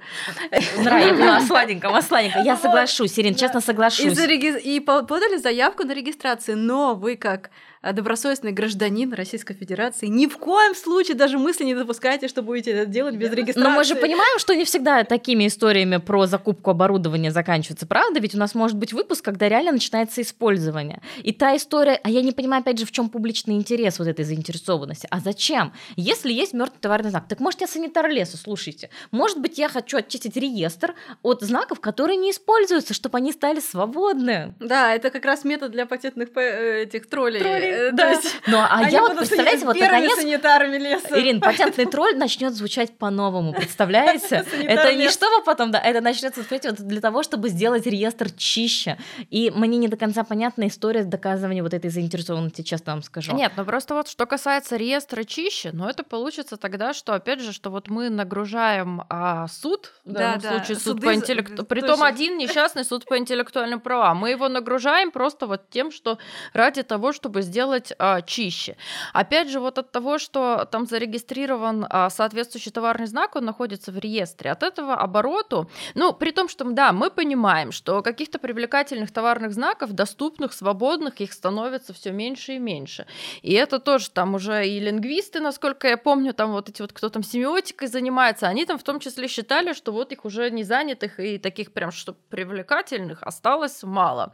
Нравится, 0.79 1.41
сладенько, 1.47 2.01
сладенько. 2.03 2.41
Я 2.41 2.57
соглашусь, 2.57 3.19
Ирин, 3.19 3.35
честно 3.35 3.61
соглашусь. 3.61 4.17
и 4.19 4.81
по- 4.81 5.03
подали 5.05 5.37
заявку 5.39 5.85
на 5.85 5.93
регистрацию, 5.93 6.57
но 6.59 6.95
вы 6.95 7.17
как 7.17 7.51
добросовестный 7.93 8.53
гражданин 8.53 9.13
Российской 9.13 9.55
Федерации 9.55 10.07
ни 10.07 10.27
в 10.27 10.39
коем 10.39 10.75
случае 10.75 11.17
даже 11.17 11.39
мысли 11.39 11.65
не 11.65 11.75
допускайте, 11.75 12.29
что 12.29 12.43
будете 12.43 12.73
это 12.73 12.87
делать 12.87 13.17
без 13.17 13.33
регистрации. 13.33 13.69
Но 13.69 13.75
мы 13.75 13.85
же 13.85 13.95
понимаем, 13.95 14.39
что 14.39 14.55
не 14.55 14.65
всегда 14.65 15.05
такими 15.05 15.47
историями 15.47 15.99
про 15.99 16.27
закупку 16.27 16.71
оборудования 16.71 17.31
заканчивается, 17.31 17.87
правда? 17.87 18.21
Ведь 18.21 18.35
у 18.35 18.39
нас 18.39 18.55
может 18.55 18.77
быть 18.77 18.93
выпуск, 18.93 19.25
когда 19.25 19.49
реально 19.49 19.73
начинается 19.73 20.23
использование. 20.23 21.01
И 21.23 21.33
та 21.33 21.57
история, 21.57 22.01
а 22.03 22.11
я 22.11 22.23
не 22.23 22.33
понимаю, 22.33 22.61
опять 22.61 22.79
же, 22.79 22.87
в 22.87 22.93
чем 22.93 23.09
публичный 23.09 23.55
интерес 23.57 23.99
вот 23.99 24.09
этой 24.09 24.25
заинтересованности. 24.25 25.09
А 25.11 25.21
зачем? 25.21 25.73
Если 25.97 26.33
есть 26.33 26.53
мертвый 26.53 26.81
товарный 26.81 27.11
знак, 27.11 27.29
так 27.29 27.41
может 27.41 27.61
я 27.61 27.67
санитар 27.67 28.09
леса, 28.09 28.37
слушайте. 28.37 28.91
Может 29.11 29.39
быть, 29.41 29.59
я 29.59 29.69
хочу 29.69 29.99
очистить 29.99 30.37
реестр 30.37 30.95
от 31.23 31.43
знаков, 31.43 31.81
которые 31.81 32.17
не 32.17 32.31
используются, 32.31 32.95
чтобы 32.95 33.19
они 33.19 33.33
стали 33.33 33.61
свободны. 33.61 34.55
Да, 34.61 34.95
это 34.95 35.11
как 35.11 35.25
раз 35.25 35.45
метод 35.45 35.73
для 35.73 35.87
патентных 35.87 36.29
э, 36.37 36.83
этих 36.83 37.09
троллей. 37.09 37.41
Троллей, 37.41 37.76
Э, 37.77 37.93
да. 37.93 38.11
есть 38.11 38.37
Ну, 38.47 38.59
а 38.59 38.69
они 38.71 38.93
я 38.93 39.01
вот, 39.01 39.17
представляете, 39.17 39.65
вот 39.65 39.79
наконец 39.79 40.15
санитарами 40.17 40.77
леса. 40.77 41.21
Ирин, 41.21 41.41
патентный 41.41 41.87
тролль 41.87 42.17
начнет 42.17 42.55
звучать 42.55 42.97
по-новому, 42.97 43.53
представляете? 43.53 44.45
Это 44.63 44.95
не 44.95 45.09
чтобы 45.09 45.45
потом, 45.45 45.71
да, 45.71 45.81
это 45.81 46.01
начнется 46.01 46.43
звучать 46.43 46.65
вот 46.67 46.77
для 46.81 47.01
того, 47.01 47.23
чтобы 47.23 47.49
сделать 47.49 47.87
реестр 47.87 48.31
чище. 48.31 48.99
И 49.31 49.51
мне 49.51 49.79
не 49.79 49.89
до 49.89 49.97
конца 49.97 50.25
понятна 50.25 50.67
история 50.69 51.05
доказывания 51.05 51.63
вот 51.63 51.75
этой 51.75 51.91
заинтересованности, 51.91 52.63
честно 52.63 52.93
вам 52.95 53.03
скажу. 53.03 53.35
Нет, 53.35 53.53
ну 53.57 53.65
просто 53.65 53.95
вот 53.95 54.09
что 54.09 54.27
касается 54.27 54.77
реестра 54.77 55.25
чище, 55.25 55.71
но 55.73 55.89
это 55.89 56.03
получится 56.03 56.57
тогда, 56.57 56.93
что 56.93 57.15
опять 57.15 57.41
же, 57.41 57.53
что 57.53 57.71
вот 57.71 57.89
мы 57.89 58.11
нагружаем 58.11 59.03
а, 59.09 59.47
суд, 59.49 59.93
в 60.05 60.13
Да, 60.13 60.19
данном 60.21 60.41
да, 60.41 60.51
случае 60.51 60.77
суд 60.77 60.85
суды 60.85 61.07
по 61.07 61.15
интеллекту, 61.15 61.65
притом 61.65 62.03
один 62.03 62.39
несчастный 62.39 62.85
суд 62.85 63.05
по 63.05 63.19
интеллектуальным 63.19 63.81
правам, 63.81 64.19
мы 64.19 64.31
его 64.31 64.49
нагружаем 64.49 65.11
просто 65.11 65.47
вот 65.47 65.71
тем, 65.71 65.91
что 65.91 66.19
ради 66.53 66.83
того, 66.83 67.13
чтобы 67.13 67.43
сделать 67.43 67.66
а, 67.99 68.23
чище. 68.23 68.77
Опять 69.13 69.51
же, 69.51 69.61
вот 69.61 69.79
от 69.79 69.93
того, 69.93 70.19
что 70.19 70.67
там 70.71 70.87
зарегистрирован 70.87 71.87
а, 71.89 72.11
соответствующий 72.11 72.73
товарный 72.73 73.07
знак, 73.07 73.37
он 73.37 73.45
находится 73.45 73.93
в 73.93 73.99
реестре, 73.99 74.51
от 74.51 74.63
этого 74.63 74.95
обороту, 74.95 75.71
ну, 75.95 76.13
при 76.13 76.33
том, 76.33 76.49
что, 76.49 76.65
да, 76.65 76.93
мы 76.93 77.11
понимаем, 77.11 77.73
что 77.73 78.03
каких-то 78.03 78.39
привлекательных 78.39 79.13
товарных 79.13 79.53
знаков, 79.53 79.93
доступных, 79.93 80.53
свободных, 80.53 81.21
их 81.21 81.33
становится 81.33 81.93
все 81.93 82.13
меньше 82.13 82.55
и 82.55 82.59
меньше. 82.59 83.07
И 83.43 83.53
это 83.55 83.79
тоже 83.79 84.11
там 84.11 84.35
уже 84.35 84.67
и 84.67 84.81
лингвисты, 84.81 85.41
насколько 85.41 85.89
я 85.89 85.97
помню, 85.97 86.35
там 86.35 86.53
вот 86.53 86.69
эти 86.69 86.83
вот, 86.83 86.93
кто 86.93 87.09
там 87.09 87.23
семиотикой 87.23 87.89
занимается, 87.89 88.47
они 88.47 88.65
там 88.65 88.79
в 88.79 88.83
том 88.83 89.01
числе 89.01 89.29
считали, 89.29 89.73
что 89.73 89.93
вот 89.93 90.13
их 90.13 90.25
уже 90.25 90.51
не 90.51 90.65
занятых 90.65 91.21
и 91.21 91.39
таких 91.39 91.73
прям, 91.73 91.91
что 91.91 92.15
привлекательных 92.31 93.23
осталось 93.23 93.83
мало. 93.83 94.33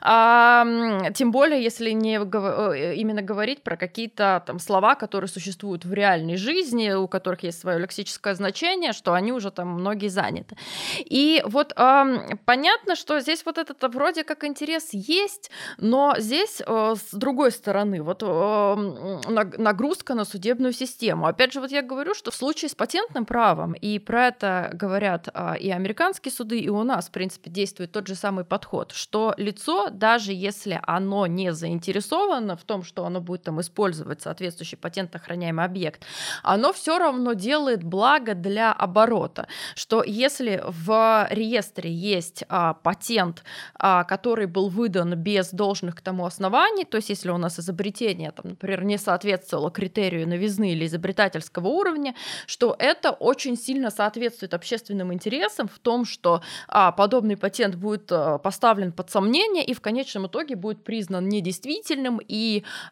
А, 0.00 0.64
тем 1.14 1.30
более, 1.32 1.62
если 1.62 1.90
не 1.90 2.18
именно 2.72 3.22
говорить 3.22 3.62
про 3.62 3.76
какие-то 3.76 4.42
там 4.46 4.58
слова, 4.58 4.94
которые 4.94 5.28
существуют 5.28 5.84
в 5.84 5.92
реальной 5.92 6.36
жизни, 6.36 6.92
у 6.92 7.08
которых 7.08 7.42
есть 7.42 7.60
свое 7.60 7.78
лексическое 7.78 8.34
значение, 8.34 8.92
что 8.92 9.12
они 9.14 9.32
уже 9.32 9.50
там 9.50 9.68
многие 9.68 10.08
заняты. 10.08 10.56
И 10.98 11.42
вот 11.46 11.72
ам, 11.76 12.38
понятно, 12.44 12.96
что 12.96 13.20
здесь 13.20 13.44
вот 13.44 13.58
этот 13.58 13.82
вроде 13.94 14.24
как 14.24 14.44
интерес 14.44 14.90
есть, 14.92 15.50
но 15.78 16.14
здесь 16.18 16.62
э, 16.64 16.94
с 16.96 17.14
другой 17.14 17.50
стороны 17.50 18.02
вот 18.02 18.22
наг- 18.22 19.58
нагрузка 19.58 20.14
на 20.14 20.24
судебную 20.24 20.72
систему. 20.72 21.26
Опять 21.26 21.52
же, 21.52 21.60
вот 21.60 21.70
я 21.70 21.82
говорю, 21.82 22.14
что 22.14 22.30
в 22.30 22.34
случае 22.34 22.68
с 22.68 22.74
патентным 22.74 23.24
правом, 23.24 23.72
и 23.72 23.98
про 23.98 24.28
это 24.28 24.70
говорят 24.72 25.28
а, 25.34 25.54
и 25.54 25.70
американские 25.70 26.32
суды, 26.32 26.58
и 26.58 26.68
у 26.68 26.82
нас, 26.82 27.08
в 27.08 27.10
принципе, 27.10 27.50
действует 27.50 27.92
тот 27.92 28.06
же 28.06 28.14
самый 28.14 28.44
подход, 28.44 28.92
что 28.92 29.34
лицо, 29.36 29.88
даже 29.90 30.32
если 30.32 30.80
оно 30.82 31.26
не 31.26 31.52
заинтересовано 31.52 32.51
в 32.56 32.64
том, 32.64 32.82
что 32.82 33.04
оно 33.04 33.20
будет 33.20 33.42
там 33.42 33.60
использовать 33.60 34.22
соответствующий 34.22 34.78
патент 34.78 35.14
охраняемый 35.14 35.64
объект, 35.64 36.04
оно 36.42 36.72
все 36.72 36.98
равно 36.98 37.32
делает 37.32 37.82
благо 37.82 38.34
для 38.34 38.72
оборота, 38.72 39.46
что 39.74 40.02
если 40.02 40.62
в 40.66 41.28
реестре 41.30 41.92
есть 41.92 42.44
а, 42.48 42.74
патент, 42.74 43.44
а, 43.74 44.04
который 44.04 44.46
был 44.46 44.68
выдан 44.68 45.14
без 45.14 45.50
должных 45.50 45.96
к 45.96 46.00
тому 46.00 46.24
оснований, 46.26 46.84
то 46.84 46.96
есть 46.96 47.08
если 47.08 47.30
у 47.30 47.38
нас 47.38 47.58
изобретение, 47.58 48.30
там, 48.32 48.50
например, 48.50 48.84
не 48.84 48.98
соответствовало 48.98 49.70
критерию 49.70 50.28
новизны 50.28 50.72
или 50.72 50.86
изобретательского 50.86 51.68
уровня, 51.68 52.14
что 52.46 52.76
это 52.78 53.10
очень 53.10 53.56
сильно 53.56 53.90
соответствует 53.90 54.54
общественным 54.54 55.12
интересам 55.12 55.68
в 55.68 55.78
том, 55.78 56.04
что 56.04 56.42
а, 56.68 56.92
подобный 56.92 57.36
патент 57.36 57.76
будет 57.76 58.10
а, 58.10 58.38
поставлен 58.38 58.92
под 58.92 59.10
сомнение 59.10 59.64
и 59.64 59.74
в 59.74 59.80
конечном 59.80 60.26
итоге 60.26 60.56
будет 60.56 60.84
признан 60.84 61.28
недействительным, 61.28 62.18
и 62.18 62.34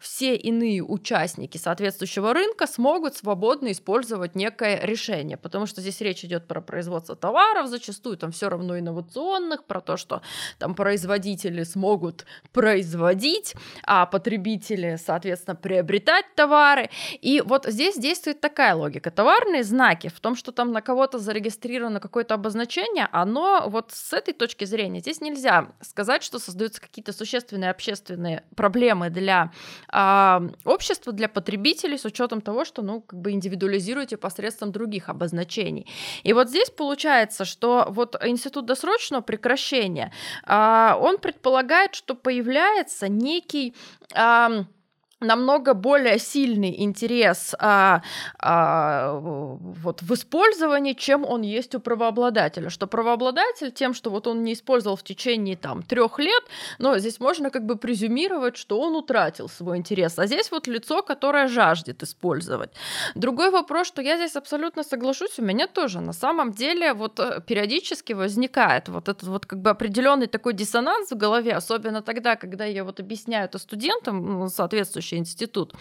все 0.01 0.37
иные 0.37 0.83
участники 0.83 1.59
соответствующего 1.59 2.35
рынка 2.35 2.67
смогут 2.67 3.17
свободно 3.17 3.73
использовать 3.73 4.35
некое 4.35 4.81
решение, 4.83 5.37
потому 5.37 5.67
что 5.67 5.81
здесь 5.81 6.01
речь 6.01 6.25
идет 6.25 6.47
про 6.47 6.61
производство 6.61 7.17
товаров, 7.17 7.69
зачастую 7.69 8.17
там 8.17 8.33
все 8.33 8.49
равно 8.49 8.79
инновационных, 8.79 9.65
про 9.65 9.81
то, 9.81 9.97
что 9.97 10.23
там 10.59 10.75
производители 10.75 11.63
смогут 11.65 12.27
производить, 12.53 13.55
а 13.85 14.07
потребители, 14.07 14.99
соответственно, 15.03 15.57
приобретать 15.57 16.27
товары. 16.35 16.91
И 17.21 17.43
вот 17.45 17.67
здесь 17.67 17.97
действует 17.97 18.41
такая 18.41 18.75
логика. 18.75 19.11
Товарные 19.11 19.65
знаки 19.65 20.09
в 20.09 20.21
том, 20.21 20.37
что 20.37 20.53
там 20.53 20.73
на 20.73 20.81
кого-то 20.83 21.19
зарегистрировано 21.19 22.01
какое-то 22.01 22.35
обозначение, 22.35 23.09
оно 23.13 23.69
вот 23.69 23.93
с 23.93 24.13
этой 24.13 24.35
точки 24.35 24.65
зрения 24.65 25.01
здесь 25.01 25.21
нельзя 25.21 25.69
сказать, 25.81 26.23
что 26.23 26.39
создаются 26.39 26.81
какие-то 26.81 27.13
существенные 27.13 27.71
общественные 27.71 28.45
проблемы 28.57 29.11
для 29.11 29.40
а, 29.89 30.43
общества, 30.65 31.13
для 31.13 31.29
потребителей 31.29 31.99
с 31.99 32.05
учетом 32.05 32.41
того, 32.41 32.65
что, 32.65 32.83
ну, 32.83 33.01
как 33.01 33.21
бы 33.21 33.33
индивидуализируете 33.33 34.17
посредством 34.17 34.73
других 34.73 35.09
обозначений. 35.09 35.87
И 36.23 36.33
вот 36.33 36.49
здесь 36.49 36.71
получается, 36.71 37.45
что 37.45 37.87
вот 37.89 38.17
институт 38.25 38.67
досрочного 38.67 39.23
прекращения, 39.23 40.13
а, 40.45 40.99
он 41.01 41.19
предполагает, 41.19 41.95
что 41.95 42.15
появляется 42.15 43.09
некий 43.09 43.75
ам, 44.15 44.67
намного 45.21 45.75
более 45.75 46.19
сильный 46.19 46.83
интерес 46.83 47.55
а, 47.59 48.03
а, 48.39 49.13
вот 49.13 50.03
в 50.03 50.15
использовании, 50.15 50.95
чем 50.95 51.25
он 51.25 51.43
есть 51.43 51.75
у 51.75 51.81
правообладателя. 51.81 52.71
Что 52.71 52.87
правообладатель 52.87 53.71
тем, 53.71 53.95
что 53.95 54.11
вот 54.11 54.27
он 54.27 54.43
не 54.43 54.55
использовал 54.55 54.97
в 54.97 55.03
течение 55.03 55.57
там 55.57 55.83
трех 55.83 56.19
лет, 56.19 56.43
но 56.79 56.99
здесь 56.99 57.21
можно 57.21 57.51
как 57.51 57.67
бы 57.67 57.77
презюмировать, 57.77 58.57
что 58.57 58.81
он 58.81 58.97
утратил 58.97 59.49
свой 59.49 59.77
интерес. 59.77 60.19
А 60.19 60.27
здесь 60.27 60.51
вот 60.51 60.67
лицо, 60.67 61.03
которое 61.03 61.49
жаждет 61.49 62.03
использовать. 62.03 62.71
Другой 63.15 63.51
вопрос, 63.51 63.87
что 63.87 64.03
я 64.03 64.17
здесь 64.17 64.37
абсолютно 64.37 64.83
соглашусь, 64.83 65.39
у 65.39 65.43
меня 65.43 65.67
тоже 65.67 66.01
на 66.01 66.13
самом 66.13 66.53
деле 66.53 66.95
вот 66.95 67.21
э, 67.21 67.41
периодически 67.47 68.15
возникает 68.15 68.89
вот 68.89 69.09
этот 69.09 69.29
вот 69.29 69.47
как 69.47 69.61
бы 69.61 69.71
определенный 69.71 70.27
такой 70.27 70.55
диссонанс 70.55 71.11
в 71.11 71.17
голове, 71.17 71.53
особенно 71.53 72.03
тогда, 72.03 72.37
когда 72.37 72.65
я 72.65 72.85
вот 72.85 73.01
объясняю 73.01 73.45
это 73.45 73.59
студентам, 73.59 74.41
ну, 74.41 74.49
соответствующий 75.11 75.19
институт, 75.19 75.73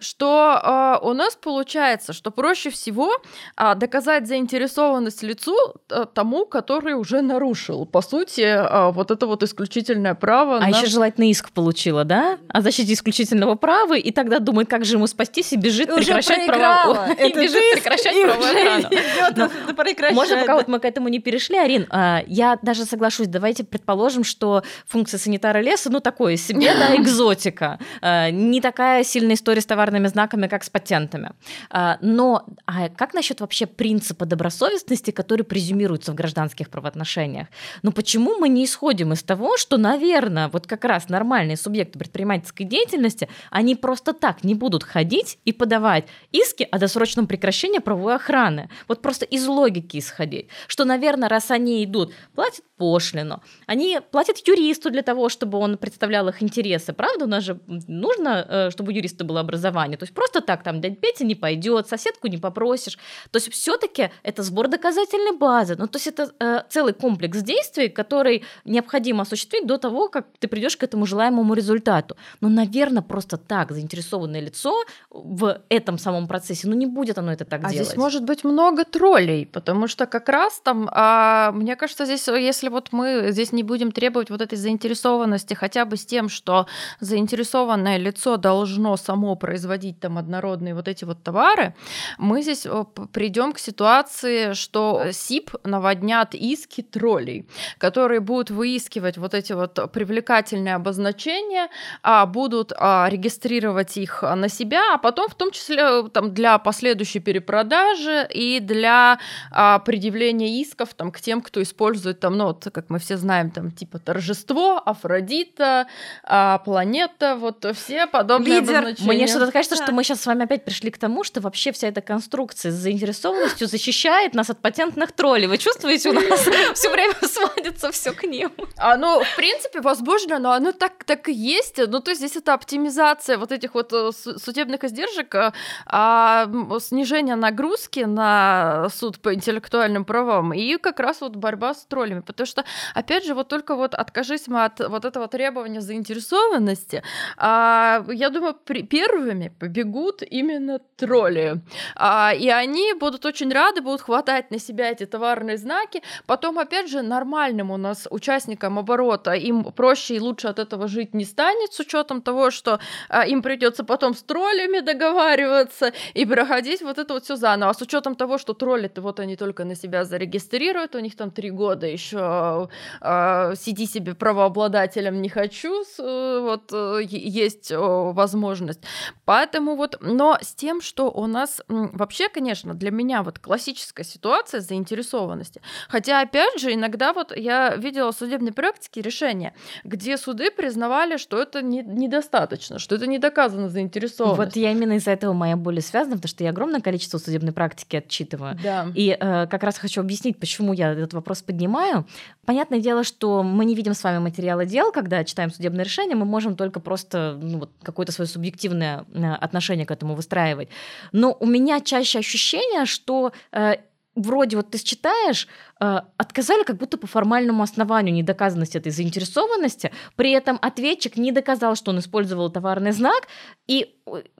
что 0.00 0.60
э, 1.02 1.06
у 1.06 1.12
нас 1.12 1.36
получается, 1.36 2.12
что 2.12 2.30
проще 2.30 2.70
всего 2.70 3.10
э, 3.56 3.74
доказать 3.74 4.26
заинтересованность 4.26 5.22
лицу 5.22 5.56
э, 5.90 6.06
тому, 6.12 6.46
который 6.46 6.94
уже 6.94 7.22
нарушил, 7.22 7.86
по 7.86 8.02
сути, 8.02 8.40
э, 8.42 8.90
вот 8.92 9.10
это 9.10 9.26
вот 9.26 9.42
исключительное 9.42 10.14
право. 10.14 10.58
А 10.58 10.60
на... 10.60 10.68
еще 10.68 10.86
желательно 10.86 11.30
иск 11.30 11.50
получила, 11.50 12.04
да? 12.04 12.38
О 12.48 12.60
защите 12.60 12.92
исключительного 12.92 13.54
права, 13.54 13.96
и 13.96 14.10
тогда 14.10 14.38
думает, 14.38 14.68
как 14.68 14.84
же 14.84 14.96
ему 14.96 15.06
спастись, 15.06 15.52
и 15.52 15.56
бежит 15.56 15.90
Уже 15.90 16.04
прекращать 16.04 16.46
право. 16.46 17.08
И 17.24 17.32
бежит 17.32 17.62
прекращать 17.74 18.14
и 18.14 19.72
прекращать, 19.74 20.14
Можно, 20.14 20.40
пока 20.40 20.54
вот 20.54 20.68
мы 20.68 20.78
к 20.78 20.84
этому 20.84 21.08
не 21.08 21.18
перешли, 21.18 21.56
Арин, 21.56 21.86
а, 21.90 22.22
я 22.26 22.58
даже 22.62 22.84
соглашусь, 22.84 23.28
давайте 23.28 23.64
предположим, 23.64 24.24
что 24.24 24.62
функция 24.86 25.18
санитара 25.18 25.60
леса, 25.60 25.90
ну, 25.90 26.00
такое 26.00 26.36
себе, 26.36 26.74
да, 26.74 26.96
экзотика. 26.96 27.78
А, 28.00 28.30
Не 28.30 28.60
такая 28.74 29.04
сильная 29.04 29.36
история 29.36 29.60
с 29.60 29.66
товарными 29.66 30.08
знаками, 30.08 30.48
как 30.48 30.64
с 30.64 30.70
патентами. 30.70 31.30
А, 31.70 31.96
но 32.00 32.44
а 32.66 32.88
как 32.88 33.14
насчет 33.14 33.40
вообще 33.40 33.66
принципа 33.66 34.26
добросовестности, 34.26 35.12
который 35.12 35.44
презюмируется 35.44 36.10
в 36.10 36.16
гражданских 36.16 36.70
правоотношениях? 36.70 37.46
Ну 37.82 37.92
почему 37.92 38.36
мы 38.36 38.48
не 38.48 38.64
исходим 38.64 39.12
из 39.12 39.22
того, 39.22 39.56
что, 39.58 39.76
наверное, 39.76 40.48
вот 40.48 40.66
как 40.66 40.84
раз 40.84 41.08
нормальные 41.08 41.56
субъекты 41.56 42.00
предпринимательской 42.00 42.64
деятельности, 42.64 43.28
они 43.50 43.76
просто 43.76 44.12
так 44.12 44.42
не 44.42 44.56
будут 44.56 44.82
ходить 44.82 45.38
и 45.44 45.52
подавать 45.52 46.06
иски 46.32 46.66
о 46.68 46.78
досрочном 46.80 47.28
прекращении 47.28 47.78
правовой 47.78 48.16
охраны. 48.16 48.70
Вот 48.88 49.02
просто 49.02 49.24
из 49.24 49.46
логики 49.46 49.98
исходить. 49.98 50.48
Что, 50.66 50.84
наверное, 50.84 51.28
раз 51.28 51.52
они 51.52 51.84
идут, 51.84 52.12
платят 52.34 52.64
пошлину, 52.76 53.40
они 53.66 54.00
платят 54.10 54.38
юристу 54.48 54.90
для 54.90 55.02
того, 55.02 55.28
чтобы 55.28 55.58
он 55.58 55.78
представлял 55.78 56.28
их 56.28 56.42
интересы. 56.42 56.92
Правда, 56.92 57.24
у 57.24 57.28
нас 57.28 57.44
же 57.44 57.60
нужно, 57.86 58.46
э, 58.48 58.63
чтобы 58.70 58.92
у 58.92 58.94
юриста 58.94 59.24
было 59.24 59.40
образование. 59.40 59.96
То 59.98 60.04
есть 60.04 60.14
просто 60.14 60.40
так 60.40 60.62
там 60.62 60.80
дядь 60.80 61.00
Петя 61.00 61.24
не 61.24 61.34
пойдет, 61.34 61.88
соседку 61.88 62.28
не 62.28 62.38
попросишь. 62.38 62.98
То 63.30 63.36
есть 63.38 63.52
все-таки 63.52 64.10
это 64.22 64.42
сбор 64.42 64.68
доказательной 64.68 65.36
базы. 65.36 65.76
Ну, 65.78 65.86
то 65.86 65.96
есть 65.96 66.06
это 66.06 66.32
э, 66.40 66.62
целый 66.68 66.92
комплекс 66.92 67.38
действий, 67.42 67.88
который 67.88 68.44
необходимо 68.64 69.22
осуществить 69.22 69.66
до 69.66 69.78
того, 69.78 70.08
как 70.08 70.26
ты 70.38 70.48
придешь 70.48 70.76
к 70.76 70.82
этому 70.82 71.06
желаемому 71.06 71.54
результату. 71.54 72.16
Но, 72.40 72.48
наверное, 72.48 73.02
просто 73.02 73.36
так 73.36 73.72
заинтересованное 73.72 74.40
лицо 74.40 74.74
в 75.10 75.60
этом 75.68 75.98
самом 75.98 76.26
процессе, 76.28 76.68
ну 76.68 76.74
не 76.74 76.86
будет 76.86 77.18
оно 77.18 77.32
это 77.32 77.44
так 77.44 77.60
а 77.64 77.70
делать. 77.70 77.86
здесь 77.86 77.96
может 77.96 78.24
быть 78.24 78.44
много 78.44 78.84
троллей, 78.84 79.46
потому 79.46 79.88
что 79.88 80.06
как 80.06 80.28
раз 80.28 80.60
там, 80.60 80.88
а, 80.92 81.52
мне 81.52 81.76
кажется, 81.76 82.04
здесь, 82.04 82.26
если 82.28 82.68
вот 82.68 82.88
мы 82.92 83.28
здесь 83.30 83.52
не 83.52 83.62
будем 83.62 83.92
требовать 83.92 84.30
вот 84.30 84.40
этой 84.40 84.56
заинтересованности 84.56 85.54
хотя 85.54 85.84
бы 85.84 85.96
с 85.96 86.06
тем, 86.06 86.28
что 86.28 86.66
заинтересованное 87.00 87.98
лицо 87.98 88.36
должно 88.36 88.53
само 88.96 89.36
производить 89.36 90.00
там 90.00 90.18
однородные 90.18 90.74
вот 90.74 90.88
эти 90.88 91.04
вот 91.04 91.22
товары, 91.22 91.74
мы 92.18 92.42
здесь 92.42 92.66
придем 93.12 93.52
к 93.52 93.58
ситуации, 93.58 94.52
что 94.52 95.04
СИП 95.12 95.54
наводнят 95.64 96.34
иски 96.34 96.82
троллей, 96.82 97.46
которые 97.78 98.20
будут 98.20 98.50
выискивать 98.50 99.18
вот 99.18 99.34
эти 99.34 99.52
вот 99.52 99.92
привлекательные 99.92 100.74
обозначения, 100.74 101.68
а 102.02 102.26
будут 102.26 102.72
а, 102.76 103.08
регистрировать 103.10 103.96
их 103.96 104.22
на 104.22 104.48
себя, 104.48 104.94
а 104.94 104.98
потом 104.98 105.28
в 105.28 105.34
том 105.34 105.50
числе 105.50 106.08
там, 106.08 106.34
для 106.34 106.58
последующей 106.58 107.20
перепродажи 107.20 108.28
и 108.32 108.60
для 108.60 109.18
а, 109.50 109.78
предъявления 109.78 110.60
исков 110.60 110.94
там, 110.94 111.10
к 111.10 111.20
тем, 111.20 111.40
кто 111.40 111.62
использует 111.62 112.20
там, 112.20 112.36
ну, 112.36 112.46
вот, 112.46 112.68
как 112.72 112.90
мы 112.90 112.98
все 112.98 113.16
знаем, 113.16 113.50
там, 113.50 113.70
типа 113.70 113.98
торжество, 113.98 114.82
Афродита, 114.84 115.86
а, 116.22 116.58
планета, 116.58 117.36
вот 117.36 117.64
все 117.74 118.06
подобные 118.06 118.43
Лидер. 118.44 118.94
Мне 119.00 119.26
что-то 119.26 119.52
кажется, 119.52 119.76
что 119.76 119.92
мы 119.92 120.04
сейчас 120.04 120.20
с 120.22 120.26
вами 120.26 120.44
опять 120.44 120.64
пришли 120.64 120.90
к 120.90 120.98
тому, 120.98 121.24
что 121.24 121.40
вообще 121.40 121.72
вся 121.72 121.88
эта 121.88 122.00
конструкция 122.00 122.70
с 122.72 122.74
заинтересованностью 122.74 123.66
защищает 123.66 124.34
нас 124.34 124.50
от 124.50 124.60
патентных 124.60 125.12
троллей. 125.12 125.46
Вы 125.46 125.58
чувствуете, 125.58 126.10
у 126.10 126.12
нас 126.12 126.48
все 126.74 126.90
время 126.90 127.14
сводится 127.22 127.90
все 127.90 128.12
к 128.12 128.24
ним. 128.24 128.52
А, 128.76 128.96
ну, 128.96 129.22
в 129.22 129.36
принципе, 129.36 129.80
возможно, 129.80 130.38
но 130.38 130.52
оно 130.52 130.72
так, 130.72 131.04
так 131.04 131.28
и 131.28 131.32
есть. 131.32 131.78
Ну, 131.78 132.00
то 132.00 132.10
есть 132.10 132.20
здесь 132.20 132.36
это 132.36 132.54
оптимизация 132.54 133.38
вот 133.38 133.52
этих 133.52 133.74
вот 133.74 133.92
э, 133.92 134.10
судебных 134.12 134.84
издержек, 134.84 135.34
а, 135.34 135.52
а 135.86 136.50
снижение 136.80 137.36
нагрузки 137.36 138.00
на 138.00 138.88
суд 138.94 139.18
по 139.20 139.34
интеллектуальным 139.34 140.04
правам 140.04 140.52
и 140.52 140.76
как 140.78 141.00
раз 141.00 141.20
вот 141.20 141.36
борьба 141.36 141.74
с 141.74 141.84
троллями. 141.86 142.20
Потому 142.20 142.46
что, 142.46 142.64
опять 142.94 143.24
же, 143.24 143.34
вот 143.34 143.48
только 143.48 143.74
вот 143.76 143.94
откажись 143.94 144.48
мы 144.48 144.64
от 144.64 144.80
вот 144.80 145.04
этого 145.04 145.28
требования 145.28 145.80
заинтересованности, 145.80 147.02
а, 147.36 148.04
я 148.08 148.23
думаю, 148.30 148.54
при, 148.54 148.82
первыми 148.82 149.52
побегут 149.58 150.22
именно 150.22 150.80
тролли. 150.96 151.60
А, 151.96 152.32
и 152.34 152.48
они 152.48 152.94
будут 152.94 153.26
очень 153.26 153.52
рады, 153.52 153.80
будут 153.80 154.02
хватать 154.02 154.50
на 154.50 154.58
себя 154.58 154.90
эти 154.90 155.06
товарные 155.06 155.56
знаки. 155.56 156.02
Потом, 156.26 156.58
опять 156.58 156.88
же, 156.88 157.02
нормальным 157.02 157.70
у 157.70 157.76
нас 157.76 158.06
участникам 158.10 158.78
оборота 158.78 159.32
им 159.32 159.64
проще 159.64 160.16
и 160.16 160.20
лучше 160.20 160.48
от 160.48 160.58
этого 160.58 160.88
жить 160.88 161.14
не 161.14 161.24
станет 161.24 161.72
с 161.72 161.80
учетом 161.80 162.22
того, 162.22 162.50
что 162.50 162.80
а, 163.08 163.26
им 163.26 163.42
придется 163.42 163.84
потом 163.84 164.14
с 164.14 164.22
троллями 164.22 164.80
договариваться 164.80 165.92
и 166.14 166.26
проходить 166.26 166.82
вот 166.82 166.98
это 166.98 167.14
вот 167.14 167.24
все 167.24 167.36
заново. 167.36 167.70
А 167.70 167.74
с 167.74 167.80
учетом 167.82 168.14
того, 168.14 168.38
что 168.38 168.54
тролли-то 168.54 169.02
вот 169.02 169.20
они 169.20 169.36
только 169.36 169.64
на 169.64 169.74
себя 169.74 170.04
зарегистрируют, 170.04 170.94
у 170.94 170.98
них 171.00 171.16
там 171.16 171.30
три 171.30 171.50
года 171.50 171.86
еще 171.86 172.68
а, 173.00 173.54
сиди 173.54 173.86
себе 173.86 174.14
правообладателем 174.14 175.20
не 175.22 175.28
хочу, 175.28 175.84
э, 175.98 176.38
вот 176.42 176.72
э, 176.72 177.00
есть 177.02 177.72
возможность. 178.14 178.80
Поэтому 179.24 179.76
вот, 179.76 179.98
но 180.00 180.38
с 180.40 180.54
тем, 180.54 180.80
что 180.80 181.10
у 181.10 181.26
нас 181.26 181.60
вообще, 181.68 182.28
конечно, 182.28 182.74
для 182.74 182.90
меня 182.90 183.22
вот 183.22 183.38
классическая 183.38 184.04
ситуация 184.04 184.60
заинтересованности. 184.60 185.60
Хотя, 185.88 186.20
опять 186.20 186.58
же, 186.58 186.72
иногда 186.72 187.12
вот 187.12 187.36
я 187.36 187.74
видела 187.76 188.12
в 188.12 188.16
судебной 188.16 188.52
практике 188.52 189.02
решения, 189.02 189.54
где 189.84 190.16
суды 190.16 190.50
признавали, 190.50 191.16
что 191.16 191.40
это 191.40 191.62
не, 191.62 191.82
недостаточно, 191.82 192.78
что 192.78 192.94
это 192.94 193.06
не 193.06 193.18
доказано 193.18 193.68
заинтересованность. 193.68 194.54
Вот 194.54 194.56
я 194.56 194.72
именно 194.72 194.94
из-за 194.94 195.10
этого 195.10 195.32
моя 195.32 195.56
боль 195.56 195.80
связана, 195.80 196.16
потому 196.16 196.28
что 196.28 196.44
я 196.44 196.50
огромное 196.50 196.80
количество 196.80 197.18
судебной 197.18 197.52
практики 197.52 197.96
отчитываю. 197.96 198.58
Да. 198.62 198.86
И 198.94 199.16
э, 199.18 199.46
как 199.48 199.62
раз 199.62 199.78
хочу 199.78 200.00
объяснить, 200.00 200.38
почему 200.38 200.72
я 200.72 200.92
этот 200.92 201.14
вопрос 201.14 201.42
поднимаю. 201.42 202.06
Понятное 202.44 202.78
дело, 202.78 203.04
что 203.04 203.42
мы 203.42 203.64
не 203.64 203.74
видим 203.74 203.94
с 203.94 204.04
вами 204.04 204.18
материалы 204.18 204.66
дел, 204.66 204.92
когда 204.92 205.24
читаем 205.24 205.50
судебное 205.50 205.84
решение, 205.84 206.16
мы 206.16 206.24
можем 206.24 206.56
только 206.56 206.80
просто 206.80 207.38
ну, 207.40 207.58
вот, 207.60 207.70
какое-то 208.04 208.12
свое 208.12 208.28
субъективное 208.28 209.04
э, 209.14 209.34
отношение 209.44 209.86
к 209.86 209.90
этому 209.90 210.14
выстраивать. 210.14 210.68
Но 211.12 211.36
у 211.40 211.46
меня 211.46 211.80
чаще 211.80 212.18
ощущение, 212.18 212.86
что 212.86 213.32
э, 213.52 213.76
вроде 214.14 214.56
вот 214.56 214.70
ты 214.70 214.78
читаешь, 214.78 215.46
э, 215.46 215.73
отказали 215.78 216.62
как 216.64 216.76
будто 216.76 216.98
по 216.98 217.06
формальному 217.06 217.62
основанию 217.62 218.14
недоказанности 218.14 218.76
этой 218.76 218.92
заинтересованности, 218.92 219.92
при 220.16 220.30
этом 220.32 220.58
ответчик 220.62 221.16
не 221.16 221.32
доказал, 221.32 221.76
что 221.76 221.90
он 221.90 221.98
использовал 221.98 222.50
товарный 222.50 222.92
знак, 222.92 223.28
и 223.66 223.94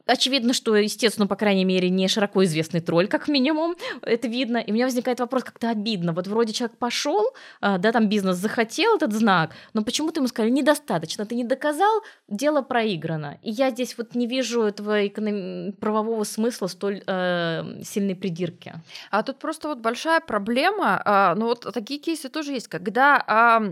очевидно, 0.07 0.53
что, 0.53 0.77
естественно, 0.77 1.27
по 1.27 1.37
крайней 1.37 1.65
мере, 1.65 1.89
не 1.89 2.09
широко 2.09 2.45
известный 2.45 2.81
тролль, 2.81 3.09
как 3.09 3.29
минимум, 3.29 3.75
это 4.03 4.29
видно. 4.29 4.59
И 4.59 4.71
у 4.71 4.75
меня 4.75 4.85
возникает 4.85 5.21
вопрос, 5.21 5.45
как-то 5.45 5.71
обидно. 5.71 6.13
Вот 6.13 6.27
вроде 6.27 6.53
человек 6.53 6.77
пошел, 6.77 7.25
а, 7.61 7.79
да, 7.79 7.93
там 7.93 8.09
бизнес 8.09 8.37
захотел 8.37 8.97
этот 8.97 9.13
знак, 9.13 9.53
но 9.73 9.83
почему-то 9.83 10.21
ему 10.21 10.29
сказали, 10.29 10.51
недостаточно, 10.51 11.25
ты 11.25 11.35
не 11.35 11.45
доказал, 11.45 12.03
дело 12.29 12.63
проиграно. 12.63 13.39
И 13.43 13.51
я 13.51 13.71
здесь 13.71 13.97
вот 13.97 14.15
не 14.15 14.27
вижу 14.27 14.63
этого 14.63 15.07
эконом... 15.07 15.73
правового 15.73 16.25
смысла 16.25 16.67
столь 16.67 17.03
э, 17.07 17.83
сильной 17.83 18.15
придирки. 18.15 18.75
А 19.11 19.23
тут 19.23 19.39
просто 19.39 19.69
вот 19.69 19.79
большая 19.79 20.21
проблема, 20.21 21.03
а, 21.31 21.35
ну 21.35 21.47
вот 21.47 21.61
такие 21.73 22.01
кейсы 22.01 22.29
тоже 22.29 22.53
есть, 22.53 22.69
когда 22.69 23.23
а, 23.27 23.63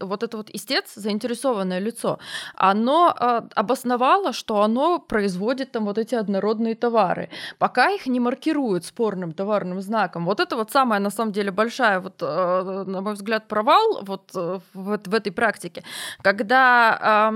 вот 0.00 0.22
это 0.22 0.36
вот 0.36 0.50
истец, 0.50 0.94
заинтересованное 0.94 1.80
лицо, 1.80 2.18
оно 2.54 3.14
э, 3.18 3.42
обосновало, 3.54 4.32
что 4.32 4.62
оно 4.62 4.98
производит 4.98 5.72
там 5.72 5.84
вот 5.84 5.98
эти 5.98 6.14
однородные 6.14 6.74
товары, 6.74 7.28
пока 7.58 7.90
их 7.90 8.06
не 8.06 8.20
маркируют 8.20 8.84
спорным 8.84 9.32
товарным 9.32 9.80
знаком. 9.80 10.24
Вот 10.24 10.40
это 10.40 10.56
вот 10.56 10.70
самая, 10.70 11.00
на 11.00 11.10
самом 11.10 11.32
деле, 11.32 11.50
большая, 11.50 12.00
вот, 12.00 12.14
э, 12.22 12.84
на 12.86 13.00
мой 13.00 13.14
взгляд, 13.14 13.48
провал 13.48 14.02
вот 14.02 14.30
э, 14.34 14.58
в 14.74 15.14
этой 15.14 15.32
практике, 15.32 15.82
когда 16.22 17.30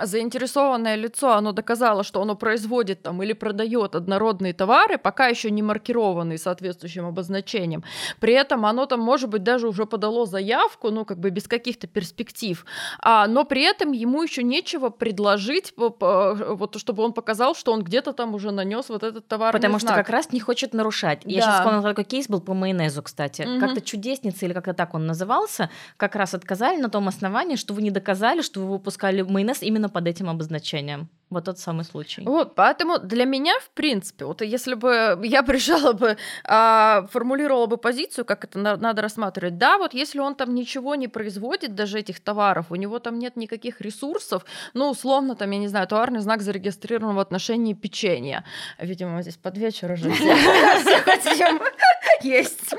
э, 0.00 0.06
заинтересованное 0.06 0.96
лицо, 0.96 1.32
оно 1.32 1.52
доказало, 1.52 2.02
что 2.02 2.20
оно 2.22 2.34
производит 2.34 3.02
там 3.02 3.22
или 3.22 3.32
продает 3.32 3.94
однородные 3.94 4.52
товары, 4.52 4.98
пока 4.98 5.28
еще 5.28 5.50
не 5.50 5.62
маркированные 5.62 6.38
соответствующим 6.38 7.06
обозначением. 7.06 7.84
При 8.20 8.32
этом 8.32 8.66
оно 8.66 8.86
там, 8.86 9.00
может 9.00 9.30
быть, 9.30 9.42
даже 9.42 9.68
уже 9.68 9.86
подало 9.86 10.26
заявку, 10.26 10.90
ну, 10.90 11.04
как 11.04 11.18
бы 11.18 11.30
без 11.30 11.46
каких 11.48 11.75
каких-то 11.76 11.86
перспектив, 11.86 12.64
а, 13.00 13.26
но 13.26 13.44
при 13.44 13.62
этом 13.62 13.92
ему 13.92 14.22
еще 14.22 14.42
нечего 14.42 14.90
предложить, 14.90 15.74
вот 15.76 16.76
чтобы 16.76 17.02
он 17.02 17.12
показал, 17.12 17.54
что 17.54 17.72
он 17.72 17.82
где-то 17.82 18.12
там 18.12 18.34
уже 18.34 18.50
нанес 18.50 18.88
вот 18.88 19.02
этот 19.02 19.28
товар. 19.28 19.52
Потому 19.52 19.78
знак. 19.78 19.92
что 19.92 20.02
как 20.02 20.10
раз 20.10 20.32
не 20.32 20.40
хочет 20.40 20.74
нарушать. 20.74 21.20
Да. 21.24 21.30
Я 21.30 21.40
сейчас 21.42 21.58
вспомнила 21.58 21.82
такой 21.82 22.04
кейс 22.04 22.28
был 22.28 22.40
по 22.40 22.54
майонезу, 22.54 23.02
кстати. 23.02 23.42
Угу. 23.42 23.60
Как-то 23.60 23.80
чудесница 23.80 24.46
или 24.46 24.52
как-то 24.52 24.74
так 24.74 24.94
он 24.94 25.06
назывался, 25.06 25.70
как 25.96 26.16
раз 26.16 26.34
отказали 26.34 26.80
на 26.80 26.88
том 26.88 27.08
основании, 27.08 27.56
что 27.56 27.74
вы 27.74 27.82
не 27.82 27.90
доказали, 27.90 28.42
что 28.42 28.60
вы 28.60 28.72
выпускали 28.72 29.22
майонез 29.22 29.62
именно 29.62 29.88
под 29.88 30.06
этим 30.06 30.28
обозначением. 30.28 31.08
Вот 31.28 31.44
тот 31.44 31.58
самый 31.58 31.84
случай. 31.84 32.22
Вот, 32.24 32.54
поэтому 32.54 32.98
для 32.98 33.24
меня, 33.24 33.58
в 33.58 33.70
принципе, 33.70 34.24
вот 34.26 34.42
если 34.42 34.74
бы 34.74 35.18
я 35.24 35.42
пришла 35.42 35.92
бы, 35.92 36.16
а, 36.44 37.06
формулировала 37.10 37.66
бы 37.66 37.78
позицию, 37.78 38.24
как 38.24 38.44
это 38.44 38.60
на, 38.60 38.76
надо 38.76 39.02
рассматривать, 39.02 39.58
да, 39.58 39.76
вот 39.76 39.92
если 39.92 40.20
он 40.20 40.36
там 40.36 40.54
ничего 40.54 40.94
не 40.94 41.08
производит, 41.08 41.74
даже 41.74 41.98
этих 41.98 42.20
товаров, 42.20 42.66
у 42.70 42.76
него 42.76 43.00
там 43.00 43.18
нет 43.18 43.36
никаких 43.36 43.80
ресурсов, 43.80 44.44
ну, 44.72 44.88
условно, 44.88 45.34
там, 45.34 45.50
я 45.50 45.58
не 45.58 45.68
знаю, 45.68 45.88
товарный 45.88 46.20
знак 46.20 46.42
зарегистрирован 46.42 47.16
в 47.16 47.18
отношении 47.18 47.74
печенья. 47.74 48.44
Видимо, 48.78 49.20
здесь 49.22 49.36
под 49.36 49.58
вечер 49.58 49.90
уже 49.92 50.10
все 50.12 50.98
хотим 50.98 51.60
Есть. 52.22 52.74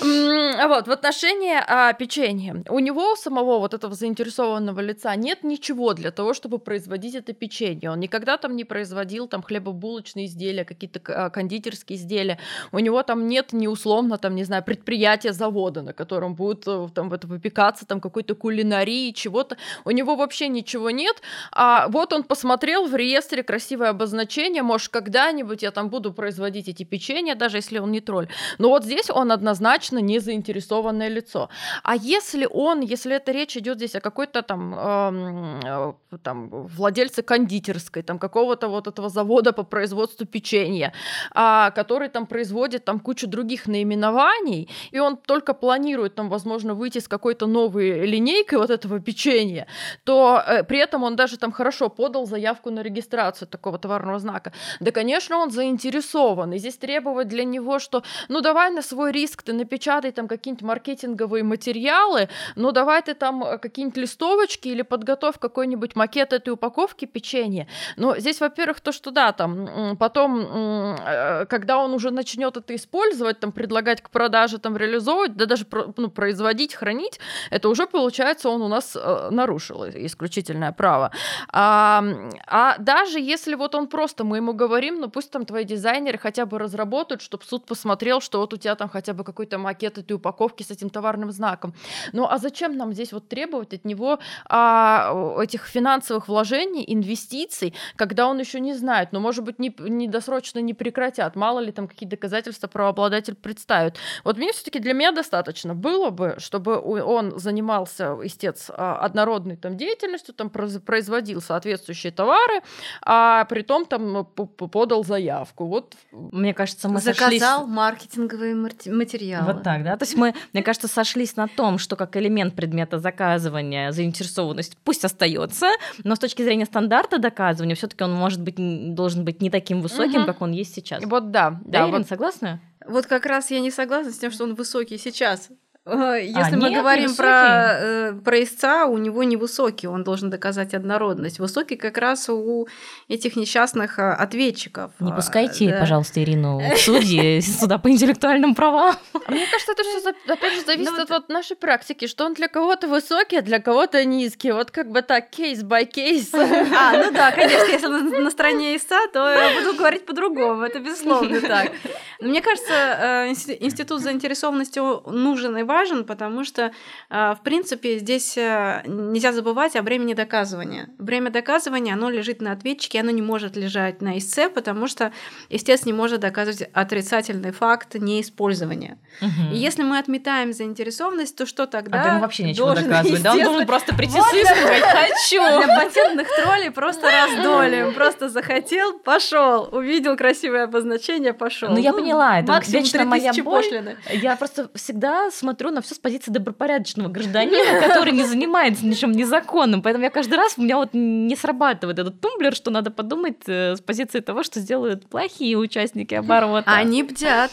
Вот, 0.00 0.88
в 0.88 0.90
отношении 0.90 1.54
а, 1.66 1.92
печенья. 1.92 2.62
У 2.68 2.78
него 2.78 3.12
у 3.12 3.16
самого 3.16 3.58
вот 3.58 3.74
этого 3.74 3.94
заинтересованного 3.94 4.80
лица 4.80 5.14
нет 5.16 5.44
ничего 5.44 5.94
для 5.94 6.10
того, 6.10 6.34
чтобы 6.34 6.58
производить 6.58 7.14
это 7.14 7.32
печенье. 7.32 7.90
Он 7.90 8.00
никогда 8.00 8.36
там 8.36 8.56
не 8.56 8.64
производил 8.64 9.28
там 9.28 9.42
хлебобулочные 9.42 10.26
изделия, 10.26 10.64
какие-то 10.64 11.00
а, 11.08 11.30
кондитерские 11.30 11.98
изделия. 11.98 12.38
У 12.72 12.78
него 12.78 13.02
там 13.02 13.28
нет 13.28 13.52
ни 13.52 13.66
условно 13.66 14.18
там, 14.18 14.34
не 14.34 14.44
знаю, 14.44 14.62
предприятия, 14.64 15.32
завода, 15.32 15.82
на 15.82 15.92
котором 15.92 16.34
будет 16.34 16.64
э, 16.66 16.88
там 16.94 17.12
это 17.12 17.26
выпекаться 17.26 17.86
там 17.86 18.00
какой-то 18.00 18.34
кулинарии, 18.34 19.12
чего-то. 19.12 19.56
У 19.84 19.90
него 19.90 20.16
вообще 20.16 20.48
ничего 20.48 20.90
нет. 20.90 21.22
А 21.52 21.88
вот 21.88 22.12
он 22.12 22.22
посмотрел 22.22 22.86
в 22.86 22.94
реестре 22.94 23.42
красивое 23.42 23.90
обозначение, 23.90 24.62
может, 24.62 24.88
когда-нибудь 24.88 25.62
я 25.62 25.70
там 25.70 25.88
буду 25.90 26.12
производить 26.12 26.68
эти 26.68 26.84
печенья, 26.84 27.34
даже 27.34 27.58
если 27.58 27.78
он 27.78 27.92
не 27.92 28.00
тролль. 28.00 28.28
Но 28.58 28.68
вот 28.68 28.84
здесь 28.84 29.10
он 29.10 29.32
однозначно 29.32 29.98
не 29.98 30.18
заинтересованное 30.18 31.08
лицо. 31.08 31.48
А 31.82 31.96
если 31.96 32.48
он, 32.50 32.80
если 32.80 33.16
это 33.16 33.32
речь 33.32 33.56
идет 33.56 33.76
здесь 33.76 33.94
о 33.94 34.00
какой-то 34.00 34.42
там, 34.42 34.74
э, 34.74 35.92
там 36.22 36.48
владельце 36.50 37.22
кондитерской, 37.22 38.02
там 38.02 38.18
какого-то 38.18 38.68
вот 38.68 38.86
этого 38.86 39.08
завода 39.08 39.52
по 39.52 39.62
производству 39.62 40.26
печенья, 40.26 40.92
э, 41.34 41.70
который 41.74 42.08
там 42.08 42.26
производит 42.26 42.84
там 42.84 43.00
кучу 43.00 43.26
других 43.26 43.66
наименований, 43.66 44.68
и 44.92 44.98
он 44.98 45.16
только 45.16 45.54
планирует 45.54 46.14
там, 46.14 46.28
возможно, 46.28 46.74
выйти 46.74 46.98
с 46.98 47.08
какой-то 47.08 47.46
новой 47.46 48.06
линейкой 48.06 48.58
вот 48.58 48.70
этого 48.70 49.00
печенья, 49.00 49.66
то 50.04 50.42
э, 50.46 50.64
при 50.64 50.78
этом 50.78 51.02
он 51.02 51.16
даже 51.16 51.36
там 51.36 51.52
хорошо 51.52 51.88
подал 51.88 52.26
заявку 52.26 52.70
на 52.70 52.82
регистрацию 52.82 53.48
такого 53.48 53.78
товарного 53.78 54.18
знака. 54.18 54.52
Да, 54.80 54.90
конечно, 54.90 55.38
он 55.38 55.50
заинтересован, 55.50 56.52
и 56.52 56.58
здесь 56.58 56.76
требовать 56.76 57.28
для 57.28 57.44
него, 57.44 57.78
что 57.78 58.02
ну 58.34 58.40
давай 58.40 58.70
на 58.72 58.82
свой 58.82 59.12
риск 59.12 59.42
ты 59.42 59.52
напечатай 59.52 60.10
там 60.10 60.26
какие-нибудь 60.26 60.64
маркетинговые 60.64 61.44
материалы, 61.44 62.28
ну 62.56 62.72
давай 62.72 63.00
ты 63.00 63.14
там 63.14 63.44
э, 63.44 63.58
какие-нибудь 63.58 63.96
листовочки 63.96 64.66
или 64.66 64.82
подготовь 64.82 65.38
какой-нибудь 65.38 65.94
макет 65.94 66.32
этой 66.32 66.50
упаковки 66.50 67.04
печенья. 67.04 67.68
Но 67.96 68.18
здесь, 68.18 68.40
во-первых, 68.40 68.80
то, 68.80 68.90
что 68.90 69.12
да, 69.12 69.30
там 69.30 69.96
потом, 70.00 70.40
э, 70.40 71.46
когда 71.48 71.78
он 71.78 71.94
уже 71.94 72.10
начнет 72.10 72.56
это 72.56 72.74
использовать, 72.74 73.38
там 73.38 73.52
предлагать 73.52 74.02
к 74.02 74.10
продаже, 74.10 74.58
там 74.58 74.76
реализовывать, 74.76 75.36
да 75.36 75.46
даже 75.46 75.64
ну, 75.96 76.10
производить, 76.10 76.74
хранить, 76.74 77.20
это 77.50 77.68
уже 77.68 77.86
получается 77.86 78.48
он 78.48 78.62
у 78.62 78.68
нас 78.68 78.96
э, 78.96 79.28
нарушил 79.30 79.86
исключительное 79.86 80.72
право. 80.72 81.12
А, 81.52 82.02
а 82.48 82.78
даже 82.78 83.20
если 83.20 83.54
вот 83.54 83.76
он 83.76 83.86
просто, 83.86 84.24
мы 84.24 84.38
ему 84.38 84.54
говорим, 84.54 85.00
ну 85.00 85.08
пусть 85.08 85.30
там 85.30 85.46
твои 85.46 85.62
дизайнеры 85.62 86.18
хотя 86.18 86.46
бы 86.46 86.58
разработают, 86.58 87.22
чтобы 87.22 87.44
суд 87.44 87.64
посмотрел, 87.64 88.20
что 88.24 88.40
вот 88.40 88.52
у 88.52 88.56
тебя 88.56 88.74
там 88.74 88.88
хотя 88.88 89.12
бы 89.12 89.22
какой-то 89.22 89.58
макет 89.58 89.98
этой 89.98 90.14
упаковки 90.14 90.62
с 90.62 90.70
этим 90.70 90.90
товарным 90.90 91.30
знаком. 91.30 91.74
Ну 92.12 92.26
а 92.28 92.38
зачем 92.38 92.76
нам 92.76 92.92
здесь 92.92 93.12
вот 93.12 93.28
требовать 93.28 93.74
от 93.74 93.84
него 93.84 94.18
а, 94.46 95.36
этих 95.40 95.66
финансовых 95.66 96.28
вложений, 96.28 96.84
инвестиций, 96.88 97.74
когда 97.96 98.26
он 98.26 98.38
еще 98.38 98.60
не 98.60 98.74
знает, 98.74 99.12
но 99.12 99.18
ну, 99.18 99.22
может 99.24 99.44
быть 99.44 99.58
не, 99.58 99.74
не 99.78 100.08
досрочно 100.08 100.58
не 100.58 100.74
прекратят, 100.74 101.36
мало 101.36 101.60
ли 101.60 101.72
там 101.72 101.86
какие 101.86 102.08
доказательства 102.08 102.66
правообладатель 102.66 103.34
представит. 103.34 103.96
Вот 104.24 104.36
мне 104.36 104.52
все-таки 104.52 104.78
для 104.78 104.94
меня 104.94 105.12
достаточно 105.12 105.74
было 105.74 106.10
бы, 106.10 106.36
чтобы 106.38 106.78
он 106.80 107.38
занимался, 107.38 108.16
истец, 108.22 108.70
а, 108.70 108.96
однородной 108.96 109.56
там 109.56 109.76
деятельностью, 109.76 110.34
там 110.34 110.50
производил 110.50 111.40
соответствующие 111.40 112.12
товары, 112.12 112.62
а 113.02 113.44
при 113.44 113.62
том 113.62 113.86
там 113.86 114.24
подал 114.24 115.04
заявку. 115.04 115.66
Вот. 115.66 115.94
Мне 116.12 116.54
кажется, 116.54 116.88
мы 116.88 117.00
Заказал 117.00 117.60
сошлись... 117.60 117.74
маркетинговые 118.16 118.54
материалы. 118.54 119.52
Вот 119.52 119.62
так, 119.62 119.84
да? 119.84 119.96
То 119.96 120.04
есть 120.04 120.16
мы, 120.16 120.34
мне 120.52 120.62
кажется, 120.62 120.88
сошлись 120.88 121.36
на 121.36 121.48
том, 121.48 121.78
что 121.78 121.96
как 121.96 122.16
элемент 122.16 122.54
предмета 122.54 122.98
заказывания 122.98 123.92
заинтересованность 123.92 124.76
пусть 124.84 125.04
остается, 125.04 125.68
но 126.02 126.14
с 126.14 126.18
точки 126.18 126.42
зрения 126.42 126.66
стандарта 126.66 127.18
доказывания 127.18 127.74
все-таки 127.74 128.04
он 128.04 128.12
может 128.12 128.40
быть 128.40 128.54
должен 128.94 129.24
быть 129.24 129.40
не 129.40 129.50
таким 129.50 129.80
высоким, 129.80 130.20
угу. 130.20 130.26
как 130.26 130.42
он 130.42 130.52
есть 130.52 130.74
сейчас. 130.74 131.04
Вот 131.04 131.30
да, 131.30 131.50
да, 131.50 131.60
да 131.64 131.84
Ирина, 131.84 131.98
вот... 131.98 132.08
согласна? 132.08 132.60
Вот 132.86 133.06
как 133.06 133.26
раз 133.26 133.50
я 133.50 133.60
не 133.60 133.70
согласна 133.70 134.12
с 134.12 134.18
тем, 134.18 134.30
что 134.30 134.44
он 134.44 134.54
высокий 134.54 134.98
сейчас. 134.98 135.48
Если 135.86 136.54
а, 136.54 136.56
мы 136.56 136.70
нет, 136.70 136.80
говорим 136.80 137.14
про, 137.14 137.78
э, 137.78 138.12
про 138.14 138.42
истца, 138.42 138.86
у 138.86 138.96
него 138.96 139.22
невысокий, 139.22 139.86
он 139.86 140.02
должен 140.02 140.30
доказать 140.30 140.72
однородность. 140.72 141.38
Высокий 141.38 141.76
как 141.76 141.98
раз 141.98 142.30
у 142.30 142.66
этих 143.08 143.36
несчастных 143.36 143.98
э, 143.98 144.12
ответчиков. 144.12 144.92
Не 144.98 145.12
пускайте, 145.12 145.68
да. 145.68 145.80
пожалуйста, 145.80 146.22
Ирину 146.22 146.58
в 146.58 146.78
суде 146.78 147.42
суда 147.42 147.76
по 147.76 147.90
интеллектуальным 147.90 148.54
правам. 148.54 148.94
Мне 149.28 149.46
кажется, 149.46 149.72
это 149.72 149.82
все 149.82 150.32
опять 150.32 150.54
же 150.54 150.64
зависит 150.64 150.92
ну, 150.96 151.02
от 151.02 151.10
вот 151.10 151.28
нашей 151.28 151.54
практики, 151.56 152.06
что 152.06 152.24
он 152.24 152.32
для 152.32 152.48
кого-то 152.48 152.88
высокий, 152.88 153.36
а 153.36 153.42
для 153.42 153.60
кого-то 153.60 154.02
низкий. 154.06 154.52
Вот 154.52 154.70
как 154.70 154.90
бы 154.90 155.02
так, 155.02 155.28
кейс 155.28 155.62
by 155.62 155.84
кейс. 155.84 156.32
А, 156.76 156.92
ну 156.96 157.12
да, 157.12 157.30
конечно, 157.30 157.70
если 157.70 157.86
на 158.20 158.30
стороне 158.30 158.76
истца, 158.76 159.06
то 159.12 159.30
я 159.30 159.60
буду 159.60 159.76
говорить 159.76 160.06
по-другому, 160.06 160.62
это 160.62 160.80
безусловно 160.80 161.40
так. 161.40 161.72
Но 162.20 162.28
мне 162.28 162.40
кажется, 162.40 162.72
э, 162.72 163.28
институт 163.28 164.00
заинтересованности 164.00 164.80
нужен 165.10 165.56
и 165.58 165.62
важен, 165.62 165.73
важен, 165.74 166.04
потому 166.04 166.44
что, 166.44 166.72
а, 167.10 167.34
в 167.34 167.42
принципе, 167.42 167.98
здесь 167.98 168.36
э, 168.36 168.82
нельзя 168.86 169.32
забывать 169.32 169.76
о 169.76 169.82
времени 169.82 170.14
доказывания. 170.14 170.88
Время 170.98 171.30
доказывания, 171.30 171.94
оно 171.94 172.10
лежит 172.10 172.40
на 172.40 172.52
ответчике, 172.52 173.00
оно 173.00 173.10
не 173.10 173.22
может 173.22 173.56
лежать 173.56 174.00
на 174.00 174.16
истце, 174.18 174.48
потому 174.48 174.86
что 174.86 175.12
истец 175.48 175.84
не 175.84 175.92
может 175.92 176.20
доказывать 176.20 176.62
отрицательный 176.72 177.50
факт 177.50 177.94
неиспользования. 177.94 178.98
Угу. 179.20 179.54
И 179.54 179.56
если 179.56 179.82
мы 179.82 179.98
отметаем 179.98 180.52
заинтересованность, 180.52 181.36
то 181.36 181.46
что 181.46 181.66
тогда? 181.66 182.02
А 182.02 182.08
ему 182.10 182.20
вообще 182.20 182.44
нечего 182.44 182.74
доказывать, 182.74 183.22
да? 183.22 183.32
Он 183.32 183.42
должен 183.42 183.66
просто 183.66 183.94
прийти 183.94 184.18
вот 184.18 184.26
с 184.26 184.34
иском 184.34 184.56
«хочу». 184.56 185.64
Для 185.64 185.76
патентных 185.76 186.28
троллей 186.36 186.70
просто 186.70 187.10
раздолим. 187.10 187.94
Просто 187.94 188.28
захотел, 188.28 188.98
пошел, 188.98 189.68
увидел 189.72 190.16
красивое 190.16 190.64
обозначение, 190.64 191.32
пошел. 191.32 191.70
Ну, 191.70 191.78
я 191.78 191.92
ну, 191.92 191.98
поняла, 191.98 192.38
это 192.40 192.60
вечно 192.68 193.04
моя 193.04 193.32
боль. 193.42 193.64
Я 194.12 194.36
просто 194.36 194.68
всегда 194.74 195.30
смотрю 195.30 195.63
смотрю 195.64 195.74
на 195.74 195.82
все 195.82 195.94
с 195.94 195.98
позиции 195.98 196.30
добропорядочного 196.30 197.08
гражданина, 197.08 197.80
который 197.80 198.12
не 198.12 198.24
занимается 198.24 198.86
ничем 198.86 199.12
незаконным. 199.12 199.82
Поэтому 199.82 200.04
я 200.04 200.10
каждый 200.10 200.34
раз, 200.34 200.58
у 200.58 200.62
меня 200.62 200.76
вот 200.76 200.90
не 200.92 201.34
срабатывает 201.36 201.98
этот 201.98 202.20
тумблер, 202.20 202.54
что 202.54 202.70
надо 202.70 202.90
подумать 202.90 203.38
э, 203.46 203.76
с 203.76 203.80
позиции 203.80 204.20
того, 204.20 204.42
что 204.42 204.60
сделают 204.60 205.08
плохие 205.08 205.56
участники 205.56 206.14
оборота. 206.14 206.70
Они 206.70 207.02
бдят, 207.02 207.50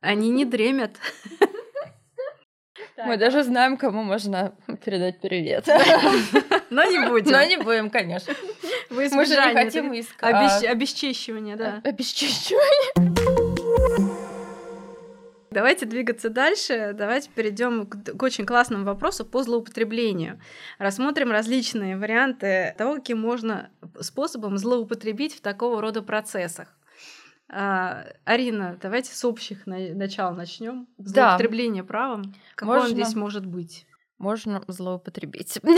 они 0.00 0.30
не 0.30 0.44
дремят. 0.44 0.96
Мы 3.04 3.18
даже 3.18 3.44
знаем, 3.44 3.76
кому 3.76 4.02
можно 4.02 4.54
передать 4.84 5.20
привет. 5.20 5.68
Но 6.70 6.84
не 6.84 7.08
будем. 7.08 7.32
Но 7.32 7.44
не 7.44 7.58
будем, 7.58 7.90
конечно. 7.90 8.34
Мы 8.90 9.26
же 9.26 9.36
не 9.36 9.54
хотим 9.54 9.92
искать. 9.92 10.64
Обесчищивание, 10.64 11.56
да. 11.56 11.80
Обесчищивание. 11.84 14.15
Давайте 15.56 15.86
двигаться 15.86 16.28
дальше. 16.28 16.92
Давайте 16.92 17.30
перейдем 17.34 17.86
к, 17.86 18.12
к 18.14 18.22
очень 18.22 18.44
классному 18.44 18.84
вопросу 18.84 19.24
по 19.24 19.42
злоупотреблению. 19.42 20.38
Рассмотрим 20.78 21.30
различные 21.30 21.96
варианты 21.96 22.74
того, 22.76 22.96
каким 22.96 23.18
можно 23.18 23.70
способом 24.02 24.58
злоупотребить 24.58 25.34
в 25.34 25.40
такого 25.40 25.80
рода 25.80 26.02
процессах. 26.02 26.68
А, 27.48 28.04
Арина, 28.26 28.78
давайте 28.82 29.14
с 29.14 29.24
общих 29.24 29.66
на- 29.66 29.94
начал 29.94 30.34
начнем. 30.34 30.88
Злоупотребление 30.98 31.84
да. 31.84 31.88
правом. 31.88 32.34
Какое 32.54 32.80
можно... 32.80 32.90
он 32.90 33.02
здесь 33.02 33.14
может 33.14 33.46
быть? 33.46 33.86
Можно 34.18 34.62
злоупотребить. 34.68 35.58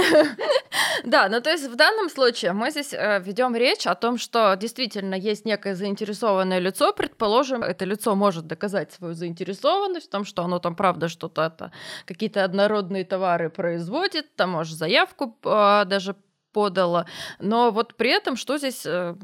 Да, 1.05 1.28
ну 1.28 1.41
то 1.41 1.51
есть 1.51 1.68
в 1.68 1.76
данном 1.76 2.11
случае 2.11 2.53
мы 2.53 2.70
здесь 2.70 2.93
э, 2.93 3.20
ведем 3.24 3.55
речь 3.55 3.86
о 3.86 3.95
том, 3.95 4.18
что 4.18 4.57
действительно 4.57 5.14
есть 5.14 5.45
некое 5.45 5.76
заинтересованное 5.76 6.59
лицо, 6.59 6.93
предположим, 6.93 7.62
это 7.62 7.84
лицо 7.84 8.16
может 8.16 8.49
доказать 8.49 8.93
свою 8.93 9.14
заинтересованность 9.14 10.09
в 10.09 10.11
том, 10.11 10.24
что 10.24 10.43
оно 10.43 10.59
там 10.59 10.74
правда 10.74 11.09
что-то 11.09 11.70
какие-то 12.05 12.43
однородные 12.43 13.05
товары 13.05 13.49
производит, 13.49 14.34
там 14.34 14.51
может 14.51 14.76
заявку 14.76 15.39
э, 15.45 15.84
даже 15.86 16.16
подало. 16.59 17.06
Но 17.38 17.70
вот 17.70 17.94
при 17.94 18.11
этом, 18.11 18.36
что 18.36 18.59
здесь 18.59 18.82
э, 18.84 19.14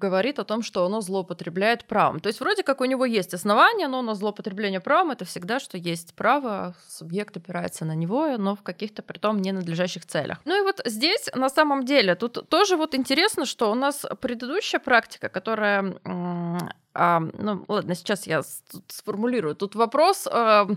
говорит 0.00 0.38
о 0.38 0.44
том, 0.44 0.62
что 0.62 0.86
оно 0.86 1.00
злоупотребляет 1.00 1.84
правом. 1.86 2.20
То 2.20 2.28
есть 2.28 2.40
вроде 2.40 2.62
как 2.62 2.80
у 2.80 2.84
него 2.84 3.04
есть 3.04 3.34
основания, 3.34 3.88
но 3.88 4.02
на 4.02 4.14
злоупотребление 4.14 4.80
правом 4.80 5.10
это 5.10 5.24
всегда, 5.24 5.58
что 5.58 5.76
есть 5.76 6.14
право, 6.14 6.74
субъект 6.88 7.36
опирается 7.36 7.84
на 7.84 7.96
него, 7.96 8.36
но 8.38 8.54
в 8.54 8.62
каких-то 8.62 9.02
при 9.02 9.18
том 9.18 9.42
ненадлежащих 9.42 10.06
целях. 10.06 10.38
Ну 10.44 10.56
и 10.56 10.62
вот 10.62 10.80
здесь 10.84 11.28
на 11.34 11.48
самом 11.48 11.84
деле 11.84 12.14
тут 12.14 12.48
тоже 12.48 12.76
вот 12.76 12.94
интересно, 12.94 13.44
что 13.44 13.72
у 13.72 13.74
нас 13.74 14.06
предыдущая 14.20 14.78
практика, 14.78 15.28
которая 15.28 15.94
а, 16.94 17.20
ну 17.38 17.64
ладно, 17.66 17.96
сейчас 17.96 18.26
я 18.28 18.42
сформулирую. 18.88 19.56
Тут 19.56 19.74
вопрос. 19.74 20.28
А, 20.30 20.68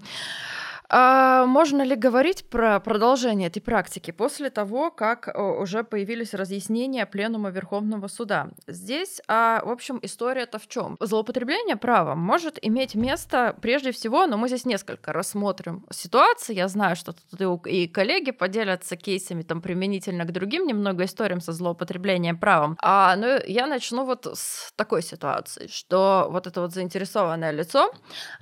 А 0.90 1.46
можно 1.46 1.82
ли 1.82 1.96
говорить 1.96 2.50
про 2.50 2.80
продолжение 2.80 3.48
этой 3.48 3.62
практики 3.62 4.12
после 4.12 4.50
того, 4.50 4.90
как 4.92 5.36
уже 5.38 5.84
появились 5.84 6.34
разъяснения 6.34 7.06
Пленума 7.06 7.50
Верховного 7.50 8.08
Суда? 8.08 8.50
Здесь, 8.68 9.22
а, 9.28 9.62
в 9.66 9.70
общем, 9.70 10.00
история-то 10.02 10.60
в 10.60 10.68
чем? 10.68 10.98
Злоупотребление 11.00 11.76
правом 11.76 12.20
может 12.20 12.58
иметь 12.62 12.96
место 12.96 13.56
прежде 13.62 13.92
всего, 13.92 14.28
но 14.28 14.38
мы 14.38 14.48
здесь 14.48 14.66
несколько 14.66 15.12
рассмотрим 15.12 15.86
ситуации. 15.92 16.54
Я 16.56 16.68
знаю, 16.68 16.96
что 16.96 17.14
тут 17.14 17.68
и 17.68 17.88
коллеги 17.88 18.32
поделятся 18.32 18.96
кейсами 18.96 19.44
там 19.44 19.62
применительно 19.62 20.24
к 20.26 20.32
другим 20.32 20.66
немного 20.68 21.06
историям 21.06 21.42
со 21.42 21.52
злоупотреблением 21.52 22.38
правом. 22.38 22.78
А, 22.82 23.16
ну, 23.16 23.40
я 23.46 23.68
начну 23.68 24.06
вот 24.06 24.26
с 24.26 24.72
такой 24.76 25.02
ситуации, 25.02 25.68
что 25.68 26.28
вот 26.32 26.48
это 26.48 26.62
вот 26.62 26.74
заинтересованное 26.74 27.52
лицо 27.52 27.92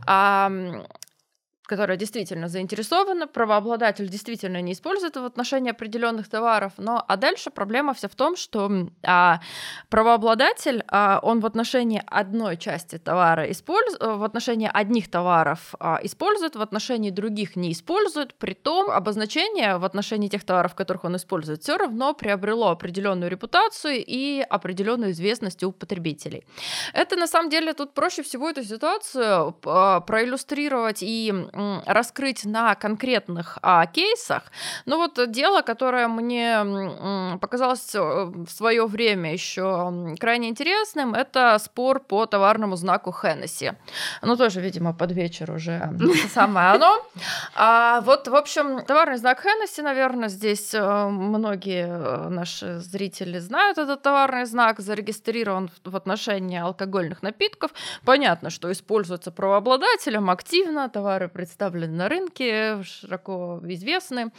а, 0.05 0.51
которая 1.65 1.97
действительно 1.97 2.47
заинтересована, 2.47 3.27
правообладатель 3.27 4.07
действительно 4.09 4.61
не 4.61 4.73
использует 4.73 5.15
в 5.17 5.25
отношении 5.25 5.71
определенных 5.71 6.29
товаров, 6.29 6.73
но 6.77 7.03
а 7.07 7.17
дальше 7.17 7.49
проблема 7.49 7.93
вся 7.93 8.07
в 8.07 8.15
том, 8.15 8.35
что 8.35 8.89
а, 9.03 9.39
правообладатель, 9.89 10.83
а, 10.87 11.19
он 11.21 11.39
в 11.39 11.45
отношении 11.45 12.01
одной 12.05 12.57
части 12.57 12.97
товара 12.97 13.49
использует, 13.51 14.01
в 14.01 14.23
отношении 14.23 14.69
одних 14.71 15.09
товаров 15.09 15.75
а, 15.79 15.99
использует, 16.03 16.55
в 16.55 16.61
отношении 16.61 17.09
других 17.09 17.55
не 17.55 17.71
использует, 17.71 18.33
при 18.35 18.53
том 18.53 18.89
обозначение 18.89 19.77
в 19.77 19.85
отношении 19.85 20.27
тех 20.27 20.43
товаров, 20.43 20.75
которых 20.75 21.03
он 21.05 21.15
использует, 21.15 21.61
все 21.61 21.77
равно 21.77 22.13
приобрело 22.13 22.69
определенную 22.69 23.29
репутацию 23.29 24.03
и 24.05 24.41
определенную 24.41 25.11
известность 25.11 25.63
у 25.63 25.71
потребителей. 25.71 26.45
Это 26.93 27.15
на 27.15 27.27
самом 27.27 27.49
деле 27.49 27.73
тут 27.73 27.93
проще 27.93 28.23
всего 28.23 28.49
эту 28.49 28.63
ситуацию 28.63 29.55
а, 29.65 29.99
проиллюстрировать 30.01 30.99
и 31.01 31.33
раскрыть 31.85 32.45
на 32.45 32.75
конкретных 32.75 33.57
а, 33.61 33.85
кейсах. 33.85 34.43
Но 34.85 34.97
вот 34.97 35.31
дело, 35.31 35.61
которое 35.61 36.07
мне 36.07 37.37
показалось 37.39 37.95
э, 37.95 37.99
в 37.99 38.49
свое 38.49 38.85
время 38.85 39.31
еще 39.33 40.15
крайне 40.19 40.49
интересным, 40.49 41.13
это 41.13 41.57
спор 41.59 41.99
по 41.99 42.25
товарному 42.25 42.75
знаку 42.75 43.11
Хеннесси. 43.11 43.73
Ну, 44.21 44.35
тоже, 44.35 44.61
видимо, 44.61 44.93
под 44.93 45.11
вечер 45.11 45.51
уже 45.51 45.89
самое 46.33 46.71
оно. 46.71 47.05
А, 47.55 48.01
вот, 48.01 48.27
в 48.27 48.35
общем, 48.35 48.83
товарный 48.85 49.17
знак 49.17 49.41
Хеннесси, 49.41 49.81
наверное, 49.81 50.29
здесь 50.29 50.73
э, 50.73 51.07
многие 51.09 51.87
э, 51.87 52.29
наши 52.29 52.79
зрители 52.79 53.39
знают 53.39 53.77
этот 53.77 54.01
товарный 54.01 54.45
знак, 54.45 54.79
зарегистрирован 54.79 55.69
в 55.83 55.95
отношении 55.95 56.59
алкогольных 56.59 57.21
напитков. 57.21 57.71
Понятно, 58.03 58.49
что 58.49 58.71
используется 58.71 59.31
правообладателем 59.31 60.29
активно, 60.29 60.89
товары 60.89 61.27
представлены 61.45 61.93
на 61.93 62.09
рынке, 62.09 62.81
широко 62.83 63.59
известны. 63.63 64.31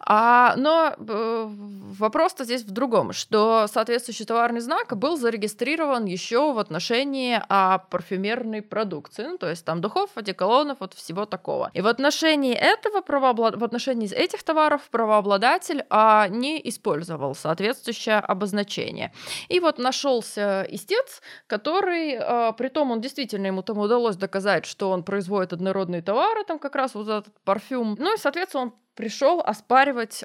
А, 0.00 0.54
но 0.56 0.92
э, 0.98 1.46
вопрос-то 1.48 2.44
здесь 2.44 2.64
в 2.64 2.70
другом, 2.72 3.12
что 3.12 3.66
соответствующий 3.72 4.24
товарный 4.24 4.60
знак 4.60 4.96
был 4.96 5.16
зарегистрирован 5.16 6.04
еще 6.04 6.52
в 6.52 6.58
отношении 6.58 7.40
а, 7.48 7.78
парфюмерной 7.78 8.62
продукции, 8.62 9.26
ну, 9.26 9.38
то 9.38 9.48
есть 9.48 9.64
там 9.64 9.80
духов, 9.80 10.10
одеколонов, 10.16 10.78
вот 10.80 10.94
всего 10.94 11.26
такого. 11.26 11.70
И 11.74 11.80
в 11.80 11.86
отношении 11.86 12.54
этого 12.54 13.02
правооблад... 13.02 13.56
в 13.56 13.62
отношении 13.62 14.12
этих 14.12 14.42
товаров 14.42 14.82
правообладатель 14.90 15.84
а, 15.90 16.26
не 16.28 16.60
использовал 16.68 17.36
соответствующее 17.36 18.16
обозначение. 18.16 19.12
И 19.48 19.60
вот 19.60 19.78
нашелся 19.78 20.66
истец, 20.68 21.22
который, 21.46 22.16
а, 22.18 22.50
при 22.52 22.68
том 22.68 22.90
он 22.90 23.00
действительно 23.00 23.46
ему 23.46 23.62
там 23.62 23.78
удалось 23.78 24.16
доказать, 24.16 24.66
что 24.66 24.90
он 24.90 25.04
производит 25.04 25.52
однородные 25.52 26.02
товары, 26.02 26.44
там 26.48 26.58
как 26.58 26.74
раз 26.74 26.94
вот 26.94 27.08
этот 27.08 27.32
парфюм. 27.44 27.96
Ну 27.98 28.14
и, 28.14 28.18
соответственно, 28.18 28.64
он 28.64 28.74
пришел 28.94 29.40
оспаривать 29.40 30.24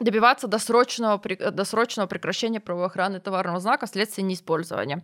добиваться 0.00 0.48
досрочного, 0.48 1.20
досрочного 1.50 2.06
прекращения 2.06 2.60
правовой 2.60 2.86
охраны 2.86 3.20
товарного 3.20 3.60
знака 3.60 3.86
вследствие 3.86 4.26
неиспользования. 4.26 5.02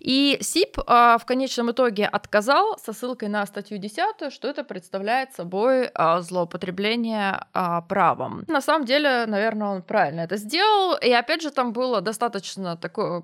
И 0.00 0.38
СИП 0.40 0.78
а, 0.86 1.18
в 1.18 1.26
конечном 1.26 1.70
итоге 1.70 2.06
отказал 2.06 2.78
со 2.78 2.92
ссылкой 2.92 3.28
на 3.28 3.46
статью 3.46 3.78
10, 3.78 4.32
что 4.32 4.48
это 4.48 4.64
представляет 4.64 5.32
собой 5.34 5.90
а, 5.94 6.20
злоупотребление 6.20 7.46
а, 7.52 7.82
правом. 7.82 8.44
На 8.48 8.60
самом 8.60 8.86
деле, 8.86 9.26
наверное, 9.26 9.68
он 9.68 9.82
правильно 9.82 10.20
это 10.22 10.36
сделал. 10.36 10.96
И 10.96 11.10
опять 11.10 11.42
же, 11.42 11.50
там 11.50 11.72
было 11.72 12.00
достаточно 12.00 12.76
такое 12.76 13.22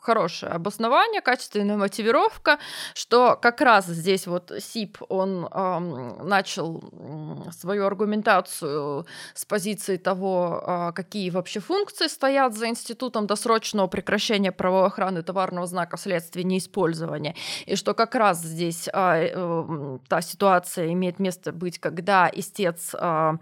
хорошее 0.00 0.52
обоснование, 0.52 1.20
качественная 1.20 1.76
мотивировка, 1.76 2.58
что 2.94 3.38
как 3.40 3.60
раз 3.60 3.86
здесь 3.86 4.26
вот 4.26 4.52
СИП, 4.58 4.98
он 5.08 5.46
эм, 5.46 6.28
начал 6.28 6.82
свою 7.50 7.86
аргументацию 7.86 9.06
с 9.34 9.44
позиции 9.44 9.96
того, 9.96 10.62
э, 10.66 10.92
какие 10.94 11.30
вообще 11.30 11.60
функции 11.60 12.08
стоят 12.08 12.54
за 12.54 12.68
институтом 12.68 13.26
досрочного 13.26 13.86
прекращения 13.86 14.52
правовой 14.52 14.88
охраны 14.88 15.22
товарного 15.22 15.66
знака 15.66 15.96
вследствие 15.96 16.44
неиспользования, 16.44 17.34
и 17.66 17.76
что 17.76 17.94
как 17.94 18.14
раз 18.14 18.42
здесь 18.42 18.88
э, 18.88 18.92
э, 18.92 19.98
та 20.08 20.20
ситуация 20.20 20.92
имеет 20.92 21.18
место 21.18 21.52
быть, 21.52 21.78
когда 21.78 22.30
истец 22.32 22.94
э, 22.94 23.32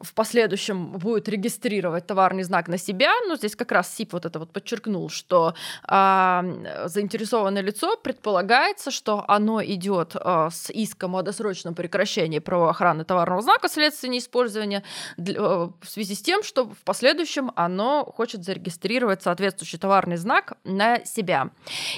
в 0.00 0.14
последующем 0.14 0.92
будет 0.92 1.28
регистрировать 1.28 2.06
товарный 2.06 2.42
знак 2.42 2.68
на 2.68 2.78
себя, 2.78 3.12
но 3.28 3.36
здесь 3.36 3.54
как 3.54 3.72
раз 3.72 3.94
СИП 3.94 4.14
вот 4.14 4.26
это 4.26 4.38
вот 4.38 4.52
подчеркнул, 4.52 5.08
что 5.08 5.35
что 5.36 5.54
э, 5.88 6.86
заинтересованное 6.88 7.62
лицо 7.62 7.96
предполагается, 7.96 8.90
что 8.90 9.24
оно 9.28 9.62
идет 9.62 10.16
э, 10.16 10.48
с 10.50 10.70
иском 10.70 11.16
о 11.16 11.22
досрочном 11.22 11.74
прекращении 11.74 12.38
правоохраны 12.38 13.04
товарного 13.04 13.42
знака 13.42 13.68
вследствие 13.68 14.10
неиспользования 14.10 14.82
для, 15.18 15.34
э, 15.34 15.68
в 15.80 15.86
связи 15.86 16.14
с 16.14 16.22
тем, 16.22 16.42
что 16.42 16.64
в 16.64 16.78
последующем 16.84 17.52
оно 17.54 18.04
хочет 18.16 18.44
зарегистрировать 18.44 19.22
соответствующий 19.22 19.78
товарный 19.78 20.16
знак 20.16 20.54
на 20.64 21.04
себя. 21.04 21.50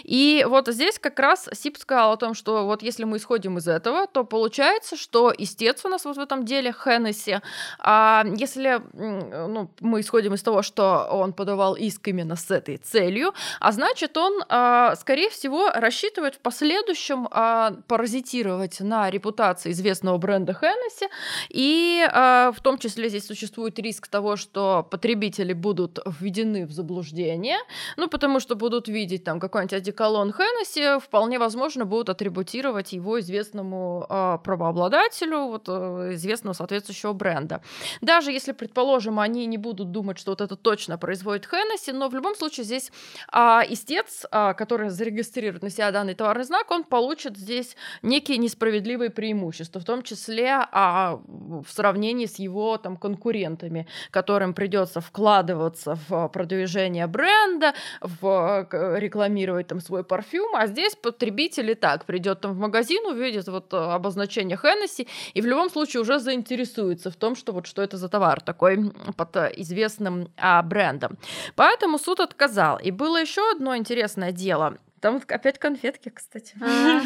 И 0.03 0.45
вот 0.49 0.69
здесь 0.69 0.99
как 0.99 1.19
раз 1.21 1.49
СИП 1.53 1.79
сказал 1.79 2.13
о 2.13 2.17
том, 2.17 2.35
что 2.35 2.67
вот 2.67 2.83
если 2.83 3.05
мы 3.05 3.19
исходим 3.19 3.59
из 3.59 3.69
этого, 3.69 4.07
то 4.07 4.25
получается, 4.25 4.97
что 4.97 5.33
истец 5.37 5.85
у 5.85 5.89
нас 5.89 6.05
вот 6.05 6.17
в 6.17 6.21
этом 6.21 6.45
деле 6.45 6.73
Хеннесси, 6.73 7.39
а 7.79 8.25
если 8.37 8.83
ну, 8.95 9.71
мы 9.81 10.01
исходим 10.01 10.35
из 10.35 10.43
того, 10.43 10.63
что 10.63 11.09
он 11.11 11.33
подавал 11.33 11.75
иск 11.75 12.09
именно 12.09 12.35
с 12.35 12.51
этой 12.51 12.79
целью, 12.79 13.28
целью, 13.29 13.35
а 13.61 13.73
значит, 13.73 14.17
он, 14.17 14.43
а, 14.49 14.95
скорее 14.97 15.29
всего, 15.31 15.71
рассчитывает 15.75 16.35
в 16.35 16.39
последующем 16.39 17.29
а, 17.31 17.73
паразитировать 17.87 18.81
на 18.81 19.11
репутации 19.11 19.73
известного 19.73 20.19
бренда 20.19 20.53
Хеннесси, 20.53 21.09
и 21.49 22.07
а, 22.13 22.53
в 22.53 22.61
том 22.61 22.79
числе 22.79 23.09
здесь 23.09 23.27
существует 23.27 23.79
риск 23.79 24.09
того, 24.09 24.37
что 24.37 24.87
потребители 24.91 25.53
будут 25.53 25.99
введены 26.21 26.67
в 26.67 26.73
заблуждение, 26.73 27.59
ну, 27.97 28.09
потому 28.09 28.41
что 28.41 28.55
будут 28.55 28.89
видеть 28.89 29.25
там 29.25 29.41
какой-нибудь 29.41 29.75
одеколон 29.75 30.33
Хеннесси, 30.33 31.01
вполне 31.01 31.39
возможно, 31.39 31.85
будут 31.85 32.09
атрибутировать 32.09 32.93
его 32.93 33.21
известному 33.21 34.07
правообладателю, 34.45 35.47
вот, 35.47 35.65
э, 35.69 36.11
известного 36.15 36.55
соответствующего 36.55 37.13
бренда. 37.13 37.61
Даже 38.01 38.33
если, 38.33 38.53
предположим, 38.53 39.19
они 39.19 39.47
не 39.47 39.59
будут 39.59 39.91
думать, 39.91 40.19
что 40.19 40.33
вот 40.33 40.41
это 40.41 40.57
точно 40.57 40.99
производит 40.99 41.47
Хеннесси, 41.47 41.93
но 41.93 42.09
в 42.09 42.15
любом 42.15 42.35
случае 42.35 42.65
здесь 42.65 42.93
а 43.31 43.63
истец, 43.69 44.27
а, 44.31 44.55
который 44.55 44.91
зарегистрирует 44.91 45.63
на 45.63 45.71
себя 45.71 45.91
данный 45.91 46.15
товарный 46.15 46.45
знак, 46.45 46.71
он 46.71 46.85
получит 46.85 47.37
здесь 47.37 47.77
некие 48.03 48.39
несправедливые 48.39 49.11
преимущества, 49.11 49.81
в 49.81 49.85
том 49.85 50.03
числе 50.03 50.67
а, 50.73 51.21
в 51.27 51.67
сравнении 51.69 52.27
с 52.27 52.39
его 52.39 52.77
там, 52.79 52.97
конкурентами, 52.97 53.87
которым 54.11 54.55
придется 54.55 55.01
вкладываться 55.01 55.99
в 56.09 56.29
продвижение 56.29 57.07
бренда, 57.07 57.75
в 58.01 58.69
рекламировать 58.99 59.69
там 59.69 59.81
свой 59.81 60.05
парфюм, 60.05 60.55
а 60.55 60.67
здесь 60.67 60.95
потребитель 60.95 61.71
и 61.71 61.75
так 61.75 62.05
придет 62.05 62.41
там 62.41 62.53
в 62.53 62.59
магазин, 62.59 63.05
увидит 63.07 63.49
вот 63.49 63.73
обозначение 63.73 64.57
Хеннесси 64.57 65.09
и 65.35 65.41
в 65.41 65.47
любом 65.47 65.71
случае 65.71 66.03
уже 66.03 66.19
заинтересуется 66.19 67.11
в 67.11 67.17
том, 67.17 67.37
что 67.37 67.53
вот 67.53 67.67
что 67.67 67.83
это 67.83 67.97
за 67.97 68.09
товар 68.09 68.41
такой 68.41 68.91
под 69.17 69.37
известным 69.57 70.29
а, 70.37 70.63
брендом. 70.63 71.19
Поэтому 71.55 71.99
суд 71.99 72.21
отказал. 72.21 72.79
И 72.79 72.91
был 72.91 73.08
было 73.09 73.17
еще 73.17 73.51
одно 73.53 73.75
интересное 73.75 74.33
дело. 74.33 74.77
Там 75.01 75.23
опять 75.29 75.59
конфетки, 75.59 76.11
кстати. 76.11 76.55
А. 76.61 77.01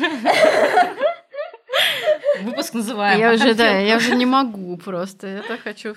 Выпуск 2.43 2.75
называем. 2.75 3.21
Я 3.21 3.33
уже, 3.35 3.55
да, 3.55 3.79
я 3.79 3.97
уже 3.99 4.17
не 4.17 4.27
могу 4.27 4.77
просто. 4.79 5.29
Это 5.29 5.57
хочу 5.59 5.95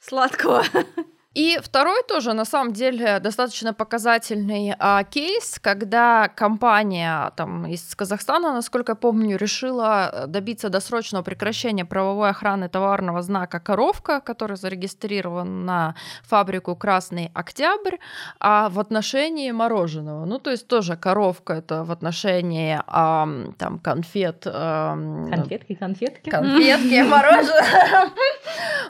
сладкого. 0.00 0.64
И 1.34 1.58
второй 1.62 2.02
тоже, 2.02 2.34
на 2.34 2.44
самом 2.44 2.72
деле, 2.72 3.18
достаточно 3.18 3.72
показательный 3.72 4.74
а, 4.78 5.02
кейс, 5.04 5.58
когда 5.60 6.28
компания 6.28 7.32
там, 7.36 7.66
из 7.66 7.94
Казахстана, 7.94 8.52
насколько 8.52 8.92
я 8.92 8.96
помню, 8.96 9.38
решила 9.38 10.24
добиться 10.26 10.68
досрочного 10.68 11.22
прекращения 11.22 11.86
правовой 11.86 12.30
охраны 12.30 12.68
товарного 12.68 13.22
знака 13.22 13.60
«Коровка», 13.60 14.20
который 14.20 14.56
зарегистрирован 14.58 15.64
на 15.64 15.94
фабрику 16.22 16.76
«Красный 16.76 17.30
Октябрь», 17.34 17.96
а 18.38 18.68
в 18.68 18.78
отношении 18.78 19.50
мороженого. 19.52 20.26
Ну, 20.26 20.38
то 20.38 20.50
есть 20.50 20.68
тоже 20.68 20.96
«Коровка»— 20.96 21.52
это 21.54 21.82
в 21.84 21.90
отношении 21.90 22.78
а, 22.86 23.26
там, 23.56 23.78
конфет. 23.78 24.42
А, 24.46 24.94
конфетки, 25.30 25.74
конфетки. 25.74 26.28
Конфетки, 26.28 27.02
мороженое 27.08 28.10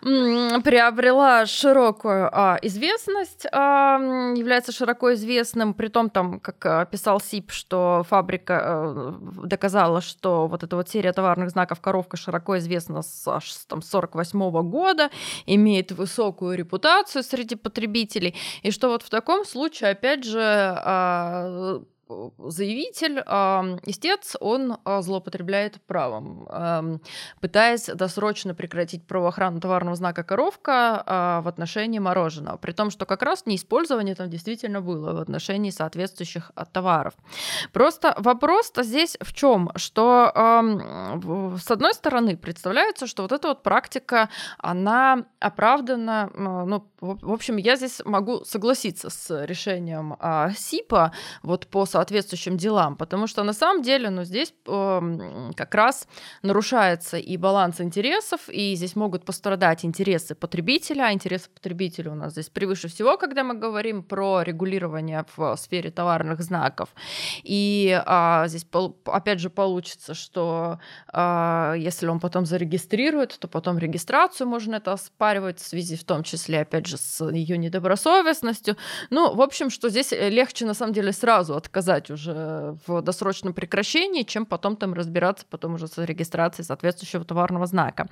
приобрела 0.03 1.47
широкую 1.47 2.32
а, 2.33 2.59
известность, 2.63 3.47
а, 3.53 3.99
является 4.35 4.73
широко 4.73 5.13
известным, 5.15 5.75
при 5.75 5.89
том 5.89 6.11
там, 6.11 6.41
как 6.41 6.65
а, 6.65 6.85
писал 6.87 7.21
СИП, 7.21 7.51
что 7.53 8.05
фабрика 8.09 8.61
а, 8.63 9.19
доказала, 9.45 10.01
что 10.01 10.47
вот 10.47 10.63
эта 10.63 10.77
вот 10.77 10.89
серия 10.89 11.13
товарных 11.13 11.51
знаков 11.51 11.81
«Коровка» 11.81 12.17
широко 12.17 12.59
известна 12.59 13.03
с 13.03 13.29
аж 13.29 13.53
там, 13.69 13.83
48 13.83 14.63
года, 14.63 15.11
имеет 15.47 15.93
высокую 15.93 16.57
репутацию 16.57 17.23
среди 17.23 17.55
потребителей, 17.55 18.35
и 18.63 18.71
что 18.71 18.89
вот 18.89 19.03
в 19.03 19.11
таком 19.11 19.45
случае, 19.45 19.91
опять 19.91 20.25
же, 20.25 20.41
а, 20.41 21.83
заявитель, 22.39 23.23
э, 23.25 23.79
истец, 23.87 24.37
он 24.41 24.79
э, 24.85 25.03
злоупотребляет 25.03 25.81
правом, 25.87 27.01
пытаясь 27.41 27.87
досрочно 27.87 28.55
прекратить 28.55 29.07
правоохрану 29.07 29.61
товарного 29.61 29.97
знака 29.97 30.23
«коровка» 30.23 31.03
э, 31.07 31.45
в 31.45 31.49
отношении 31.49 31.99
мороженого, 31.99 32.57
при 32.57 32.73
том, 32.73 32.91
что 32.91 33.07
как 33.07 33.23
раз 33.23 33.47
неиспользование 33.47 34.15
там 34.15 34.31
действительно 34.31 34.81
было 34.81 35.13
в 35.13 35.21
отношении 35.21 35.71
соответствующих 35.71 36.53
товаров. 36.73 37.15
Просто 37.73 38.15
вопрос-то 38.19 38.83
здесь 38.83 39.17
в 39.21 39.33
чем, 39.33 39.71
что 39.77 40.33
с 41.63 41.71
одной 41.71 41.95
стороны 41.95 42.37
представляется, 42.37 43.07
что 43.07 43.23
вот 43.23 43.33
эта 43.33 43.49
вот 43.49 43.63
практика, 43.63 44.29
она 44.59 45.25
оправдана, 45.41 46.31
ну, 46.35 46.87
в 47.01 47.33
общем, 47.33 47.57
я 47.57 47.77
здесь 47.77 48.01
могу 48.05 48.45
согласиться 48.45 49.11
с 49.11 49.45
решением 49.45 50.17
СИПа 50.57 51.13
вот 51.43 51.67
по 51.67 51.87
соответствующим 52.03 52.57
делам, 52.57 52.97
потому 52.97 53.29
что 53.29 53.45
на 53.45 53.53
самом 53.53 53.83
деле, 53.83 54.11
ну, 54.11 54.25
здесь 54.25 54.53
э, 54.67 55.51
как 55.57 55.75
раз 55.75 56.09
нарушается 56.43 57.17
и 57.17 57.37
баланс 57.37 57.81
интересов, 57.81 58.41
и 58.49 58.75
здесь 58.75 58.97
могут 58.97 59.25
пострадать 59.25 59.85
интересы 59.85 60.35
потребителя, 60.35 61.05
а 61.05 61.13
интересы 61.13 61.49
потребителя 61.55 62.11
у 62.11 62.15
нас 62.15 62.33
здесь 62.33 62.49
превыше 62.49 62.89
всего, 62.89 63.17
когда 63.17 63.45
мы 63.45 63.55
говорим 63.55 64.03
про 64.03 64.43
регулирование 64.43 65.25
в 65.37 65.57
сфере 65.57 65.91
товарных 65.91 66.43
знаков. 66.43 66.89
И 67.45 68.03
э, 68.05 68.45
здесь, 68.49 68.67
опять 69.05 69.39
же, 69.39 69.49
получится, 69.49 70.15
что 70.15 70.79
э, 71.13 71.75
если 71.79 72.09
он 72.09 72.19
потом 72.19 72.47
зарегистрирует, 72.47 73.39
то 73.39 73.47
потом 73.47 73.79
регистрацию 73.79 74.49
можно 74.49 74.77
это 74.77 74.93
оспаривать 74.93 75.61
в 75.61 75.67
связи 75.69 75.97
в 75.97 76.03
том 76.03 76.25
числе, 76.25 76.63
опять 76.63 76.87
же, 76.87 76.97
с 76.97 77.25
ее 77.31 77.59
недобросовестностью. 77.59 78.77
Ну, 79.11 79.35
в 79.35 79.41
общем, 79.41 79.71
что 79.71 79.89
здесь 79.89 80.11
легче 80.11 80.67
на 80.67 80.75
самом 80.75 80.93
деле 80.93 81.13
сразу 81.13 81.55
отказаться 81.55 81.92
отказать 81.93 82.11
уже 82.11 82.77
в 82.87 83.03
досрочном 83.03 83.53
прекращении, 83.53 84.23
чем 84.23 84.47
потом 84.47 84.77
там 84.77 84.95
разбираться 84.95 85.45
потом 85.51 85.75
уже 85.75 85.87
с 85.87 85.99
регистрацией 85.99 86.67
соответствующего 86.67 87.25
товарного 87.25 87.67
знака. 87.67 88.09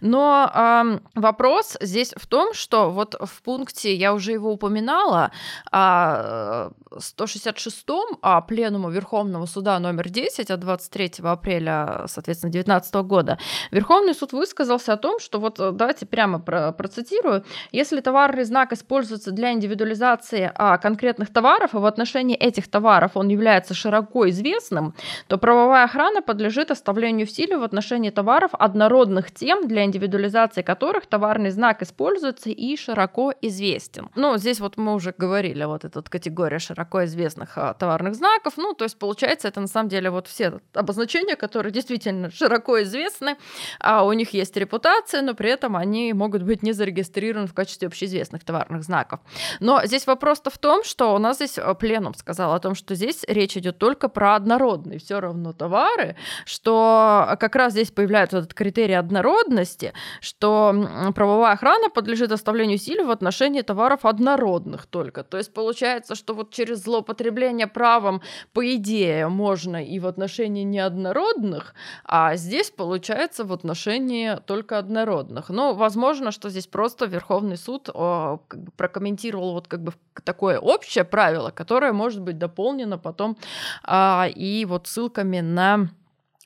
Но 0.00 0.50
э, 0.54 0.98
вопрос 1.14 1.76
здесь 1.80 2.12
в 2.16 2.26
том, 2.26 2.54
что 2.54 2.90
вот 2.90 3.16
в 3.20 3.42
пункте, 3.42 3.94
я 3.94 4.12
уже 4.12 4.32
его 4.32 4.52
упоминала, 4.52 5.30
э, 5.72 6.70
166-м 6.90 8.18
а, 8.22 8.40
Пленума 8.40 8.90
Верховного 8.90 9.46
суда 9.46 9.78
номер 9.78 10.08
10 10.08 10.50
от 10.50 10.60
23 10.60 11.12
апреля, 11.22 12.04
соответственно, 12.06 12.52
2019 12.52 12.94
года, 13.06 13.38
Верховный 13.70 14.14
суд 14.14 14.32
высказался 14.32 14.92
о 14.92 14.96
том, 14.96 15.20
что 15.20 15.38
вот 15.38 15.56
давайте 15.58 16.06
прямо 16.06 16.40
про 16.40 16.72
процитирую, 16.72 17.44
если 17.72 18.00
товарный 18.00 18.44
знак 18.44 18.72
используется 18.72 19.30
для 19.30 19.52
индивидуализации 19.52 20.50
а, 20.54 20.78
конкретных 20.78 21.32
товаров, 21.32 21.74
и 21.74 21.78
в 21.78 21.84
отношении 21.86 22.36
этих 22.40 22.68
товаров 22.68 23.16
он 23.20 23.28
является 23.28 23.74
широко 23.74 24.28
известным, 24.30 24.94
то 25.28 25.36
правовая 25.38 25.84
охрана 25.84 26.22
подлежит 26.22 26.70
оставлению 26.70 27.26
в 27.26 27.30
силе 27.30 27.58
в 27.58 27.62
отношении 27.62 28.10
товаров 28.10 28.50
однородных 28.52 29.30
тем, 29.30 29.68
для 29.68 29.84
индивидуализации 29.84 30.62
которых 30.62 31.06
товарный 31.06 31.50
знак 31.50 31.82
используется 31.82 32.48
и 32.50 32.76
широко 32.76 33.32
известен. 33.42 34.08
Ну, 34.14 34.38
здесь 34.38 34.60
вот 34.60 34.78
мы 34.78 34.94
уже 34.94 35.14
говорили, 35.16 35.64
вот 35.64 35.84
эта 35.84 36.02
категория 36.02 36.58
широко 36.58 37.04
известных 37.04 37.58
а, 37.58 37.74
товарных 37.74 38.14
знаков, 38.14 38.54
ну, 38.56 38.72
то 38.72 38.84
есть 38.84 38.98
получается 38.98 39.48
это 39.48 39.60
на 39.60 39.66
самом 39.66 39.90
деле 39.90 40.10
вот 40.10 40.26
все 40.26 40.60
обозначения, 40.72 41.36
которые 41.36 41.72
действительно 41.72 42.30
широко 42.30 42.82
известны, 42.82 43.36
а 43.80 44.04
у 44.04 44.12
них 44.14 44.32
есть 44.32 44.56
репутация, 44.56 45.20
но 45.22 45.34
при 45.34 45.50
этом 45.50 45.76
они 45.76 46.14
могут 46.14 46.42
быть 46.42 46.62
не 46.62 46.72
зарегистрированы 46.72 47.46
в 47.46 47.54
качестве 47.54 47.88
общеизвестных 47.88 48.44
товарных 48.44 48.82
знаков. 48.82 49.20
Но 49.60 49.84
здесь 49.84 50.06
вопрос-то 50.06 50.50
в 50.50 50.56
том, 50.56 50.84
что 50.84 51.14
у 51.14 51.18
нас 51.18 51.36
здесь 51.36 51.58
а, 51.58 51.74
пленум 51.74 52.14
сказал 52.14 52.54
о 52.54 52.60
том, 52.60 52.74
что 52.74 52.94
здесь 53.00 53.24
речь 53.26 53.56
идет 53.56 53.78
только 53.78 54.08
про 54.08 54.34
однородные 54.34 54.98
все 54.98 55.20
равно 55.20 55.52
товары, 55.54 56.16
что 56.44 57.36
как 57.40 57.56
раз 57.56 57.72
здесь 57.72 57.90
появляется 57.90 58.38
этот 58.38 58.52
критерий 58.52 58.94
однородности, 58.94 59.94
что 60.20 61.12
правовая 61.14 61.54
охрана 61.54 61.88
подлежит 61.88 62.30
оставлению 62.30 62.76
силы 62.78 63.06
в 63.06 63.10
отношении 63.10 63.62
товаров 63.62 64.04
однородных 64.04 64.86
только. 64.86 65.24
То 65.24 65.38
есть 65.38 65.54
получается, 65.54 66.14
что 66.14 66.34
вот 66.34 66.50
через 66.50 66.82
злоупотребление 66.82 67.66
правом, 67.66 68.20
по 68.52 68.74
идее, 68.74 69.28
можно 69.28 69.82
и 69.82 69.98
в 69.98 70.06
отношении 70.06 70.62
неоднородных, 70.62 71.74
а 72.04 72.36
здесь 72.36 72.70
получается 72.70 73.44
в 73.44 73.52
отношении 73.52 74.36
только 74.46 74.78
однородных. 74.78 75.48
Но 75.48 75.72
возможно, 75.72 76.32
что 76.32 76.50
здесь 76.50 76.66
просто 76.66 77.06
Верховный 77.06 77.56
суд 77.56 77.88
о, 77.88 78.40
прокомментировал 78.76 79.54
вот 79.54 79.68
как 79.68 79.82
бы 79.82 79.92
такое 80.24 80.58
общее 80.58 81.04
правило, 81.04 81.50
которое 81.50 81.92
может 81.92 82.20
быть 82.20 82.36
дополнено 82.36 82.89
потом 82.98 83.36
а, 83.84 84.28
и 84.34 84.64
вот 84.64 84.86
ссылками 84.86 85.40
на 85.40 85.90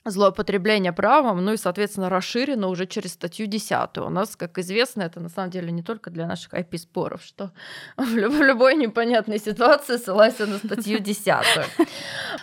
злоупотребление 0.05 0.93
правом, 0.93 1.45
ну 1.45 1.53
и, 1.53 1.57
соответственно, 1.57 2.11
расширено 2.11 2.69
уже 2.69 2.87
через 2.87 3.15
статью 3.15 3.47
10. 3.47 3.99
У 3.99 4.11
нас, 4.11 4.37
как 4.37 4.59
известно, 4.59 5.03
это 5.03 5.21
на 5.21 5.29
самом 5.29 5.51
деле 5.51 5.73
не 5.73 5.83
только 5.83 6.11
для 6.11 6.27
наших 6.27 6.53
IP-споров, 6.53 7.23
что 7.23 7.53
в, 7.97 8.15
люб- 8.15 8.35
в 8.35 8.43
любой 8.43 8.75
непонятной 8.75 9.39
ситуации 9.39 9.97
ссылайся 9.97 10.47
на 10.47 10.59
статью 10.59 10.99
10. 10.99 11.27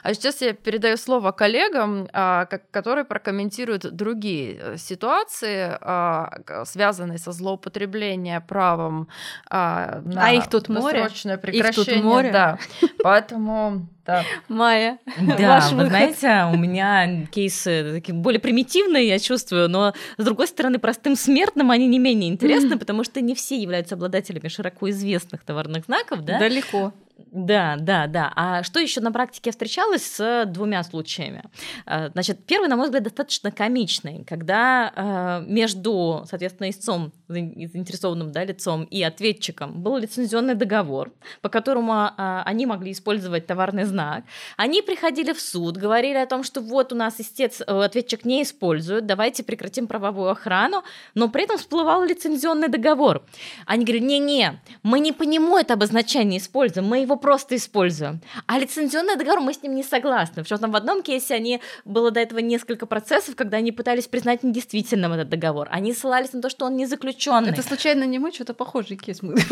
А 0.04 0.14
сейчас 0.14 0.42
я 0.42 0.54
передаю 0.54 0.98
слово 0.98 1.32
коллегам, 1.32 2.08
а, 2.14 2.46
которые 2.46 3.06
прокомментируют 3.06 3.92
другие 3.92 4.58
э, 4.60 4.78
ситуации, 4.78 5.78
а, 5.82 6.66
связанные 6.66 7.20
со 7.20 7.32
злоупотреблением 7.32 8.42
правом 8.42 9.08
а, 9.50 10.02
на 10.06 10.28
а 10.28 10.32
их 10.32 10.50
тут 10.50 10.70
море. 10.70 11.04
прекращение. 11.04 11.70
Их 11.70 11.76
тут 11.76 12.04
море. 12.04 12.32
Да. 12.32 12.58
Поэтому 13.04 13.88
да. 14.06 14.24
Майя. 14.48 15.00
Да, 15.38 15.70
вы 15.72 15.86
знаете, 15.86 16.48
у 16.54 16.58
меня 16.58 17.26
кейсы 17.28 17.94
такие 17.94 18.14
более 18.14 18.40
примитивные, 18.40 19.08
я 19.08 19.20
чувствую, 19.20 19.70
но 19.70 19.94
с 20.18 20.24
другой 20.24 20.48
стороны, 20.48 20.80
простым 20.80 21.16
смертным 21.16 21.72
они 21.72 21.88
не 21.88 22.00
менее 22.00 22.30
интересны, 22.30 22.78
потому 22.78 23.04
что 23.04 23.22
не 23.22 23.36
все 23.36 23.58
являются 23.62 23.96
обладателями 23.96 24.48
широко 24.48 24.90
известных 24.90 25.44
товарных 25.44 25.86
знаков, 25.86 26.24
да? 26.24 26.40
Далеко. 26.40 26.94
Да, 27.32 27.76
да, 27.80 28.08
да. 28.08 28.32
А 28.36 28.64
что 28.64 28.80
еще 28.80 29.02
на 29.02 29.12
практике 29.12 29.52
встречалось 29.52 30.04
с 30.04 30.46
двумя 30.46 30.84
случаями? 30.84 31.44
Э, 31.86 32.10
значит, 32.14 32.46
первый, 32.46 32.68
на 32.68 32.76
мой 32.76 32.86
взгляд, 32.86 33.04
достаточно 33.04 33.52
комичный, 33.52 34.24
когда 34.26 34.92
э, 34.96 35.46
между, 35.48 36.24
соответственно, 36.30 36.70
истцом, 36.70 37.12
заинтересованным 37.28 38.32
да, 38.32 38.44
лицом 38.44 38.84
и 38.84 39.02
ответчиком 39.04 39.82
был 39.82 39.98
лицензионный 39.98 40.56
договор, 40.56 41.12
по 41.42 41.50
которому 41.50 41.94
э, 41.94 42.42
они 42.46 42.66
могли 42.66 42.92
использовать 42.92 43.48
товарный 43.48 43.86
знак. 43.86 44.24
Они 44.58 44.82
приходили 44.82 45.34
в 45.34 45.42
суд, 45.42 45.78
говорили 45.78 46.18
о 46.18 46.26
том, 46.26 46.44
что 46.44 46.62
вот 46.62 46.94
у 46.94 46.96
нас 46.96 47.20
истец, 47.20 47.62
ответчик 47.62 48.26
не 48.26 48.44
использует, 48.44 49.06
давайте 49.06 49.44
прекратим 49.44 49.88
правовую 49.88 50.30
охрану, 50.30 50.84
но 51.16 51.30
при 51.30 51.44
этом 51.44 51.58
всплывал 51.58 52.04
лицензионный 52.04 52.68
договор. 52.68 53.24
Они 53.66 53.86
говорили, 53.86 54.06
не-не, 54.06 54.62
мы 54.84 55.00
не 55.00 55.12
по 55.12 55.24
нему 55.24 55.58
это 55.58 55.74
обозначение 55.74 56.40
используем, 56.40 56.88
мы 56.88 57.00
его 57.00 57.11
просто 57.18 57.56
используем. 57.56 58.22
А 58.48 58.60
лицензионный 58.60 59.16
договор 59.16 59.40
мы 59.42 59.54
с 59.54 59.62
ним 59.64 59.76
не 59.76 59.84
согласны. 59.84 60.44
Причем 60.44 60.58
там 60.58 60.72
в 60.72 60.76
одном 60.76 61.04
кейсе 61.04 61.36
они 61.36 61.62
было 61.86 62.12
до 62.12 62.20
этого 62.20 62.40
несколько 62.40 62.86
процессов, 62.86 63.36
когда 63.36 63.58
они 63.58 63.72
пытались 63.72 64.08
признать 64.08 64.44
недействительным 64.44 65.14
этот 65.14 65.30
договор. 65.30 65.68
Они 65.72 65.94
ссылались 65.94 66.34
на 66.34 66.42
то, 66.42 66.50
что 66.50 66.66
он 66.66 66.76
не 66.76 66.86
заключенный. 66.86 67.52
Это 67.52 67.64
случайно 67.64 68.04
не 68.04 68.20
мы, 68.20 68.32
что-то 68.32 68.54
похожий 68.54 68.98
кейс 68.98 69.22
мы. 69.22 69.36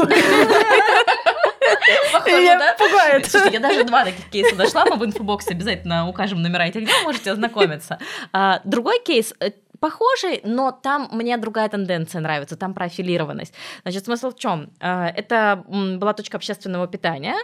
Похоже, 2.12 2.58
да? 2.58 2.76
пугает. 2.78 3.26
Слушайте, 3.26 3.58
я 3.58 3.60
даже 3.60 3.84
два 3.84 4.04
таких 4.04 4.30
кейса 4.30 4.56
нашла, 4.56 4.86
мы 4.86 4.98
в 4.98 5.06
инфобоксе 5.06 5.52
обязательно 5.52 6.08
укажем 6.08 6.42
номера 6.42 6.68
этих 6.68 6.86
дел, 6.86 6.96
можете 7.04 7.32
ознакомиться. 7.32 8.00
А, 8.34 8.62
другой 8.64 9.00
кейс, 9.00 9.34
э, 9.40 9.52
похожий, 9.80 10.42
но 10.44 10.72
там 10.72 11.10
мне 11.12 11.38
другая 11.38 11.70
тенденция 11.70 12.22
нравится, 12.22 12.56
там 12.56 12.74
про 12.74 12.86
аффилированность. 12.86 13.54
Значит, 13.84 14.06
смысл 14.06 14.30
в 14.32 14.36
чем? 14.36 14.72
Э, 14.80 15.08
это 15.08 15.64
была 15.68 16.14
точка 16.14 16.38
общественного 16.38 16.88
питания, 16.88 17.36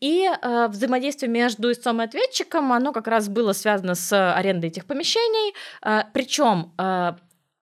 и 0.00 0.26
э, 0.26 0.68
взаимодействие 0.68 1.30
между 1.30 1.70
истцом 1.70 2.00
и 2.00 2.04
ответчиком, 2.04 2.72
оно 2.72 2.92
как 2.92 3.08
раз 3.08 3.28
было 3.28 3.52
связано 3.52 3.94
с 3.94 4.32
арендой 4.34 4.70
этих 4.70 4.86
помещений, 4.86 5.54
э, 5.82 6.02
причем 6.12 6.72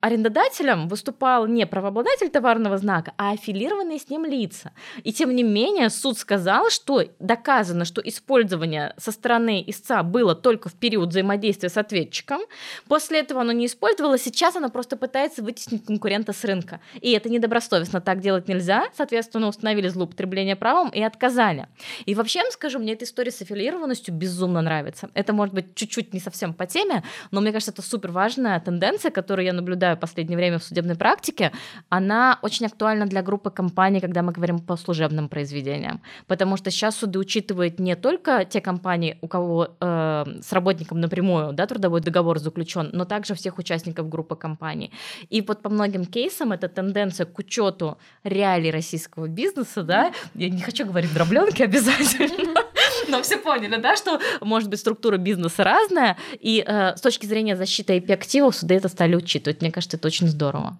арендодателем 0.00 0.88
выступал 0.88 1.46
не 1.46 1.66
правообладатель 1.66 2.30
товарного 2.30 2.78
знака, 2.78 3.12
а 3.16 3.32
аффилированные 3.32 3.98
с 3.98 4.08
ним 4.08 4.24
лица. 4.24 4.72
И 5.02 5.12
тем 5.12 5.34
не 5.34 5.42
менее 5.42 5.90
суд 5.90 6.18
сказал, 6.18 6.70
что 6.70 7.02
доказано, 7.18 7.84
что 7.84 8.00
использование 8.00 8.94
со 8.96 9.10
стороны 9.10 9.64
истца 9.66 10.02
было 10.02 10.34
только 10.36 10.68
в 10.68 10.74
период 10.74 11.08
взаимодействия 11.08 11.68
с 11.68 11.76
ответчиком. 11.76 12.40
После 12.86 13.20
этого 13.20 13.40
оно 13.40 13.52
не 13.52 13.66
использовалось, 13.66 14.22
сейчас 14.22 14.54
оно 14.54 14.68
просто 14.68 14.96
пытается 14.96 15.42
вытеснить 15.42 15.84
конкурента 15.84 16.32
с 16.32 16.44
рынка. 16.44 16.80
И 17.00 17.10
это 17.10 17.28
недобросовестно, 17.28 18.00
так 18.00 18.20
делать 18.20 18.46
нельзя. 18.46 18.84
Соответственно, 18.96 19.48
установили 19.48 19.88
злоупотребление 19.88 20.54
правом 20.54 20.90
и 20.90 21.02
отказали. 21.02 21.66
И 22.06 22.14
вообще, 22.14 22.48
скажу, 22.52 22.78
мне 22.78 22.92
эта 22.92 23.04
история 23.04 23.32
с 23.32 23.42
аффилированностью 23.42 24.14
безумно 24.14 24.60
нравится. 24.62 25.10
Это 25.14 25.32
может 25.32 25.54
быть 25.54 25.74
чуть-чуть 25.74 26.14
не 26.14 26.20
совсем 26.20 26.54
по 26.54 26.66
теме, 26.66 27.02
но 27.32 27.40
мне 27.40 27.50
кажется, 27.50 27.72
это 27.72 27.82
супер 27.82 28.12
важная 28.12 28.60
тенденция, 28.60 29.10
которую 29.10 29.46
я 29.46 29.52
наблюдаю 29.52 29.87
наблюдаю 29.88 29.96
в 29.96 30.00
последнее 30.00 30.36
время 30.36 30.58
в 30.58 30.62
судебной 30.62 30.96
практике, 30.96 31.52
она 31.90 32.38
очень 32.42 32.66
актуальна 32.66 33.06
для 33.06 33.22
группы 33.22 33.50
компаний, 33.50 34.00
когда 34.00 34.22
мы 34.22 34.32
говорим 34.32 34.58
по 34.58 34.76
служебным 34.76 35.28
произведениям. 35.28 36.00
Потому 36.26 36.56
что 36.56 36.70
сейчас 36.70 36.96
суды 36.96 37.18
учитывают 37.18 37.80
не 37.80 37.96
только 37.96 38.44
те 38.44 38.60
компании, 38.60 39.16
у 39.22 39.28
кого 39.28 39.68
э, 39.80 40.24
с 40.42 40.52
работником 40.52 41.00
напрямую 41.00 41.52
да, 41.52 41.66
трудовой 41.66 42.00
договор 42.00 42.38
заключен, 42.38 42.90
но 42.92 43.04
также 43.04 43.34
всех 43.34 43.58
участников 43.58 44.08
группы 44.08 44.36
компаний. 44.36 44.90
И 45.30 45.40
вот 45.40 45.62
по 45.62 45.70
многим 45.70 46.04
кейсам 46.04 46.52
эта 46.52 46.68
тенденция 46.68 47.26
к 47.26 47.38
учету 47.38 47.96
реалий 48.24 48.70
российского 48.70 49.28
бизнеса, 49.28 49.82
да, 49.82 50.12
я 50.34 50.50
не 50.50 50.60
хочу 50.60 50.84
говорить 50.84 51.14
дробленки 51.14 51.64
обязательно, 51.64 52.47
но 53.18 53.22
все 53.22 53.38
поняли, 53.38 53.76
да, 53.76 53.96
что 53.96 54.20
может 54.40 54.68
быть 54.68 54.80
структура 54.80 55.16
бизнеса 55.16 55.64
разная, 55.64 56.16
и 56.40 56.64
э, 56.66 56.96
с 56.96 57.00
точки 57.00 57.26
зрения 57.26 57.56
защиты 57.56 57.98
IP-активов 57.98 58.54
суды 58.54 58.74
это 58.74 58.88
стали 58.88 59.16
учитывать. 59.16 59.60
Мне 59.60 59.72
кажется, 59.72 59.96
это 59.96 60.06
очень 60.06 60.28
здорово. 60.28 60.78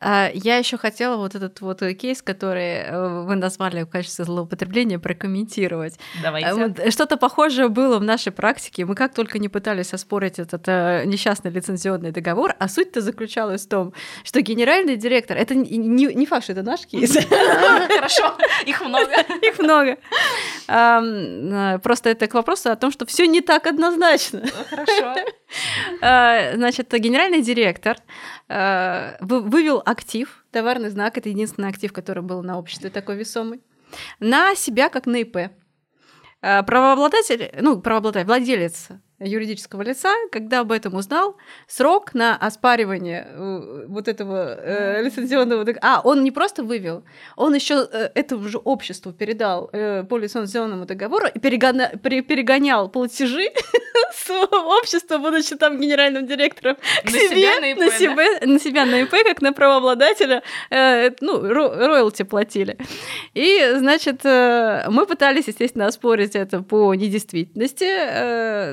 А, 0.00 0.30
я 0.32 0.56
еще 0.58 0.76
хотела 0.76 1.16
вот 1.16 1.34
этот 1.34 1.60
вот 1.60 1.80
кейс, 1.98 2.22
который 2.22 2.82
э, 2.82 3.22
вы 3.24 3.34
назвали 3.34 3.82
в 3.82 3.86
качестве 3.86 4.24
злоупотребления, 4.24 4.98
прокомментировать. 4.98 5.98
Давайте. 6.22 6.54
Вот 6.54 6.92
что-то 6.92 7.16
похожее 7.16 7.68
было 7.68 7.98
в 7.98 8.04
нашей 8.04 8.30
практике. 8.30 8.84
Мы 8.84 8.94
как 8.94 9.14
только 9.14 9.38
не 9.38 9.48
пытались 9.48 9.92
оспорить 9.92 10.38
этот 10.38 10.62
э, 10.66 11.02
несчастный 11.04 11.50
лицензионный 11.50 12.12
договор, 12.12 12.54
а 12.58 12.68
суть-то 12.68 13.00
заключалась 13.00 13.66
в 13.66 13.68
том, 13.68 13.92
что 14.22 14.40
генеральный 14.40 14.96
директор, 14.96 15.36
это 15.36 15.54
не, 15.54 16.14
не 16.14 16.26
факт, 16.26 16.44
что 16.44 16.52
это 16.52 16.62
наш 16.62 16.86
кейс. 16.86 17.16
Хорошо, 17.88 18.36
их 18.66 18.80
много. 18.80 19.08
Их 19.42 19.58
много. 19.58 19.96
Э, 20.68 21.78
просто 21.82 22.10
это 22.10 22.26
к 22.26 22.34
вопросу 22.34 22.70
о 22.70 22.76
том, 22.76 22.92
что 22.92 23.06
все 23.06 23.26
не 23.26 23.40
так 23.40 23.66
однозначно. 23.66 24.42
Хорошо. 24.70 25.14
Значит, 26.56 26.92
генеральный 26.92 27.40
директор 27.40 27.96
вывел 29.20 29.82
актив, 29.90 30.44
товарный 30.50 30.90
знак, 30.90 31.18
это 31.18 31.28
единственный 31.28 31.68
актив, 31.68 31.92
который 31.92 32.22
был 32.22 32.42
на 32.42 32.58
обществе 32.58 32.90
такой 32.90 33.16
весомый, 33.16 33.62
на 34.20 34.54
себя 34.54 34.88
как 34.88 35.06
на 35.06 35.22
ИП. 35.22 35.50
А, 36.40 36.62
правообладатель, 36.62 37.50
ну, 37.60 37.80
правообладатель, 37.80 38.26
владелец 38.26 38.88
юридического 39.20 39.82
лица, 39.82 40.12
когда 40.30 40.60
об 40.60 40.72
этом 40.72 40.94
узнал, 40.94 41.36
срок 41.66 42.14
на 42.14 42.36
оспаривание 42.36 43.26
э, 43.28 43.84
вот 43.88 44.08
этого 44.08 44.54
э, 44.54 45.02
лицензионного 45.02 45.66
А, 45.82 46.00
он 46.02 46.22
не 46.22 46.30
просто 46.30 46.62
вывел, 46.62 47.04
он 47.36 47.54
еще 47.54 47.88
э, 47.90 48.10
этому 48.14 48.48
же 48.48 48.58
обществу 48.58 49.12
передал 49.12 49.70
э, 49.72 50.04
по 50.04 50.18
лицензионному 50.18 50.86
договору 50.86 51.26
и 51.34 51.38
перегоня, 51.38 51.92
пере, 52.02 52.22
перегонял 52.22 52.88
платежи 52.88 53.50
с 54.12 54.30
общества, 54.30 55.18
будучи 55.18 55.56
там 55.56 55.80
генеральным 55.80 56.26
директором, 56.26 56.76
к 56.76 57.04
на 57.04 57.10
себе, 57.10 57.28
себя 57.28 57.60
на, 57.60 57.72
ИП, 57.72 57.78
на, 57.78 57.90
себе, 57.90 58.46
на 58.46 58.58
себя 58.58 58.86
на 58.86 59.02
ИП, 59.02 59.14
как 59.24 59.42
на 59.42 59.52
правообладателя, 59.52 60.42
э, 60.70 61.10
ну, 61.20 61.42
роялти 61.42 62.22
платили. 62.22 62.76
И, 63.34 63.72
значит, 63.76 64.20
э, 64.24 64.84
мы 64.88 65.06
пытались, 65.06 65.48
естественно, 65.48 65.86
оспорить 65.86 66.36
это 66.36 66.62
по 66.62 66.94
недействительности, 66.94 67.88
э, 67.88 68.72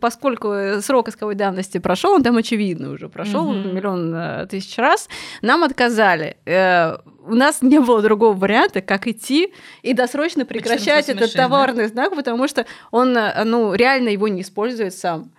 поскольку 0.00 0.80
срок 0.80 1.08
исковой 1.08 1.34
давности 1.34 1.78
прошел, 1.78 2.12
он 2.12 2.22
там 2.22 2.36
очевидно 2.36 2.92
уже 2.92 3.08
прошел 3.08 3.48
угу. 3.48 3.68
миллион 3.68 4.14
э, 4.14 4.46
тысяч 4.46 4.76
раз, 4.78 5.08
нам 5.42 5.64
отказали. 5.64 6.36
Э, 6.44 6.96
у 7.26 7.34
нас 7.34 7.62
не 7.62 7.80
было 7.80 8.02
другого 8.02 8.34
варианта, 8.34 8.80
как 8.80 9.06
идти 9.06 9.52
и 9.82 9.92
досрочно 9.92 10.44
прекращать 10.44 11.08
этот 11.08 11.32
товарный 11.32 11.86
знак, 11.86 12.14
потому 12.14 12.48
что 12.48 12.66
он, 12.90 13.16
э, 13.16 13.44
ну, 13.44 13.74
реально 13.74 14.08
его 14.08 14.28
не 14.28 14.42
использует 14.42 14.94
сам. 14.94 15.30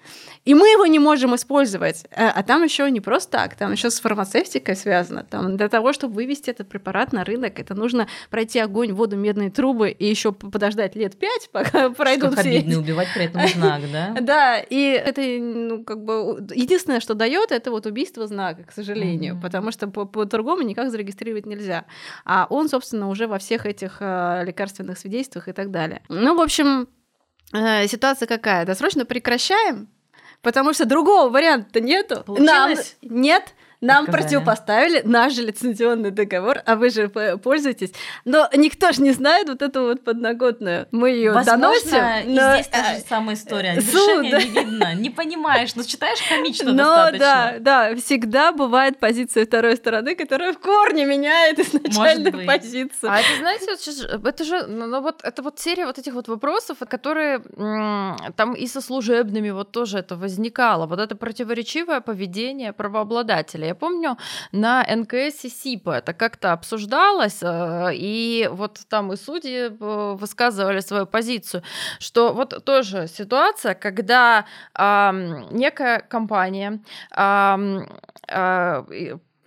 И 0.43 0.55
мы 0.55 0.69
его 0.69 0.87
не 0.87 0.97
можем 0.97 1.35
использовать. 1.35 2.05
А, 2.15 2.31
а 2.31 2.43
там 2.43 2.63
еще 2.63 2.89
не 2.89 2.99
просто 2.99 3.31
так, 3.31 3.55
там 3.55 3.71
еще 3.73 3.91
с 3.91 3.99
фармацевтикой 3.99 4.75
связано. 4.75 5.23
Там 5.23 5.55
для 5.55 5.69
того, 5.69 5.93
чтобы 5.93 6.15
вывести 6.15 6.49
этот 6.49 6.67
препарат 6.67 7.13
на 7.13 7.23
рынок, 7.23 7.59
это 7.59 7.75
нужно 7.75 8.07
пройти 8.29 8.59
огонь, 8.59 8.91
воду, 8.91 9.17
медные 9.17 9.51
трубы 9.51 9.91
и 9.91 10.05
еще 10.05 10.31
подождать 10.31 10.95
лет 10.95 11.17
пять, 11.17 11.49
пока 11.51 11.91
пройдут 11.91 12.33
все. 12.39 12.49
Обидно 12.49 12.79
убивать 12.79 13.09
при 13.13 13.25
этом 13.25 13.47
знак, 13.47 13.81
да? 13.91 14.15
Да, 14.21 14.59
и 14.59 14.79
это 14.79 15.21
ну 15.21 15.83
как 15.83 16.03
бы 16.03 16.45
единственное, 16.53 17.01
что 17.01 17.13
дает, 17.13 17.51
это 17.51 17.69
вот 17.69 17.85
убийство 17.85 18.25
знака, 18.27 18.63
к 18.63 18.71
сожалению, 18.71 19.39
потому 19.41 19.71
что 19.71 19.87
по-другому 19.87 20.61
никак 20.63 20.89
зарегистрировать 20.89 21.45
нельзя. 21.45 21.85
А 22.25 22.47
он, 22.49 22.69
собственно, 22.69 23.09
уже 23.09 23.27
во 23.27 23.37
всех 23.39 23.65
этих 23.65 23.97
э, 23.99 24.43
лекарственных 24.45 24.97
свидетельствах 24.97 25.47
и 25.47 25.51
так 25.51 25.71
далее. 25.71 26.01
Ну, 26.09 26.35
в 26.35 26.41
общем, 26.41 26.87
э, 27.53 27.87
ситуация 27.87 28.27
какая? 28.27 28.65
Досрочно 28.65 29.05
прекращаем, 29.05 29.89
потому 30.41 30.73
что 30.73 30.85
другого 30.85 31.29
варианта 31.29 31.79
нету. 31.79 32.23
Получилось? 32.25 32.95
Нам 33.01 33.11
нет. 33.21 33.53
Нам 33.81 34.03
Отказали. 34.03 34.21
противопоставили 34.21 35.01
наш 35.05 35.33
же 35.33 35.41
лицензионный 35.41 36.11
договор, 36.11 36.61
а 36.65 36.75
вы 36.75 36.91
же 36.91 37.09
пользуетесь. 37.09 37.91
Но 38.25 38.47
никто 38.55 38.91
же 38.91 39.01
не 39.01 39.11
знает 39.11 39.49
вот 39.49 39.63
эту 39.63 39.81
вот 39.81 40.03
подноготную. 40.03 40.87
Мы 40.91 41.09
ее 41.09 41.33
доносим. 41.43 41.97
И 42.27 42.35
но... 42.35 42.53
здесь 42.53 42.67
та 42.67 42.83
же 42.83 42.99
э, 42.99 43.01
самая 43.09 43.35
история. 43.35 43.75
Решения 43.75 44.37
не 44.37 44.45
видно, 44.45 44.93
не 44.93 45.09
понимаешь, 45.09 45.73
но 45.75 45.81
читаешь 45.81 46.19
комично 46.29 46.71
но, 46.71 46.77
достаточно. 46.77 47.19
Да, 47.19 47.89
да, 47.89 47.95
всегда 47.95 48.51
бывает 48.51 48.99
позиция 48.99 49.47
второй 49.47 49.75
стороны, 49.77 50.15
которая 50.15 50.53
в 50.53 50.59
корне 50.59 51.05
меняет 51.05 51.59
изначальную 51.59 52.45
позицию. 52.45 53.11
А 53.11 53.19
это, 53.19 53.29
знаете, 53.39 53.65
вот 53.67 53.79
сейчас, 53.79 54.05
это 54.05 54.43
же, 54.43 54.67
ну, 54.67 54.85
ну, 54.85 55.01
вот, 55.01 55.21
это 55.23 55.41
вот 55.41 55.59
серия 55.59 55.87
вот 55.87 55.97
этих 55.97 56.13
вот 56.13 56.27
вопросов, 56.27 56.77
которые 56.87 57.41
там 58.35 58.53
и 58.53 58.67
со 58.67 58.79
служебными 58.79 59.49
вот 59.49 59.71
тоже 59.71 59.97
это 59.97 60.15
возникало. 60.15 60.85
Вот 60.85 60.99
это 60.99 61.15
противоречивое 61.15 62.01
поведение 62.01 62.73
правообладателя. 62.73 63.70
Я 63.71 63.75
помню, 63.75 64.17
на 64.51 64.83
НКС 64.83 65.43
СИПа 65.43 65.91
это 65.91 66.13
как-то 66.13 66.51
обсуждалось, 66.51 67.39
э, 67.41 67.91
и 67.93 68.49
вот 68.51 68.81
там 68.89 69.13
и 69.13 69.15
судьи 69.15 69.69
э, 69.69 70.15
высказывали 70.19 70.81
свою 70.81 71.05
позицию, 71.05 71.63
что 71.99 72.33
вот 72.33 72.65
тоже 72.65 73.07
ситуация, 73.07 73.73
когда 73.73 74.45
э, 74.77 75.11
некая 75.51 75.99
компания 75.99 76.81
э, 77.15 77.85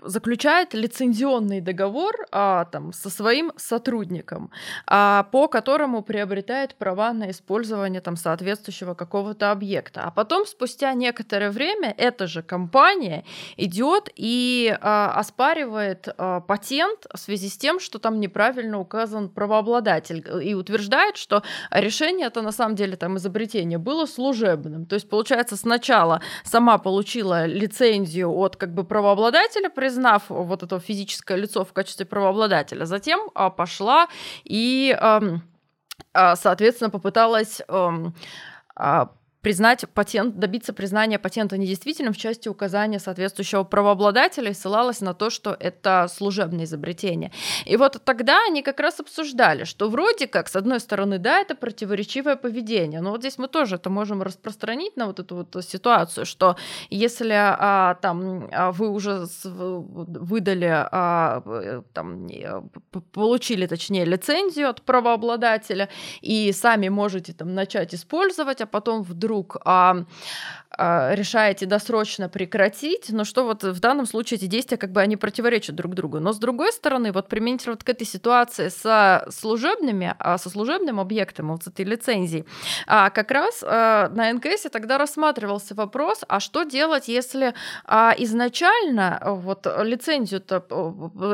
заключает 0.05 0.75
лицензионный 0.75 1.61
договор 1.61 2.15
а, 2.31 2.67
там, 2.67 2.93
со 2.93 3.11
своим 3.11 3.53
сотрудником, 3.57 4.51
а, 4.87 5.25
по 5.33 5.49
которому 5.49 6.03
приобретает 6.03 6.75
права 6.75 7.13
на 7.13 7.31
использование 7.31 8.01
там, 8.01 8.17
соответствующего 8.17 8.95
какого-то 8.95 9.51
объекта. 9.51 10.03
А 10.05 10.11
потом, 10.11 10.47
спустя 10.47 10.93
некоторое 10.95 11.51
время, 11.51 11.95
эта 11.97 12.27
же 12.27 12.43
компания 12.43 13.25
идет 13.57 14.11
и 14.17 14.77
а, 14.81 15.13
оспаривает 15.17 16.09
а, 16.17 16.41
патент 16.41 17.07
в 17.13 17.19
связи 17.19 17.49
с 17.49 17.57
тем, 17.57 17.81
что 17.81 17.99
там 17.99 18.21
неправильно 18.21 18.79
указан 18.79 19.29
правообладатель, 19.29 20.25
и 20.43 20.55
утверждает, 20.55 21.17
что 21.17 21.43
решение 21.71 22.27
это 22.27 22.43
на 22.43 22.53
самом 22.53 22.77
деле 22.77 22.97
там 22.97 23.17
изобретение 23.17 23.79
было 23.79 24.07
служебным. 24.07 24.87
То 24.87 24.95
есть, 24.95 25.09
получается, 25.09 25.57
сначала 25.57 26.21
сама 26.45 26.79
получила 26.79 27.47
лицензию 27.47 28.31
от 28.31 28.57
как 28.57 28.75
бы 28.75 28.85
правообладателя, 28.85 29.71
признав 29.95 30.23
вот 30.29 30.63
это 30.63 30.81
физическое 30.81 31.37
лицо 31.39 31.65
в 31.65 31.73
качестве 31.73 32.05
правообладателя. 32.07 32.87
Затем 32.87 33.21
а, 33.35 33.51
пошла 33.51 34.09
и, 34.45 34.97
а, 35.01 36.37
соответственно, 36.37 36.91
попыталась 36.91 37.63
а, 38.77 39.09
признать 39.45 39.85
патент, 39.93 40.39
добиться 40.39 40.73
признания 40.73 41.19
патента 41.19 41.59
недействительным 41.59 42.15
в 42.15 42.17
части 42.17 42.49
указания 42.49 42.99
соответствующего 42.99 43.63
правообладателя 43.63 44.51
и 44.51 44.55
ссылалась 44.55 45.03
на 45.03 45.13
то, 45.13 45.29
что 45.29 45.55
это 45.61 46.09
служебное 46.11 46.65
изобретение. 46.65 47.31
И 47.67 47.77
вот 47.77 48.01
тогда 48.05 48.39
они 48.49 48.63
как 48.63 48.81
раз 48.81 49.01
обсуждали, 49.01 49.65
что 49.65 49.91
вроде 49.91 50.27
как, 50.27 50.49
с 50.49 50.57
одной 50.57 50.81
стороны, 50.81 51.19
да, 51.19 51.41
это 51.41 51.55
противоречивое 51.55 52.37
поведение, 52.37 53.03
но 53.03 53.11
вот 53.11 53.21
здесь 53.21 53.37
мы 53.37 53.49
тоже 53.49 53.75
это 53.75 53.91
можем 53.91 54.23
распространить 54.23 54.97
на 54.97 55.07
вот 55.07 55.21
эту 55.21 55.37
вот 55.37 55.63
ситуацию, 55.63 56.25
что 56.25 56.57
если 56.89 57.35
а, 57.37 57.97
там 58.01 58.49
а, 58.51 58.73
вы 58.73 58.89
уже 58.89 59.27
выдали, 59.45 60.71
а, 60.73 61.83
там, 61.93 62.29
получили, 63.13 63.67
точнее, 63.67 64.07
лицензию 64.07 64.71
от 64.71 64.81
правообладателя 64.81 65.91
и 66.23 66.51
сами 66.53 66.89
можете 66.89 67.35
там 67.35 67.55
начать 67.55 67.95
использовать, 67.95 68.63
а 68.63 68.67
потом 68.67 69.03
вдруг 69.03 69.34
а, 69.65 70.05
а, 70.77 71.15
решаете 71.15 71.67
досрочно 71.67 72.29
прекратить, 72.29 73.11
но 73.11 73.25
что 73.25 73.45
вот 73.45 73.63
в 73.63 73.81
данном 73.81 74.07
случае 74.07 74.39
эти 74.39 74.47
действия 74.47 74.77
как 74.77 74.91
бы 74.91 75.01
они 75.01 75.17
противоречат 75.17 75.75
друг 75.77 75.95
другу. 75.95 76.19
Но 76.19 76.33
с 76.33 76.39
другой 76.39 76.73
стороны, 76.73 77.13
вот 77.13 77.29
применительно 77.29 77.75
вот 77.75 77.85
к 77.85 77.89
этой 77.89 78.07
ситуации 78.07 78.69
со 78.69 79.27
служебными, 79.31 80.15
а 80.19 80.37
со 80.39 80.51
служебным 80.51 80.99
объектом, 80.99 81.53
вот 81.53 81.65
с 81.65 81.69
этой 81.69 81.85
лицензией, 81.85 82.45
а 82.87 83.11
как 83.11 83.31
раз 83.31 83.63
а, 83.63 84.09
на 84.09 84.33
НКС 84.33 84.63
тогда 84.73 84.99
рассматривался 84.99 85.75
вопрос, 85.75 86.25
а 86.27 86.41
что 86.41 86.65
делать, 86.65 87.09
если 87.09 87.55
а, 87.85 88.15
изначально 88.19 89.21
вот 89.25 89.67
лицензию, 89.83 90.43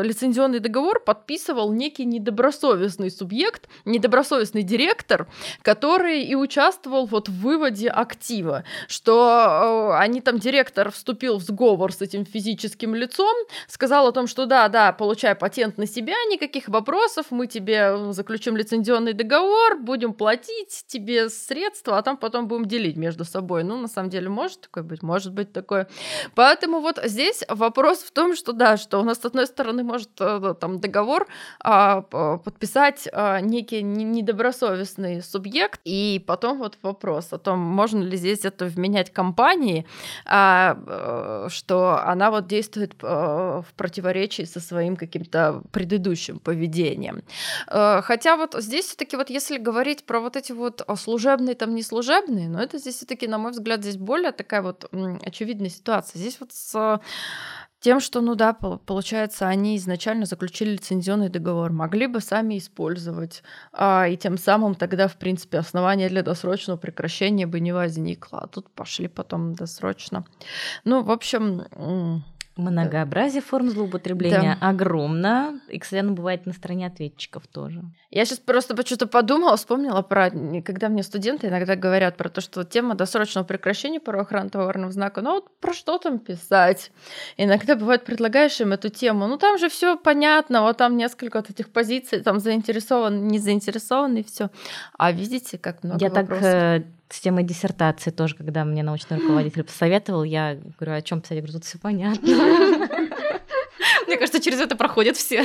лицензионный 0.03 0.59
договор 0.59 1.01
подписывал 1.01 1.73
некий 1.73 2.05
недобросовестный 2.05 3.11
субъект, 3.11 3.69
недобросовестный 3.85 4.63
директор, 4.63 5.29
который 5.63 6.25
и 6.25 6.35
участвовал 6.35 7.07
вот 7.07 7.29
в 7.29 7.41
выводе 7.41 7.89
актива, 7.91 8.65
что 8.89 9.41
Э, 9.41 9.93
они 9.99 10.21
там, 10.21 10.39
директор 10.39 10.91
вступил 10.91 11.39
в 11.39 11.43
сговор 11.43 11.93
с 11.93 12.01
этим 12.01 12.25
физическим 12.25 12.95
лицом, 12.95 13.35
сказал 13.67 14.07
о 14.07 14.13
том, 14.13 14.27
что 14.27 14.47
да, 14.47 14.69
да, 14.69 14.93
получай 14.93 15.35
патент 15.35 15.79
на 15.79 15.87
себя, 15.87 16.15
никаких 16.31 16.69
вопросов, 16.69 17.27
мы 17.31 17.47
тебе 17.47 18.13
заключим 18.13 18.57
лицензионный 18.57 19.13
договор, 19.13 19.79
будем 19.79 20.13
платить 20.13 20.85
тебе 20.87 21.29
средства, 21.29 21.99
а 21.99 22.03
там 22.03 22.17
потом 22.17 22.49
будем 22.49 22.67
делить 22.67 22.97
между 22.97 23.25
собой. 23.25 23.65
Ну, 23.65 23.77
на 23.79 23.89
самом 23.89 24.11
деле, 24.11 24.29
может 24.29 24.63
такое 24.63 24.85
быть, 24.85 25.03
может 25.03 25.33
быть 25.33 25.53
такое. 25.53 25.89
Поэтому 26.35 26.81
вот 26.81 26.99
здесь 27.05 27.45
вопрос 27.49 27.99
в 27.99 28.11
том, 28.13 28.37
что 28.37 28.53
да, 28.53 28.77
что 28.77 29.01
у 29.01 29.03
нас 29.03 29.21
с 29.21 29.25
одной 29.25 29.47
стороны 29.47 29.83
может 29.83 30.11
э, 30.21 30.55
там 30.61 30.81
договор 30.81 31.27
а, 31.61 32.03
подписать 32.03 33.09
а, 33.13 33.41
некий 33.41 33.83
недобросовестный 33.83 35.23
субъект, 35.23 35.81
и 35.85 36.23
потом 36.27 36.59
вот 36.59 36.79
вопрос 36.83 37.33
о 37.33 37.39
том, 37.39 37.59
можно 37.81 38.03
ли 38.03 38.17
здесь 38.19 38.45
это 38.45 38.67
вменять 38.67 39.11
компании, 39.11 39.87
а, 40.27 40.77
э, 40.87 41.49
что 41.49 41.99
она 42.05 42.31
вот 42.31 42.47
действует 42.47 42.93
э, 43.03 43.07
в 43.07 43.75
противоречии 43.75 44.45
со 44.45 44.61
своим 44.61 44.97
каким-то 44.97 45.63
предыдущим 45.73 46.39
поведением. 46.39 47.23
Э, 47.69 48.03
хотя 48.03 48.37
вот 48.37 48.55
здесь 48.59 48.87
все-таки 48.87 49.17
вот 49.17 49.31
если 49.31 49.57
говорить 49.57 50.05
про 50.05 50.21
вот 50.21 50.37
эти 50.37 50.53
вот 50.53 50.83
служебные 50.97 51.55
там 51.55 51.75
не 51.75 51.83
служебные, 51.83 52.51
но 52.51 52.63
это 52.63 52.79
здесь 52.79 52.97
все-таки, 52.97 53.27
на 53.27 53.39
мой 53.39 53.53
взгляд, 53.53 53.81
здесь 53.81 53.97
более 53.97 54.33
такая 54.33 54.61
вот 54.61 54.91
очевидная 55.27 55.71
ситуация. 55.71 56.19
Здесь 56.19 56.37
вот 56.41 56.53
с 56.53 57.01
тем, 57.81 58.01
что, 58.01 58.21
ну 58.21 58.35
да, 58.35 58.53
получается, 58.53 59.49
они 59.49 59.77
изначально 59.77 60.27
заключили 60.27 60.73
лицензионный 60.73 61.31
договор, 61.31 61.73
могли 61.73 62.07
бы 62.07 62.21
сами 62.21 62.59
использовать, 62.59 63.43
а, 63.73 64.07
и 64.07 64.17
тем 64.17 64.37
самым 64.39 64.75
тогда, 64.75 65.09
в 65.09 65.17
принципе, 65.17 65.59
основания 65.59 66.09
для 66.09 66.23
досрочного 66.23 66.77
прекращения 66.77 67.47
бы 67.47 67.59
не 67.61 67.73
возникло. 67.73 68.41
А 68.41 68.47
тут 68.47 68.71
пошли 68.71 69.09
потом 69.09 69.55
досрочно. 69.55 70.27
Ну, 70.85 71.03
в 71.03 71.11
общем, 71.11 72.23
Многообразие 72.61 73.43
форм 73.43 73.71
злоупотребления 73.71 74.57
да. 74.61 74.69
огромно. 74.69 75.61
И, 75.69 75.79
кстати, 75.79 76.01
оно 76.01 76.13
бывает 76.13 76.47
на 76.47 76.53
стороне 76.53 76.87
ответчиков 76.87 77.47
тоже. 77.47 77.83
Я 78.11 78.25
сейчас 78.25 78.39
просто 78.39 78.75
почему-то 78.75 79.07
подумала, 79.07 79.57
вспомнила 79.57 80.03
про, 80.03 80.31
когда 80.65 80.89
мне 80.89 81.03
студенты 81.03 81.49
иногда 81.49 81.77
говорят 81.77 82.17
про 82.17 82.29
то, 82.29 82.41
что 82.41 82.65
тема 82.65 82.95
досрочного 82.95 83.45
прекращения 83.45 84.01
правоохранного 84.01 84.51
товарного 84.51 84.93
знака, 84.93 85.21
ну 85.21 85.35
вот 85.35 85.59
про 85.61 85.73
что 85.73 85.99
там 85.99 86.19
писать? 86.19 86.91
Иногда 87.37 87.77
бывает 87.77 88.05
предлагаешь 88.05 88.61
им 88.61 88.73
эту 88.73 88.89
тему, 88.89 89.27
ну 89.27 89.37
там 89.37 89.59
же 89.59 89.69
все 89.69 89.97
понятно, 89.97 90.63
вот 90.63 90.77
там 90.77 90.97
несколько 90.97 91.37
вот 91.37 91.51
этих 91.51 91.71
позиций, 91.71 92.21
там 92.21 92.41
заинтересован, 92.41 93.29
не 93.29 93.39
заинтересован 93.39 94.17
и 94.17 94.23
все. 94.23 94.51
А 94.99 95.13
видите, 95.13 95.59
как 95.59 95.83
много 95.85 96.05
Я 96.05 96.11
вопросов. 96.11 96.43
так 96.43 96.53
э, 96.53 96.85
с 97.11 97.21
темой 97.21 97.45
диссертации 97.45 98.11
тоже, 98.11 98.37
когда 98.37 98.65
мне 98.65 98.83
научный 98.83 99.19
руководитель 99.19 99.65
посоветовал, 99.65 100.25
я 100.25 100.59
говорю, 100.79 100.97
о 100.97 101.03
чем 101.03 101.21
писать? 101.21 101.37
Я 101.37 101.43
говорю, 101.43 101.55
тут 101.55 101.65
все 101.65 101.79
понятно. 101.79 102.27
Мне 104.07 104.17
кажется, 104.17 104.41
через 104.41 104.61
это 104.61 104.77
проходят 104.77 105.17
все. 105.17 105.43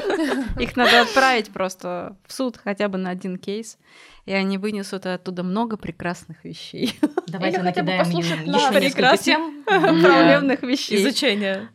Их 0.60 0.76
надо 0.76 1.02
отправить 1.02 1.52
просто 1.52 2.16
в 2.26 2.34
суд 2.34 2.58
хотя 2.64 2.88
бы 2.88 2.98
на 2.98 3.12
один 3.12 3.38
кейс, 3.38 3.78
и 4.26 4.34
они 4.34 4.58
вынесут 4.58 5.06
оттуда 5.06 5.44
много 5.44 5.78
прекрасных 5.78 6.44
вещей. 6.44 6.98
Давайте 7.28 7.62
накидаем 7.62 8.10
им 8.10 8.18
еще 8.18 8.38
несколько 8.38 9.18
тем 9.18 9.64
проблемных 9.66 10.64
вещей. 10.64 10.98
Изучения. 10.98 11.70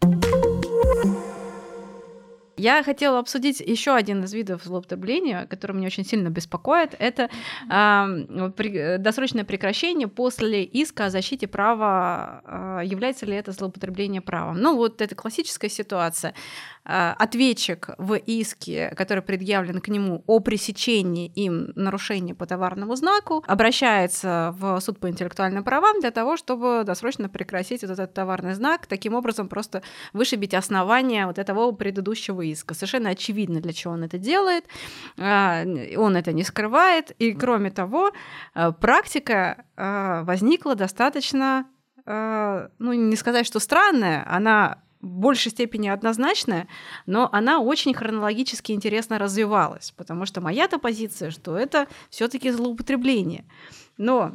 Я 2.60 2.82
хотела 2.82 3.18
обсудить 3.18 3.60
еще 3.60 3.94
один 3.94 4.22
из 4.24 4.34
видов 4.34 4.64
злоупотребления, 4.64 5.46
который 5.46 5.72
меня 5.72 5.86
очень 5.86 6.04
сильно 6.04 6.28
беспокоит. 6.28 6.94
Это 6.98 7.30
э, 7.70 8.50
при, 8.54 8.98
досрочное 8.98 9.44
прекращение 9.44 10.08
после 10.08 10.62
иска 10.64 11.06
о 11.06 11.10
защите 11.10 11.48
права. 11.48 12.42
Э, 12.44 12.84
является 12.84 13.24
ли 13.24 13.34
это 13.34 13.52
злоупотребление 13.52 14.20
правом? 14.20 14.60
Ну, 14.60 14.76
вот 14.76 15.00
это 15.00 15.14
классическая 15.14 15.70
ситуация. 15.70 16.34
Э, 16.84 17.12
ответчик 17.18 17.90
в 17.98 18.14
иске, 18.14 18.92
который 18.96 19.22
предъявлен 19.22 19.80
к 19.80 19.88
нему 19.88 20.24
о 20.26 20.40
пресечении 20.40 21.28
им 21.28 21.72
нарушения 21.74 22.34
по 22.34 22.46
товарному 22.46 22.96
знаку, 22.96 23.44
обращается 23.46 24.54
в 24.56 24.80
суд 24.80 24.98
по 24.98 25.10
интеллектуальным 25.10 25.62
правам 25.62 26.00
для 26.00 26.10
того, 26.10 26.38
чтобы 26.38 26.82
досрочно 26.84 27.28
прекратить 27.28 27.82
вот 27.82 27.90
этот 27.90 28.14
товарный 28.14 28.54
знак, 28.54 28.86
таким 28.86 29.14
образом 29.14 29.48
просто 29.48 29.82
вышибить 30.14 30.54
основания 30.54 31.26
вот 31.26 31.38
этого 31.38 31.70
предыдущего 31.72 32.40
иска. 32.42 32.74
Совершенно 32.74 33.10
очевидно, 33.10 33.60
для 33.60 33.74
чего 33.74 33.92
он 33.92 34.04
это 34.04 34.16
делает. 34.16 34.64
А, 35.18 35.64
он 35.96 36.16
это 36.16 36.32
не 36.32 36.44
скрывает. 36.44 37.10
И 37.18 37.32
кроме 37.32 37.70
того, 37.70 38.12
а, 38.54 38.72
практика 38.72 39.64
а, 39.76 40.24
возникла 40.24 40.74
достаточно, 40.74 41.66
ну, 42.06 42.92
не 42.92 43.14
сказать, 43.14 43.46
что 43.46 43.60
странная, 43.60 44.26
она 44.26 44.82
большей 45.00 45.50
степени 45.50 45.88
однозначная, 45.88 46.68
но 47.06 47.28
она 47.32 47.60
очень 47.60 47.94
хронологически 47.94 48.72
интересно 48.72 49.18
развивалась, 49.18 49.92
потому 49.96 50.26
что 50.26 50.40
моя-то 50.40 50.78
позиция, 50.78 51.30
что 51.30 51.56
это 51.56 51.86
все 52.10 52.28
таки 52.28 52.50
злоупотребление. 52.50 53.44
Но 53.96 54.32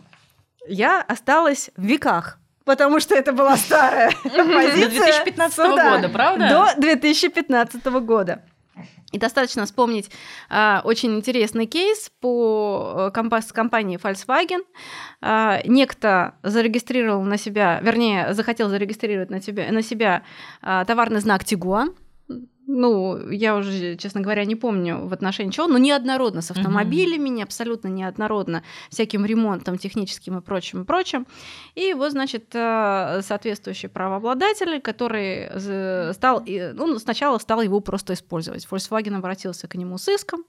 я 0.68 1.02
осталась 1.02 1.70
в 1.76 1.84
веках 1.84 2.40
потому 2.66 3.00
что 3.00 3.16
это 3.16 3.32
была 3.32 3.56
старая 3.58 4.12
позиция. 4.24 4.90
До 4.90 4.96
2015 4.96 5.58
года, 5.58 6.10
правда? 6.10 6.50
До 6.50 6.82
2015 6.82 7.86
года. 7.86 8.42
И 9.16 9.18
достаточно 9.18 9.66
вспомнить 9.66 10.12
а, 10.50 10.82
очень 10.84 11.16
интересный 11.16 11.68
кейс 11.68 12.12
по 12.20 13.12
э, 13.16 13.42
с 13.42 13.54
компанией 13.54 13.98
Volkswagen. 13.98 14.64
А, 15.22 15.62
некто 15.64 16.36
зарегистрировал 16.44 17.22
на 17.22 17.38
себя, 17.38 17.80
вернее, 17.82 18.34
захотел 18.34 18.68
зарегистрировать 18.68 19.30
на 19.30 19.42
себя, 19.42 19.72
на 19.72 19.82
себя 19.82 20.24
а, 20.62 20.84
товарный 20.84 21.22
знак 21.22 21.44
Tiguan, 21.44 21.96
ну, 22.68 23.30
я 23.30 23.56
уже, 23.56 23.96
честно 23.96 24.22
говоря, 24.22 24.46
не 24.46 24.56
помню 24.56 25.08
в 25.08 25.14
отношении 25.14 25.52
чего, 25.52 25.68
но 25.68 25.78
неоднородно 25.78 26.42
с 26.42 26.52
автомобилями, 26.52 27.30
не 27.30 27.44
абсолютно 27.44 27.88
неоднородно 27.90 28.64
всяким 28.90 29.26
ремонтом 29.26 29.78
техническим 29.78 30.38
и 30.38 30.42
прочим, 30.42 30.82
и 30.82 30.86
прочим. 30.86 31.28
И 31.76 31.94
вот, 31.94 32.12
значит, 32.12 32.46
э, 32.54 33.22
соответствующий 33.22 33.90
правообладатель, 33.90 34.82
который 34.82 36.14
стал, 36.14 36.44
ну, 36.46 37.00
сначала 37.00 37.38
стал 37.38 37.62
его 37.62 37.80
просто 37.80 38.14
использовать. 38.14 38.68
Volkswagen 38.70 39.16
обратился 39.16 39.68
к 39.68 39.76
нему 39.76 39.98
с 39.98 40.08
иском, 40.08 40.44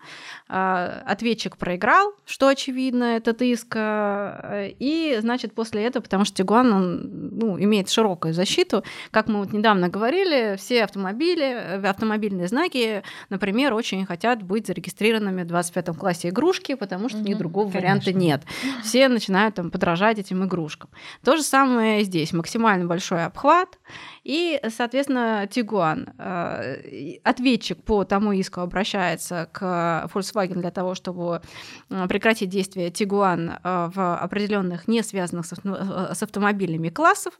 э, 0.48 1.02
ответчик 1.06 1.56
проиграл, 1.56 2.14
что 2.24 2.48
очевидно, 2.48 3.04
этот 3.16 3.42
иск, 3.42 3.74
э, 3.76 4.70
и, 4.78 5.18
значит, 5.20 5.54
после 5.54 5.84
этого, 5.84 6.02
потому 6.02 6.24
что 6.24 6.36
Тигуан, 6.36 6.72
он, 6.72 7.10
ну, 7.38 7.58
имеет 7.58 7.90
широкую 7.90 8.32
защиту, 8.32 8.84
как 9.10 9.28
мы 9.28 9.40
вот 9.40 9.52
недавно 9.52 9.88
говорили, 9.88 10.56
все 10.56 10.84
автомобили, 10.84 11.84
автомобили 11.86 12.05
автомобильные 12.06 12.48
знаки, 12.48 13.02
например, 13.30 13.74
очень 13.74 14.06
хотят 14.06 14.42
быть 14.42 14.66
зарегистрированными 14.66 15.42
в 15.42 15.46
25 15.46 15.96
классе 15.96 16.28
игрушки, 16.28 16.74
потому 16.74 17.08
что 17.08 17.18
угу, 17.18 17.28
ни 17.28 17.34
другого 17.34 17.66
конечно. 17.66 17.80
варианта 17.80 18.12
нет. 18.12 18.42
Все 18.82 19.08
начинают 19.08 19.56
там 19.56 19.70
подражать 19.70 20.18
этим 20.18 20.44
игрушкам. 20.44 20.90
То 21.24 21.36
же 21.36 21.42
самое 21.42 22.04
здесь. 22.04 22.32
Максимально 22.32 22.86
большой 22.86 23.24
обхват. 23.24 23.78
И, 24.24 24.60
соответственно, 24.68 25.48
Тигуан. 25.50 26.08
Э, 26.18 27.18
ответчик 27.24 27.82
по 27.82 28.04
тому 28.04 28.32
иску 28.32 28.60
обращается 28.60 29.48
к 29.52 30.08
Volkswagen 30.12 30.60
для 30.60 30.70
того, 30.70 30.94
чтобы 30.94 31.42
э, 31.90 32.06
прекратить 32.08 32.48
действие 32.48 32.90
Тигуан 32.90 33.50
э, 33.50 33.90
в 33.94 34.16
определенных 34.16 34.88
не 34.88 35.02
связанных 35.02 35.46
с 35.46 36.22
автомобилями 36.22 36.88
классов. 36.88 37.38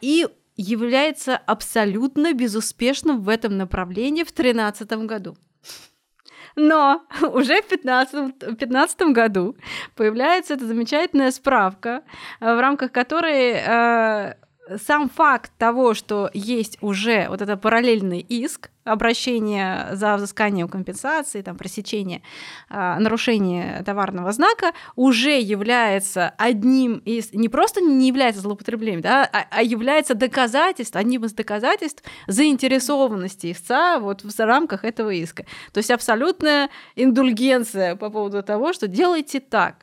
И 0.00 0.26
является 0.56 1.36
абсолютно 1.36 2.32
безуспешным 2.32 3.20
в 3.20 3.28
этом 3.28 3.56
направлении 3.56 4.22
в 4.22 4.32
2013 4.32 4.92
году. 5.06 5.36
Но 6.56 7.02
уже 7.20 7.62
в 7.62 7.68
2015, 7.68 9.02
году 9.12 9.56
появляется 9.96 10.54
эта 10.54 10.66
замечательная 10.66 11.30
справка, 11.30 12.02
в 12.40 12.60
рамках 12.60 12.92
которой 12.92 14.34
сам 14.86 15.08
факт 15.08 15.52
того, 15.58 15.94
что 15.94 16.30
есть 16.32 16.78
уже 16.80 17.26
вот 17.28 17.42
это 17.42 17.56
параллельный 17.56 18.20
иск, 18.20 18.70
обращение 18.84 19.88
за 19.92 20.16
взысканием 20.16 20.68
компенсации, 20.68 21.40
там, 21.40 21.56
пресечение 21.56 22.22
э, 22.68 22.98
нарушения 22.98 23.82
товарного 23.84 24.30
знака, 24.32 24.72
уже 24.94 25.40
является 25.40 26.34
одним 26.36 26.98
из, 26.98 27.32
не 27.32 27.48
просто 27.48 27.80
не 27.80 28.08
является 28.08 28.42
злоупотреблением, 28.42 29.00
да, 29.00 29.28
а, 29.32 29.46
а 29.50 29.62
является 29.62 30.14
доказательством, 30.14 31.00
одним 31.00 31.24
из 31.24 31.32
доказательств 31.32 32.04
заинтересованности 32.26 33.52
истца 33.52 33.98
вот 33.98 34.22
в 34.22 34.40
рамках 34.40 34.84
этого 34.84 35.10
иска. 35.10 35.44
То 35.72 35.78
есть 35.78 35.90
абсолютная 35.90 36.68
индульгенция 36.94 37.96
по 37.96 38.10
поводу 38.10 38.42
того, 38.42 38.72
что 38.72 38.86
делайте 38.86 39.40
так. 39.40 39.76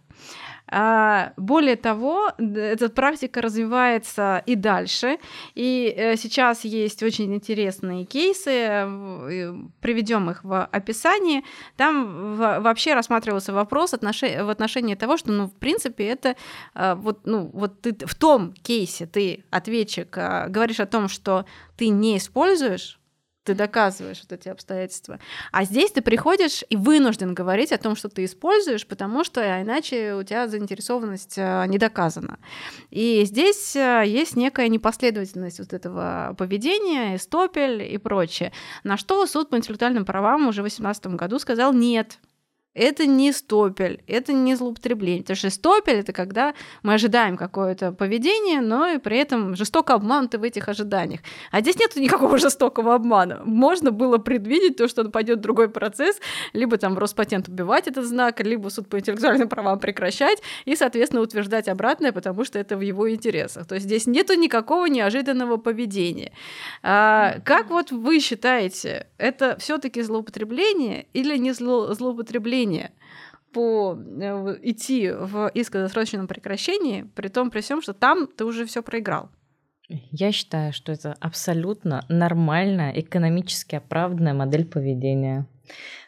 А, 0.73 1.33
более 1.35 1.75
того, 1.75 2.31
эта 2.37 2.87
практика 2.89 3.41
развивается 3.41 4.41
и 4.45 4.55
дальше. 4.55 5.17
И 5.53 5.93
э, 5.95 6.15
сейчас 6.15 6.63
есть 6.63 7.03
очень 7.03 7.33
интересные 7.35 8.05
кейсы, 8.05 8.85
приведем 9.81 10.29
их 10.29 10.43
в 10.45 10.63
описании. 10.65 11.43
Там 11.75 12.35
вообще 12.37 12.93
рассматривался 12.93 13.51
вопрос 13.53 13.91
в 13.91 14.49
отношении 14.49 14.95
того, 14.95 15.17
что, 15.17 15.31
ну, 15.31 15.47
в 15.47 15.55
принципе, 15.55 16.05
это 16.05 16.35
а, 16.73 16.95
вот, 16.95 17.25
ну, 17.25 17.49
вот 17.53 17.81
ты 17.81 17.93
в 18.05 18.15
том 18.15 18.53
кейсе 18.53 19.05
ты, 19.05 19.43
ответчик, 19.49 20.17
а, 20.17 20.47
говоришь 20.47 20.79
о 20.79 20.85
том, 20.85 21.09
что 21.09 21.45
ты 21.75 21.89
не 21.89 22.17
используешь 22.17 23.00
ты 23.43 23.55
доказываешь 23.55 24.21
вот 24.21 24.31
эти 24.31 24.49
обстоятельства. 24.49 25.19
А 25.51 25.63
здесь 25.63 25.91
ты 25.91 26.01
приходишь 26.01 26.63
и 26.69 26.75
вынужден 26.75 27.33
говорить 27.33 27.71
о 27.71 27.77
том, 27.77 27.95
что 27.95 28.09
ты 28.09 28.25
используешь, 28.25 28.85
потому 28.85 29.23
что 29.23 29.41
иначе 29.61 30.13
у 30.13 30.23
тебя 30.23 30.47
заинтересованность 30.47 31.37
э, 31.37 31.65
не 31.67 31.77
доказана. 31.77 32.39
И 32.91 33.23
здесь 33.25 33.75
э, 33.75 34.03
есть 34.05 34.35
некая 34.35 34.67
непоследовательность 34.67 35.59
вот 35.59 35.73
этого 35.73 36.35
поведения, 36.37 37.17
стопель 37.17 37.81
и 37.81 37.97
прочее. 37.97 38.51
На 38.83 38.97
что 38.97 39.25
суд 39.25 39.49
по 39.49 39.57
интеллектуальным 39.57 40.05
правам 40.05 40.47
уже 40.47 40.61
в 40.61 40.65
2018 40.65 41.07
году 41.07 41.39
сказал 41.39 41.73
нет, 41.73 42.19
это 42.73 43.05
не 43.05 43.33
стопель, 43.33 44.01
это 44.07 44.31
не 44.31 44.55
злоупотребление. 44.55 45.23
Потому 45.23 45.35
что 45.35 45.49
стопель 45.49 45.95
это 45.95 46.13
когда 46.13 46.53
мы 46.83 46.93
ожидаем 46.93 47.35
какое-то 47.35 47.91
поведение, 47.91 48.61
но 48.61 48.87
и 48.87 48.97
при 48.97 49.17
этом 49.17 49.55
жестоко 49.55 49.93
обмануты 49.93 50.37
в 50.37 50.43
этих 50.43 50.69
ожиданиях. 50.69 51.21
А 51.51 51.59
здесь 51.61 51.77
нет 51.77 51.95
никакого 51.95 52.37
жестокого 52.39 52.95
обмана. 52.95 53.41
Можно 53.43 53.91
было 53.91 54.17
предвидеть 54.19 54.77
то, 54.77 54.87
что 54.87 55.03
пойдет 55.09 55.41
другой 55.41 55.69
процесс, 55.69 56.19
либо 56.53 56.77
там 56.77 56.97
Роспатент 56.97 57.49
убивать 57.49 57.87
этот 57.87 58.05
знак, 58.05 58.39
либо 58.39 58.69
суд 58.69 58.87
по 58.87 58.99
интеллектуальным 58.99 59.49
правам 59.49 59.79
прекращать 59.79 60.41
и, 60.65 60.75
соответственно, 60.75 61.21
утверждать 61.21 61.67
обратное, 61.67 62.13
потому 62.13 62.45
что 62.45 62.57
это 62.57 62.77
в 62.77 62.81
его 62.81 63.11
интересах. 63.11 63.67
То 63.67 63.75
есть 63.75 63.85
здесь 63.85 64.07
нету 64.07 64.35
никакого 64.35 64.85
неожиданного 64.85 65.57
поведения. 65.57 66.31
А, 66.83 67.39
как 67.43 67.69
вот 67.69 67.91
вы 67.91 68.19
считаете, 68.19 69.07
это 69.17 69.57
все-таки 69.59 70.01
злоупотребление 70.01 71.07
или 71.13 71.35
не 71.37 71.51
зло 71.51 71.93
злоупотребление? 71.93 72.60
Решение 72.61 72.91
по 73.53 73.97
э, 73.97 74.57
идти 74.63 75.11
в 75.11 75.51
иск 75.53 75.75
о 75.75 75.79
досрочном 75.79 76.27
прекращении, 76.27 77.03
при 77.15 77.27
том, 77.27 77.51
при 77.51 77.59
всем, 77.59 77.81
что 77.81 77.93
там 77.93 78.27
ты 78.27 78.45
уже 78.45 78.65
все 78.65 78.81
проиграл. 78.81 79.29
Я 79.89 80.31
считаю, 80.31 80.71
что 80.71 80.93
это 80.93 81.17
абсолютно 81.19 82.05
нормальная, 82.07 82.91
экономически 82.91 83.75
оправданная 83.75 84.33
модель 84.33 84.65
поведения. 84.65 85.47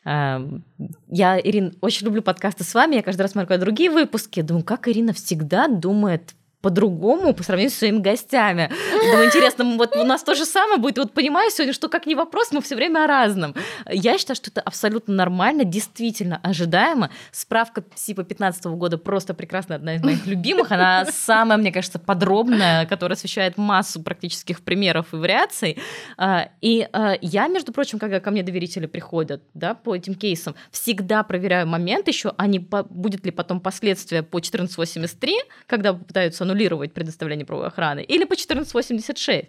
Эм, 0.06 0.64
я, 1.10 1.38
Ирина, 1.38 1.74
очень 1.82 2.06
люблю 2.06 2.22
подкасты 2.22 2.64
с 2.64 2.74
вами. 2.74 2.96
Я 2.96 3.04
каждый 3.04 3.24
раз 3.24 3.32
смотрю 3.32 3.58
другие 3.58 3.90
выпуски. 3.90 4.42
Думаю, 4.42 4.64
как 4.64 4.88
Ирина 4.88 5.12
всегда 5.12 5.68
думает 5.68 6.34
по-другому 6.64 7.34
по 7.34 7.44
сравнению 7.44 7.72
с 7.72 7.76
своими 7.76 8.00
гостями. 8.00 8.72
Думаю, 8.94 9.26
интересно, 9.26 9.66
вот 9.78 9.98
у 9.98 10.04
нас 10.06 10.24
то 10.24 10.34
же 10.34 10.46
самое 10.46 10.80
будет. 10.80 10.98
Вот 10.98 11.12
понимаю 11.12 11.52
сегодня, 11.52 11.74
что 11.74 11.90
как 11.90 12.06
не 12.06 12.16
вопрос, 12.16 12.54
мы 12.54 12.62
все 12.62 12.76
время 12.76 13.04
о 13.04 13.08
разном. 13.08 13.54
Я 13.92 14.18
считаю, 14.18 14.38
что 14.38 14.50
это 14.50 14.62
абсолютно 14.62 15.14
нормально, 15.14 15.66
действительно 15.66 16.40
ожидаемо. 16.42 17.10
Справка 17.34 17.84
СИПа 17.96 18.24
15 18.24 18.64
года 18.66 18.98
просто 18.98 19.34
прекрасная, 19.34 19.76
одна 19.76 19.96
из 19.96 20.04
моих 20.04 20.26
любимых. 20.26 20.72
Она 20.72 21.06
самая, 21.12 21.58
мне 21.58 21.74
кажется, 21.74 22.00
подробная, 22.00 22.86
которая 22.86 23.18
освещает 23.18 23.58
массу 23.58 24.02
практических 24.02 24.62
примеров 24.62 25.14
и 25.14 25.18
вариаций. 25.18 25.78
А, 26.18 26.48
и 26.62 26.88
а, 26.94 27.18
я, 27.20 27.50
между 27.50 27.74
прочим, 27.74 28.00
когда 28.00 28.22
ко 28.22 28.32
мне 28.32 28.42
доверители 28.42 28.86
приходят 28.86 29.44
да, 29.54 29.74
по 29.74 29.94
этим 29.94 30.16
кейсам, 30.16 30.56
всегда 30.72 31.24
проверяю 31.24 31.68
момент 31.68 32.08
еще, 32.08 32.34
а 32.38 32.48
не 32.48 32.60
будет 32.60 33.26
ли 33.26 33.32
потом 33.32 33.60
последствия 33.60 34.24
по 34.24 34.38
1483, 34.38 35.36
когда 35.68 35.92
попытаются 35.92 36.46
аннулировать 36.54 36.94
предоставление 36.94 37.46
правовой 37.46 37.68
охраны, 37.68 38.02
или 38.02 38.24
по 38.24 38.34
1486. 38.34 39.46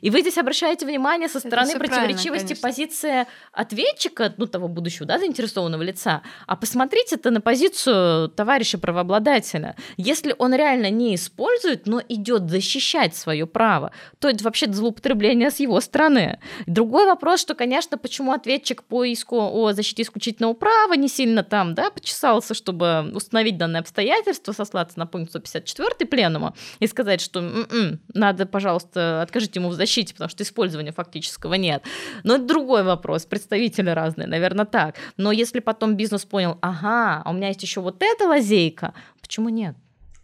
И 0.00 0.10
вы 0.10 0.20
здесь 0.20 0.38
обращаете 0.38 0.86
внимание 0.86 1.28
со 1.28 1.40
стороны 1.40 1.78
противоречивости 1.78 2.54
позиции 2.54 3.26
ответчика, 3.52 4.34
ну, 4.36 4.46
того 4.46 4.68
будущего, 4.68 5.06
да, 5.06 5.18
заинтересованного 5.18 5.82
лица, 5.82 6.22
а 6.46 6.56
посмотрите 6.56 7.16
это 7.16 7.30
на 7.30 7.40
позицию 7.40 8.28
товарища 8.28 8.78
правообладателя. 8.78 9.76
Если 9.96 10.34
он 10.38 10.54
реально 10.54 10.90
не 10.90 11.14
использует, 11.14 11.86
но 11.86 12.02
идет 12.08 12.50
защищать 12.50 13.14
свое 13.14 13.46
право, 13.46 13.92
то 14.18 14.28
это 14.28 14.42
вообще 14.44 14.72
злоупотребление 14.72 15.50
с 15.50 15.60
его 15.60 15.80
стороны. 15.80 16.38
Другой 16.66 17.06
вопрос, 17.06 17.40
что, 17.40 17.54
конечно, 17.54 17.98
почему 17.98 18.32
ответчик 18.32 18.82
по 18.82 19.04
иску 19.04 19.36
о 19.36 19.72
защите 19.72 20.02
исключительного 20.02 20.54
права 20.54 20.94
не 20.94 21.08
сильно 21.08 21.42
там, 21.42 21.74
да, 21.74 21.90
почесался, 21.90 22.54
чтобы 22.54 23.12
установить 23.14 23.58
данное 23.58 23.80
обстоятельство, 23.80 24.52
сослаться 24.52 24.98
на 24.98 25.06
пункт 25.06 25.30
154 25.30 26.06
пленума, 26.06 26.45
дома 26.46 26.54
и 26.80 26.86
сказать, 26.86 27.20
что 27.20 27.40
м-м, 27.40 28.00
надо, 28.14 28.46
пожалуйста, 28.46 29.22
откажите 29.22 29.60
ему 29.60 29.68
в 29.68 29.74
защите, 29.74 30.14
потому 30.14 30.28
что 30.28 30.42
использования 30.42 30.92
фактического 30.92 31.54
нет. 31.54 31.82
Но 32.24 32.36
это 32.36 32.44
другой 32.44 32.82
вопрос, 32.82 33.24
представители 33.24 33.90
разные, 33.90 34.26
наверное, 34.26 34.64
так. 34.64 34.96
Но 35.16 35.32
если 35.32 35.60
потом 35.60 35.96
бизнес 35.96 36.24
понял, 36.24 36.58
ага, 36.60 37.22
а 37.24 37.30
у 37.30 37.32
меня 37.32 37.48
есть 37.48 37.62
еще 37.62 37.80
вот 37.80 37.96
эта 38.00 38.26
лазейка, 38.26 38.94
почему 39.20 39.48
нет? 39.48 39.76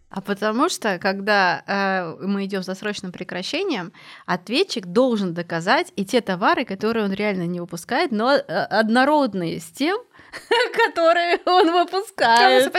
А 0.09 0.21
потому 0.21 0.69
что, 0.69 0.99
когда 0.99 1.63
э, 1.65 2.15
мы 2.23 2.45
идем 2.45 2.61
за 2.61 2.75
срочным 2.75 3.11
прекращением, 3.11 3.91
ответчик 4.27 4.85
должен 4.85 5.33
доказать 5.33 5.91
и 5.95 6.05
те 6.05 6.21
товары, 6.21 6.65
которые 6.65 7.05
он 7.05 7.13
реально 7.13 7.47
не 7.47 7.59
выпускает, 7.59 8.11
но 8.11 8.33
э, 8.33 8.41
однородные 8.41 9.59
с 9.59 9.65
тем, 9.71 9.97
которые 10.85 11.39
он 11.45 11.71
выпускает. 11.71 12.73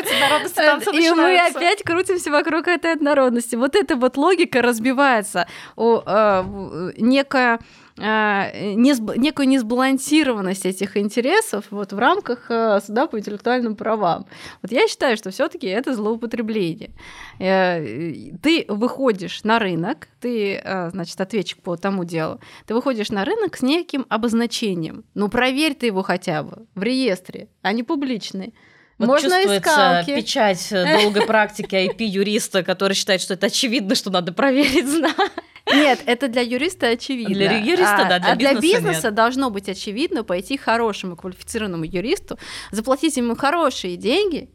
И 0.93 1.11
мы 1.11 1.39
опять 1.39 1.83
крутимся 1.83 2.31
вокруг 2.31 2.69
этой 2.69 2.93
однородности. 2.93 3.57
Вот 3.57 3.77
эта 3.77 3.97
вот 3.97 4.17
логика 4.17 4.63
разбивается. 4.63 5.47
О, 5.77 6.03
э, 6.05 6.93
некая 6.99 7.59
э, 7.59 7.84
некую 7.97 9.49
несбалансированность 9.49 10.67
этих 10.67 10.97
интересов 10.97 11.67
вот 11.71 11.93
в 11.93 11.99
рамках 11.99 12.51
э, 12.51 12.81
суда 12.85 13.07
по 13.07 13.19
интеллектуальным 13.19 13.77
правам. 13.77 14.27
Вот 14.63 14.73
я 14.73 14.89
считаю, 14.89 15.17
что 15.17 15.31
все 15.31 15.49
таки 15.49 15.69
это 15.69 15.95
злоупотребление. 15.95 16.91
Ты 17.39 18.65
выходишь 18.69 19.45
на 19.45 19.59
рынок, 19.59 20.09
ты, 20.21 20.61
значит, 20.91 21.21
ответчик 21.21 21.63
по 21.63 21.77
тому 21.77 22.05
делу, 22.05 22.41
ты 22.67 22.75
выходишь 22.75 23.11
на 23.11 23.25
рынок 23.25 23.57
с 23.57 23.63
неким 23.63 24.07
обозначением. 24.09 25.05
Ну, 25.15 25.29
проверь 25.29 25.75
ты 25.75 25.87
его 25.87 26.03
хотя 26.03 26.43
бы 26.43 26.67
в 26.75 26.83
реестре 26.83 27.49
они 27.63 27.83
публичные. 27.83 28.53
Вот 28.99 29.07
Можно 29.07 29.43
чувствуется 29.43 30.05
печать 30.07 30.69
долгой 30.71 31.27
практики 31.27 31.75
IP-юриста, 31.75 32.63
который 32.63 32.93
считает, 32.93 33.21
что 33.21 33.35
это 33.35 33.47
очевидно, 33.47 33.97
что 33.97 34.11
надо 34.11 34.33
проверить 34.33 34.87
знак. 34.89 35.33
Нет, 35.73 36.03
это 36.07 36.29
для 36.29 36.43
юриста 36.43 36.89
очевидно. 36.89 37.35
Для 37.35 37.59
юриста, 37.59 38.03
а, 38.03 38.05
да, 38.05 38.19
для 38.19 38.31
а 38.33 38.35
бизнеса 38.37 38.61
для 38.61 38.61
бизнеса 38.61 39.07
нет. 39.07 39.15
должно 39.15 39.51
быть 39.51 39.69
очевидно 39.69 40.23
пойти 40.25 40.57
хорошему 40.57 41.17
квалифицированному 41.17 41.85
юристу, 41.85 42.39
заплатить 42.71 43.17
ему 43.17 43.35
хорошие 43.35 43.97
деньги 43.97 44.51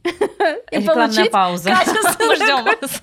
и 0.71 0.81
получить 0.81 1.31
пауза. 1.31 1.69
Мы 2.19 2.35
ждем 2.35 2.63
вас. 2.63 3.01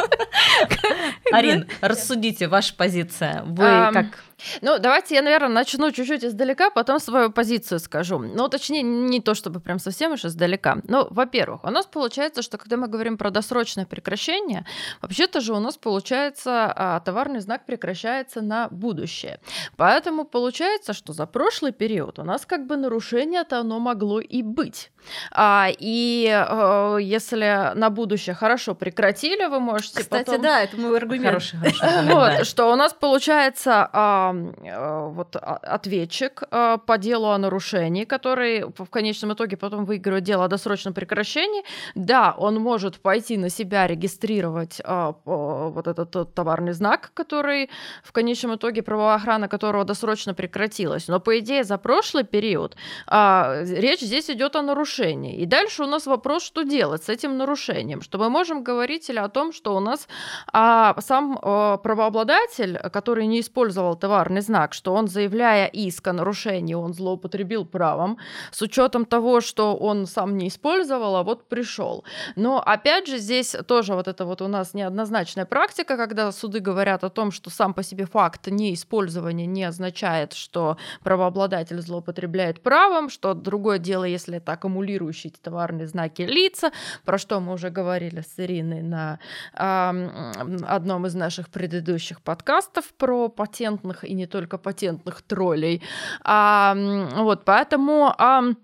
Арин, 1.33 1.67
рассудите, 1.81 2.49
ваша 2.49 2.75
позиция. 2.75 3.43
Вы 3.45 3.91
как 3.93 4.26
Ну, 4.61 4.79
давайте 4.79 5.15
я, 5.15 5.23
наверное, 5.23 5.49
начну 5.49 5.91
чуть-чуть 5.91 6.25
издалека, 6.25 6.71
потом 6.71 7.01
свою 7.01 7.31
позицию 7.31 7.81
скажу. 7.81 8.19
Ну, 8.19 8.49
точнее, 8.49 8.83
не 8.83 9.21
то 9.21 9.35
чтобы 9.35 9.61
прям 9.61 9.79
совсем 9.79 10.13
уж 10.13 10.25
издалека. 10.25 10.79
Ну, 10.85 11.07
во-первых, 11.11 11.65
у 11.65 11.71
нас 11.71 11.87
получается, 11.87 12.43
что 12.43 12.59
когда 12.59 12.77
мы 12.77 12.89
говорим 12.89 13.17
про 13.17 13.31
досрочное 13.31 13.87
прекращение, 13.87 14.67
вообще-то 15.01 15.41
же 15.41 15.55
у 15.55 15.61
нас 15.61 15.77
получается 15.77 16.73
а, 16.75 17.01
товарный 17.01 17.41
знак 17.41 17.65
прекращается 17.65 18.43
на 18.43 18.69
будущее. 18.69 19.41
Поэтому 19.77 20.25
получается, 20.25 20.93
что 20.93 21.13
за 21.13 21.27
прошлый 21.27 21.73
период 21.73 22.19
у 22.19 22.23
нас 22.23 22.45
как 22.47 22.67
бы 22.67 22.77
нарушение-то 22.77 23.61
оно 23.61 23.79
могло 23.79 24.21
и 24.21 24.43
быть. 24.43 24.91
А, 25.33 25.69
и 25.79 26.29
а, 26.31 26.97
если 26.97 27.73
на 27.75 27.91
будущее 27.91 28.35
хорошо 28.35 28.75
прекратили, 28.75 29.47
вы 29.47 29.61
можете 29.61 30.01
Кстати, 30.01 30.25
потом... 30.27 30.43
да, 30.43 30.63
это 30.63 30.77
мой 30.77 30.97
аргумент. 30.97 31.27
Хороший, 31.27 31.59
хороший. 31.59 32.07
Вот, 32.17 32.47
что 32.47 32.73
у 32.73 32.77
нас 32.77 32.93
получается 32.93 33.89
а, 33.93 34.26
вот 34.33 35.37
а, 35.37 35.57
ответчик 35.63 36.43
а, 36.51 36.79
по 36.79 36.99
делу 36.99 37.29
о 37.29 37.39
нарушении, 37.39 38.05
который 38.05 38.65
в 38.65 38.87
конечном 38.91 39.33
итоге 39.33 39.57
потом 39.57 39.85
выигрывает 39.85 40.25
дело 40.25 40.45
о 40.45 40.49
досрочном 40.49 40.95
прекращении. 40.95 41.65
Да, 41.95 42.35
он 42.37 42.57
может 42.57 43.01
пойти 43.01 43.37
на 43.37 43.49
себя 43.49 43.87
регистрировать 43.87 44.81
а, 44.85 45.15
вот 45.25 45.87
этот 45.87 46.11
тот 46.11 46.35
товарный 46.35 46.73
знак, 46.73 47.11
который 47.15 47.71
в 48.03 48.13
конечном 48.13 48.55
итоге 48.55 48.83
правовая 48.83 49.17
охрана 49.17 49.49
которого 49.49 49.85
досрочно 49.85 50.35
прекратилась. 50.35 51.09
Но 51.09 51.21
по 51.21 51.39
идее 51.39 51.65
за 51.65 51.79
прошлый 51.79 52.25
период 52.25 52.77
а, 53.07 53.63
речь 53.63 54.01
здесь 54.01 54.31
идет 54.31 54.57
о 54.57 54.63
нарушении. 54.63 55.37
И 55.37 55.47
дальше 55.47 55.83
у 55.83 55.87
нас 55.87 56.07
вопрос, 56.07 56.43
что 56.43 56.63
делать 56.63 57.05
с 57.05 57.09
этим 57.09 57.37
нарушением, 57.37 58.03
что 58.03 58.19
мы 58.19 58.31
можем 58.31 58.63
говорить 58.63 59.09
или 59.11 59.19
о 59.19 59.29
том, 59.29 59.53
что 59.53 59.77
у 59.77 59.81
нас 59.81 60.09
а, 60.53 60.95
сам 61.01 61.39
а, 61.43 61.77
правообладатель, 61.79 62.79
который 62.93 63.27
не 63.27 63.41
использовал 63.41 63.97
товарный 64.17 64.41
знак, 64.41 64.73
что 64.73 64.95
он, 64.95 65.09
заявляя 65.09 65.67
иск 65.67 66.09
о 66.09 66.13
нарушении, 66.15 66.73
он 66.73 66.95
злоупотребил 66.95 67.67
правом, 67.67 68.17
с 68.51 68.63
учетом 68.63 69.05
того, 69.05 69.43
что 69.43 69.77
он 69.77 70.07
сам 70.07 70.39
не 70.39 70.49
использовал, 70.49 71.17
а 71.17 71.23
вот 71.23 71.49
пришел. 71.49 72.03
Но 72.35 72.63
опять 72.65 73.09
же 73.09 73.19
здесь 73.19 73.55
тоже 73.67 73.95
вот 73.95 74.09
это 74.09 74.25
вот 74.25 74.41
у 74.41 74.49
нас 74.49 74.73
неоднозначная 74.73 75.45
практика, 75.45 75.99
когда 75.99 76.33
суды 76.33 76.61
говорят 76.61 77.05
о 77.05 77.11
том, 77.11 77.31
что 77.31 77.51
сам 77.51 77.75
по 77.75 77.83
себе 77.83 78.07
факт 78.07 78.47
неиспользования 78.47 79.45
не 79.47 79.65
означает, 79.65 80.33
что 80.33 80.79
правообладатель 81.05 81.81
злоупотребляет 81.83 82.63
правом, 82.63 83.11
что 83.11 83.35
другое 83.35 83.79
дело, 83.79 84.05
если 84.05 84.39
это 84.39 84.53
аккумулирующие 84.53 85.31
товарные 85.43 85.89
знаки 85.89 86.23
лица, 86.23 86.71
про 87.05 87.19
что 87.19 87.41
мы 87.41 87.53
уже 87.53 87.69
говорили 87.69 88.23
с 88.23 88.39
Ириной 88.39 88.81
на 88.81 89.19
ам, 89.53 90.33
одном 90.67 91.05
из 91.05 91.15
наших 91.15 91.51
предыдущих 91.51 92.23
подкастов 92.23 92.87
про 92.97 93.29
патентных 93.29 94.06
и 94.07 94.15
не 94.15 94.27
только 94.27 94.59
патентных 94.59 95.23
троллей. 95.23 95.83
Ам, 96.23 97.09
вот, 97.25 97.45
поэтому... 97.45 98.15
ам, 98.19 98.57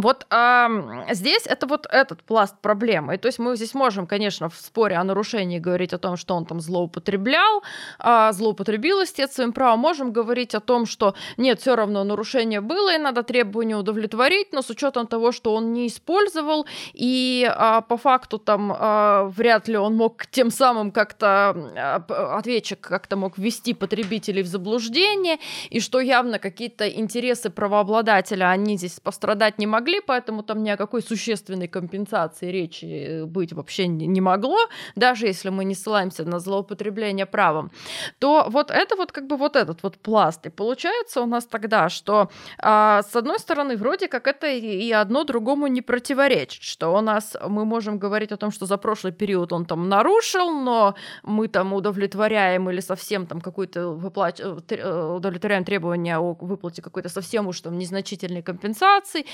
вот 0.00 0.26
ам, 0.30 1.04
здесь 1.10 1.46
это 1.46 1.66
вот 1.66 1.86
этот 1.90 2.22
пласт 2.22 2.56
проблемы. 2.60 3.18
То 3.18 3.26
есть 3.26 3.38
мы 3.38 3.56
здесь 3.56 3.74
можем, 3.74 4.06
конечно, 4.06 4.48
в 4.48 4.56
споре 4.56 4.96
о 4.96 5.04
нарушении 5.04 5.58
говорить 5.58 5.92
о 5.92 5.98
том, 5.98 6.16
что 6.16 6.34
он 6.34 6.44
там 6.44 6.60
злоупотреблял, 6.60 7.62
а, 7.98 8.32
злоупотребил 8.32 9.02
истец 9.02 9.34
своим 9.34 9.52
правом. 9.52 9.80
Можем 9.80 10.12
говорить 10.12 10.54
о 10.54 10.60
том, 10.60 10.86
что 10.86 11.14
нет, 11.36 11.60
все 11.60 11.76
равно 11.76 12.04
нарушение 12.04 12.60
было, 12.60 12.94
и 12.94 12.98
надо 12.98 13.22
требование 13.22 13.76
удовлетворить, 13.76 14.52
но 14.52 14.62
с 14.62 14.70
учетом 14.70 15.06
того, 15.06 15.32
что 15.32 15.54
он 15.54 15.72
не 15.72 15.86
использовал, 15.86 16.66
и 16.92 17.48
а, 17.48 17.80
по 17.80 17.96
факту 17.96 18.38
там 18.38 18.72
а, 18.76 19.24
вряд 19.24 19.68
ли 19.68 19.76
он 19.76 19.96
мог 19.96 20.26
тем 20.26 20.50
самым 20.50 20.90
как-то, 20.92 21.54
а, 21.76 22.36
ответчик 22.38 22.80
как-то 22.80 23.16
мог 23.16 23.38
ввести 23.38 23.74
потребителей 23.74 24.42
в 24.42 24.46
заблуждение, 24.46 25.38
и 25.70 25.80
что 25.80 26.00
явно 26.00 26.38
какие-то 26.38 26.88
интересы 26.88 27.50
правообладателя, 27.50 28.50
они 28.50 28.76
здесь 28.76 29.00
пострадать 29.00 29.58
не 29.58 29.66
могли, 29.66 29.87
поэтому 30.06 30.42
там 30.42 30.62
ни 30.62 30.70
о 30.70 30.76
какой 30.76 31.02
существенной 31.02 31.68
компенсации 31.68 32.50
речи 32.50 32.84
э, 32.84 33.24
быть 33.24 33.52
вообще 33.52 33.86
не 33.88 34.20
могло, 34.20 34.58
даже 34.96 35.26
если 35.26 35.50
мы 35.50 35.64
не 35.64 35.74
ссылаемся 35.74 36.24
на 36.24 36.38
злоупотребление 36.38 37.26
правом, 37.26 37.70
то 38.18 38.46
вот 38.48 38.70
это 38.70 38.96
вот 38.96 39.12
как 39.12 39.26
бы 39.26 39.36
вот 39.36 39.56
этот 39.56 39.82
вот 39.82 39.96
пласт. 39.98 40.46
И 40.46 40.50
получается 40.50 41.20
у 41.20 41.26
нас 41.26 41.46
тогда, 41.46 41.88
что 41.88 42.30
а, 42.58 43.02
с 43.02 43.16
одной 43.16 43.38
стороны, 43.38 43.76
вроде 43.76 44.08
как 44.08 44.26
это 44.26 44.46
и 44.46 44.88
и 44.88 44.92
одно 44.92 45.24
другому 45.24 45.66
не 45.66 45.82
противоречит, 45.82 46.62
что 46.62 46.94
у 46.94 47.00
нас 47.00 47.36
мы 47.46 47.64
можем 47.64 47.98
говорить 47.98 48.32
о 48.32 48.36
том, 48.36 48.50
что 48.50 48.66
за 48.66 48.76
прошлый 48.78 49.12
период 49.12 49.52
он 49.52 49.64
там 49.64 49.88
нарушил, 49.88 50.50
но 50.50 50.94
мы 51.22 51.48
там 51.48 51.72
удовлетворяем 51.72 52.70
или 52.70 52.80
совсем 52.80 53.26
там 53.26 53.40
какую-то 53.40 53.90
выплач... 53.90 54.40
э, 54.40 54.56
э, 54.68 55.14
удовлетворяем 55.16 55.64
требования 55.64 56.18
о 56.18 56.34
выплате 56.34 56.82
какой-то 56.82 57.08
совсем 57.08 57.46
уж 57.48 57.60
там 57.60 57.78
незначительной 57.78 58.42
компенсации, 58.42 59.26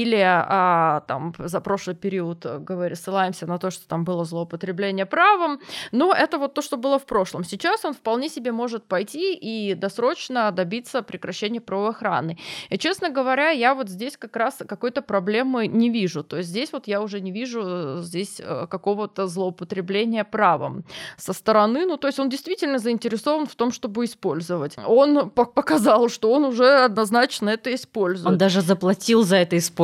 или 0.00 0.22
а, 0.24 1.00
там 1.06 1.34
за 1.38 1.60
прошлый 1.60 1.96
период 1.96 2.46
э, 2.46 2.58
говори, 2.58 2.94
ссылаемся 2.94 3.46
на 3.46 3.58
то, 3.58 3.70
что 3.70 3.86
там 3.86 4.04
было 4.04 4.24
злоупотребление 4.24 5.06
правом, 5.06 5.60
но 5.92 6.12
это 6.12 6.38
вот 6.38 6.54
то, 6.54 6.62
что 6.62 6.76
было 6.76 6.98
в 6.98 7.04
прошлом. 7.04 7.44
Сейчас 7.44 7.84
он 7.84 7.92
вполне 7.92 8.28
себе 8.28 8.52
может 8.52 8.84
пойти 8.84 9.34
и 9.34 9.74
досрочно 9.74 10.50
добиться 10.52 11.02
прекращения 11.02 11.60
правоохраны. 11.60 12.38
И, 12.70 12.78
честно 12.78 13.10
говоря, 13.10 13.50
я 13.50 13.74
вот 13.74 13.88
здесь 13.88 14.16
как 14.16 14.36
раз 14.36 14.58
какой-то 14.66 15.02
проблемы 15.02 15.66
не 15.66 15.90
вижу. 15.90 16.24
То 16.24 16.38
есть 16.38 16.48
здесь 16.48 16.72
вот 16.72 16.86
я 16.86 17.02
уже 17.02 17.20
не 17.20 17.32
вижу 17.32 17.60
э, 17.64 17.98
здесь 18.02 18.40
э, 18.40 18.66
какого-то 18.70 19.26
злоупотребления 19.26 20.24
правом 20.24 20.84
со 21.16 21.32
стороны. 21.32 21.86
Ну, 21.86 21.96
то 21.96 22.08
есть 22.08 22.18
он 22.18 22.28
действительно 22.28 22.78
заинтересован 22.78 23.46
в 23.46 23.54
том, 23.54 23.72
чтобы 23.72 24.04
использовать. 24.04 24.76
Он 24.86 25.30
по- 25.30 25.44
показал, 25.44 26.08
что 26.08 26.32
он 26.32 26.44
уже 26.44 26.84
однозначно 26.84 27.50
это 27.50 27.74
использует. 27.74 28.28
Он 28.28 28.38
даже 28.38 28.60
заплатил 28.60 29.22
за 29.22 29.36
это 29.36 29.56
использование. 29.56 29.79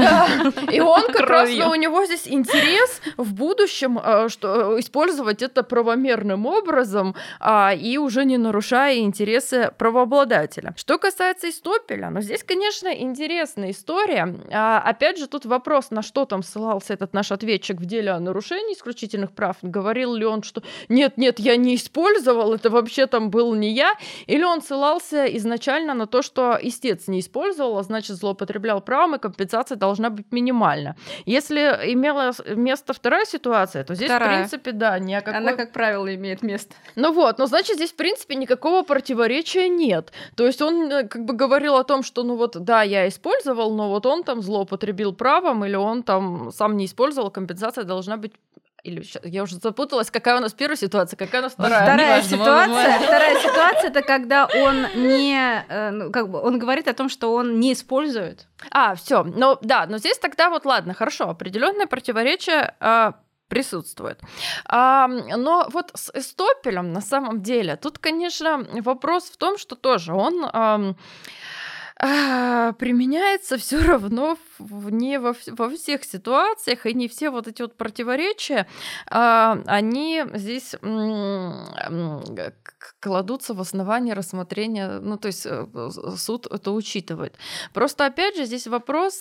Да. 0.00 0.28
И 0.72 0.80
он 0.80 1.06
как 1.06 1.28
раз, 1.28 1.48
Кровью. 1.48 1.64
ну, 1.64 1.70
у 1.70 1.74
него 1.74 2.04
здесь 2.06 2.26
интерес 2.26 3.00
в 3.16 3.34
будущем, 3.34 3.98
э, 4.02 4.28
что 4.28 4.76
э, 4.76 4.80
использовать 4.80 5.42
это 5.42 5.62
правомерным 5.62 6.46
образом 6.46 7.14
а, 7.40 7.74
и 7.74 7.98
уже 7.98 8.24
не 8.24 8.38
нарушая 8.38 8.98
интересы 8.98 9.72
правообладателя. 9.78 10.74
Что 10.76 10.98
касается 10.98 11.48
Истопеля, 11.50 12.10
ну, 12.10 12.20
здесь, 12.20 12.42
конечно, 12.42 12.88
интересная 12.88 13.70
история. 13.70 14.34
А, 14.52 14.80
опять 14.80 15.18
же, 15.18 15.26
тут 15.26 15.44
вопрос, 15.46 15.90
на 15.90 16.02
что 16.02 16.24
там 16.24 16.42
ссылался 16.42 16.94
этот 16.94 17.12
наш 17.14 17.32
ответчик 17.32 17.80
в 17.80 17.84
деле 17.84 18.12
о 18.12 18.20
нарушении 18.20 18.74
исключительных 18.74 19.32
прав. 19.32 19.56
Говорил 19.62 20.14
ли 20.14 20.24
он, 20.24 20.42
что 20.42 20.62
нет, 20.88 21.16
нет, 21.16 21.38
я 21.38 21.56
не 21.56 21.74
использовал, 21.74 22.54
это 22.54 22.70
вообще 22.70 23.06
там 23.06 23.30
был 23.30 23.54
не 23.54 23.72
я, 23.72 23.94
или 24.26 24.44
он 24.44 24.62
ссылался 24.62 25.24
изначально 25.36 25.94
на 25.94 26.06
то, 26.06 26.22
что 26.22 26.58
истец 26.60 27.08
не 27.08 27.20
использовал, 27.20 27.78
а 27.78 27.82
значит, 27.82 28.16
злоупотреблял 28.16 28.80
правом, 28.80 29.14
и 29.14 29.18
компенсация 29.24 29.76
должна 29.76 30.10
быть 30.10 30.32
минимальна. 30.32 30.96
Если 31.26 31.60
имела 31.94 32.32
место 32.56 32.92
вторая 32.92 33.24
ситуация, 33.24 33.84
то 33.84 33.94
здесь, 33.94 34.10
в 34.10 34.14
Вторая. 34.14 34.36
принципе, 34.36 34.72
да, 34.72 34.98
ни 34.98 35.14
о 35.14 35.20
какой... 35.20 35.38
Она, 35.38 35.52
как 35.52 35.72
правило, 35.72 36.14
имеет 36.14 36.42
место. 36.42 36.74
Ну 36.96 37.12
вот, 37.12 37.38
ну 37.38 37.46
значит, 37.46 37.76
здесь, 37.76 37.92
в 37.92 37.96
принципе, 37.96 38.34
никакого 38.34 38.82
противоречия 38.82 39.68
нет. 39.68 40.12
То 40.36 40.46
есть 40.46 40.62
он 40.62 40.92
э, 40.92 41.08
как 41.08 41.24
бы 41.24 41.34
говорил 41.34 41.76
о 41.76 41.84
том, 41.84 42.02
что, 42.02 42.22
ну 42.22 42.36
вот, 42.36 42.56
да, 42.64 42.82
я 42.82 43.08
использовал, 43.08 43.74
но 43.74 43.88
вот 43.88 44.06
он 44.06 44.24
там 44.24 44.42
злоупотребил 44.42 45.14
правом, 45.14 45.64
или 45.64 45.76
он 45.76 46.02
там 46.02 46.50
сам 46.52 46.76
не 46.76 46.84
использовал, 46.84 47.30
компенсация 47.30 47.84
должна 47.84 48.16
быть... 48.16 48.32
Или 48.84 49.02
я 49.22 49.42
уже 49.42 49.56
запуталась, 49.56 50.10
какая 50.10 50.36
у 50.36 50.40
нас 50.40 50.52
первая 50.52 50.76
ситуация, 50.76 51.16
какая 51.16 51.40
у 51.40 51.44
нас 51.44 51.54
вторая. 51.54 51.82
Вторая 51.82 52.22
неважно, 52.22 52.36
ситуация, 52.36 52.98
вторая 53.00 53.40
ситуация 53.40 53.90
это 53.90 54.02
когда 54.02 54.46
он 54.46 54.86
не, 54.94 55.64
э, 55.68 55.90
ну, 55.90 56.12
как 56.12 56.28
бы 56.28 56.38
он 56.40 56.58
говорит 56.58 56.86
о 56.86 56.92
том, 56.92 57.08
что 57.08 57.32
он 57.32 57.60
не 57.60 57.72
использует. 57.72 58.46
А, 58.70 58.94
все. 58.94 59.22
Ну 59.22 59.58
да, 59.62 59.86
но 59.86 59.96
здесь 59.96 60.18
тогда 60.18 60.50
вот 60.50 60.66
ладно, 60.66 60.92
хорошо, 60.92 61.30
определенное 61.30 61.86
противоречие 61.86 62.74
а, 62.78 63.14
присутствует. 63.48 64.20
А, 64.66 65.06
но 65.06 65.66
вот 65.72 65.90
с 65.94 66.10
Эстопелем 66.12 66.92
на 66.92 67.00
самом 67.00 67.42
деле 67.42 67.76
тут, 67.76 67.98
конечно, 67.98 68.66
вопрос 68.82 69.24
в 69.30 69.36
том, 69.36 69.56
что 69.58 69.76
тоже 69.76 70.12
он 70.12 70.46
ам, 70.52 70.96
а, 72.00 72.72
применяется 72.72 73.56
все 73.56 73.82
равно 73.82 74.36
в- 74.58 74.90
не 74.90 75.18
во, 75.18 75.34
во 75.48 75.70
всех 75.70 76.04
ситуациях, 76.04 76.86
и 76.86 76.94
не 76.94 77.08
все 77.08 77.30
вот 77.30 77.46
эти 77.48 77.62
вот 77.62 77.76
противоречия, 77.76 78.66
а, 79.10 79.58
они 79.66 80.24
здесь 80.34 80.74
кладутся 83.00 83.54
в 83.54 83.60
основании 83.60 84.12
рассмотрения, 84.12 85.00
ну, 85.00 85.16
то 85.16 85.28
есть 85.28 85.46
э, 85.46 85.66
суд 86.16 86.46
это 86.46 86.70
учитывает. 86.72 87.36
Просто, 87.72 88.06
опять 88.06 88.36
же, 88.36 88.44
здесь 88.44 88.66
вопрос, 88.66 89.18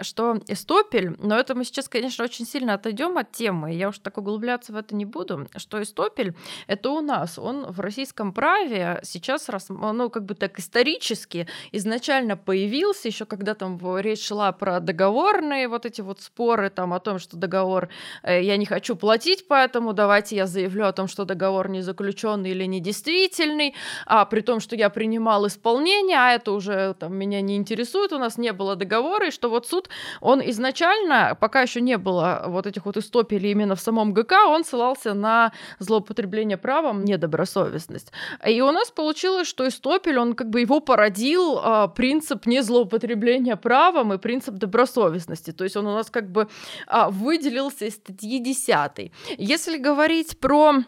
что 0.00 0.40
Эстопель, 0.48 1.16
но 1.18 1.36
это 1.36 1.54
мы 1.54 1.64
сейчас, 1.64 1.88
конечно, 1.88 2.24
очень 2.24 2.46
сильно 2.46 2.74
отойдем 2.74 3.18
от 3.18 3.32
темы, 3.32 3.74
я 3.74 3.88
уж 3.88 3.98
так 3.98 4.18
углубляться 4.18 4.72
в 4.72 4.76
это 4.76 4.94
не 4.94 5.04
буду, 5.04 5.48
что 5.56 5.82
Эстопель— 5.82 6.34
это 6.66 6.90
у 6.90 7.00
нас, 7.00 7.38
он 7.38 7.66
в 7.70 7.80
российском 7.80 8.32
праве 8.32 9.00
сейчас, 9.02 9.48
ну, 9.68 10.10
как 10.10 10.24
бы 10.24 10.34
так 10.34 10.58
исторически, 10.58 11.46
изначально 11.72 12.36
появился, 12.36 13.08
еще 13.08 13.24
когда 13.24 13.54
там 13.54 13.78
речь 13.98 14.26
шла 14.26 14.52
про 14.52 14.80
договорные 14.80 15.68
вот 15.68 15.86
эти 15.86 16.00
вот 16.00 16.20
споры 16.20 16.70
там 16.70 16.92
о 16.92 17.00
том, 17.00 17.18
что 17.18 17.36
договор 17.36 17.88
э, 18.22 18.42
я 18.42 18.56
не 18.56 18.66
хочу 18.66 18.96
платить, 18.96 19.46
поэтому 19.48 19.92
давайте 19.92 20.36
я 20.36 20.46
заявлю 20.46 20.86
о 20.86 20.92
том, 20.92 21.08
что 21.08 21.24
договор 21.24 21.68
не 21.68 21.82
заключенный 21.82 22.50
или 22.50 22.64
недействительный, 22.80 23.74
а 24.06 24.24
при 24.24 24.40
том, 24.40 24.60
что 24.60 24.76
я 24.76 24.90
принимал 24.90 25.46
исполнение, 25.46 26.16
а 26.18 26.32
это 26.32 26.52
уже 26.52 26.94
там 26.94 27.14
меня 27.14 27.40
не 27.40 27.56
интересует, 27.56 28.12
у 28.12 28.18
нас 28.18 28.38
не 28.38 28.52
было 28.52 28.76
договора, 28.76 29.28
и 29.28 29.30
что 29.30 29.50
вот 29.50 29.66
суд, 29.66 29.88
он 30.20 30.40
изначально, 30.50 31.36
пока 31.40 31.62
еще 31.62 31.80
не 31.80 31.98
было 31.98 32.44
вот 32.46 32.66
этих 32.66 32.86
вот 32.86 32.96
истопелей 32.96 33.52
именно 33.52 33.74
в 33.74 33.80
самом 33.80 34.12
ГК, 34.12 34.46
он 34.46 34.64
ссылался 34.64 35.14
на 35.14 35.52
злоупотребление 35.78 36.56
правом, 36.56 37.04
недобросовестность. 37.04 38.12
И 38.46 38.60
у 38.60 38.72
нас 38.72 38.90
получилось, 38.90 39.46
что 39.46 39.68
Истопель, 39.68 40.18
он 40.18 40.34
как 40.34 40.50
бы 40.50 40.60
его 40.60 40.80
породил 40.80 41.58
а, 41.58 41.88
принцип 41.88 42.46
незлоупотребления 42.46 43.56
правом 43.56 44.12
и 44.12 44.18
принцип 44.18 44.54
добросовестности. 44.54 45.52
То 45.52 45.64
есть 45.64 45.76
он 45.76 45.86
у 45.86 45.94
нас 45.94 46.10
как 46.10 46.30
бы 46.30 46.48
а, 46.86 47.10
выделился 47.10 47.86
из 47.86 47.94
статьи 47.94 48.38
10. 48.38 49.12
Если 49.38 49.76
говорить 49.76 50.38
про 50.38 50.84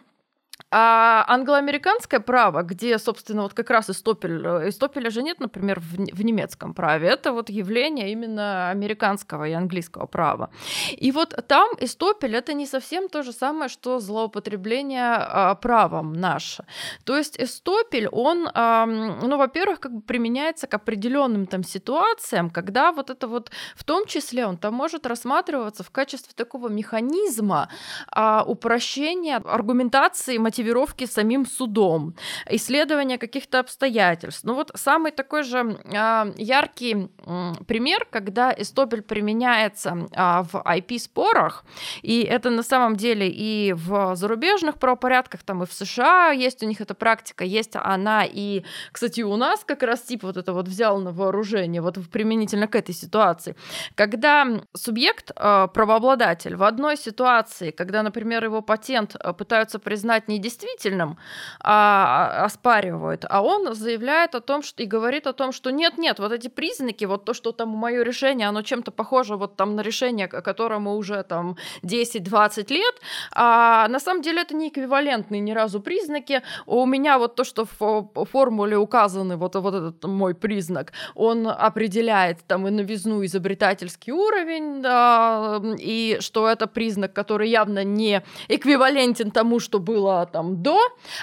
а 0.74 1.24
англоамериканское 1.28 2.20
право, 2.20 2.62
где, 2.62 2.98
собственно, 2.98 3.42
вот 3.42 3.52
как 3.52 3.68
раз 3.68 3.90
Истопель, 3.90 4.42
э, 4.44 4.68
Истопеля 4.70 5.10
же 5.10 5.22
нет, 5.22 5.38
например, 5.38 5.80
в, 5.80 5.96
в 5.96 6.24
немецком 6.24 6.72
праве, 6.72 7.08
это 7.08 7.32
вот 7.32 7.50
явление 7.50 8.10
именно 8.10 8.70
американского 8.70 9.44
и 9.44 9.52
английского 9.52 10.06
права. 10.06 10.48
И 10.92 11.12
вот 11.12 11.34
там 11.46 11.68
Истопель 11.78 12.34
это 12.34 12.54
не 12.54 12.66
совсем 12.66 13.10
то 13.10 13.22
же 13.22 13.32
самое, 13.32 13.68
что 13.68 14.00
злоупотребление 14.00 15.14
а, 15.18 15.54
правом 15.56 16.14
наше. 16.14 16.64
То 17.04 17.18
есть 17.18 17.38
Истопель, 17.38 18.08
он, 18.08 18.48
а, 18.54 18.86
ну, 18.86 19.36
во-первых, 19.36 19.78
как 19.78 19.92
бы 19.92 20.00
применяется 20.00 20.66
к 20.66 20.74
определенным 20.74 21.46
там 21.46 21.64
ситуациям, 21.64 22.48
когда 22.48 22.92
вот 22.92 23.10
это 23.10 23.28
вот, 23.28 23.50
в 23.76 23.84
том 23.84 24.06
числе, 24.06 24.46
он 24.46 24.56
там 24.56 24.72
может 24.72 25.06
рассматриваться 25.06 25.82
в 25.82 25.90
качестве 25.90 26.32
такого 26.34 26.68
механизма 26.68 27.68
а, 28.10 28.42
упрощения 28.46 29.36
аргументации 29.36 30.38
мотивировки 30.62 31.06
самим 31.06 31.46
судом, 31.46 32.14
исследования 32.50 33.18
каких-то 33.18 33.58
обстоятельств. 33.58 34.44
Ну 34.44 34.54
вот 34.54 34.70
самый 34.74 35.12
такой 35.12 35.42
же 35.42 35.58
э, 35.58 36.32
яркий 36.36 37.08
э, 37.26 37.52
пример, 37.66 38.06
когда 38.10 38.52
эстопель 38.52 39.02
применяется 39.02 39.90
э, 39.90 40.42
в 40.52 40.62
IP-спорах, 40.64 41.64
и 42.02 42.22
это 42.22 42.50
на 42.50 42.62
самом 42.62 42.96
деле 42.96 43.28
и 43.28 43.72
в 43.72 44.14
зарубежных 44.16 44.78
правопорядках, 44.78 45.42
там 45.42 45.62
и 45.62 45.66
в 45.66 45.72
США 45.72 46.30
есть 46.30 46.62
у 46.62 46.66
них 46.66 46.80
эта 46.80 46.94
практика, 46.94 47.44
есть 47.44 47.72
она 47.74 48.24
и, 48.24 48.62
кстати, 48.92 49.22
у 49.22 49.36
нас 49.36 49.64
как 49.64 49.82
раз 49.82 50.02
тип 50.02 50.22
вот 50.22 50.36
это 50.36 50.52
вот 50.52 50.68
взял 50.68 51.00
на 51.00 51.10
вооружение, 51.10 51.82
вот 51.82 51.98
применительно 52.10 52.66
к 52.66 52.76
этой 52.76 52.94
ситуации. 52.94 53.56
Когда 53.94 54.46
субъект, 54.74 55.32
э, 55.36 55.68
правообладатель, 55.74 56.56
в 56.56 56.62
одной 56.62 56.96
ситуации, 56.96 57.70
когда, 57.70 58.02
например, 58.02 58.44
его 58.44 58.62
патент 58.62 59.16
пытаются 59.38 59.78
признать 59.78 60.28
не 60.28 60.38
недействительным 60.52 61.16
а, 61.60 62.44
оспаривают, 62.44 63.24
а 63.28 63.42
он 63.42 63.74
заявляет 63.74 64.34
о 64.34 64.40
том, 64.40 64.62
что 64.62 64.82
и 64.82 64.86
говорит 64.86 65.26
о 65.26 65.32
том, 65.32 65.52
что 65.52 65.70
нет-нет, 65.70 66.18
вот 66.18 66.32
эти 66.32 66.48
признаки, 66.48 67.04
вот 67.04 67.24
то, 67.24 67.34
что 67.34 67.52
там 67.52 67.68
мое 67.68 68.02
решение, 68.02 68.48
оно 68.48 68.62
чем-то 68.62 68.90
похоже 68.90 69.36
вот 69.36 69.56
там 69.56 69.76
на 69.76 69.82
решение, 69.82 70.28
которому 70.28 70.96
уже 70.96 71.22
там 71.22 71.56
10-20 71.82 72.72
лет, 72.72 72.94
а 73.34 73.88
на 73.88 74.00
самом 74.00 74.22
деле 74.22 74.42
это 74.42 74.54
не 74.54 74.68
эквивалентные 74.68 75.40
ни 75.40 75.52
разу 75.52 75.80
признаки. 75.80 76.42
У 76.66 76.86
меня 76.86 77.18
вот 77.18 77.34
то, 77.34 77.44
что 77.44 77.66
в 77.78 78.24
формуле 78.24 78.76
указаны, 78.76 79.36
вот, 79.36 79.54
вот 79.56 79.74
этот 79.74 80.04
мой 80.04 80.34
признак, 80.34 80.92
он 81.14 81.46
определяет 81.46 82.38
там 82.46 82.66
и 82.66 82.70
новизну, 82.70 83.24
изобретательский 83.24 84.12
уровень, 84.12 84.82
да, 84.82 85.60
и 85.78 86.18
что 86.20 86.48
это 86.48 86.66
признак, 86.66 87.12
который 87.12 87.48
явно 87.48 87.84
не 87.84 88.22
эквивалентен 88.48 89.30
тому, 89.30 89.60
что 89.60 89.78
было 89.78 90.28
там 90.32 90.41
до, 90.42 90.78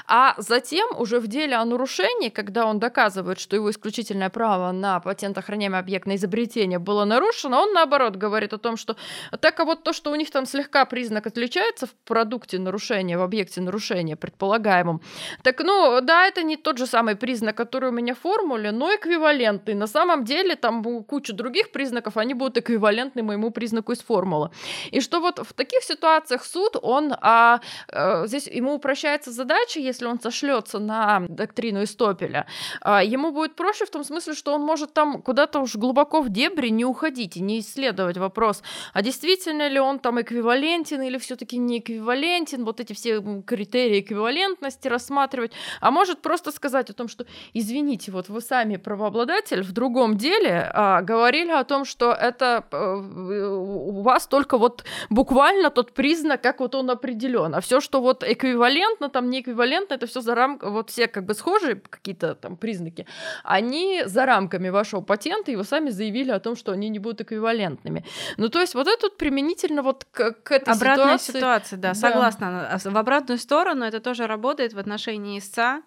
а 0.08 0.36
затем 0.38 0.88
уже 0.98 1.20
в 1.20 1.28
деле 1.28 1.56
о 1.56 1.66
нарушении, 1.66 2.30
когда 2.30 2.66
он 2.66 2.80
доказывает, 2.80 3.40
что 3.40 3.56
его 3.56 3.70
исключительное 3.70 4.30
право 4.30 4.72
на 4.72 5.00
патентохраняемый 5.00 5.80
объект 5.80 6.08
на 6.08 6.16
изобретение 6.16 6.80
было 6.80 7.06
нарушено, 7.06 7.62
он 7.62 7.74
наоборот 7.74 8.16
говорит 8.16 8.54
о 8.54 8.58
том, 8.58 8.78
что 8.78 8.96
так 9.40 9.60
а 9.60 9.66
вот 9.66 9.84
то, 9.84 9.94
что 9.94 10.12
у 10.12 10.16
них 10.16 10.32
там 10.32 10.46
слегка 10.46 10.86
признак 10.86 11.28
отличается 11.28 11.88
в 11.88 11.94
продукте 12.06 12.60
нарушения, 12.60 13.18
в 13.18 13.22
объекте 13.22 13.62
нарушения 13.62 14.16
предполагаемом, 14.16 15.02
так 15.44 15.60
ну 15.60 16.02
да, 16.02 16.26
это 16.26 16.44
не 16.44 16.58
тот 16.58 16.78
же 16.78 16.88
самый 16.88 17.16
признак, 17.16 17.56
который 17.56 17.90
у 17.90 17.94
меня 17.94 18.14
в 18.14 18.20
формуле, 18.20 18.72
но 18.72 18.94
эквивалентный. 18.96 19.74
На 19.74 19.88
самом 19.88 20.24
деле 20.24 20.56
там 20.56 20.84
куча 21.04 21.34
других 21.34 21.72
признаков, 21.72 22.18
они 22.18 22.34
будут 22.34 22.58
эквивалентны 22.58 23.24
моему 23.24 23.52
признаку 23.52 23.92
из 23.92 24.00
формулы. 24.00 24.50
И 24.92 25.02
что 25.02 25.20
вот 25.20 25.40
в 25.40 25.54
таких 25.54 25.84
ситуациях 25.84 26.46
суд, 26.46 26.76
он 26.82 27.14
а, 27.22 27.62
а, 27.88 28.28
здесь 28.28 28.48
ему 28.48 28.74
упрощает 28.74 28.99
упрощается 29.00 29.32
задача, 29.32 29.80
если 29.80 30.08
он 30.08 30.20
сошлется 30.20 30.80
на 30.80 31.22
доктрину 31.30 31.84
Истопеля, 31.84 32.46
а, 32.82 33.02
ему 33.02 33.32
будет 33.32 33.56
проще 33.56 33.86
в 33.86 33.90
том 33.90 34.04
смысле, 34.04 34.34
что 34.34 34.54
он 34.54 34.62
может 34.62 34.94
там 34.94 35.22
куда-то 35.22 35.62
уж 35.62 35.76
глубоко 35.76 36.22
в 36.22 36.30
дебри 36.30 36.70
не 36.70 36.84
уходить 36.84 37.38
и 37.38 37.42
не 37.42 37.60
исследовать 37.60 38.18
вопрос, 38.18 38.62
а 38.94 39.02
действительно 39.02 39.70
ли 39.70 39.80
он 39.80 40.00
там 40.00 40.20
эквивалентен 40.20 41.02
или 41.02 41.18
все-таки 41.18 41.58
не 41.58 41.80
эквивалентен, 41.80 42.66
вот 42.66 42.82
эти 42.82 42.92
все 42.92 43.22
критерии 43.48 44.02
эквивалентности 44.02 44.90
рассматривать, 44.90 45.54
а 45.80 45.92
может 45.92 46.22
просто 46.22 46.52
сказать 46.52 46.90
о 46.90 46.94
том, 46.94 47.08
что 47.08 47.26
извините, 47.54 48.12
вот 48.12 48.28
вы 48.28 48.42
сами 48.42 48.76
правообладатель 48.76 49.62
в 49.62 49.72
другом 49.72 50.18
деле 50.18 50.70
а, 50.74 51.02
говорили 51.02 51.52
о 51.52 51.64
том, 51.64 51.86
что 51.86 52.12
это 52.12 52.66
а, 52.72 52.96
у 52.98 54.02
вас 54.02 54.28
только 54.28 54.58
вот 54.58 54.84
буквально 55.10 55.70
тот 55.70 55.94
признак, 55.94 56.42
как 56.42 56.60
вот 56.60 56.76
он 56.76 56.90
определен, 56.90 57.56
а 57.56 57.62
все, 57.62 57.80
что 57.80 58.02
вот 58.02 58.24
эквивалент 58.24 58.89
эквивалентно, 58.90 59.10
там 59.10 59.30
не 59.30 59.42
эквивалентно, 59.42 59.96
это 59.96 60.06
все 60.08 60.22
за 60.22 60.36
рамками, 60.36 60.72
вот 60.72 60.90
все 60.90 61.08
как 61.08 61.26
бы 61.26 61.34
схожие 61.34 61.76
какие-то 61.76 62.36
там 62.36 62.58
признаки, 62.58 63.06
они 63.44 64.04
за 64.06 64.26
рамками 64.26 64.70
вашего 64.70 65.02
патента, 65.02 65.52
и 65.52 65.56
вы 65.56 65.64
сами 65.64 65.90
заявили 65.90 66.32
о 66.32 66.40
том, 66.40 66.56
что 66.56 66.72
они 66.72 66.90
не 66.90 67.00
будут 67.00 67.22
эквивалентными. 67.22 68.04
Ну, 68.38 68.50
то 68.50 68.60
есть 68.62 68.76
вот 68.76 68.88
это 68.88 69.08
вот 69.08 69.18
применительно 69.18 69.82
вот 69.84 70.06
к, 70.12 70.32
к 70.44 70.52
этой 70.52 70.74
Обратная 70.74 71.18
ситуации. 71.18 71.38
ситуация, 71.38 71.78
да, 71.78 71.90
да, 71.90 71.96
согласна. 71.96 72.80
В 72.84 72.98
обратную 72.98 73.38
сторону 73.38 73.86
это 73.86 74.00
тоже 74.00 74.28
работает 74.28 74.74
в 74.74 74.80
отношении 74.80 75.40
истца. 75.40 75.82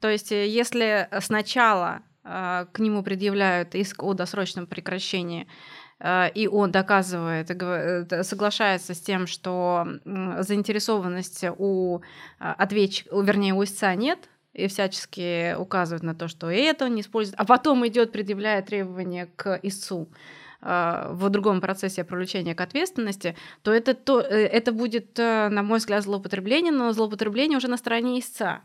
То 0.00 0.08
есть 0.08 0.32
э, 0.32 0.46
если 0.46 1.08
сначала 1.20 2.00
э, 2.24 2.66
к 2.72 2.78
нему 2.78 3.02
предъявляют 3.02 3.74
иск 3.74 4.02
о 4.02 4.12
досрочном 4.12 4.66
прекращении, 4.66 5.46
и 6.04 6.46
он 6.50 6.70
доказывает, 6.72 7.50
э, 7.50 8.22
соглашается 8.22 8.92
с 8.92 9.00
тем, 9.00 9.26
что 9.26 9.86
заинтересованность 10.04 11.44
у 11.56 11.98
э, 11.98 12.00
ответчика, 12.38 13.16
вернее, 13.18 13.54
у 13.54 13.64
истца 13.64 13.94
нет, 13.94 14.28
и 14.52 14.66
всячески 14.68 15.54
указывает 15.54 16.02
на 16.02 16.14
то, 16.14 16.28
что 16.28 16.50
и 16.50 16.58
это 16.58 16.86
он 16.86 16.94
не 16.94 17.00
использует, 17.00 17.38
а 17.38 17.44
потом 17.44 17.86
идет, 17.86 18.12
предъявляя 18.12 18.62
требования 18.62 19.28
к 19.36 19.58
истцу 19.62 20.08
в 20.62 21.28
другом 21.28 21.60
процессе 21.60 22.02
привлечения 22.02 22.54
к 22.54 22.60
ответственности, 22.60 23.36
то 23.62 23.72
это, 23.72 23.92
то 23.92 24.20
это 24.20 24.72
будет, 24.72 25.16
на 25.18 25.62
мой 25.62 25.78
взгляд, 25.78 26.02
злоупотребление, 26.02 26.72
но 26.72 26.90
злоупотребление 26.92 27.58
уже 27.58 27.68
на 27.68 27.76
стороне 27.76 28.18
истца. 28.18 28.62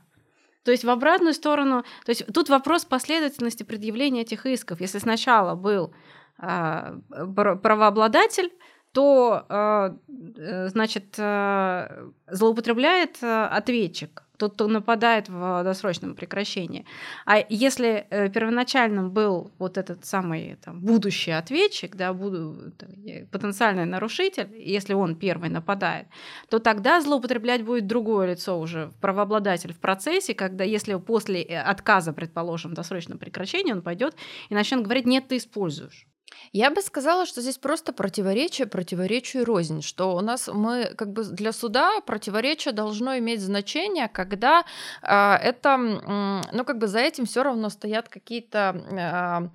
То 0.64 0.72
есть 0.72 0.84
в 0.84 0.90
обратную 0.90 1.34
сторону, 1.34 1.84
то 2.06 2.10
есть 2.10 2.26
тут 2.34 2.50
вопрос 2.50 2.86
последовательности 2.86 3.64
предъявления 3.64 4.22
этих 4.22 4.46
исков. 4.46 4.80
Если 4.80 5.00
сначала 5.00 5.56
был 5.56 5.88
а, 5.88 5.96
правообладатель, 6.42 8.52
то, 8.92 9.46
а, 9.48 9.96
э, 10.38 10.68
значит, 10.68 11.16
а, 11.18 12.10
злоупотребляет 12.28 13.20
ответчик, 13.22 14.24
тот, 14.42 14.54
кто 14.54 14.68
нападает 14.68 15.30
в 15.30 15.64
досрочном 15.64 16.16
прекращении. 16.16 16.86
А 17.28 17.46
если 17.48 18.08
э, 18.10 18.28
первоначальным 18.30 19.12
был 19.12 19.52
вот 19.60 19.78
этот 19.78 20.04
самый 20.04 20.56
там, 20.56 20.82
будущий 20.82 21.30
ответчик, 21.30 21.96
да, 21.96 22.12
буду, 22.12 22.74
потенциальный 23.32 23.86
нарушитель, 23.86 24.50
если 24.58 24.96
он 24.96 25.16
первый 25.16 25.50
нападает, 25.50 26.08
то 26.50 26.58
тогда 26.58 27.02
злоупотреблять 27.02 27.64
будет 27.64 27.86
другое 27.86 28.32
лицо 28.32 28.60
уже, 28.60 28.92
правообладатель 29.00 29.74
в 29.74 29.80
процессе, 29.80 30.34
когда 30.34 30.64
если 30.64 30.96
после 30.96 31.44
э, 31.44 31.62
отказа, 31.62 32.12
предположим, 32.12 32.74
досрочного 32.74 33.20
прекращения, 33.20 33.74
он 33.74 33.84
пойдет 33.84 34.16
и 34.50 34.56
начнет 34.56 34.82
говорить, 34.82 35.06
нет, 35.06 35.28
ты 35.28 35.38
используешь. 35.38 36.08
Я 36.54 36.70
бы 36.70 36.82
сказала, 36.82 37.26
что 37.26 37.42
здесь 37.42 37.58
просто 37.58 37.94
противоречие 37.94 38.68
противоречию 38.68 39.46
рознь, 39.46 39.82
что 39.82 40.16
у 40.16 40.22
нас 40.22 40.50
мы 40.52 40.94
как 40.98 41.12
бы 41.12 41.24
для 41.24 41.52
суда 41.52 42.02
противоречие 42.02 42.74
должно 42.74 43.18
иметь 43.18 43.42
значение, 43.42 44.08
когда 44.08 44.64
э, 45.02 45.34
это, 45.36 45.78
ну 45.78 46.66
как 46.66 46.78
бы 46.78 46.88
за 46.88 47.00
этим 47.00 47.26
все 47.26 47.44
равно 47.44 47.70
стоят 47.70 48.10
какие-то 48.10 49.52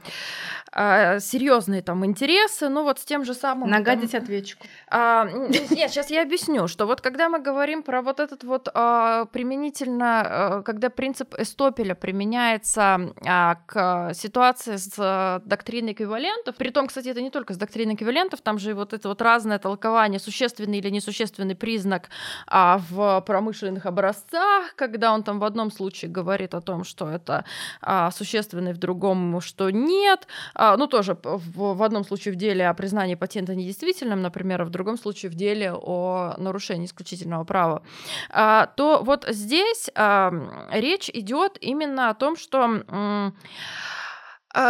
э, 0.73 1.17
э, 1.17 1.21
серьезные 1.21 1.83
там 1.83 2.05
интересы, 2.05 2.69
ну 2.69 2.83
вот 2.83 2.99
с 2.99 3.05
тем 3.05 3.25
же 3.25 3.35
самым. 3.35 3.71
Нагадить 3.71 4.13
там, 4.13 4.23
ответчику. 4.23 4.67
А, 4.89 5.25
нет, 5.71 5.91
сейчас 5.91 6.11
я 6.11 6.23
объясню, 6.23 6.69
что 6.69 6.87
вот 6.87 7.01
когда 7.01 7.29
мы 7.29 7.41
говорим 7.41 7.83
про 7.83 8.03
вот 8.03 8.21
этот 8.21 8.45
вот 8.45 8.69
а, 8.75 9.27
применительно, 9.27 10.23
а, 10.25 10.63
когда 10.63 10.91
принцип 10.91 11.35
Эстопеля 11.39 11.95
применяется 11.95 13.13
а, 13.27 13.57
к 13.67 14.15
ситуации 14.15 14.77
с 14.77 14.95
а, 14.99 15.41
доктриной 15.45 15.93
эквивалентов, 15.93 16.57
при 16.67 16.73
том, 16.73 16.89
кстати, 16.89 17.07
это 17.07 17.23
не 17.23 17.31
только 17.31 17.55
с 17.55 17.57
доктриной 17.57 17.95
эквивалентов, 17.95 18.41
там 18.41 18.59
же 18.59 18.75
вот 18.75 18.93
это 18.93 19.09
вот 19.09 19.23
разное 19.23 19.61
толкование, 19.61 20.19
существенный 20.19 20.79
или 20.79 20.91
несущественный 20.91 21.55
признак 21.55 22.09
а, 22.49 22.79
в 22.91 23.21
промышленных 23.21 23.87
образцах, 23.87 24.75
когда 24.75 25.15
он 25.15 25.23
там 25.23 25.39
в 25.39 25.45
одном 25.45 25.71
случае 25.71 26.11
говорит 26.11 26.55
о 26.55 26.61
том, 26.61 26.83
что 26.83 27.09
это 27.09 27.45
а, 27.81 28.11
существенный, 28.11 28.73
в 28.73 28.79
другом, 28.79 29.41
что 29.41 29.71
нет, 29.71 30.27
а, 30.57 30.77
ну 30.77 30.89
тоже 30.89 31.17
в, 31.23 31.75
в 31.77 31.83
одном 31.85 32.05
случае 32.05 32.35
в 32.35 32.37
деле 32.37 32.69
о 32.69 32.75
признании 32.75 33.15
патента 33.15 33.55
недействительным, 33.55 34.21
например, 34.21 34.65
в 34.65 34.71
другом 34.71 34.99
случае 34.99 35.31
в 35.31 35.37
деле 35.37 35.73
о 35.73 36.35
нарушении 36.37 36.87
исключительного 36.87 37.45
права, 37.45 37.83
а, 38.31 38.67
то 38.75 39.05
вот 39.05 39.25
здесь 39.29 39.89
речь 39.95 41.11
идет 41.15 41.59
именно 41.61 42.11
о 42.11 42.15
том, 42.15 42.37
что 42.37 42.83
а, 42.89 43.31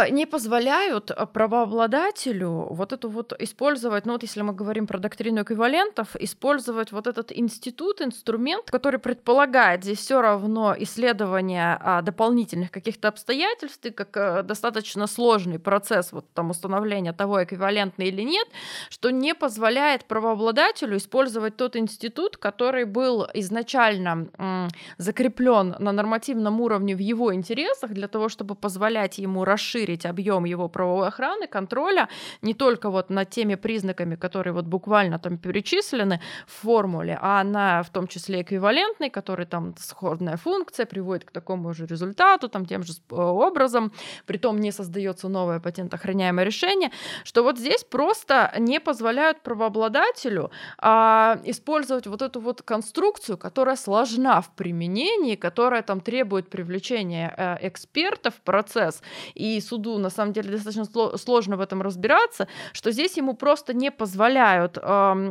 не 0.09 0.25
позволяют 0.25 1.11
а, 1.11 1.25
правообладателю 1.25 2.67
вот 2.71 2.91
эту 2.91 3.09
вот 3.09 3.33
использовать, 3.39 4.05
ну 4.05 4.13
вот 4.13 4.21
если 4.21 4.41
мы 4.41 4.51
говорим 4.53 4.85
про 4.85 4.99
доктрину 4.99 5.43
эквивалентов, 5.43 6.15
использовать 6.17 6.91
вот 6.91 7.07
этот 7.07 7.31
институт, 7.31 8.01
инструмент, 8.01 8.69
который 8.69 8.99
предполагает 8.99 9.83
здесь 9.83 9.99
все 9.99 10.21
равно 10.21 10.75
исследование 10.77 11.77
а, 11.79 12.01
дополнительных 12.01 12.69
каких-то 12.69 13.07
обстоятельств, 13.07 13.85
и 13.85 13.91
как 13.91 14.17
а, 14.17 14.43
достаточно 14.43 15.07
сложный 15.07 15.57
процесс 15.57 16.11
вот 16.11 16.25
там 16.33 16.49
установления 16.49 17.13
того, 17.13 17.43
эквивалентный 17.43 18.07
или 18.07 18.23
нет, 18.23 18.47
что 18.89 19.09
не 19.09 19.33
позволяет 19.33 20.03
правообладателю 20.03 20.97
использовать 20.97 21.55
тот 21.55 21.77
институт, 21.77 22.35
который 22.35 22.83
был 22.83 23.25
изначально 23.33 24.69
закреплен 24.97 25.75
на 25.79 25.91
нормативном 25.91 26.59
уровне 26.59 26.95
в 26.95 26.99
его 26.99 27.33
интересах 27.33 27.91
для 27.91 28.07
того, 28.07 28.27
чтобы 28.27 28.55
позволять 28.55 29.17
ему 29.17 29.45
расширить 29.45 29.76
расширить 29.77 30.05
объем 30.05 30.45
его 30.45 30.69
правовой 30.69 31.07
охраны, 31.07 31.47
контроля, 31.47 32.09
не 32.41 32.53
только 32.53 32.89
вот 32.89 33.09
над 33.09 33.29
теми 33.29 33.55
признаками, 33.55 34.15
которые 34.15 34.53
вот 34.53 34.65
буквально 34.65 35.19
там 35.19 35.37
перечислены 35.37 36.19
в 36.47 36.61
формуле, 36.61 37.17
а 37.21 37.43
на 37.43 37.83
в 37.83 37.89
том 37.89 38.07
числе 38.07 38.41
эквивалентный, 38.41 39.09
который 39.09 39.45
там 39.45 39.75
сходная 39.77 40.37
функция 40.37 40.85
приводит 40.85 41.25
к 41.25 41.31
такому 41.31 41.73
же 41.73 41.85
результату, 41.85 42.49
там 42.49 42.65
тем 42.65 42.83
же 42.83 42.93
образом, 43.09 43.91
при 44.25 44.37
том 44.37 44.59
не 44.59 44.71
создается 44.71 45.29
новое 45.29 45.59
патентоохраняемое 45.59 46.45
решение, 46.45 46.91
что 47.23 47.43
вот 47.43 47.59
здесь 47.59 47.83
просто 47.83 48.53
не 48.59 48.79
позволяют 48.79 49.41
правообладателю 49.41 50.51
а, 50.77 51.39
использовать 51.45 52.07
вот 52.07 52.21
эту 52.21 52.39
вот 52.39 52.61
конструкцию, 52.61 53.37
которая 53.37 53.75
сложна 53.75 54.41
в 54.41 54.49
применении, 54.55 55.35
которая 55.35 55.81
там 55.81 55.99
требует 56.01 56.49
привлечения 56.49 57.33
э, 57.37 57.67
экспертов 57.67 58.33
в 58.35 58.41
процесс. 58.41 59.01
И 59.35 59.59
суду 59.67 59.97
на 59.97 60.09
самом 60.09 60.33
деле 60.33 60.51
достаточно 60.51 61.17
сложно 61.17 61.57
в 61.57 61.61
этом 61.61 61.81
разбираться, 61.81 62.47
что 62.73 62.91
здесь 62.91 63.17
ему 63.17 63.33
просто 63.33 63.73
не 63.73 63.91
позволяют 63.91 64.77
э, 64.77 64.81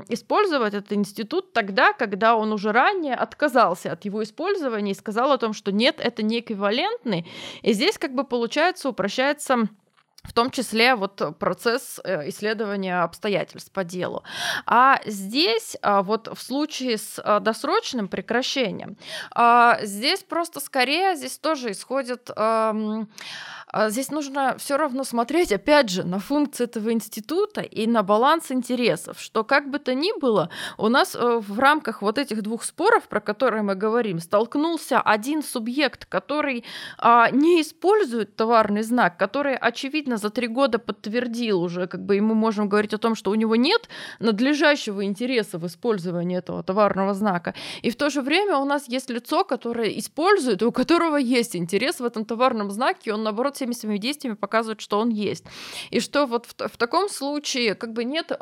использовать 0.09 0.75
этот 0.75 0.93
институт 0.93 1.53
тогда, 1.53 1.93
когда 1.93 2.37
он 2.37 2.53
уже 2.53 2.73
ранее 2.73 3.15
отказался 3.15 3.93
от 3.93 4.05
его 4.05 4.23
использования 4.23 4.93
и 4.93 4.95
сказал 4.95 5.33
о 5.33 5.39
том, 5.39 5.53
что 5.53 5.73
нет, 5.73 5.97
это 5.99 6.23
не 6.23 6.41
эквивалентный. 6.41 7.27
И 7.63 7.73
здесь 7.73 7.99
как 7.99 8.15
бы 8.15 8.25
получается 8.25 8.89
упрощается 8.89 9.69
в 10.27 10.33
том 10.33 10.51
числе 10.51 10.95
вот 10.95 11.39
процесс 11.39 12.01
э, 12.05 12.29
исследования 12.29 13.03
обстоятельств 13.03 13.73
по 13.73 13.85
делу. 13.85 14.25
А 14.67 15.01
здесь 15.07 15.77
а, 15.83 16.03
вот 16.03 16.29
в 16.29 16.43
случае 16.43 16.99
с 16.99 17.21
а, 17.23 17.41
досрочным 17.41 18.09
прекращением, 18.09 18.97
а, 19.31 19.79
здесь 19.83 20.23
просто 20.23 20.61
скорее, 20.61 21.15
здесь 21.15 21.39
тоже 21.39 21.71
исходит 21.71 22.31
а 22.35 22.75
здесь 23.89 24.11
нужно 24.11 24.57
все 24.59 24.77
равно 24.77 25.05
смотреть, 25.05 25.53
опять 25.53 25.91
же, 25.91 26.05
на 26.05 26.19
функции 26.19 26.65
этого 26.65 26.93
института 26.93 27.61
и 27.61 27.87
на 27.87 28.03
баланс 28.03 28.51
интересов, 28.51 29.21
что 29.21 29.45
как 29.45 29.71
бы 29.71 29.79
то 29.79 29.95
ни 29.95 30.19
было, 30.19 30.51
у 30.79 30.89
нас 30.89 31.15
э, 31.15 31.41
в 31.41 31.59
рамках 31.59 32.03
вот 32.03 32.19
этих 32.19 32.43
двух 32.43 32.65
споров, 32.65 33.09
про 33.09 33.21
которые 33.21 33.63
мы 33.63 33.75
говорим, 33.75 34.21
столкнулся 34.21 35.01
один 35.01 35.43
субъект, 35.43 36.07
который 36.07 36.65
а, 36.99 37.31
не 37.31 37.61
использует 37.61 38.37
товарный 38.37 38.83
знак, 38.83 39.17
который, 39.17 39.57
очевидно, 39.57 40.17
за 40.17 40.31
три 40.31 40.47
года 40.47 40.79
подтвердил 40.79 41.63
уже, 41.63 41.87
как 41.87 42.05
бы 42.05 42.17
и 42.17 42.21
мы 42.21 42.35
можем 42.35 42.69
говорить 42.69 42.95
о 42.95 42.99
том, 42.99 43.15
что 43.15 43.31
у 43.31 43.35
него 43.35 43.57
нет 43.57 43.89
надлежащего 44.21 45.05
интереса 45.05 45.59
в 45.59 45.67
использовании 45.67 46.39
этого 46.39 46.63
товарного 46.63 47.15
знака. 47.15 47.55
И 47.83 47.91
в 47.91 47.97
то 47.97 48.11
же 48.11 48.23
время 48.23 48.57
у 48.59 48.65
нас 48.65 48.89
есть 48.89 49.11
лицо, 49.11 49.45
которое 49.45 49.99
использует, 49.99 50.63
у 50.63 50.73
которого 50.73 51.17
есть 51.17 51.57
интерес 51.57 52.01
в 52.01 52.05
этом 52.05 52.25
товарном 52.25 52.71
знаке, 52.71 53.11
и 53.11 53.13
он, 53.13 53.23
наоборот, 53.23 53.57
всеми 53.73 53.87
своими 53.87 53.99
действиями 53.99 54.37
показывает, 54.37 54.81
что 54.81 54.99
он 54.99 55.11
есть. 55.11 55.45
И 55.91 56.01
что 56.01 56.27
вот 56.27 56.47
в, 56.47 56.69
в 56.69 56.77
таком 56.77 57.09
случае 57.09 57.75
как 57.75 57.93
бы 57.93 58.05
нет 58.05 58.33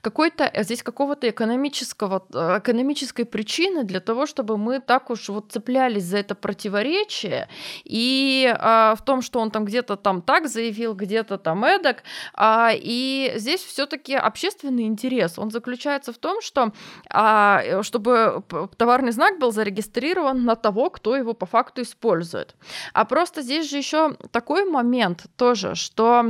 какой-то 0.00 0.44
э, 0.44 0.64
здесь 0.64 0.82
какого-то 0.82 1.28
экономического, 1.28 2.26
э, 2.32 2.58
экономической 2.58 3.24
причины 3.24 3.84
для 3.84 4.00
того, 4.00 4.26
чтобы 4.26 4.56
мы 4.56 4.80
так 4.80 5.10
уж 5.10 5.28
вот 5.28 5.52
цеплялись 5.52 6.04
за 6.04 6.18
это 6.18 6.34
противоречие 6.34 7.48
и 7.84 8.54
а, 8.58 8.94
в 8.94 9.04
том, 9.04 9.22
что 9.22 9.40
он 9.40 9.50
там 9.50 9.64
где-то 9.64 9.96
там 9.96 10.22
так 10.22 10.48
заявил, 10.48 10.94
где-то 10.94 11.38
там 11.38 11.64
эдак. 11.64 12.02
А, 12.34 12.70
и 12.74 13.32
здесь 13.36 13.62
все-таки 13.64 14.14
общественный 14.14 14.84
интерес, 14.84 15.38
он 15.38 15.50
заключается 15.50 16.12
в 16.12 16.18
том, 16.18 16.40
что 16.40 16.72
а, 17.10 17.62
э, 17.64 17.82
чтобы 17.82 18.42
товарный 18.76 19.12
знак 19.12 19.38
был 19.38 19.52
зарегистрирован 19.52 20.44
на 20.44 20.56
того, 20.56 20.90
кто 20.90 21.16
его 21.16 21.34
по 21.34 21.46
факту 21.46 21.82
использует. 21.82 22.54
А 22.92 23.04
просто 23.04 23.42
здесь 23.42 23.70
же 23.70 23.78
еще 23.78 24.16
такой 24.36 24.66
момент 24.66 25.24
тоже, 25.36 25.74
что 25.74 26.22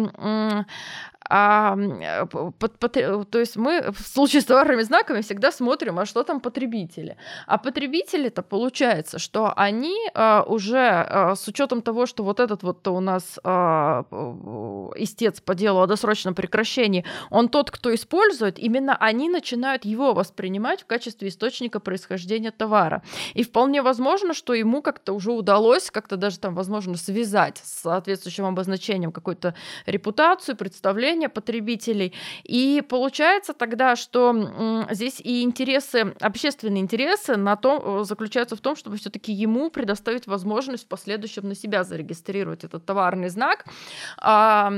а, 1.28 1.76
э, 1.76 2.26
под, 2.26 2.78
под, 2.78 2.92
то 2.92 3.38
есть 3.38 3.56
мы 3.56 3.90
в 3.92 4.06
случае 4.06 4.42
с 4.42 4.44
товарными 4.44 4.82
знаками 4.82 5.20
всегда 5.20 5.52
смотрим, 5.52 5.98
а 5.98 6.06
что 6.06 6.22
там 6.22 6.40
потребители. 6.40 7.16
А 7.46 7.58
потребители-то 7.58 8.42
получается, 8.42 9.18
что 9.18 9.52
они 9.56 9.96
а, 10.14 10.44
уже 10.46 10.78
а, 10.78 11.34
с 11.34 11.48
учетом 11.48 11.82
того, 11.82 12.06
что 12.06 12.24
вот 12.24 12.40
этот 12.40 12.62
вот 12.62 12.86
у 12.88 13.00
нас 13.00 13.38
а, 13.44 14.04
истец 14.96 15.40
по 15.40 15.54
делу 15.54 15.80
о 15.80 15.86
досрочном 15.86 16.34
прекращении, 16.34 17.04
он 17.30 17.48
тот, 17.48 17.70
кто 17.70 17.94
использует, 17.94 18.58
именно 18.58 18.96
они 18.96 19.28
начинают 19.28 19.84
его 19.84 20.14
воспринимать 20.14 20.82
в 20.82 20.86
качестве 20.86 21.28
источника 21.28 21.80
происхождения 21.80 22.50
товара. 22.50 23.02
И 23.34 23.42
вполне 23.42 23.82
возможно, 23.82 24.34
что 24.34 24.54
ему 24.54 24.82
как-то 24.82 25.12
уже 25.12 25.32
удалось 25.32 25.90
как-то 25.90 26.16
даже 26.16 26.38
там, 26.38 26.54
возможно, 26.54 26.96
связать 26.96 27.58
с 27.58 27.82
соответствующим 27.82 28.44
обозначением 28.44 29.12
какую-то 29.12 29.54
репутацию, 29.86 30.56
представление 30.56 31.15
поведения 31.16 31.28
потребителей. 31.28 32.12
И 32.44 32.82
получается 32.88 33.52
тогда, 33.52 33.96
что 33.96 34.86
здесь 34.90 35.20
и 35.20 35.42
интересы, 35.42 36.14
общественные 36.20 36.82
интересы 36.82 37.36
на 37.36 37.56
том, 37.56 38.00
э, 38.00 38.04
заключаются 38.04 38.56
в 38.56 38.60
том, 38.60 38.76
чтобы 38.76 38.96
все-таки 38.96 39.32
ему 39.32 39.70
предоставить 39.70 40.26
возможность 40.26 40.84
в 40.84 40.88
последующем 40.88 41.48
на 41.48 41.54
себя 41.54 41.84
зарегистрировать 41.84 42.64
этот 42.64 42.84
товарный 42.86 43.28
знак, 43.28 43.64
а, 44.18 44.70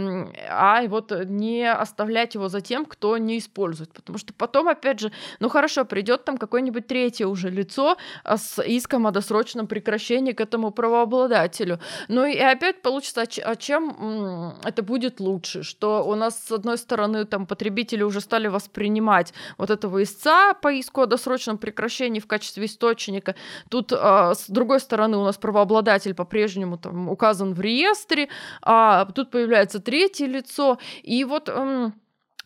а 0.50 0.82
вот 0.88 1.12
не 1.26 1.70
оставлять 1.70 2.34
его 2.34 2.48
за 2.48 2.60
тем, 2.60 2.84
кто 2.84 3.18
не 3.18 3.38
использует. 3.38 3.92
Потому 3.92 4.18
что 4.18 4.32
потом, 4.32 4.68
опять 4.68 5.00
же, 5.00 5.10
ну 5.40 5.48
хорошо, 5.48 5.84
придет 5.84 6.24
там 6.24 6.38
какое-нибудь 6.38 6.86
третье 6.86 7.26
уже 7.26 7.50
лицо 7.50 7.96
а, 8.24 8.36
с 8.36 8.62
иском 8.62 9.06
о 9.06 9.10
досрочном 9.10 9.66
прекращении 9.66 10.32
к 10.32 10.40
этому 10.40 10.70
правообладателю. 10.70 11.78
Ну 12.08 12.24
и 12.24 12.38
опять 12.38 12.82
получится, 12.82 13.24
а 13.44 13.56
чем 13.56 14.54
это 14.64 14.82
будет 14.82 15.20
лучше, 15.20 15.62
что 15.62 16.04
у 16.04 16.14
нас 16.14 16.27
нас, 16.28 16.44
с 16.46 16.52
одной 16.52 16.78
стороны, 16.78 17.24
там 17.24 17.46
потребители 17.46 18.02
уже 18.02 18.20
стали 18.20 18.48
воспринимать 18.48 19.32
вот 19.58 19.70
этого 19.70 20.02
истца 20.02 20.54
по 20.54 20.72
иску 20.72 21.02
о 21.02 21.06
досрочном 21.06 21.58
прекращении 21.58 22.20
в 22.20 22.26
качестве 22.26 22.64
источника. 22.64 23.34
Тут, 23.68 23.92
а, 23.92 24.34
с 24.34 24.48
другой 24.48 24.80
стороны, 24.80 25.16
у 25.16 25.24
нас 25.24 25.36
правообладатель 25.36 26.14
по-прежнему 26.14 26.78
там 26.78 27.08
указан 27.08 27.54
в 27.54 27.60
реестре, 27.60 28.28
а 28.62 29.06
тут 29.06 29.30
появляется 29.30 29.80
третье 29.80 30.26
лицо. 30.26 30.78
И 31.02 31.24
вот... 31.24 31.48
М- 31.48 31.94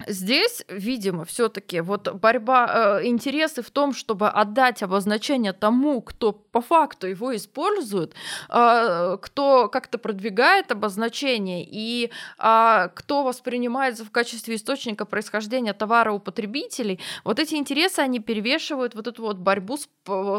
Здесь, 0.07 0.65
видимо, 0.69 1.25
все-таки 1.25 1.81
вот 1.81 2.13
борьба, 2.15 3.01
э, 3.01 3.07
интересы 3.07 3.63
в 3.63 3.71
том, 3.71 3.93
чтобы 3.93 4.29
отдать 4.29 4.83
обозначение 4.83 5.53
тому, 5.53 6.01
кто 6.01 6.33
по 6.33 6.61
факту 6.61 7.07
его 7.07 7.35
использует, 7.35 8.15
э, 8.49 9.19
кто 9.21 9.69
как-то 9.69 9.99
продвигает 9.99 10.71
обозначение 10.73 11.67
и 11.69 12.11
э, 12.39 12.89
кто 12.95 13.25
воспринимается 13.25 14.05
в 14.05 14.11
качестве 14.11 14.57
источника 14.57 15.05
происхождения 15.05 15.73
товара 15.73 16.13
у 16.13 16.19
потребителей. 16.19 17.01
Вот 17.25 17.39
эти 17.39 17.55
интересы, 17.55 18.01
они 18.01 18.21
перевешивают 18.21 18.95
вот 18.95 19.07
эту 19.07 19.23
вот 19.23 19.39
борьбу 19.39 19.77
с, 19.77 19.89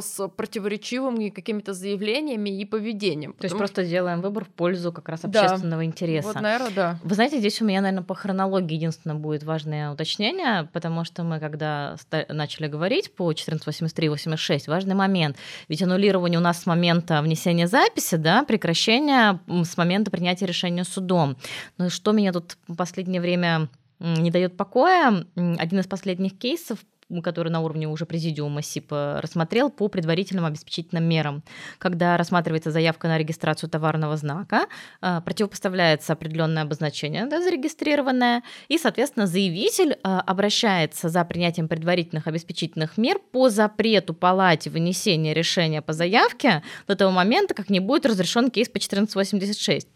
с 0.02 0.27
противоречивыми 0.27 1.30
какими-то 1.30 1.73
заявлениями 1.73 2.49
и 2.49 2.65
поведением. 2.65 3.34
То 3.34 3.45
есть 3.45 3.57
просто 3.57 3.84
делаем 3.85 4.22
выбор 4.22 4.45
в 4.45 4.49
пользу 4.49 4.91
как 4.91 5.10
раз 5.10 5.26
общественного 5.26 5.81
да. 5.81 5.85
интереса. 5.85 6.27
Вот, 6.27 6.41
наверное, 6.41 6.72
да. 6.72 6.99
Вы 7.03 7.15
знаете, 7.15 7.40
здесь 7.40 7.61
у 7.61 7.65
меня, 7.65 7.81
наверное, 7.81 8.03
по 8.03 8.15
хронологии 8.15 8.76
единственное 8.76 9.15
будет 9.15 9.44
важное 9.53 9.91
уточнение, 9.91 10.67
потому 10.73 11.03
что 11.03 11.23
мы, 11.23 11.39
когда 11.39 11.95
начали 12.27 12.67
говорить 12.67 13.13
по 13.13 13.31
1483-86, 13.31 14.63
важный 14.67 14.95
момент. 14.95 15.38
Ведь 15.69 15.84
аннулирование 15.84 16.39
у 16.39 16.41
нас 16.41 16.63
с 16.63 16.65
момента 16.65 17.21
внесения 17.21 17.67
записи, 17.67 18.15
да, 18.15 18.43
прекращение 18.43 19.39
с 19.47 19.77
момента 19.77 20.09
принятия 20.09 20.47
решения 20.47 20.84
судом. 20.84 21.38
Но 21.77 21.89
что 21.89 22.13
меня 22.13 22.34
тут 22.34 22.57
в 22.67 22.75
последнее 22.75 23.21
время 23.21 23.69
не 23.99 24.31
дает 24.31 24.57
покоя, 24.57 25.23
один 25.35 25.80
из 25.80 25.88
последних 25.88 26.38
кейсов 26.38 26.80
который 27.22 27.49
на 27.49 27.61
уровне 27.61 27.88
уже 27.88 28.06
президиума 28.06 28.61
СИП 28.61 28.91
рассмотрел 28.91 29.69
по 29.69 29.88
предварительным 29.88 30.45
обеспечительным 30.45 31.03
мерам. 31.03 31.44
Когда 31.77 32.18
рассматривается 32.18 32.72
заявка 32.72 33.07
на 33.07 33.18
регистрацию 33.18 33.69
товарного 33.69 34.18
знака, 34.18 34.68
а, 35.02 35.22
противопоставляется 35.22 36.14
определенное 36.14 36.64
обозначение, 36.64 37.26
да, 37.26 37.41
зарегистрированное, 37.41 38.44
и, 38.68 38.77
соответственно, 38.77 39.27
заявитель 39.27 39.98
а, 40.03 40.22
обращается 40.22 41.10
за 41.10 41.23
принятием 41.26 41.68
предварительных 41.68 42.27
обеспечительных 42.27 42.98
мер 42.98 43.19
по 43.31 43.49
запрету 43.49 44.14
палате 44.14 44.69
вынесения 44.69 45.34
решения 45.34 45.81
по 45.81 45.94
заявке 45.94 46.64
до 46.88 46.95
того 46.95 47.11
момента, 47.11 47.53
как 47.53 47.69
не 47.69 47.80
будет 47.80 48.06
разрешен 48.06 48.49
кейс 48.49 48.68
по 48.68 48.77
1486. 48.77 49.88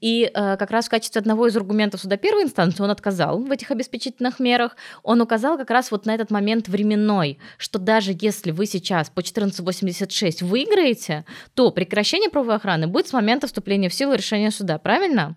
И 0.00 0.30
э, 0.32 0.56
как 0.56 0.70
раз 0.70 0.86
в 0.86 0.90
качестве 0.90 1.20
одного 1.20 1.46
из 1.46 1.56
аргументов 1.56 2.00
суда 2.00 2.16
первой 2.16 2.44
инстанции 2.44 2.82
он 2.82 2.90
отказал 2.90 3.38
в 3.40 3.50
этих 3.50 3.70
обеспечительных 3.70 4.40
мерах. 4.40 4.76
Он 5.02 5.20
указал 5.20 5.56
как 5.56 5.70
раз 5.70 5.90
вот 5.90 6.06
на 6.06 6.14
этот 6.14 6.30
момент 6.30 6.68
временной, 6.68 7.38
что 7.58 7.78
даже 7.78 8.16
если 8.18 8.50
вы 8.50 8.66
сейчас 8.66 9.08
по 9.10 9.20
1486 9.20 10.42
выиграете, 10.42 11.24
то 11.54 11.70
прекращение 11.70 12.30
правовой 12.30 12.56
охраны 12.56 12.86
будет 12.86 13.08
с 13.08 13.12
момента 13.12 13.46
вступления 13.46 13.88
в 13.88 13.94
силу 13.94 14.14
решения 14.14 14.50
суда, 14.50 14.78
правильно? 14.78 15.36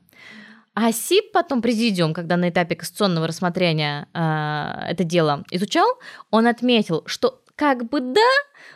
А 0.73 0.91
СИП 0.91 1.31
потом 1.33 1.63
президиум, 1.63 2.13
когда 2.13 2.37
на 2.37 2.49
этапе 2.49 2.75
кассационного 2.75 3.27
рассмотрения 3.27 4.07
э, 4.13 4.91
это 4.91 5.03
дело 5.03 5.43
изучал, 5.49 5.87
он 6.29 6.45
отметил, 6.45 7.01
что 7.07 7.41
как 7.55 7.89
бы 7.89 7.99
да, 7.99 8.21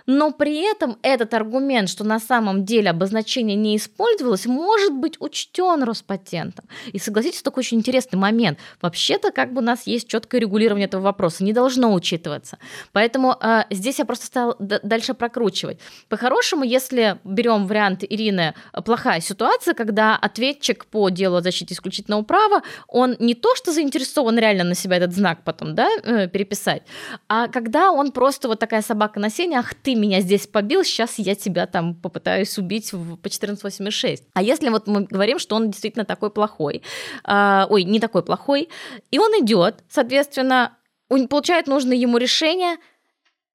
но 0.05 0.31
при 0.31 0.61
этом 0.69 0.97
этот 1.01 1.33
аргумент, 1.33 1.89
что 1.89 2.03
на 2.03 2.19
самом 2.19 2.65
деле 2.65 2.89
обозначение 2.89 3.55
не 3.55 3.77
использовалось, 3.77 4.45
может 4.45 4.93
быть 4.93 5.15
учтен 5.19 5.83
Роспатентом. 5.83 6.65
И 6.93 6.99
согласитесь, 6.99 7.41
такой 7.41 7.61
очень 7.61 7.77
интересный 7.79 8.17
момент. 8.17 8.59
Вообще-то 8.81 9.31
как 9.31 9.53
бы 9.53 9.61
у 9.61 9.63
нас 9.63 9.87
есть 9.87 10.07
четкое 10.07 10.41
регулирование 10.41 10.87
этого 10.87 11.01
вопроса, 11.01 11.43
не 11.43 11.53
должно 11.53 11.93
учитываться. 11.93 12.57
Поэтому 12.91 13.35
э, 13.39 13.63
здесь 13.69 13.99
я 13.99 14.05
просто 14.05 14.25
стала 14.25 14.55
дальше 14.59 15.13
прокручивать. 15.13 15.79
По-хорошему, 16.09 16.63
если 16.63 17.19
берем 17.23 17.67
вариант 17.67 18.03
Ирины, 18.03 18.53
плохая 18.85 19.21
ситуация, 19.21 19.73
когда 19.73 20.15
ответчик 20.15 20.85
по 20.85 21.09
делу 21.09 21.37
о 21.37 21.41
защите 21.41 21.73
исключительного 21.73 22.23
права, 22.23 22.63
он 22.87 23.15
не 23.19 23.35
то, 23.35 23.55
что 23.55 23.71
заинтересован 23.71 24.37
реально 24.37 24.63
на 24.63 24.75
себя 24.75 24.97
этот 24.97 25.13
знак 25.13 25.43
потом 25.43 25.75
да, 25.75 25.89
э, 26.03 26.27
переписать, 26.27 26.83
а 27.27 27.47
когда 27.47 27.91
он 27.91 28.11
просто 28.11 28.47
вот 28.47 28.59
такая 28.59 28.81
собака 28.81 29.19
на 29.19 29.29
сене, 29.29 29.59
ах 29.71 29.75
ты 29.83 29.95
меня 29.95 30.21
здесь 30.21 30.47
побил, 30.47 30.83
сейчас 30.83 31.17
я 31.17 31.35
тебя 31.35 31.65
там 31.65 31.95
попытаюсь 31.95 32.57
убить 32.57 32.93
в, 32.93 33.15
по 33.17 33.27
1486. 33.27 34.23
А 34.33 34.41
если 34.41 34.69
вот 34.69 34.87
мы 34.87 35.03
говорим, 35.03 35.39
что 35.39 35.55
он 35.55 35.71
действительно 35.71 36.05
такой 36.05 36.29
плохой, 36.29 36.83
э, 37.25 37.65
ой, 37.69 37.83
не 37.83 37.99
такой 37.99 38.23
плохой, 38.23 38.69
и 39.11 39.19
он 39.19 39.31
идет, 39.43 39.83
соответственно, 39.89 40.77
он 41.09 41.27
получает 41.27 41.67
нужное 41.67 41.97
ему 41.97 42.17
решение, 42.17 42.77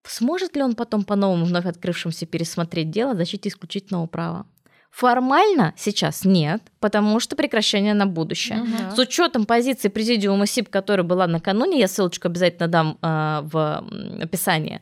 сможет 0.04 0.56
ли 0.56 0.62
он 0.62 0.74
потом 0.74 1.04
по 1.04 1.16
новому 1.16 1.44
вновь 1.44 1.66
открывшемуся 1.66 2.26
пересмотреть 2.26 2.90
дело 2.90 3.12
о 3.12 3.16
защите 3.16 3.48
исключительного 3.48 4.06
права? 4.06 4.46
Формально 4.90 5.74
сейчас 5.76 6.24
нет, 6.24 6.62
потому 6.80 7.20
что 7.20 7.36
прекращение 7.36 7.92
на 7.92 8.06
будущее. 8.06 8.62
Угу. 8.62 8.96
С 8.96 8.98
учетом 8.98 9.44
позиции 9.44 9.88
президиума 9.88 10.46
СИП, 10.46 10.70
которая 10.70 11.04
была 11.04 11.26
накануне, 11.26 11.78
я 11.78 11.86
ссылочку 11.86 12.28
обязательно 12.28 12.66
дам 12.68 12.98
э, 13.02 13.40
в 13.42 13.84
описании, 14.22 14.80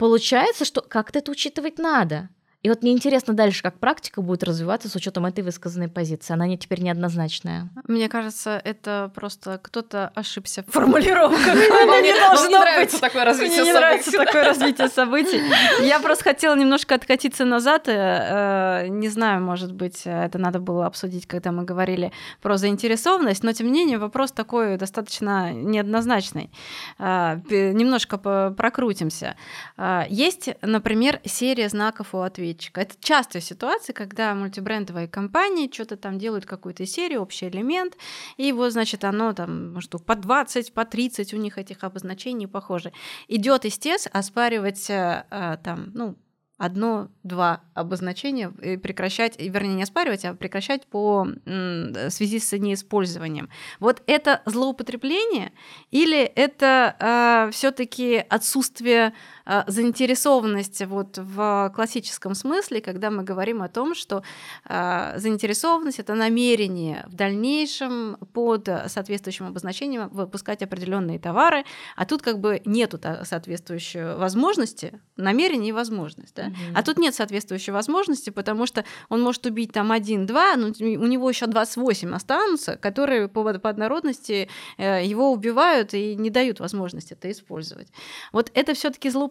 Получается, 0.00 0.64
что 0.64 0.80
как-то 0.80 1.18
это 1.18 1.30
учитывать 1.30 1.78
надо. 1.78 2.30
И 2.62 2.68
вот 2.68 2.82
мне 2.82 2.92
интересно 2.92 3.32
дальше, 3.32 3.62
как 3.62 3.78
практика 3.78 4.20
будет 4.20 4.42
развиваться 4.42 4.90
с 4.90 4.94
учетом 4.94 5.24
этой 5.24 5.42
высказанной 5.42 5.88
позиции. 5.88 6.34
Она 6.34 6.46
не 6.46 6.58
теперь 6.58 6.82
неоднозначная. 6.82 7.70
Мне 7.88 8.10
кажется, 8.10 8.60
это 8.62 9.10
просто 9.14 9.58
кто-то 9.62 10.12
ошибся 10.14 10.62
в 10.64 10.66
формулировках. 10.72 11.54
Мне 11.54 12.12
не 12.12 12.58
нравится 12.58 13.00
такое 13.00 13.24
развитие 13.24 13.56
событий. 13.56 13.62
Мне 13.62 13.72
не 13.72 13.78
нравится 13.78 14.12
такое 14.12 14.44
развитие 14.44 14.88
событий. 14.88 15.42
Я 15.86 16.00
просто 16.00 16.24
хотела 16.24 16.54
немножко 16.54 16.94
откатиться 16.94 17.46
назад. 17.46 17.84
Э, 17.86 18.88
не 18.88 19.08
знаю, 19.08 19.42
может 19.42 19.72
быть, 19.72 20.02
это 20.04 20.36
надо 20.36 20.58
было 20.58 20.84
обсудить, 20.84 21.26
когда 21.26 21.52
мы 21.52 21.64
говорили 21.64 22.12
про 22.42 22.58
заинтересованность, 22.58 23.42
но 23.42 23.52
тем 23.52 23.68
не 23.68 23.72
менее 23.72 23.96
вопрос 23.96 24.32
такой 24.32 24.76
достаточно 24.76 25.50
неоднозначный. 25.54 26.50
Э, 26.98 27.36
немножко 27.48 28.18
прокрутимся. 28.18 29.36
Э, 29.78 30.02
есть, 30.10 30.50
например, 30.60 31.20
серия 31.24 31.70
знаков 31.70 32.14
у 32.14 32.18
ответа 32.18 32.49
ответчика. 32.50 32.80
Это 32.80 32.94
частая 33.00 33.42
ситуация, 33.42 33.94
когда 33.94 34.34
мультибрендовые 34.34 35.08
компании 35.08 35.70
что-то 35.72 35.96
там 35.96 36.18
делают 36.18 36.46
какую-то 36.46 36.86
серию, 36.86 37.22
общий 37.22 37.48
элемент, 37.48 37.96
и 38.36 38.46
его, 38.46 38.70
значит, 38.70 39.04
оно 39.04 39.32
там, 39.32 39.72
может, 39.72 39.90
по 40.04 40.14
20, 40.14 40.72
по 40.72 40.84
30 40.84 41.34
у 41.34 41.36
них 41.36 41.58
этих 41.58 41.84
обозначений 41.84 42.48
похоже. 42.48 42.92
Идет 43.28 43.64
истец 43.64 44.08
оспаривать 44.12 44.90
э, 44.90 45.24
э, 45.30 45.56
там, 45.62 45.90
ну, 45.94 46.16
одно-два 46.60 47.62
обозначения 47.72 48.52
и 48.62 48.76
прекращать, 48.76 49.40
вернее, 49.40 49.76
не 49.76 49.82
оспаривать, 49.82 50.26
а 50.26 50.34
прекращать 50.34 50.86
по 50.86 51.26
в 51.46 52.10
связи 52.10 52.38
с 52.38 52.54
неиспользованием. 52.56 53.48
Вот 53.80 54.02
это 54.06 54.42
злоупотребление 54.44 55.52
или 55.90 56.20
это 56.22 56.96
э, 57.00 57.50
все-таки 57.52 58.16
отсутствие 58.28 59.14
э, 59.46 59.62
заинтересованности 59.66 60.84
вот 60.84 61.18
в 61.18 61.72
классическом 61.74 62.34
смысле, 62.34 62.80
когда 62.80 63.10
мы 63.10 63.22
говорим 63.22 63.62
о 63.62 63.68
том, 63.68 63.94
что 63.94 64.22
э, 64.68 65.14
заинтересованность 65.16 65.98
это 65.98 66.14
намерение 66.14 67.04
в 67.06 67.14
дальнейшем 67.14 68.16
под 68.32 68.68
соответствующим 68.86 69.46
обозначением 69.46 70.08
выпускать 70.08 70.62
определенные 70.62 71.18
товары, 71.18 71.64
а 71.96 72.06
тут 72.06 72.22
как 72.22 72.40
бы 72.40 72.60
нету 72.64 72.98
соответствующей 73.24 74.16
возможности, 74.16 75.00
намерения 75.16 75.70
и 75.70 75.72
возможность. 75.72 76.34
Да? 76.34 76.46
Mm-hmm. 76.46 76.72
А 76.74 76.82
тут 76.82 76.98
нет 76.98 77.14
соответствующей 77.14 77.72
возможности, 77.72 78.30
потому 78.30 78.66
что 78.66 78.84
он 79.08 79.22
может 79.22 79.46
убить 79.46 79.72
там 79.72 79.92
один-два, 79.92 80.56
но 80.56 80.68
у 80.68 81.06
него 81.06 81.28
еще 81.28 81.46
28 81.46 82.14
останутся, 82.14 82.76
которые 82.76 83.28
по, 83.28 83.58
по 83.58 83.68
однородности 83.68 84.48
э, 84.78 85.04
его 85.04 85.32
убивают 85.32 85.94
и 85.94 86.14
не 86.14 86.30
дают 86.30 86.60
возможности 86.60 87.14
это 87.14 87.30
использовать. 87.30 87.88
Вот 88.32 88.50
это 88.54 88.74
все-таки 88.74 89.10
злоупотребление 89.10 89.29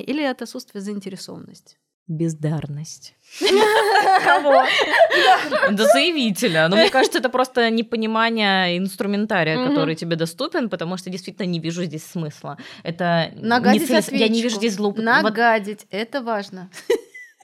или 0.00 0.22
это 0.24 0.44
отсутствие 0.44 0.82
заинтересованности? 0.82 1.76
Бездарность. 2.06 3.14
Кого? 4.24 4.62
Да 5.70 5.84
заявителя. 5.86 6.68
Но 6.68 6.76
мне 6.76 6.90
кажется, 6.90 7.18
это 7.18 7.30
просто 7.30 7.70
непонимание 7.70 8.76
инструментария, 8.76 9.68
который 9.68 9.94
тебе 9.94 10.16
доступен, 10.16 10.68
потому 10.68 10.98
что 10.98 11.08
действительно 11.08 11.46
не 11.46 11.60
вижу 11.60 11.84
здесь 11.84 12.04
смысла. 12.04 12.58
Это 12.82 13.32
Нагадить 13.36 13.88
Я 14.12 14.28
не 14.28 14.42
вижу 14.42 14.56
здесь 14.56 14.74
злоупотребления. 14.74 15.22
Нагадить, 15.22 15.86
это 15.90 16.22
важно. 16.22 16.70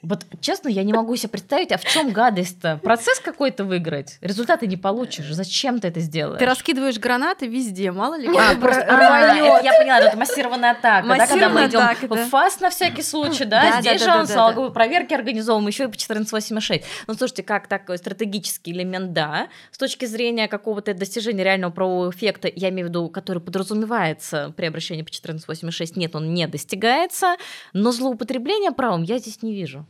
Вот 0.02 0.24
честно, 0.40 0.68
я 0.68 0.82
не 0.82 0.94
могу 0.94 1.14
себе 1.16 1.28
представить, 1.28 1.72
а 1.72 1.78
в 1.78 1.84
чем 1.84 2.12
гадость-то? 2.12 2.80
Процесс 2.82 3.20
какой-то 3.20 3.64
выиграть. 3.64 4.16
Результаты 4.22 4.66
не 4.66 4.78
получишь. 4.78 5.26
Зачем 5.30 5.78
ты 5.78 5.88
это 5.88 6.00
сделаешь? 6.00 6.38
Ты 6.38 6.46
раскидываешь 6.46 6.98
гранаты 6.98 7.46
везде, 7.46 7.92
мало 7.92 8.16
ли. 8.18 8.26
А, 8.28 8.54
просто, 8.56 8.82
а, 8.82 9.34
это, 9.34 9.64
я 9.64 9.78
поняла, 9.78 10.00
это 10.00 10.16
массированная 10.16 10.70
атака. 10.72 11.06
Массированная 11.06 11.68
да, 11.68 11.94
когда 11.94 11.94
мы 11.94 11.96
идем 11.98 12.08
да. 12.08 12.24
в 12.24 12.28
ФАС 12.30 12.60
на 12.60 12.70
всякий 12.70 13.02
случай, 13.02 13.44
да, 13.44 13.62
да 13.62 13.80
здесь 13.82 13.92
да, 13.92 13.98
же 13.98 14.04
да, 14.06 14.20
он 14.20 14.26
да, 14.26 14.34
налоговые 14.36 14.70
да. 14.70 14.74
проверки 14.74 15.12
организовываем, 15.12 15.68
еще 15.68 15.84
и 15.84 15.86
по 15.88 15.94
14.8.6. 15.94 16.84
Ну, 17.06 17.14
слушайте, 17.14 17.42
как 17.42 17.66
такой 17.66 17.98
стратегический 17.98 18.72
элемент, 18.72 19.12
да, 19.12 19.48
с 19.70 19.76
точки 19.76 20.06
зрения 20.06 20.48
какого-то 20.48 20.94
достижения 20.94 21.44
реального 21.44 21.72
правового 21.72 22.10
эффекта, 22.10 22.50
я 22.54 22.70
имею 22.70 22.86
в 22.86 22.90
виду, 22.90 23.10
который 23.10 23.42
подразумевается 23.42 24.54
при 24.56 24.64
обращении 24.64 25.02
по 25.02 25.10
14.8.6, 25.10 25.92
нет, 25.96 26.16
он 26.16 26.32
не 26.32 26.46
достигается, 26.46 27.36
но 27.74 27.92
злоупотребление 27.92 28.70
правом 28.72 29.02
я 29.02 29.18
здесь 29.18 29.42
не 29.42 29.54
вижу. 29.54 29.86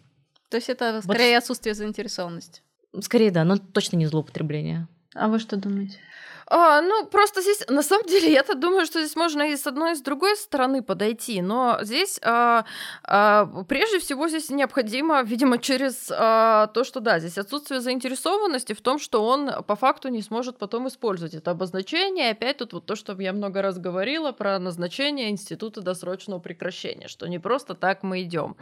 То 0.51 0.56
есть 0.56 0.68
это 0.68 1.01
скорее 1.02 1.35
вот... 1.36 1.43
отсутствие 1.43 1.74
заинтересованности. 1.74 2.62
Скорее, 3.01 3.31
да, 3.31 3.44
но 3.44 3.56
точно 3.56 3.97
не 3.97 4.06
злоупотребление. 4.06 4.89
А 5.14 5.28
вы 5.28 5.39
что 5.39 5.56
думаете? 5.56 5.98
А, 6.52 6.82
ну, 6.82 7.06
просто 7.06 7.43
здесь, 7.43 7.62
на 7.68 7.82
самом 7.82 8.06
деле, 8.06 8.32
я-то 8.32 8.56
думаю, 8.56 8.85
что 8.85 9.01
здесь 9.01 9.14
можно 9.14 9.43
и 9.43 9.56
с 9.56 9.68
одной, 9.68 9.93
и 9.93 9.94
с 9.94 10.01
другой 10.01 10.36
стороны 10.36 10.82
подойти, 10.82 11.43
но 11.43 11.78
здесь 11.82 12.18
а, 12.22 12.64
а, 13.05 13.47
прежде 13.68 14.01
всего 14.01 14.28
здесь 14.28 14.51
необходимо, 14.51 15.22
видимо, 15.22 15.59
через 15.59 16.10
а, 16.10 16.66
то, 16.68 16.82
что 16.82 16.98
да, 16.98 17.20
здесь 17.20 17.39
отсутствие 17.39 17.81
заинтересованности 17.81 18.72
в 18.72 18.81
том, 18.81 18.98
что 18.98 19.24
он 19.24 19.62
по 19.62 19.77
факту 19.77 20.09
не 20.09 20.22
сможет 20.22 20.59
потом 20.59 20.89
использовать 20.89 21.35
это 21.35 21.52
обозначение. 21.52 22.32
Опять 22.32 22.56
тут 22.56 22.72
вот 22.72 22.85
то, 22.85 22.97
что 22.97 23.12
я 23.20 23.32
много 23.32 23.62
раз 23.62 23.78
говорила 23.78 24.32
про 24.32 24.59
назначение 24.59 25.31
института 25.31 25.82
досрочного 25.82 26.40
прекращения, 26.40 27.06
что 27.06 27.28
не 27.28 27.39
просто 27.39 27.74
так 27.74 28.02
мы 28.02 28.22
идем. 28.22 28.56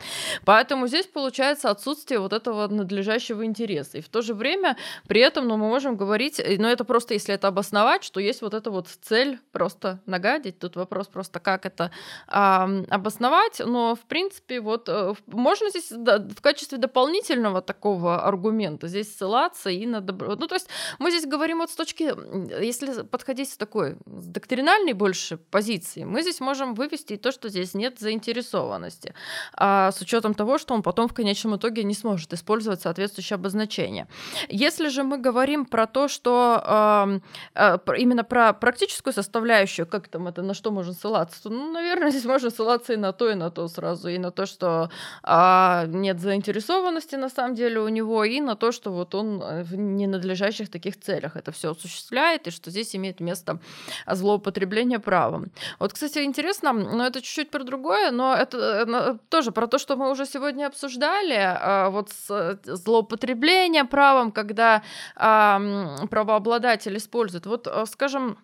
Поэтому 0.45 0.89
здесь 0.89 1.07
получается 1.07 1.71
отсутствие 1.71 2.21
вот 2.21 2.35
этого 2.35 2.69
надлежащего 2.69 3.47
интереса. 3.47 3.97
И 3.97 4.03
в 4.03 4.11
то 4.11 4.21
же 4.21 4.35
время 4.35 4.77
при 5.07 5.23
этом, 5.23 5.49
ну, 5.49 5.57
мы 5.57 5.69
можем 5.69 5.97
говорить, 5.97 6.39
но 6.39 6.65
ну, 6.65 6.69
это 6.69 6.85
просто 6.85 7.15
если 7.15 7.35
это 7.35 7.49
обосновать 7.79 8.05
что 8.05 8.21
есть 8.21 8.43
вот 8.43 8.55
эта 8.55 8.71
вот 8.71 8.89
цель 8.89 9.39
просто 9.53 10.01
нагадить. 10.07 10.59
Тут 10.59 10.77
вопрос 10.77 11.09
просто, 11.09 11.41
как 11.41 11.67
это 11.67 11.91
а, 12.27 12.69
обосновать. 12.91 13.61
Но, 13.65 13.95
в 13.95 14.01
принципе, 14.01 14.61
вот 14.61 14.89
э, 14.89 15.15
можно 15.27 15.71
здесь 15.71 15.89
да, 15.91 16.19
в 16.19 16.41
качестве 16.41 16.79
дополнительного 16.79 17.61
такого 17.61 18.23
аргумента 18.27 18.89
здесь 18.89 19.17
ссылаться 19.17 19.71
и 19.71 19.87
на 19.87 20.01
добро... 20.01 20.37
Ну, 20.37 20.47
то 20.47 20.55
есть 20.55 20.69
мы 20.99 21.11
здесь 21.11 21.27
говорим 21.27 21.59
вот 21.59 21.71
с 21.71 21.77
точки, 21.77 22.15
если 22.63 23.03
подходить 23.03 23.51
с 23.51 23.57
такой 23.57 23.97
с 24.07 24.27
доктринальной 24.27 24.93
больше 24.93 25.37
позиции, 25.37 26.05
мы 26.05 26.23
здесь 26.23 26.41
можем 26.41 26.75
вывести 26.75 27.15
и 27.15 27.17
то, 27.17 27.33
что 27.33 27.49
здесь 27.49 27.75
нет 27.75 28.01
заинтересованности, 28.01 29.15
а, 29.55 29.91
с 29.91 30.01
учетом 30.01 30.35
того, 30.35 30.59
что 30.59 30.75
он 30.75 30.83
потом 30.83 31.09
в 31.09 31.15
конечном 31.15 31.57
итоге 31.57 31.85
не 31.85 31.95
сможет 31.95 32.33
использовать 32.33 32.81
соответствующее 32.81 33.37
обозначение. 33.37 34.07
Если 34.49 34.89
же 34.89 35.03
мы 35.03 35.19
говорим 35.19 35.65
про 35.65 35.87
то, 35.87 36.09
что 36.09 37.21
э, 37.55 37.68
именно 37.99 38.25
про 38.25 38.53
практическую 38.53 39.13
составляющую, 39.13 39.87
как 39.87 40.09
там 40.09 40.29
это, 40.29 40.43
на 40.43 40.55
что 40.55 40.71
можно 40.71 40.93
ссылаться, 40.93 41.49
ну, 41.51 41.73
наверное, 41.73 42.11
здесь 42.13 42.25
можно 42.25 42.51
ссылаться 42.51 42.93
и 42.93 42.97
на 42.97 43.13
то, 43.13 43.31
и 43.31 43.35
на 43.35 43.51
то 43.51 43.69
сразу, 43.69 44.09
и 44.09 44.19
на 44.19 44.31
то, 44.31 44.47
что 44.47 44.91
а, 45.23 45.87
нет 45.87 46.21
заинтересованности 46.21 47.17
на 47.17 47.29
самом 47.29 47.55
деле 47.55 47.81
у 47.81 47.89
него, 47.89 48.25
и 48.25 48.41
на 48.41 48.57
то, 48.57 48.73
что 48.73 48.91
вот 48.91 49.15
он 49.15 49.43
э, 49.43 49.63
в 49.63 49.77
ненадлежащих 49.77 50.71
таких 50.71 50.99
целях 51.01 51.37
это 51.37 51.53
все 51.53 51.71
осуществляет, 51.71 52.47
и 52.47 52.51
что 52.51 52.71
здесь 52.71 52.95
имеет 52.97 53.21
место 53.21 53.59
злоупотребление 54.07 54.99
правом. 54.99 55.47
Вот, 55.79 55.93
кстати, 55.93 56.19
интересно, 56.25 56.73
но 56.73 57.07
это 57.07 57.21
чуть-чуть 57.21 57.51
про 57.51 57.65
другое, 57.65 58.11
но 58.11 58.35
это 58.35 58.59
э, 58.59 59.19
тоже 59.29 59.53
про 59.53 59.67
то, 59.67 59.79
что 59.79 59.97
мы 59.97 60.11
уже 60.11 60.27
сегодня 60.27 60.67
обсуждали, 60.67 61.37
а, 61.39 61.91
вот 61.91 62.11
с 62.11 62.59
злоупотребление 62.65 63.85
правом, 63.85 64.33
когда 64.33 64.83
правообладатель 65.15 66.97
использует 66.97 67.47
вот, 67.49 67.67
э, 67.67 67.87
скажем, 67.87 68.39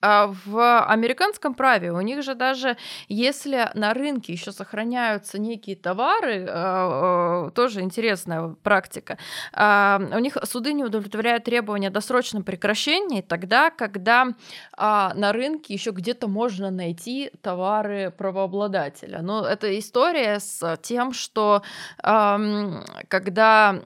в 0.00 0.80
американском 0.84 1.54
праве 1.54 1.90
у 1.92 2.00
них 2.00 2.22
же 2.22 2.34
даже 2.34 2.76
если 3.08 3.68
на 3.74 3.94
рынке 3.94 4.32
еще 4.32 4.52
сохраняются 4.52 5.38
некие 5.38 5.74
товары, 5.74 6.46
а, 6.48 7.46
а, 7.48 7.50
тоже 7.50 7.80
интересная 7.80 8.54
практика, 8.62 9.18
у 9.54 10.18
них 10.18 10.36
суды 10.44 10.72
не 10.72 10.84
удовлетворяют 10.84 11.44
требования 11.44 11.88
о 11.88 11.90
досрочном 11.90 12.44
прекращении 12.44 13.22
тогда, 13.22 13.70
когда 13.70 14.28
на 14.76 15.32
рынке 15.32 15.74
еще 15.74 15.90
где-то 15.90 16.28
можно 16.28 16.70
найти 16.70 17.30
товары 17.42 18.12
правообладателя. 18.16 19.20
Но 19.22 19.44
это 19.44 19.78
история 19.78 20.38
с 20.38 20.78
тем, 20.82 21.12
что 21.12 21.62
когда 23.08 23.80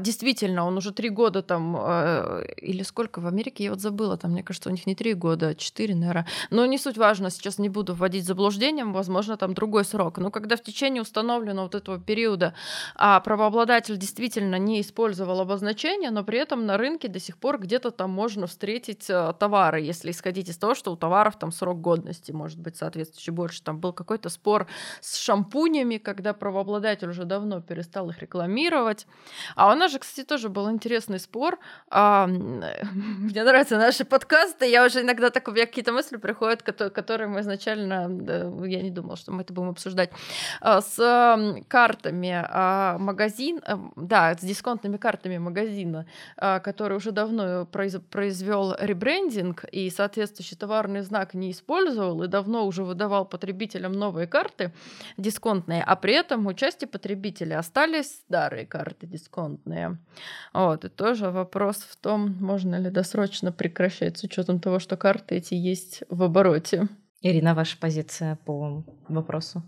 действительно 0.00 0.66
он 0.66 0.76
уже 0.76 0.92
три 0.92 1.08
года 1.08 1.42
там, 1.42 1.76
или 2.56 2.82
сколько 2.82 3.20
в 3.20 3.26
Америке, 3.26 3.64
я 3.64 3.70
вот 3.70 3.80
забыла, 3.80 4.16
там, 4.16 4.32
мне 4.32 4.42
кажется, 4.42 4.68
у 4.68 4.72
них 4.72 4.86
не 4.86 4.94
три 4.94 5.14
года, 5.14 5.51
4, 5.54 5.94
наверное. 5.94 6.26
Но 6.50 6.66
не 6.66 6.78
суть 6.78 6.98
важно, 6.98 7.30
сейчас 7.30 7.58
не 7.58 7.68
буду 7.68 7.94
вводить 7.94 8.24
заблуждением, 8.24 8.92
возможно, 8.92 9.36
там 9.36 9.54
другой 9.54 9.84
срок. 9.84 10.18
Но 10.18 10.30
когда 10.30 10.56
в 10.56 10.62
течение 10.62 11.02
установленного 11.02 11.66
вот 11.66 11.74
этого 11.74 11.98
периода 11.98 12.54
а, 12.94 13.20
правообладатель 13.20 13.96
действительно 13.96 14.56
не 14.56 14.80
использовал 14.80 15.40
обозначение, 15.40 16.10
но 16.10 16.24
при 16.24 16.38
этом 16.38 16.66
на 16.66 16.76
рынке 16.76 17.08
до 17.08 17.18
сих 17.18 17.38
пор 17.38 17.58
где-то 17.58 17.90
там 17.90 18.10
можно 18.10 18.46
встретить 18.46 19.08
а, 19.10 19.32
товары, 19.32 19.80
если 19.80 20.10
исходить 20.10 20.48
из 20.48 20.56
того, 20.56 20.74
что 20.74 20.92
у 20.92 20.96
товаров 20.96 21.38
там 21.38 21.52
срок 21.52 21.80
годности 21.80 22.32
может 22.32 22.58
быть 22.58 22.76
соответствующий 22.76 23.32
больше. 23.32 23.62
Там 23.62 23.78
был 23.78 23.92
какой-то 23.92 24.28
спор 24.28 24.66
с 25.00 25.16
шампунями, 25.16 25.98
когда 25.98 26.32
правообладатель 26.32 27.08
уже 27.08 27.24
давно 27.24 27.60
перестал 27.60 28.10
их 28.10 28.18
рекламировать. 28.20 29.06
А 29.56 29.72
у 29.72 29.76
нас 29.76 29.92
же, 29.92 29.98
кстати, 29.98 30.26
тоже 30.26 30.48
был 30.48 30.70
интересный 30.70 31.18
спор. 31.18 31.58
А, 31.88 32.26
мне 32.92 33.44
нравятся 33.44 33.78
наши 33.78 34.04
подкасты, 34.04 34.68
я 34.68 34.84
уже 34.84 35.00
иногда 35.00 35.30
так 35.30 35.41
так 35.42 35.48
у 35.48 35.56
меня 35.56 35.66
какие-то 35.66 35.92
мысли 35.92 36.18
приходят, 36.18 36.62
которые 36.62 37.26
мы 37.26 37.40
изначально, 37.40 38.08
я 38.64 38.82
не 38.82 38.90
думала, 38.90 39.16
что 39.16 39.32
мы 39.32 39.42
это 39.42 39.52
будем 39.52 39.70
обсуждать, 39.70 40.10
а, 40.60 40.80
с 40.80 41.64
картами 41.66 42.44
а, 42.48 42.96
магазин, 42.98 43.60
э, 43.66 43.76
да, 43.96 44.34
с 44.34 44.40
дисконтными 44.40 44.98
картами 44.98 45.38
магазина, 45.38 46.06
а, 46.36 46.60
который 46.60 46.96
уже 46.96 47.10
давно 47.10 47.66
произвел 47.66 48.76
ребрендинг 48.78 49.64
и 49.72 49.90
соответствующий 49.90 50.56
товарный 50.56 51.00
знак 51.00 51.34
не 51.34 51.50
использовал 51.50 52.22
и 52.22 52.28
давно 52.28 52.64
уже 52.64 52.84
выдавал 52.84 53.24
потребителям 53.24 53.92
новые 53.92 54.28
карты 54.28 54.72
дисконтные, 55.16 55.82
а 55.82 55.96
при 55.96 56.14
этом 56.14 56.46
у 56.46 56.54
части 56.54 56.84
потребителей 56.84 57.56
остались 57.56 58.12
старые 58.12 58.64
карты 58.64 59.06
дисконтные. 59.08 59.98
Вот, 60.52 60.84
и 60.84 60.88
тоже 60.88 61.30
вопрос 61.30 61.78
в 61.78 61.96
том, 61.96 62.36
можно 62.40 62.76
ли 62.76 62.90
досрочно 62.90 63.50
прекращать 63.50 64.18
с 64.18 64.24
учетом 64.24 64.60
того, 64.60 64.78
что 64.78 64.96
карты 64.96 65.31
эти 65.32 65.54
есть 65.54 66.02
в 66.08 66.22
обороте. 66.22 66.88
Ирина, 67.20 67.54
ваша 67.54 67.78
позиция 67.78 68.36
по 68.36 68.84
вопросу? 69.08 69.62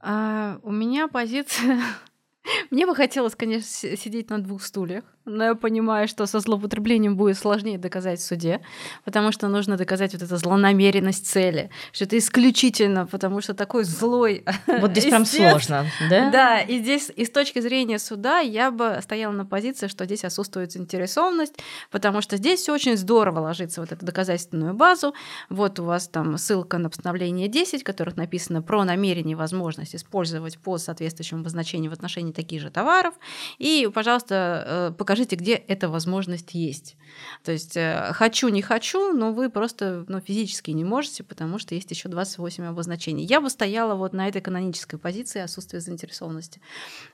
А, 0.00 0.58
у 0.62 0.70
меня 0.70 1.08
позиция... 1.08 1.80
Мне 2.70 2.86
бы 2.86 2.94
хотелось, 2.94 3.34
конечно, 3.34 3.96
сидеть 3.96 4.30
на 4.30 4.38
двух 4.42 4.62
стульях 4.62 5.04
но 5.24 5.44
я 5.44 5.54
понимаю, 5.54 6.06
что 6.06 6.26
со 6.26 6.40
злоупотреблением 6.40 7.16
будет 7.16 7.38
сложнее 7.38 7.78
доказать 7.78 8.20
в 8.20 8.24
суде, 8.24 8.60
потому 9.04 9.32
что 9.32 9.48
нужно 9.48 9.76
доказать 9.76 10.12
вот 10.12 10.22
эту 10.22 10.36
злонамеренность 10.36 11.26
цели, 11.26 11.70
что 11.92 12.04
это 12.04 12.18
исключительно, 12.18 13.06
потому 13.06 13.40
что 13.40 13.54
такой 13.54 13.84
злой. 13.84 14.44
Вот 14.66 14.90
здесь 14.90 15.04
прям 15.04 15.24
сложно, 15.24 15.86
да? 16.10 16.30
Да, 16.30 16.60
и 16.60 16.80
здесь 16.80 17.10
и 17.14 17.24
с 17.24 17.30
точки 17.30 17.60
зрения 17.60 17.98
суда 17.98 18.40
я 18.40 18.70
бы 18.70 18.98
стояла 19.02 19.32
на 19.32 19.46
позиции, 19.46 19.86
что 19.86 20.04
здесь 20.04 20.24
отсутствует 20.24 20.72
заинтересованность, 20.72 21.54
потому 21.90 22.20
что 22.20 22.36
здесь 22.36 22.60
все 22.60 22.72
очень 22.72 22.96
здорово 22.96 23.40
ложится 23.40 23.80
вот 23.80 23.92
эту 23.92 24.04
доказательственную 24.04 24.74
базу. 24.74 25.14
Вот 25.48 25.78
у 25.80 25.84
вас 25.84 26.08
там 26.08 26.36
ссылка 26.38 26.78
на 26.78 26.90
постановление 26.90 27.48
10, 27.48 27.82
в 27.82 27.84
которых 27.84 28.16
написано 28.16 28.62
про 28.62 28.84
намерение 28.84 29.32
и 29.32 29.36
возможность 29.36 29.94
использовать 29.94 30.58
по 30.58 30.76
соответствующему 30.76 31.40
обозначению 31.40 31.90
в 31.90 31.94
отношении 31.94 32.32
таких 32.34 32.60
же 32.60 32.70
товаров. 32.70 33.14
И, 33.58 33.90
пожалуйста, 33.92 34.94
покажите 34.98 35.14
покажите, 35.14 35.36
где 35.36 35.54
эта 35.54 35.88
возможность 35.88 36.54
есть. 36.54 36.96
То 37.42 37.52
есть 37.52 37.76
э, 37.76 38.12
хочу, 38.12 38.48
не 38.48 38.62
хочу, 38.62 39.12
но 39.12 39.32
вы 39.32 39.50
просто 39.50 40.04
ну, 40.08 40.20
физически 40.20 40.72
не 40.72 40.84
можете, 40.84 41.22
потому 41.22 41.58
что 41.58 41.74
есть 41.74 41.90
еще 41.90 42.08
28 42.08 42.64
обозначений. 42.64 43.24
Я 43.24 43.40
бы 43.40 43.50
стояла 43.50 43.94
вот 43.94 44.12
на 44.12 44.28
этой 44.28 44.42
канонической 44.42 44.98
позиции 44.98 45.40
отсутствия 45.40 45.80
заинтересованности. 45.80 46.60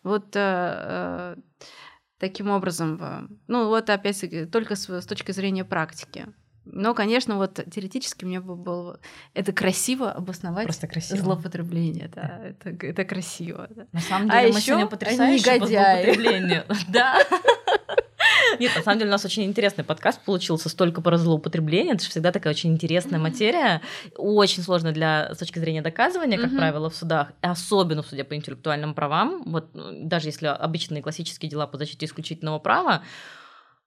Вот 0.02 0.34
э, 0.34 0.40
э, 0.40 1.36
таким 2.18 2.50
образом, 2.50 3.38
ну 3.48 3.68
вот 3.68 3.90
опять 3.90 4.50
только 4.50 4.76
с, 4.76 4.88
с 4.88 5.06
точки 5.06 5.32
зрения 5.32 5.64
практики. 5.64 6.26
Но, 6.64 6.94
конечно, 6.94 7.36
вот 7.36 7.60
теоретически 7.70 8.24
мне 8.24 8.40
бы 8.40 8.54
было 8.54 9.00
это 9.34 9.52
красиво 9.52 10.10
обосновать 10.12 10.64
Просто 10.64 10.86
красиво. 10.86 11.20
злоупотребление. 11.20 12.10
Да, 12.14 12.40
это, 12.42 12.86
это 12.86 13.04
красиво. 13.04 13.68
Да. 13.70 13.86
На 13.92 14.00
самом 14.00 14.28
деле, 14.28 14.50
а 14.50 14.52
мы 14.52 14.60
сегодня 14.60 14.86
потрясающие 14.86 15.58
по 15.60 15.66
злоупотреблению. 15.66 16.64
Да. 16.88 17.18
Нет, 18.58 18.72
на 18.76 18.82
самом 18.82 18.98
деле 18.98 19.08
у 19.08 19.12
нас 19.12 19.24
очень 19.24 19.44
интересный 19.44 19.84
подкаст 19.84 20.20
получился, 20.22 20.68
столько 20.68 21.00
про 21.00 21.16
злоупотребление. 21.16 21.94
Это 21.94 22.04
же 22.04 22.10
всегда 22.10 22.32
такая 22.32 22.52
очень 22.52 22.72
интересная 22.72 23.18
материя, 23.18 23.80
очень 24.16 24.62
сложная 24.62 24.92
для 24.92 25.34
с 25.34 25.38
точки 25.38 25.58
зрения 25.58 25.82
доказывания, 25.82 26.38
как 26.38 26.54
правило, 26.56 26.90
в 26.90 26.94
судах, 26.94 27.32
особенно 27.40 28.02
в 28.02 28.06
суде 28.06 28.24
по 28.24 28.34
интеллектуальным 28.34 28.94
правам. 28.94 29.42
Вот 29.46 29.70
даже 29.74 30.28
если 30.28 30.46
обычные 30.46 31.02
классические 31.02 31.50
дела 31.50 31.66
по 31.66 31.78
защите 31.78 32.06
исключительного 32.06 32.58
права, 32.58 33.02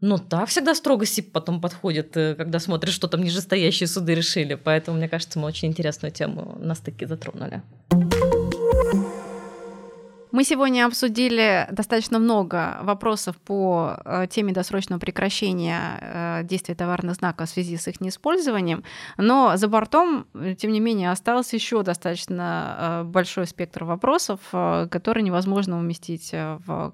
но 0.04 0.18
так 0.18 0.50
всегда 0.50 0.76
строго 0.76 1.06
СИП 1.06 1.32
потом 1.32 1.62
подходит, 1.62 2.18
э, 2.18 2.36
когда 2.36 2.60
смотришь, 2.60 2.94
что 2.94 3.08
там 3.08 3.24
нижестоящие 3.24 3.88
суды 3.88 4.14
решили. 4.14 4.56
Поэтому, 4.56 4.98
мне 4.98 5.08
кажется, 5.08 5.40
мы 5.40 5.48
очень 5.48 5.70
интересную 5.70 6.12
тему 6.12 6.58
на 6.60 6.76
стыке 6.76 7.08
затронули. 7.08 7.62
Мы 10.34 10.44
сегодня 10.44 10.88
обсудили 10.88 11.68
достаточно 11.70 12.18
много 12.18 12.80
вопросов 12.82 13.38
по 13.38 14.00
э, 14.04 14.26
теме 14.28 14.52
досрочного 14.52 15.00
прекращения 15.00 16.00
э, 16.02 16.42
действия 16.44 16.74
товарных 16.74 17.18
знаков 17.18 17.50
в 17.50 17.52
связи 17.52 17.78
с 17.78 17.88
их 17.88 18.02
неиспользованием, 18.02 18.84
но 19.18 19.58
за 19.58 19.68
бортом, 19.68 20.26
э, 20.34 20.56
тем 20.56 20.72
не 20.72 20.80
менее, 20.80 21.12
остался 21.12 21.56
еще 21.56 21.84
достаточно 21.84 23.04
большой 23.06 23.46
спектр 23.46 23.84
вопросов, 23.84 24.40
которые 24.50 25.24
невозможно 25.24 25.78
уместить 25.78 26.32
в 26.34 26.94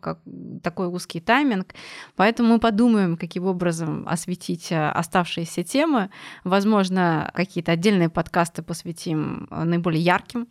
такой 0.62 0.88
узкий 0.88 1.22
тайминг. 1.22 1.74
Поэтому 2.18 2.50
мы 2.50 2.60
подумаем, 2.60 3.16
каким 3.16 3.46
образом 3.46 4.06
осветить 4.06 4.70
оставшиеся 4.70 5.64
темы. 5.64 6.10
Возможно, 6.44 7.32
какие-то 7.34 7.72
отдельные 7.72 8.10
подкасты 8.10 8.64
посвятим 8.64 9.48
наиболее 9.50 10.04
ярким 10.04 10.50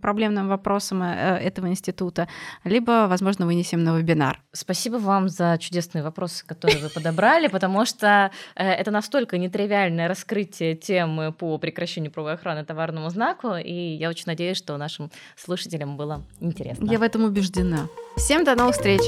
проблемным 0.00 0.48
вопросам 0.48 1.02
э, 1.02 1.38
этого 1.38 1.68
института, 1.68 2.28
либо, 2.64 3.06
возможно, 3.08 3.46
вынесем 3.46 3.84
на 3.84 3.96
вебинар. 3.96 4.42
Спасибо 4.52 4.96
вам 4.96 5.28
за 5.28 5.56
чудесные 5.60 6.02
вопросы, 6.02 6.46
которые 6.46 6.78
вы 6.78 6.88
подобрали, 6.88 7.46
потому 7.52 7.84
что 7.84 8.30
э, 8.56 8.64
это 8.64 8.90
настолько 8.90 9.38
нетривиальное 9.38 10.08
раскрытие 10.08 10.74
темы 10.74 11.32
по 11.32 11.58
прекращению 11.58 12.12
правовой 12.12 12.34
охраны 12.34 12.64
товарному 12.64 13.08
знаку, 13.10 13.54
и 13.54 13.72
я 13.72 14.08
очень 14.08 14.24
надеюсь, 14.26 14.56
что 14.56 14.76
нашим 14.76 15.10
слушателям 15.36 15.96
было 15.96 16.24
интересно. 16.40 16.84
Я 16.90 16.98
в 16.98 17.02
этом 17.02 17.24
убеждена. 17.24 17.88
Всем 18.16 18.44
до 18.44 18.54
новых 18.54 18.74
встреч! 18.74 19.00